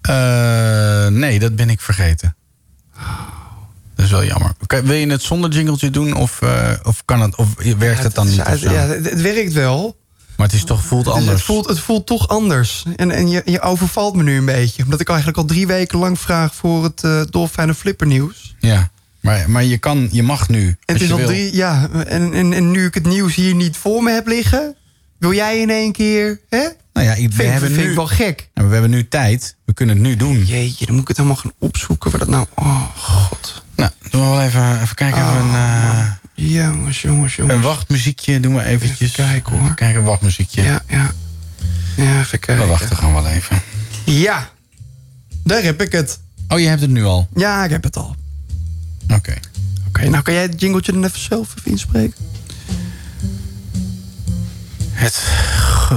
Eh, 0.00 1.06
nee, 1.06 1.38
dat 1.38 1.56
ben 1.56 1.70
ik 1.70 1.80
vergeten. 1.80 2.36
Dat 3.94 4.04
is 4.04 4.10
wel 4.10 4.24
jammer. 4.24 4.52
Wil 4.66 4.92
je 4.96 5.06
het 5.10 5.22
zonder 5.22 5.50
jingletje 5.50 5.90
doen 5.90 6.14
of, 6.14 6.40
of, 6.82 7.02
kan 7.04 7.20
het, 7.20 7.36
of 7.36 7.48
werkt 7.78 8.02
het 8.02 8.14
dan 8.14 8.26
niet? 8.26 8.44
zo? 8.58 8.70
Ja, 8.70 8.80
het, 8.80 9.10
het 9.10 9.20
werkt 9.20 9.52
wel. 9.52 9.96
Maar 10.36 10.46
het 10.46 10.56
is 10.56 10.64
toch, 10.64 10.84
voelt 10.84 11.04
Het- 11.04 11.14
anders. 11.14 11.36
Het 11.36 11.42
voelt, 11.42 11.68
het 11.68 11.78
voelt 11.78 12.06
toch 12.06 12.28
anders. 12.28 12.84
En, 12.96 13.10
en 13.10 13.28
je, 13.28 13.42
je 13.44 13.60
overvalt 13.60 14.16
me 14.16 14.22
nu 14.22 14.36
een 14.36 14.44
beetje. 14.44 14.84
Omdat 14.84 15.00
ik 15.00 15.08
eigenlijk 15.08 15.38
al 15.38 15.44
drie 15.44 15.66
weken 15.66 15.98
lang 15.98 16.20
vraag 16.20 16.54
voor 16.54 16.84
het 16.84 17.32
dolfijnen 17.32 17.74
flipper 17.74 18.06
nieuws. 18.06 18.54
Ja, 18.58 18.90
maar, 19.22 19.50
maar 19.50 19.64
je, 19.64 19.78
kan, 19.78 20.08
je 20.12 20.22
mag 20.22 20.48
nu. 20.48 20.76
Het 20.84 21.00
is 21.00 21.10
al 21.10 21.16
wil. 21.16 21.26
drie, 21.26 21.54
ja. 21.54 21.88
En, 22.06 22.32
en, 22.32 22.52
en 22.52 22.70
nu 22.70 22.86
ik 22.86 22.94
het 22.94 23.06
nieuws 23.06 23.34
hier 23.34 23.54
niet 23.54 23.76
voor 23.76 24.02
me 24.02 24.10
heb 24.12 24.26
liggen, 24.26 24.76
wil 25.18 25.32
jij 25.32 25.60
in 25.60 25.70
één 25.70 25.92
keer, 25.92 26.40
hè? 26.48 26.68
Nou 26.92 27.06
ja, 27.06 27.12
ik- 27.14 27.28
we 27.30 27.34
vind, 27.34 27.50
hebben 27.52 27.70
vind 27.70 27.82
nu, 27.82 27.90
ik 27.90 27.96
wel 27.96 28.06
gek. 28.06 28.48
Nou, 28.54 28.66
we 28.68 28.72
hebben 28.72 28.90
nu 28.90 29.08
tijd. 29.08 29.56
We 29.64 29.72
kunnen 29.74 29.94
het 29.96 30.04
nu 30.04 30.16
doen. 30.16 30.44
Jeetje, 30.44 30.84
dan 30.86 30.94
moet 30.94 31.02
ik 31.02 31.08
het 31.08 31.16
helemaal 31.16 31.38
gaan 31.38 31.52
opzoeken. 31.58 32.10
Wat 32.10 32.20
dat 32.20 32.28
nou... 32.28 32.46
Oh, 32.54 32.96
god. 32.96 33.62
Nou, 33.76 33.90
doen 34.10 34.20
we 34.22 34.28
wel 34.28 34.42
even, 34.42 34.80
even 34.82 34.94
kijken. 34.96 35.20
Even 35.22 35.36
een, 35.40 35.54
eh, 35.54 36.10
Jongens, 36.34 37.02
jongens, 37.02 37.36
jongens. 37.36 37.56
een 37.56 37.62
wachtmuziekje 37.62 38.40
doen 38.40 38.54
we 38.54 38.64
eventjes. 38.64 39.10
Even 39.10 39.24
kijken 39.24 39.58
hoor. 39.58 39.74
Kijken, 39.74 40.00
een 40.00 40.06
wachtmuziekje. 40.06 40.62
Ja, 40.62 40.82
ja. 40.88 41.12
Ja, 41.96 42.20
even 42.20 42.38
kijken. 42.38 42.64
We 42.64 42.70
wachten 42.70 42.96
gewoon 42.96 43.12
wel 43.14 43.26
even. 43.26 43.60
Ja, 44.04 44.50
daar 45.44 45.62
heb 45.62 45.82
ik 45.82 45.92
het. 45.92 46.20
Oh, 46.48 46.58
je 46.60 46.66
hebt 46.68 46.80
het 46.80 46.90
nu 46.90 47.04
al? 47.04 47.28
Ja, 47.34 47.64
ik 47.64 47.70
heb 47.70 47.82
het 47.82 47.96
al. 47.96 48.16
Oké. 49.08 49.34
Oké, 49.88 50.08
nou 50.08 50.22
kan 50.22 50.34
jij 50.34 50.42
het 50.42 50.60
jingletje 50.60 50.92
dan 50.92 51.04
even 51.04 51.20
zelf 51.20 51.54
even 51.58 51.70
inspreken? 51.70 52.14
Het 54.92 55.14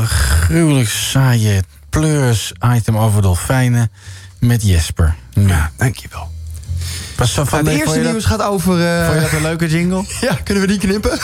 gruwelijk 0.06 0.90
saaie 0.90 1.64
pleurs-item 1.90 2.98
over 2.98 3.22
dolfijnen 3.22 3.92
met 4.40 4.64
Jesper. 4.64 5.16
Ja, 5.34 5.72
dankjewel. 5.78 6.32
Pas 7.16 7.32
van 7.32 7.48
vond 7.48 7.68
eerste 7.68 8.02
dat- 8.02 8.12
nieuws 8.12 8.26
gaat 8.26 8.42
over... 8.42 8.88
eh, 8.88 9.04
Vond 9.06 9.16
je 9.16 9.22
dat 9.22 9.32
een 9.32 9.42
leuke 9.42 9.68
jingle? 9.68 10.06
Ja, 10.28 10.34
kunnen 10.44 10.64
we 10.64 10.70
die 10.70 10.80
knippen? 10.80 11.12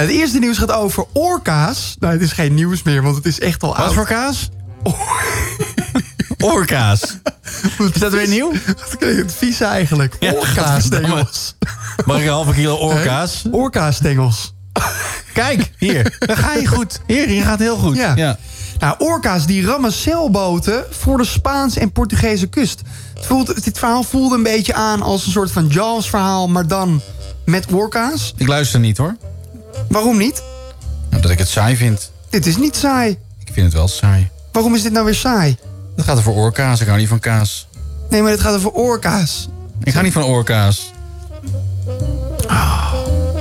het 0.00 0.08
eerste 0.08 0.38
nieuws 0.38 0.58
gaat 0.58 0.72
over 0.72 1.04
orka's. 1.12 1.96
Nou, 2.00 2.12
het 2.12 2.22
is 2.22 2.32
geen 2.32 2.54
nieuws 2.54 2.82
meer, 2.82 3.02
want 3.02 3.16
het 3.16 3.26
is 3.26 3.40
echt 3.40 3.62
al 3.62 3.68
Wat 3.68 3.78
oud. 3.78 3.94
voor 3.94 4.06
kaas? 4.06 4.48
Orka's. 6.38 7.00
Is 7.94 8.00
dat 8.00 8.12
weer 8.12 8.28
nieuw? 8.28 8.52
Wat 8.66 8.96
klinkt 8.98 9.22
het 9.22 9.34
vies 9.34 9.60
eigenlijk? 9.60 10.16
Orka-stengels. 10.20 11.56
Mag 12.06 12.16
ik 12.16 12.22
een 12.22 12.28
halve 12.28 12.52
kilo 12.52 12.74
orka's? 12.74 13.44
Orka-stengels. 13.50 14.54
Kijk, 15.32 15.70
hier. 15.78 16.16
Dan 16.18 16.36
ga 16.36 16.54
je 16.54 16.66
goed. 16.66 17.00
Hier, 17.06 17.30
je 17.30 17.42
gaat 17.42 17.58
heel 17.58 17.76
goed. 17.76 17.96
Ja. 17.96 18.38
Nou, 18.78 18.94
orka's 18.98 19.46
die 19.46 19.64
rammen 19.66 19.92
zeilboten 19.92 20.84
voor 20.90 21.18
de 21.18 21.24
Spaanse 21.24 21.80
en 21.80 21.92
Portugese 21.92 22.46
kust. 22.46 22.82
Het 23.14 23.26
voelt, 23.26 23.64
dit 23.64 23.78
verhaal 23.78 24.02
voelde 24.02 24.34
een 24.36 24.42
beetje 24.42 24.74
aan 24.74 25.02
als 25.02 25.26
een 25.26 25.32
soort 25.32 25.50
van 25.50 25.66
Jaws 25.66 26.10
verhaal, 26.10 26.48
maar 26.48 26.66
dan 26.66 27.00
met 27.44 27.72
orka's. 27.72 28.32
Ik 28.36 28.46
luister 28.48 28.80
niet 28.80 28.96
hoor. 28.96 29.16
Waarom 29.88 30.16
niet? 30.16 30.42
Omdat 31.14 31.30
ik 31.30 31.38
het 31.38 31.48
saai 31.48 31.76
vind. 31.76 32.10
Dit 32.30 32.46
is 32.46 32.56
niet 32.56 32.76
saai. 32.76 33.18
Ik 33.44 33.52
vind 33.52 33.66
het 33.66 33.74
wel 33.74 33.88
saai. 33.88 34.30
Waarom 34.52 34.74
is 34.74 34.82
dit 34.82 34.92
nou 34.92 35.04
weer 35.04 35.14
saai? 35.14 35.56
Dat 35.98 36.06
gaat 36.06 36.18
over 36.18 36.32
orka's. 36.32 36.80
Ik 36.80 36.86
hou 36.86 36.98
niet 36.98 37.08
van 37.08 37.18
kaas. 37.18 37.68
Nee, 38.10 38.22
maar 38.22 38.30
dit 38.30 38.40
gaat 38.40 38.54
over 38.54 38.70
orka's. 38.70 39.48
Ik 39.82 39.92
ga 39.92 40.00
niet 40.00 40.12
van 40.12 40.22
orka's. 40.22 40.92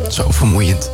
Zo 0.09 0.31
vermoeiend. 0.31 0.91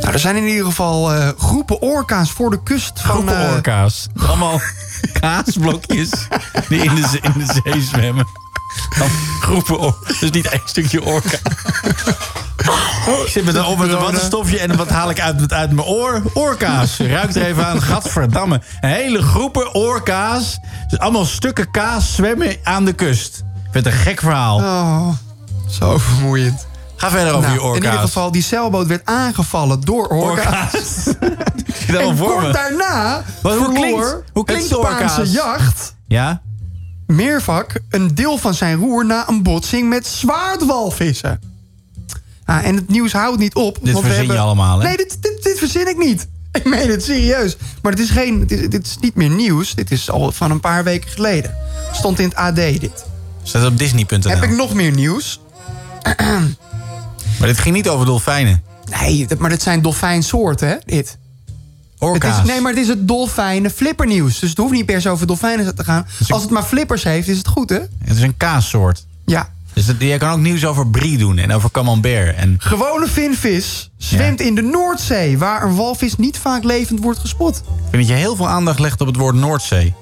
Nou, 0.00 0.12
er 0.12 0.18
zijn 0.18 0.36
in 0.36 0.46
ieder 0.46 0.64
geval 0.64 1.12
eh, 1.14 1.28
groepen 1.38 1.82
orka's 1.82 2.30
voor 2.30 2.50
de 2.50 2.62
kust 2.62 3.00
van... 3.00 3.10
Groepen 3.10 3.46
eh, 3.46 3.52
orka's. 3.54 4.06
Allemaal 4.26 4.60
kaasblokjes 5.20 6.10
die 6.68 6.82
in 6.82 6.94
de, 6.94 7.06
zee- 7.08 7.20
in 7.20 7.32
de 7.46 7.60
zee 7.64 7.82
zwemmen. 7.82 8.26
Dan 8.98 9.08
groepen 9.40 9.78
orka's. 9.78 10.18
Dus 10.18 10.30
niet 10.30 10.46
één 10.48 10.60
stukje 10.64 11.04
orka. 11.04 11.38
Ik 13.22 13.28
zit 13.28 13.44
met 13.44 13.54
een, 13.54 13.64
op 13.64 13.78
met 13.78 13.90
een 13.90 13.98
wattenstofje 13.98 14.58
en 14.58 14.76
wat 14.76 14.88
haal 14.88 15.10
ik 15.10 15.20
uit, 15.20 15.52
uit 15.52 15.70
mijn 15.72 15.86
oor? 15.86 16.22
Orka's. 16.34 16.96
Ruikt 16.98 17.36
er 17.36 17.42
even 17.46 17.66
aan. 17.66 17.82
Gadverdamme. 17.82 18.60
Een 18.80 18.88
hele 18.90 19.22
groepen 19.22 19.74
orka's. 19.74 20.58
Dus 20.88 20.98
allemaal 20.98 21.24
stukken 21.24 21.70
kaas 21.70 22.14
zwemmen 22.14 22.56
aan 22.62 22.84
de 22.84 22.92
kust. 22.92 23.36
Ik 23.38 23.68
vind 23.72 23.84
het 23.84 23.94
een 23.94 24.00
gek 24.00 24.20
verhaal. 24.20 24.56
Oh, 24.58 25.08
zo 25.68 25.98
vermoeiend. 25.98 26.66
Ga 26.96 27.10
verder 27.10 27.32
over 27.32 27.42
Nou, 27.48 27.54
je 27.54 27.62
orka's. 27.62 27.78
In 27.78 27.84
ieder 27.84 28.00
geval, 28.00 28.30
die 28.30 28.42
zeilboot 28.42 28.86
werd 28.86 29.04
aangevallen 29.04 29.80
door 29.80 30.06
orka's. 30.06 31.06
en 31.88 32.16
kort 32.18 32.42
me. 32.46 32.52
daarna 32.52 33.22
Wat- 33.42 33.56
hoe 33.56 33.64
verloor 33.64 33.80
klinkt- 33.80 34.30
hoe 34.32 34.44
klinkt 34.44 34.68
het 34.70 34.78
Spaanse 34.78 35.02
orka's? 35.20 35.32
jacht 35.32 35.94
Ja? 36.06 36.40
meervak 37.06 37.72
een 37.90 38.14
deel 38.14 38.38
van 38.38 38.54
zijn 38.54 38.76
roer 38.78 39.06
na 39.06 39.28
een 39.28 39.42
botsing 39.42 39.88
met 39.88 40.06
zwaardwalvissen. 40.06 41.40
Ah, 42.50 42.66
en 42.66 42.74
het 42.74 42.88
nieuws 42.88 43.12
houdt 43.12 43.38
niet 43.38 43.54
op. 43.54 43.78
Dit 43.82 43.92
want 43.92 43.94
we 43.94 44.00
verzin 44.00 44.14
je 44.14 44.28
hebben- 44.28 44.44
allemaal, 44.44 44.78
hè? 44.78 44.86
Nee, 44.86 44.96
dit, 44.96 45.16
dit, 45.20 45.42
dit 45.42 45.58
verzin 45.58 45.88
ik 45.88 45.96
niet. 45.98 46.28
Ik 46.58 46.64
meen 46.64 46.90
het 46.90 47.04
serieus. 47.04 47.56
Maar 47.82 47.92
het 47.92 48.00
is 48.00 48.10
geen, 48.10 48.46
dit, 48.46 48.60
is, 48.60 48.68
dit 48.68 48.86
is 48.86 48.96
niet 49.00 49.14
meer 49.14 49.30
nieuws. 49.30 49.74
Dit 49.74 49.90
is 49.90 50.10
al 50.10 50.32
van 50.32 50.50
een 50.50 50.60
paar 50.60 50.84
weken 50.84 51.10
geleden. 51.10 51.54
Stond 51.92 52.18
in 52.18 52.24
het 52.24 52.34
AD 52.34 52.54
dit. 52.54 53.04
Staat 53.42 53.66
op 53.66 53.78
Disney.nl. 53.78 54.30
Heb 54.30 54.42
ik 54.42 54.56
nog 54.56 54.74
meer 54.74 54.92
nieuws? 54.92 55.40
Maar 57.38 57.48
dit 57.48 57.58
ging 57.58 57.74
niet 57.74 57.88
over 57.88 58.06
dolfijnen. 58.06 58.62
Nee, 59.00 59.26
maar 59.38 59.50
dit 59.50 59.62
zijn 59.62 59.82
dolfijnsoorten, 59.82 60.68
hè? 60.68 60.76
Dit. 60.84 61.18
Orka's. 61.98 62.36
Het 62.36 62.46
is, 62.46 62.52
nee, 62.52 62.60
maar 62.60 62.72
het 62.72 62.80
is 62.80 62.88
het 62.88 63.08
dolfijnen 63.08 63.70
flippernieuws. 63.70 64.38
Dus 64.38 64.48
het 64.48 64.58
hoeft 64.58 64.72
niet 64.72 64.86
per 64.86 65.00
se 65.00 65.08
over 65.08 65.26
dolfijnen 65.26 65.74
te 65.74 65.84
gaan. 65.84 66.06
Als 66.28 66.42
het 66.42 66.50
maar 66.50 66.62
flippers 66.62 67.02
heeft, 67.02 67.28
is 67.28 67.38
het 67.38 67.48
goed, 67.48 67.70
hè? 67.70 67.78
Het 68.04 68.16
is 68.16 68.22
een 68.22 68.36
kaassoort. 68.36 69.06
Ja. 69.26 69.52
Dus 69.72 69.86
dat, 69.86 69.96
je 69.98 70.18
kan 70.18 70.30
ook 70.32 70.38
nieuws 70.38 70.66
over 70.66 70.86
brie 70.88 71.18
doen 71.18 71.38
en 71.38 71.52
over 71.52 71.70
camembert. 71.70 72.36
En 72.36 72.56
Gewone 72.58 73.06
vinvis 73.06 73.90
zwemt 73.96 74.40
in 74.40 74.54
de 74.54 74.62
Noordzee... 74.62 75.38
waar 75.38 75.62
een 75.62 75.76
walvis 75.76 76.16
niet 76.16 76.38
vaak 76.38 76.64
levend 76.64 77.00
wordt 77.00 77.18
gespot. 77.18 77.56
ik 77.56 77.62
vind 77.90 78.02
dat 78.02 78.06
je 78.06 78.22
heel 78.22 78.36
veel 78.36 78.48
aandacht 78.48 78.78
legt 78.78 79.00
op 79.00 79.06
het 79.06 79.16
woord 79.16 79.34
Noordzee. 79.34 79.94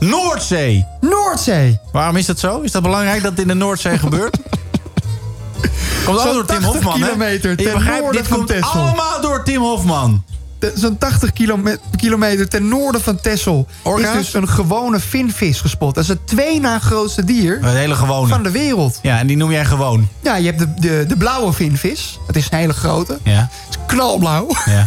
Noordzee! 0.00 0.86
Noordzee! 1.00 1.78
Waarom 1.92 2.16
is 2.16 2.26
dat 2.26 2.38
zo? 2.38 2.60
Is 2.60 2.72
dat 2.72 2.82
belangrijk 2.82 3.22
dat 3.22 3.30
het 3.30 3.40
in 3.40 3.48
de 3.48 3.54
Noordzee 3.54 3.98
gebeurt? 3.98 4.36
Komt 6.04 6.18
allemaal 6.18 6.34
door 6.34 6.46
Tim 6.46 6.62
80 6.62 6.72
Hofman, 6.72 7.00
hè? 7.00 7.06
kilometer 7.06 7.56
ten 7.56 7.72
begrijpt, 7.72 8.02
noorden 8.02 8.20
dit 8.20 8.28
van 8.30 8.36
komt 8.36 8.48
Texel. 8.48 8.80
allemaal 8.80 9.20
door 9.20 9.44
Tim 9.44 9.60
Hofman. 9.60 10.24
De- 10.58 10.72
Zo'n 10.74 10.98
80 10.98 11.32
kilome- 11.32 11.78
kilometer 11.96 12.48
ten 12.48 12.68
noorden 12.68 13.00
van 13.00 13.20
Texel... 13.20 13.66
Is 13.98 14.12
dus 14.12 14.34
een 14.34 14.48
gewone 14.48 15.00
vinvis 15.00 15.60
gespot. 15.60 15.94
Dat 15.94 16.02
is 16.02 16.08
het 16.08 16.26
twee 16.26 16.60
na 16.60 16.78
grootste 16.78 17.24
dier 17.24 17.58
Een 17.62 17.76
hele 17.76 17.94
gewone. 17.94 18.28
van 18.28 18.42
de 18.42 18.50
wereld. 18.50 18.98
Ja, 19.02 19.18
en 19.18 19.26
die 19.26 19.36
noem 19.36 19.50
jij 19.50 19.64
gewoon. 19.64 20.08
Ja, 20.22 20.36
je 20.36 20.46
hebt 20.46 20.58
de, 20.58 20.74
de, 20.74 21.04
de 21.08 21.16
blauwe 21.16 21.52
vinvis. 21.52 22.18
Dat 22.26 22.36
is 22.36 22.46
een 22.50 22.58
hele 22.58 22.72
grote. 22.72 23.18
Ja. 23.22 23.48
Het 23.66 23.70
is 23.70 23.76
knalblauw. 23.86 24.48
ja. 24.64 24.86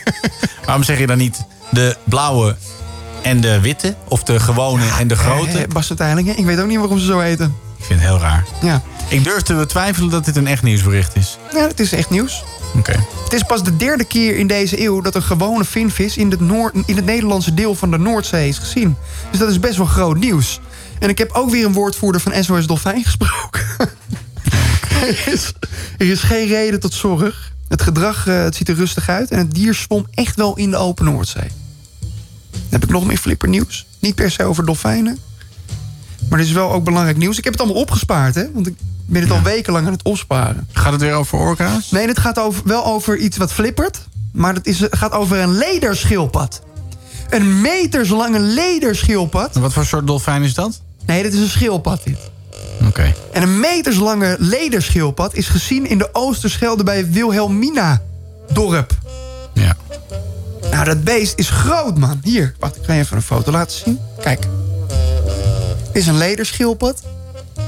Waarom 0.66 0.84
zeg 0.84 0.98
je 0.98 1.06
dan 1.06 1.18
niet 1.18 1.44
de 1.70 1.96
blauwe 2.04 2.56
en 3.22 3.40
de 3.40 3.60
witte? 3.60 3.94
Of 4.08 4.22
de 4.22 4.40
gewone 4.40 4.84
en 4.98 5.08
de 5.08 5.16
grote? 5.16 5.58
Eh, 5.58 5.68
Bas 5.68 5.92
Teilingen, 5.96 6.38
ik 6.38 6.44
weet 6.44 6.60
ook 6.60 6.66
niet 6.66 6.78
waarom 6.78 6.98
ze 6.98 7.06
zo 7.06 7.18
heten. 7.18 7.54
Ik 7.78 7.84
vind 7.84 8.00
het 8.00 8.08
heel 8.08 8.18
raar. 8.18 8.44
Ja. 8.62 8.82
Ik 9.08 9.24
durf 9.24 9.42
te 9.42 9.54
betwijfelen 9.54 10.10
dat 10.10 10.24
dit 10.24 10.36
een 10.36 10.46
echt 10.46 10.62
nieuwsbericht 10.62 11.16
is. 11.16 11.38
ja, 11.52 11.66
het 11.66 11.80
is 11.80 11.92
echt 11.92 12.10
nieuws. 12.10 12.44
Het 12.84 13.32
is 13.32 13.42
pas 13.42 13.64
de 13.64 13.76
derde 13.76 14.04
keer 14.04 14.36
in 14.36 14.46
deze 14.46 14.82
eeuw 14.82 15.00
dat 15.00 15.14
een 15.14 15.22
gewone 15.22 15.64
vinvis 15.64 16.16
in 16.16 16.30
het, 16.30 16.40
Noord, 16.40 16.74
in 16.86 16.96
het 16.96 17.04
Nederlandse 17.04 17.54
deel 17.54 17.74
van 17.74 17.90
de 17.90 17.98
Noordzee 17.98 18.48
is 18.48 18.58
gezien. 18.58 18.96
Dus 19.30 19.38
dat 19.38 19.50
is 19.50 19.60
best 19.60 19.76
wel 19.76 19.86
groot 19.86 20.18
nieuws. 20.18 20.60
En 20.98 21.08
ik 21.08 21.18
heb 21.18 21.30
ook 21.32 21.50
weer 21.50 21.64
een 21.64 21.72
woordvoerder 21.72 22.20
van 22.20 22.44
SOS 22.44 22.66
Dolfijn 22.66 23.04
gesproken. 23.04 23.60
er, 25.02 25.28
is, 25.32 25.52
er 25.98 26.10
is 26.10 26.20
geen 26.20 26.46
reden 26.46 26.80
tot 26.80 26.94
zorg. 26.94 27.52
Het 27.68 27.82
gedrag 27.82 28.26
eh, 28.26 28.42
het 28.42 28.56
ziet 28.56 28.68
er 28.68 28.74
rustig 28.74 29.08
uit 29.08 29.30
en 29.30 29.38
het 29.38 29.54
dier 29.54 29.74
zwom 29.74 30.06
echt 30.10 30.36
wel 30.36 30.56
in 30.56 30.70
de 30.70 30.76
open 30.76 31.04
Noordzee. 31.04 31.50
Dan 32.50 32.60
heb 32.70 32.84
ik 32.84 32.90
nog 32.90 33.06
meer 33.06 33.18
flippernieuws. 33.18 33.86
Niet 33.98 34.14
per 34.14 34.30
se 34.30 34.44
over 34.44 34.66
dolfijnen. 34.66 35.18
Maar 36.28 36.38
dit 36.38 36.48
is 36.48 36.54
wel 36.54 36.72
ook 36.72 36.84
belangrijk 36.84 37.16
nieuws. 37.16 37.38
Ik 37.38 37.44
heb 37.44 37.52
het 37.52 37.62
allemaal 37.62 37.82
opgespaard, 37.82 38.34
hè? 38.34 38.52
Want 38.52 38.66
ik 38.66 38.76
ben 39.06 39.22
het 39.22 39.30
al 39.30 39.42
wekenlang 39.42 39.86
aan 39.86 39.92
het 39.92 40.02
opsparen. 40.02 40.68
Gaat 40.72 40.92
het 40.92 41.00
weer 41.00 41.12
over 41.12 41.38
orka's? 41.38 41.90
Nee, 41.90 42.06
het 42.06 42.18
gaat 42.18 42.38
over, 42.38 42.62
wel 42.64 42.84
over 42.84 43.16
iets 43.16 43.36
wat 43.36 43.52
flippert. 43.52 43.98
Maar 44.32 44.54
het 44.54 44.66
is, 44.66 44.82
gaat 44.90 45.12
over 45.12 45.38
een 45.38 45.56
lederschildpad. 45.56 46.62
Een 47.30 47.60
meterslange 47.60 48.38
lederschildpad. 48.38 49.54
En 49.54 49.60
wat 49.60 49.72
voor 49.72 49.84
soort 49.84 50.06
dolfijn 50.06 50.42
is 50.42 50.54
dat? 50.54 50.80
Nee, 51.06 51.22
dit 51.22 51.34
is 51.34 51.40
een 51.40 51.48
schildpad 51.48 52.00
dit. 52.04 52.18
Oké. 52.86 53.14
En 53.32 53.42
een 53.42 53.60
meterslange 53.60 54.36
lederschildpad 54.38 55.34
is 55.34 55.48
gezien 55.48 55.86
in 55.86 55.98
de 55.98 56.08
Oosterschelde 56.12 56.84
bij 56.84 57.10
Wilhelmina 57.10 58.02
dorp. 58.52 58.92
Ja. 59.52 59.76
Nou, 60.70 60.84
dat 60.84 61.04
beest 61.04 61.38
is 61.38 61.50
groot, 61.50 61.98
man. 61.98 62.20
Hier, 62.22 62.54
wacht, 62.58 62.76
ik 62.76 62.84
ga 62.84 62.92
je 62.92 63.00
even 63.00 63.16
een 63.16 63.22
foto 63.22 63.50
laten 63.50 63.78
zien. 63.78 63.98
Kijk. 64.20 64.46
Dit 65.92 66.02
is 66.02 66.06
een 66.06 66.18
lederschildpad. 66.18 67.02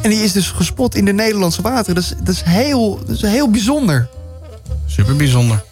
En 0.02 0.10
die 0.10 0.23
is 0.23 0.32
dus 0.32 0.51
gespot 0.51 0.94
in 0.94 1.05
de 1.05 1.12
Nederlandse 1.12 1.62
wateren. 1.62 1.94
Dat 1.94 2.05
is, 2.05 2.15
dat 2.19 2.35
is, 2.35 2.43
heel, 2.44 2.98
dat 3.06 3.16
is 3.16 3.23
heel 3.23 3.51
bijzonder. 3.51 4.09
Super 4.86 5.16
bijzonder. 5.16 5.62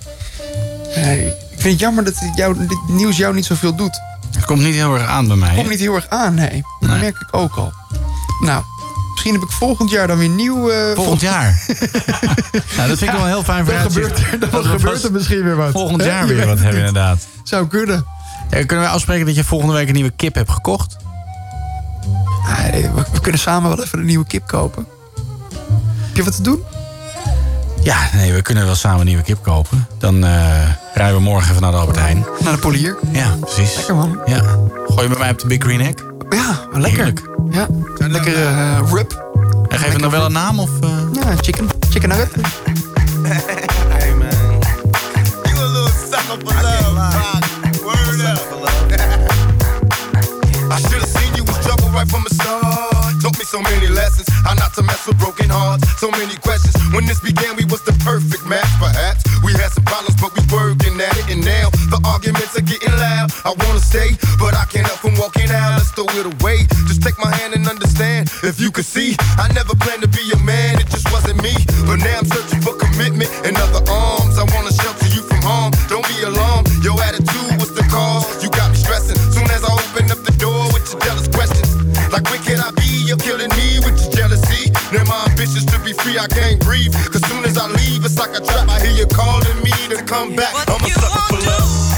Nee, 0.97 1.27
ik 1.27 1.35
vind 1.51 1.63
het 1.73 1.79
jammer 1.81 2.05
dat 2.05 2.15
dit, 2.21 2.31
jou, 2.37 2.67
dit 2.67 2.79
nieuws 2.89 3.17
jou 3.17 3.35
niet 3.35 3.45
zoveel 3.45 3.75
doet. 3.77 4.01
Het 4.35 4.45
komt 4.45 4.63
niet 4.63 4.75
heel 4.75 4.95
erg 4.95 5.07
aan 5.07 5.27
bij 5.27 5.37
mij. 5.37 5.49
hè? 5.49 5.55
Komt 5.57 5.69
niet 5.69 5.79
heel 5.81 5.95
erg 5.95 6.09
aan, 6.09 6.35
nee. 6.35 6.63
Dat 6.81 6.91
Nee. 6.91 6.99
merk 7.01 7.17
ik 7.21 7.29
ook 7.31 7.55
al. 7.57 7.73
Nou, 8.41 8.63
misschien 9.13 9.33
heb 9.33 9.43
ik 9.43 9.51
volgend 9.51 9.91
jaar 9.91 10.07
dan 10.07 10.19
weer 10.19 10.29
nieuw... 10.29 10.71
eh, 10.71 10.95
Volgend 10.95 11.21
jaar. 11.21 11.65
nou, 12.77 12.89
dat 12.89 12.99
vind 12.99 13.01
ik 13.01 13.11
wel 13.11 13.21
een 13.21 13.27
heel 13.27 13.43
fijn 13.43 13.65
Dan 13.65 13.75
vooruitzicht. 13.75 14.07
gebeurt 14.19 14.33
er, 14.33 14.39
dan 14.41 14.51
Dat 14.51 14.63
we 14.65 14.69
gebeurt 14.79 15.03
er 15.05 15.13
misschien 15.13 15.43
weer 15.43 15.57
wat. 15.57 15.71
Volgend 15.71 16.05
jaar 16.05 16.27
weer 16.27 16.37
wat 16.39 16.49
het 16.49 16.59
hebben, 16.59 16.79
inderdaad. 16.87 17.27
Zou 17.43 17.67
kunnen. 17.67 18.05
Ja, 18.51 18.57
kunnen 18.65 18.85
wij 18.85 18.89
afspreken 18.95 19.27
dat 19.27 19.35
je 19.35 19.45
volgende 19.45 19.75
week 19.75 19.89
een 19.89 19.95
nieuwe 19.95 20.13
kip 20.17 20.35
hebt 20.35 20.51
gekocht? 20.51 20.97
We, 22.95 23.21
kunnen 23.21 23.41
samen 23.41 23.77
wel 23.77 23.85
even 23.85 23.99
een 23.99 24.05
nieuwe 24.05 24.27
kip 24.27 24.47
kopen. 24.47 24.87
Heb 26.01 26.17
je 26.17 26.25
wat 26.25 26.37
te 26.37 26.43
doen? 26.43 26.63
Ja, 27.83 28.09
nee, 28.15 28.33
we 28.33 28.43
kunnen 28.43 28.65
wel 28.65 28.75
samen 28.75 29.01
een 29.01 29.07
nieuwe 29.07 29.23
kip 29.23 29.43
kopen. 29.43 29.87
Dan 29.99 30.25
eh, 30.25 30.69
rijden 30.95 31.17
we 31.17 31.23
morgen 31.23 31.51
even 31.51 31.63
naar 31.63 31.71
de 31.71 31.77
Albert 31.77 31.99
Heijn. 31.99 32.27
Naar 32.41 32.53
de 32.53 32.59
polier. 32.59 32.97
Ja, 33.13 33.37
precies. 33.41 33.77
Lekker 33.77 33.95
man. 33.95 34.19
Ja. 34.27 34.43
Gooi 34.87 35.03
je 35.03 35.09
bij 35.09 35.19
mij 35.19 35.31
op 35.31 35.39
de 35.39 35.47
Big 35.47 35.63
Green 35.63 35.81
Egg? 35.81 35.95
Ja, 36.29 36.61
lekker. 36.73 37.05
Heerlijk. 37.05 37.31
Ja, 37.51 37.67
lekker 37.99 38.47
eh 38.47 38.81
rib. 38.93 39.25
En 39.69 39.79
geef 39.79 39.93
je 39.93 39.99
nog 39.99 40.11
wel 40.11 40.25
een 40.25 40.33
naam? 40.33 40.61
Of, 40.61 40.71
eh? 40.81 40.89
Ja, 41.13 41.37
chicken. 41.41 41.69
Chicken 41.91 42.09
nugget. 42.09 42.33
How 54.47 54.55
not 54.55 54.73
to 54.79 54.83
mess 54.87 55.03
with 55.07 55.19
broken 55.19 55.51
hearts. 55.51 55.83
So 55.99 56.07
many 56.15 56.39
questions. 56.39 56.79
When 56.95 57.05
this 57.05 57.19
began, 57.19 57.59
we 57.59 57.67
was 57.67 57.83
the 57.83 57.93
perfect 58.07 58.47
match, 58.47 58.71
perhaps. 58.79 59.27
We 59.43 59.51
had 59.59 59.75
some 59.75 59.83
problems, 59.83 60.15
but 60.23 60.31
we 60.39 60.43
working 60.55 60.95
at 61.03 61.19
it. 61.19 61.27
And 61.35 61.43
now 61.43 61.75
the 61.91 61.99
arguments 62.07 62.55
are 62.55 62.63
getting 62.63 62.95
loud. 62.95 63.35
I 63.43 63.51
wanna 63.67 63.83
stay, 63.83 64.15
but 64.39 64.55
I 64.55 64.65
can't 64.71 64.87
help 64.87 65.03
from 65.03 65.19
walking 65.19 65.51
out. 65.51 65.83
Let's 65.83 65.91
throw 65.91 66.07
it 66.15 66.27
away. 66.31 66.63
Just 66.87 67.03
take 67.03 67.19
my 67.19 67.35
hand 67.43 67.59
and 67.59 67.67
understand. 67.67 68.31
If 68.47 68.63
you 68.63 68.71
could 68.71 68.87
see, 68.87 69.19
I 69.35 69.51
never 69.51 69.75
planned 69.75 70.07
to 70.07 70.11
be 70.15 70.23
a 70.31 70.39
man. 70.47 70.79
It 70.79 70.87
just 70.95 71.11
wasn't 71.11 71.43
me. 71.43 71.53
But 71.83 71.99
now 72.07 72.23
I'm 72.23 72.29
searching 72.31 72.63
for 72.63 72.79
commitment 72.79 73.31
and 73.43 73.59
other 73.59 73.83
arms. 73.91 74.36
Ambitions 85.37 85.67
to 85.67 85.79
be 85.81 85.93
free, 85.93 86.19
I 86.19 86.27
can't 86.27 86.59
breathe. 86.61 86.95
Cause 87.13 87.23
soon 87.29 87.45
as 87.45 87.59
I 87.59 87.67
leave, 87.69 88.05
it's 88.05 88.19
like 88.19 88.31
a 88.31 88.41
trap. 88.41 88.69
I 88.69 88.81
hear 88.81 88.93
you 88.93 89.07
calling 89.07 89.63
me 89.63 89.71
to 89.95 90.03
come 90.05 90.35
back. 90.35 90.55
I'm 90.69 90.83
a 90.83 90.89
sucker 90.89 91.21
for 91.29 91.47
love. 91.47 91.96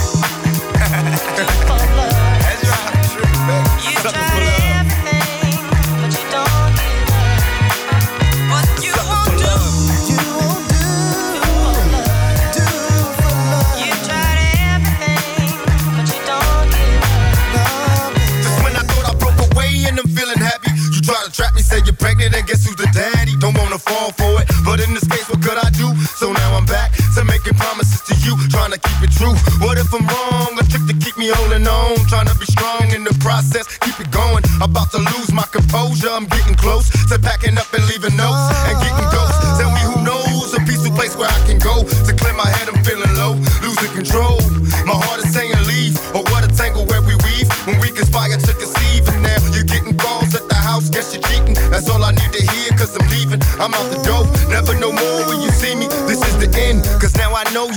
True. 29.19 29.35
What 29.59 29.77
if 29.79 29.93
I'm 29.93 30.07
wrong? 30.07 30.55
A 30.59 30.65
trick 30.71 30.87
to 30.87 30.95
keep 31.03 31.19
me 31.19 31.29
holding 31.35 31.67
on, 31.67 31.97
trying 32.07 32.31
to 32.31 32.37
be 32.39 32.47
strong 32.47 32.87
in 32.95 33.03
the 33.03 33.15
process, 33.19 33.67
keep 33.79 33.99
it 33.99 34.11
going. 34.11 34.45
About 34.63 34.91
to 34.93 34.99
lose 34.99 35.33
my 35.33 35.47
composure, 35.51 36.09
I'm 36.09 36.27
getting 36.27 36.55
close 36.55 36.89
to 37.11 37.19
packing 37.19 37.59
up 37.59 37.69
and 37.75 37.85
leaving 37.91 38.17
notes 38.17 38.58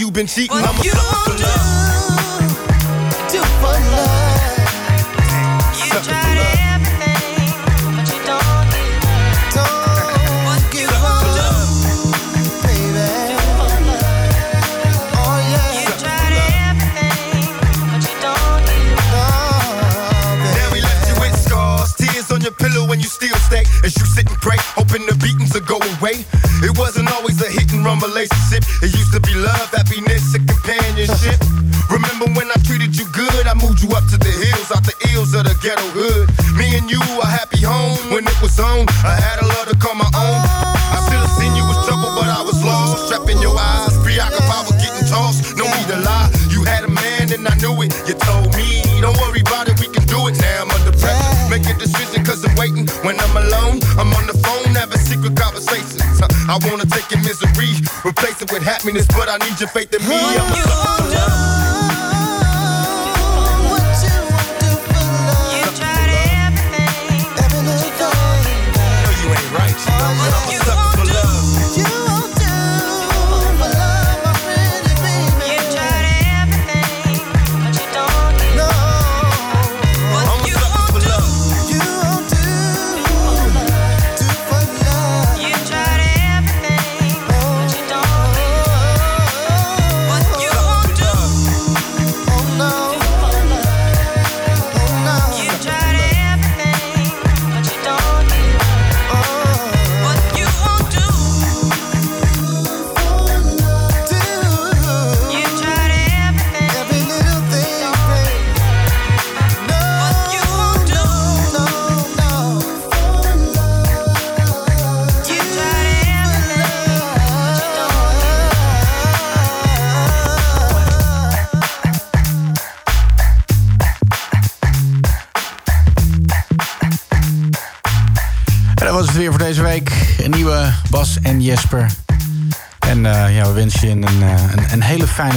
now 0.02 0.08
I 0.08 0.08
know 0.08 0.08
you've 0.08 0.14
been 0.14 0.28
cheating. 0.28 0.58
I'm 0.58 0.76
a 0.76 0.84
sucker 0.84 0.98
for 1.00 1.34
love. 1.44 3.32
Do 3.32 3.42
for 3.62 3.78
love. 3.94 4.42
Sucker 5.76 6.14
for 6.14 6.38
love. 6.38 6.62
Don't 9.54 10.72
give 10.72 10.90
Sucker 10.90 11.00
for 11.00 11.08
up, 11.08 11.24
love. 11.38 11.70
baby. 12.64 13.08
Oh 15.14 15.38
yeah. 15.52 15.86
Now 20.42 20.72
we 20.74 20.82
left 20.82 21.08
you 21.10 21.16
with 21.22 21.36
scars, 21.42 21.94
tears 21.96 22.32
on 22.32 22.42
your 22.42 22.52
pillow 22.52 22.88
when 22.88 23.00
you 23.00 23.08
still 23.08 23.36
stay. 23.50 23.64
As 23.84 23.96
you 23.98 24.06
sit 24.06 24.28
and 24.30 24.38
pray, 24.42 24.58
hoping 24.60 25.06
the 25.06 25.16
beatings 25.16 25.54
will 25.54 25.62
go 25.62 25.78
away. 26.00 26.26
It 26.64 26.78
wasn't 26.78 27.12
always 27.14 27.42
a 27.42 27.50
hit 27.50 27.72
and 27.74 27.86
run 27.86 28.00
relationship. 28.00 28.64
It 28.82 28.94
used 28.96 29.14
to 29.14 29.20
be 29.20 29.34
love, 29.36 29.72
home 37.62 37.98
when 38.14 38.26
it 38.28 38.40
was 38.42 38.60
on. 38.60 38.86
I 39.06 39.16
had 39.16 39.42
a 39.42 39.48
love 39.48 39.68
to 39.70 39.78
call 39.78 39.96
my 39.96 40.10
own. 40.18 40.40
I 40.92 41.00
should 41.08 41.22
have 41.22 41.36
seen 41.38 41.56
you 41.56 41.66
was 41.66 41.80
trouble, 41.88 42.12
but 42.18 42.28
I 42.28 42.42
was 42.42 42.60
lost. 42.64 43.10
Trapped 43.10 43.30
in 43.30 43.40
your 43.42 43.56
eyes, 43.58 43.96
preoccupied 44.04 44.66
with 44.68 44.80
getting 44.82 45.08
tossed. 45.08 45.56
No 45.58 45.66
need 45.66 45.88
to 45.94 46.00
lie, 46.02 46.30
you 46.50 46.64
had 46.64 46.84
a 46.84 46.92
man 46.92 47.32
and 47.32 47.48
I 47.48 47.56
knew 47.62 47.76
it. 47.82 47.94
You 48.08 48.16
told 48.18 48.54
me, 48.58 48.84
don't 49.02 49.18
worry 49.22 49.42
about 49.42 49.70
it, 49.70 49.80
we 49.80 49.88
can 49.88 50.06
do 50.06 50.28
it. 50.28 50.38
Now 50.42 50.68
I'm 50.68 50.72
under 50.72 50.94
pressure. 50.98 51.50
Make 51.50 51.66
a 51.70 51.76
decision 51.78 52.26
cause 52.26 52.44
I'm 52.44 52.56
waiting. 52.56 52.88
When 53.06 53.20
I'm 53.20 53.36
alone, 53.38 53.80
I'm 53.98 54.12
on 54.14 54.26
the 54.28 54.38
phone, 54.42 54.76
having 54.76 55.00
secret 55.00 55.36
conversations. 55.38 56.22
I 56.22 56.58
wanna 56.68 56.86
take 56.86 57.10
your 57.12 57.22
misery, 57.24 57.80
replace 58.06 58.42
it 58.42 58.52
with 58.52 58.64
happiness, 58.64 59.08
but 59.08 59.30
I 59.30 59.38
need 59.46 59.60
your 59.60 59.70
faith 59.70 59.94
in 59.94 60.02
me. 60.08 60.18
I'm 60.18 60.52
a 60.52 61.21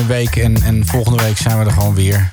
een 0.04 0.10
week. 0.10 0.36
En, 0.36 0.62
en 0.62 0.86
volgende 0.86 1.22
week 1.22 1.36
zijn 1.38 1.58
we 1.58 1.64
er 1.64 1.72
gewoon 1.72 1.94
weer. 1.94 2.32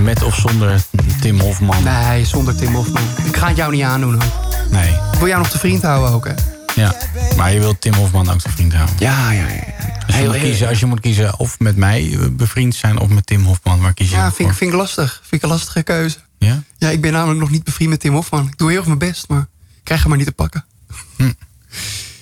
Met 0.00 0.22
of 0.22 0.34
zonder 0.36 0.82
Tim 1.20 1.40
Hofman. 1.40 1.82
Nee, 1.82 2.24
zonder 2.24 2.56
Tim 2.56 2.74
Hofman. 2.74 3.02
Ik 3.24 3.36
ga 3.36 3.48
het 3.48 3.56
jou 3.56 3.72
niet 3.72 3.82
aandoen 3.82 4.12
hoor. 4.22 4.32
Nee. 4.70 4.88
Ik 5.12 5.18
wil 5.18 5.26
jou 5.28 5.38
nog 5.38 5.50
te 5.50 5.58
vriend 5.58 5.82
houden 5.82 6.10
ook 6.14 6.26
hè. 6.26 6.32
Ja, 6.74 6.94
maar 7.36 7.52
je 7.52 7.58
wilt 7.58 7.80
Tim 7.80 7.94
Hofman 7.94 8.30
ook 8.30 8.42
de 8.42 8.48
vriend 8.50 8.72
houden. 8.74 8.94
Ja, 8.98 9.30
ja, 9.30 9.46
ja. 9.48 9.62
Als 10.06 10.16
je, 10.16 10.22
Heel- 10.22 10.30
kiezen, 10.32 10.68
als 10.68 10.80
je 10.80 10.86
moet 10.86 11.00
kiezen 11.00 11.38
of 11.38 11.58
met 11.58 11.76
mij 11.76 12.18
bevriend 12.32 12.74
zijn 12.74 12.98
of 12.98 13.08
met 13.08 13.26
Tim 13.26 13.44
Hofman, 13.44 13.80
waar 13.80 13.94
kies 13.94 14.10
je 14.10 14.16
Ja, 14.16 14.32
vind, 14.32 14.50
ik- 14.50 14.56
vind 14.56 14.70
ik 14.72 14.76
lastig. 14.76 15.12
Vind 15.20 15.32
ik 15.32 15.42
een 15.42 15.48
lastige 15.48 15.82
keuze. 15.82 16.18
Ja? 16.38 16.62
Ja, 16.78 16.88
ik 16.88 17.00
ben 17.00 17.12
namelijk 17.12 17.40
nog 17.40 17.50
niet 17.50 17.64
bevriend 17.64 17.90
met 17.90 18.00
Tim 18.00 18.12
Hofman. 18.14 18.46
Ik 18.46 18.58
doe 18.58 18.68
heel 18.68 18.78
erg 18.78 18.86
mijn 18.86 18.98
best, 18.98 19.28
maar 19.28 19.40
ik 19.40 19.80
krijg 19.84 20.00
hem 20.00 20.08
maar 20.08 20.18
niet 20.18 20.26
te 20.26 20.32
pakken. 20.32 20.64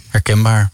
Herkenbaar. 0.08 0.70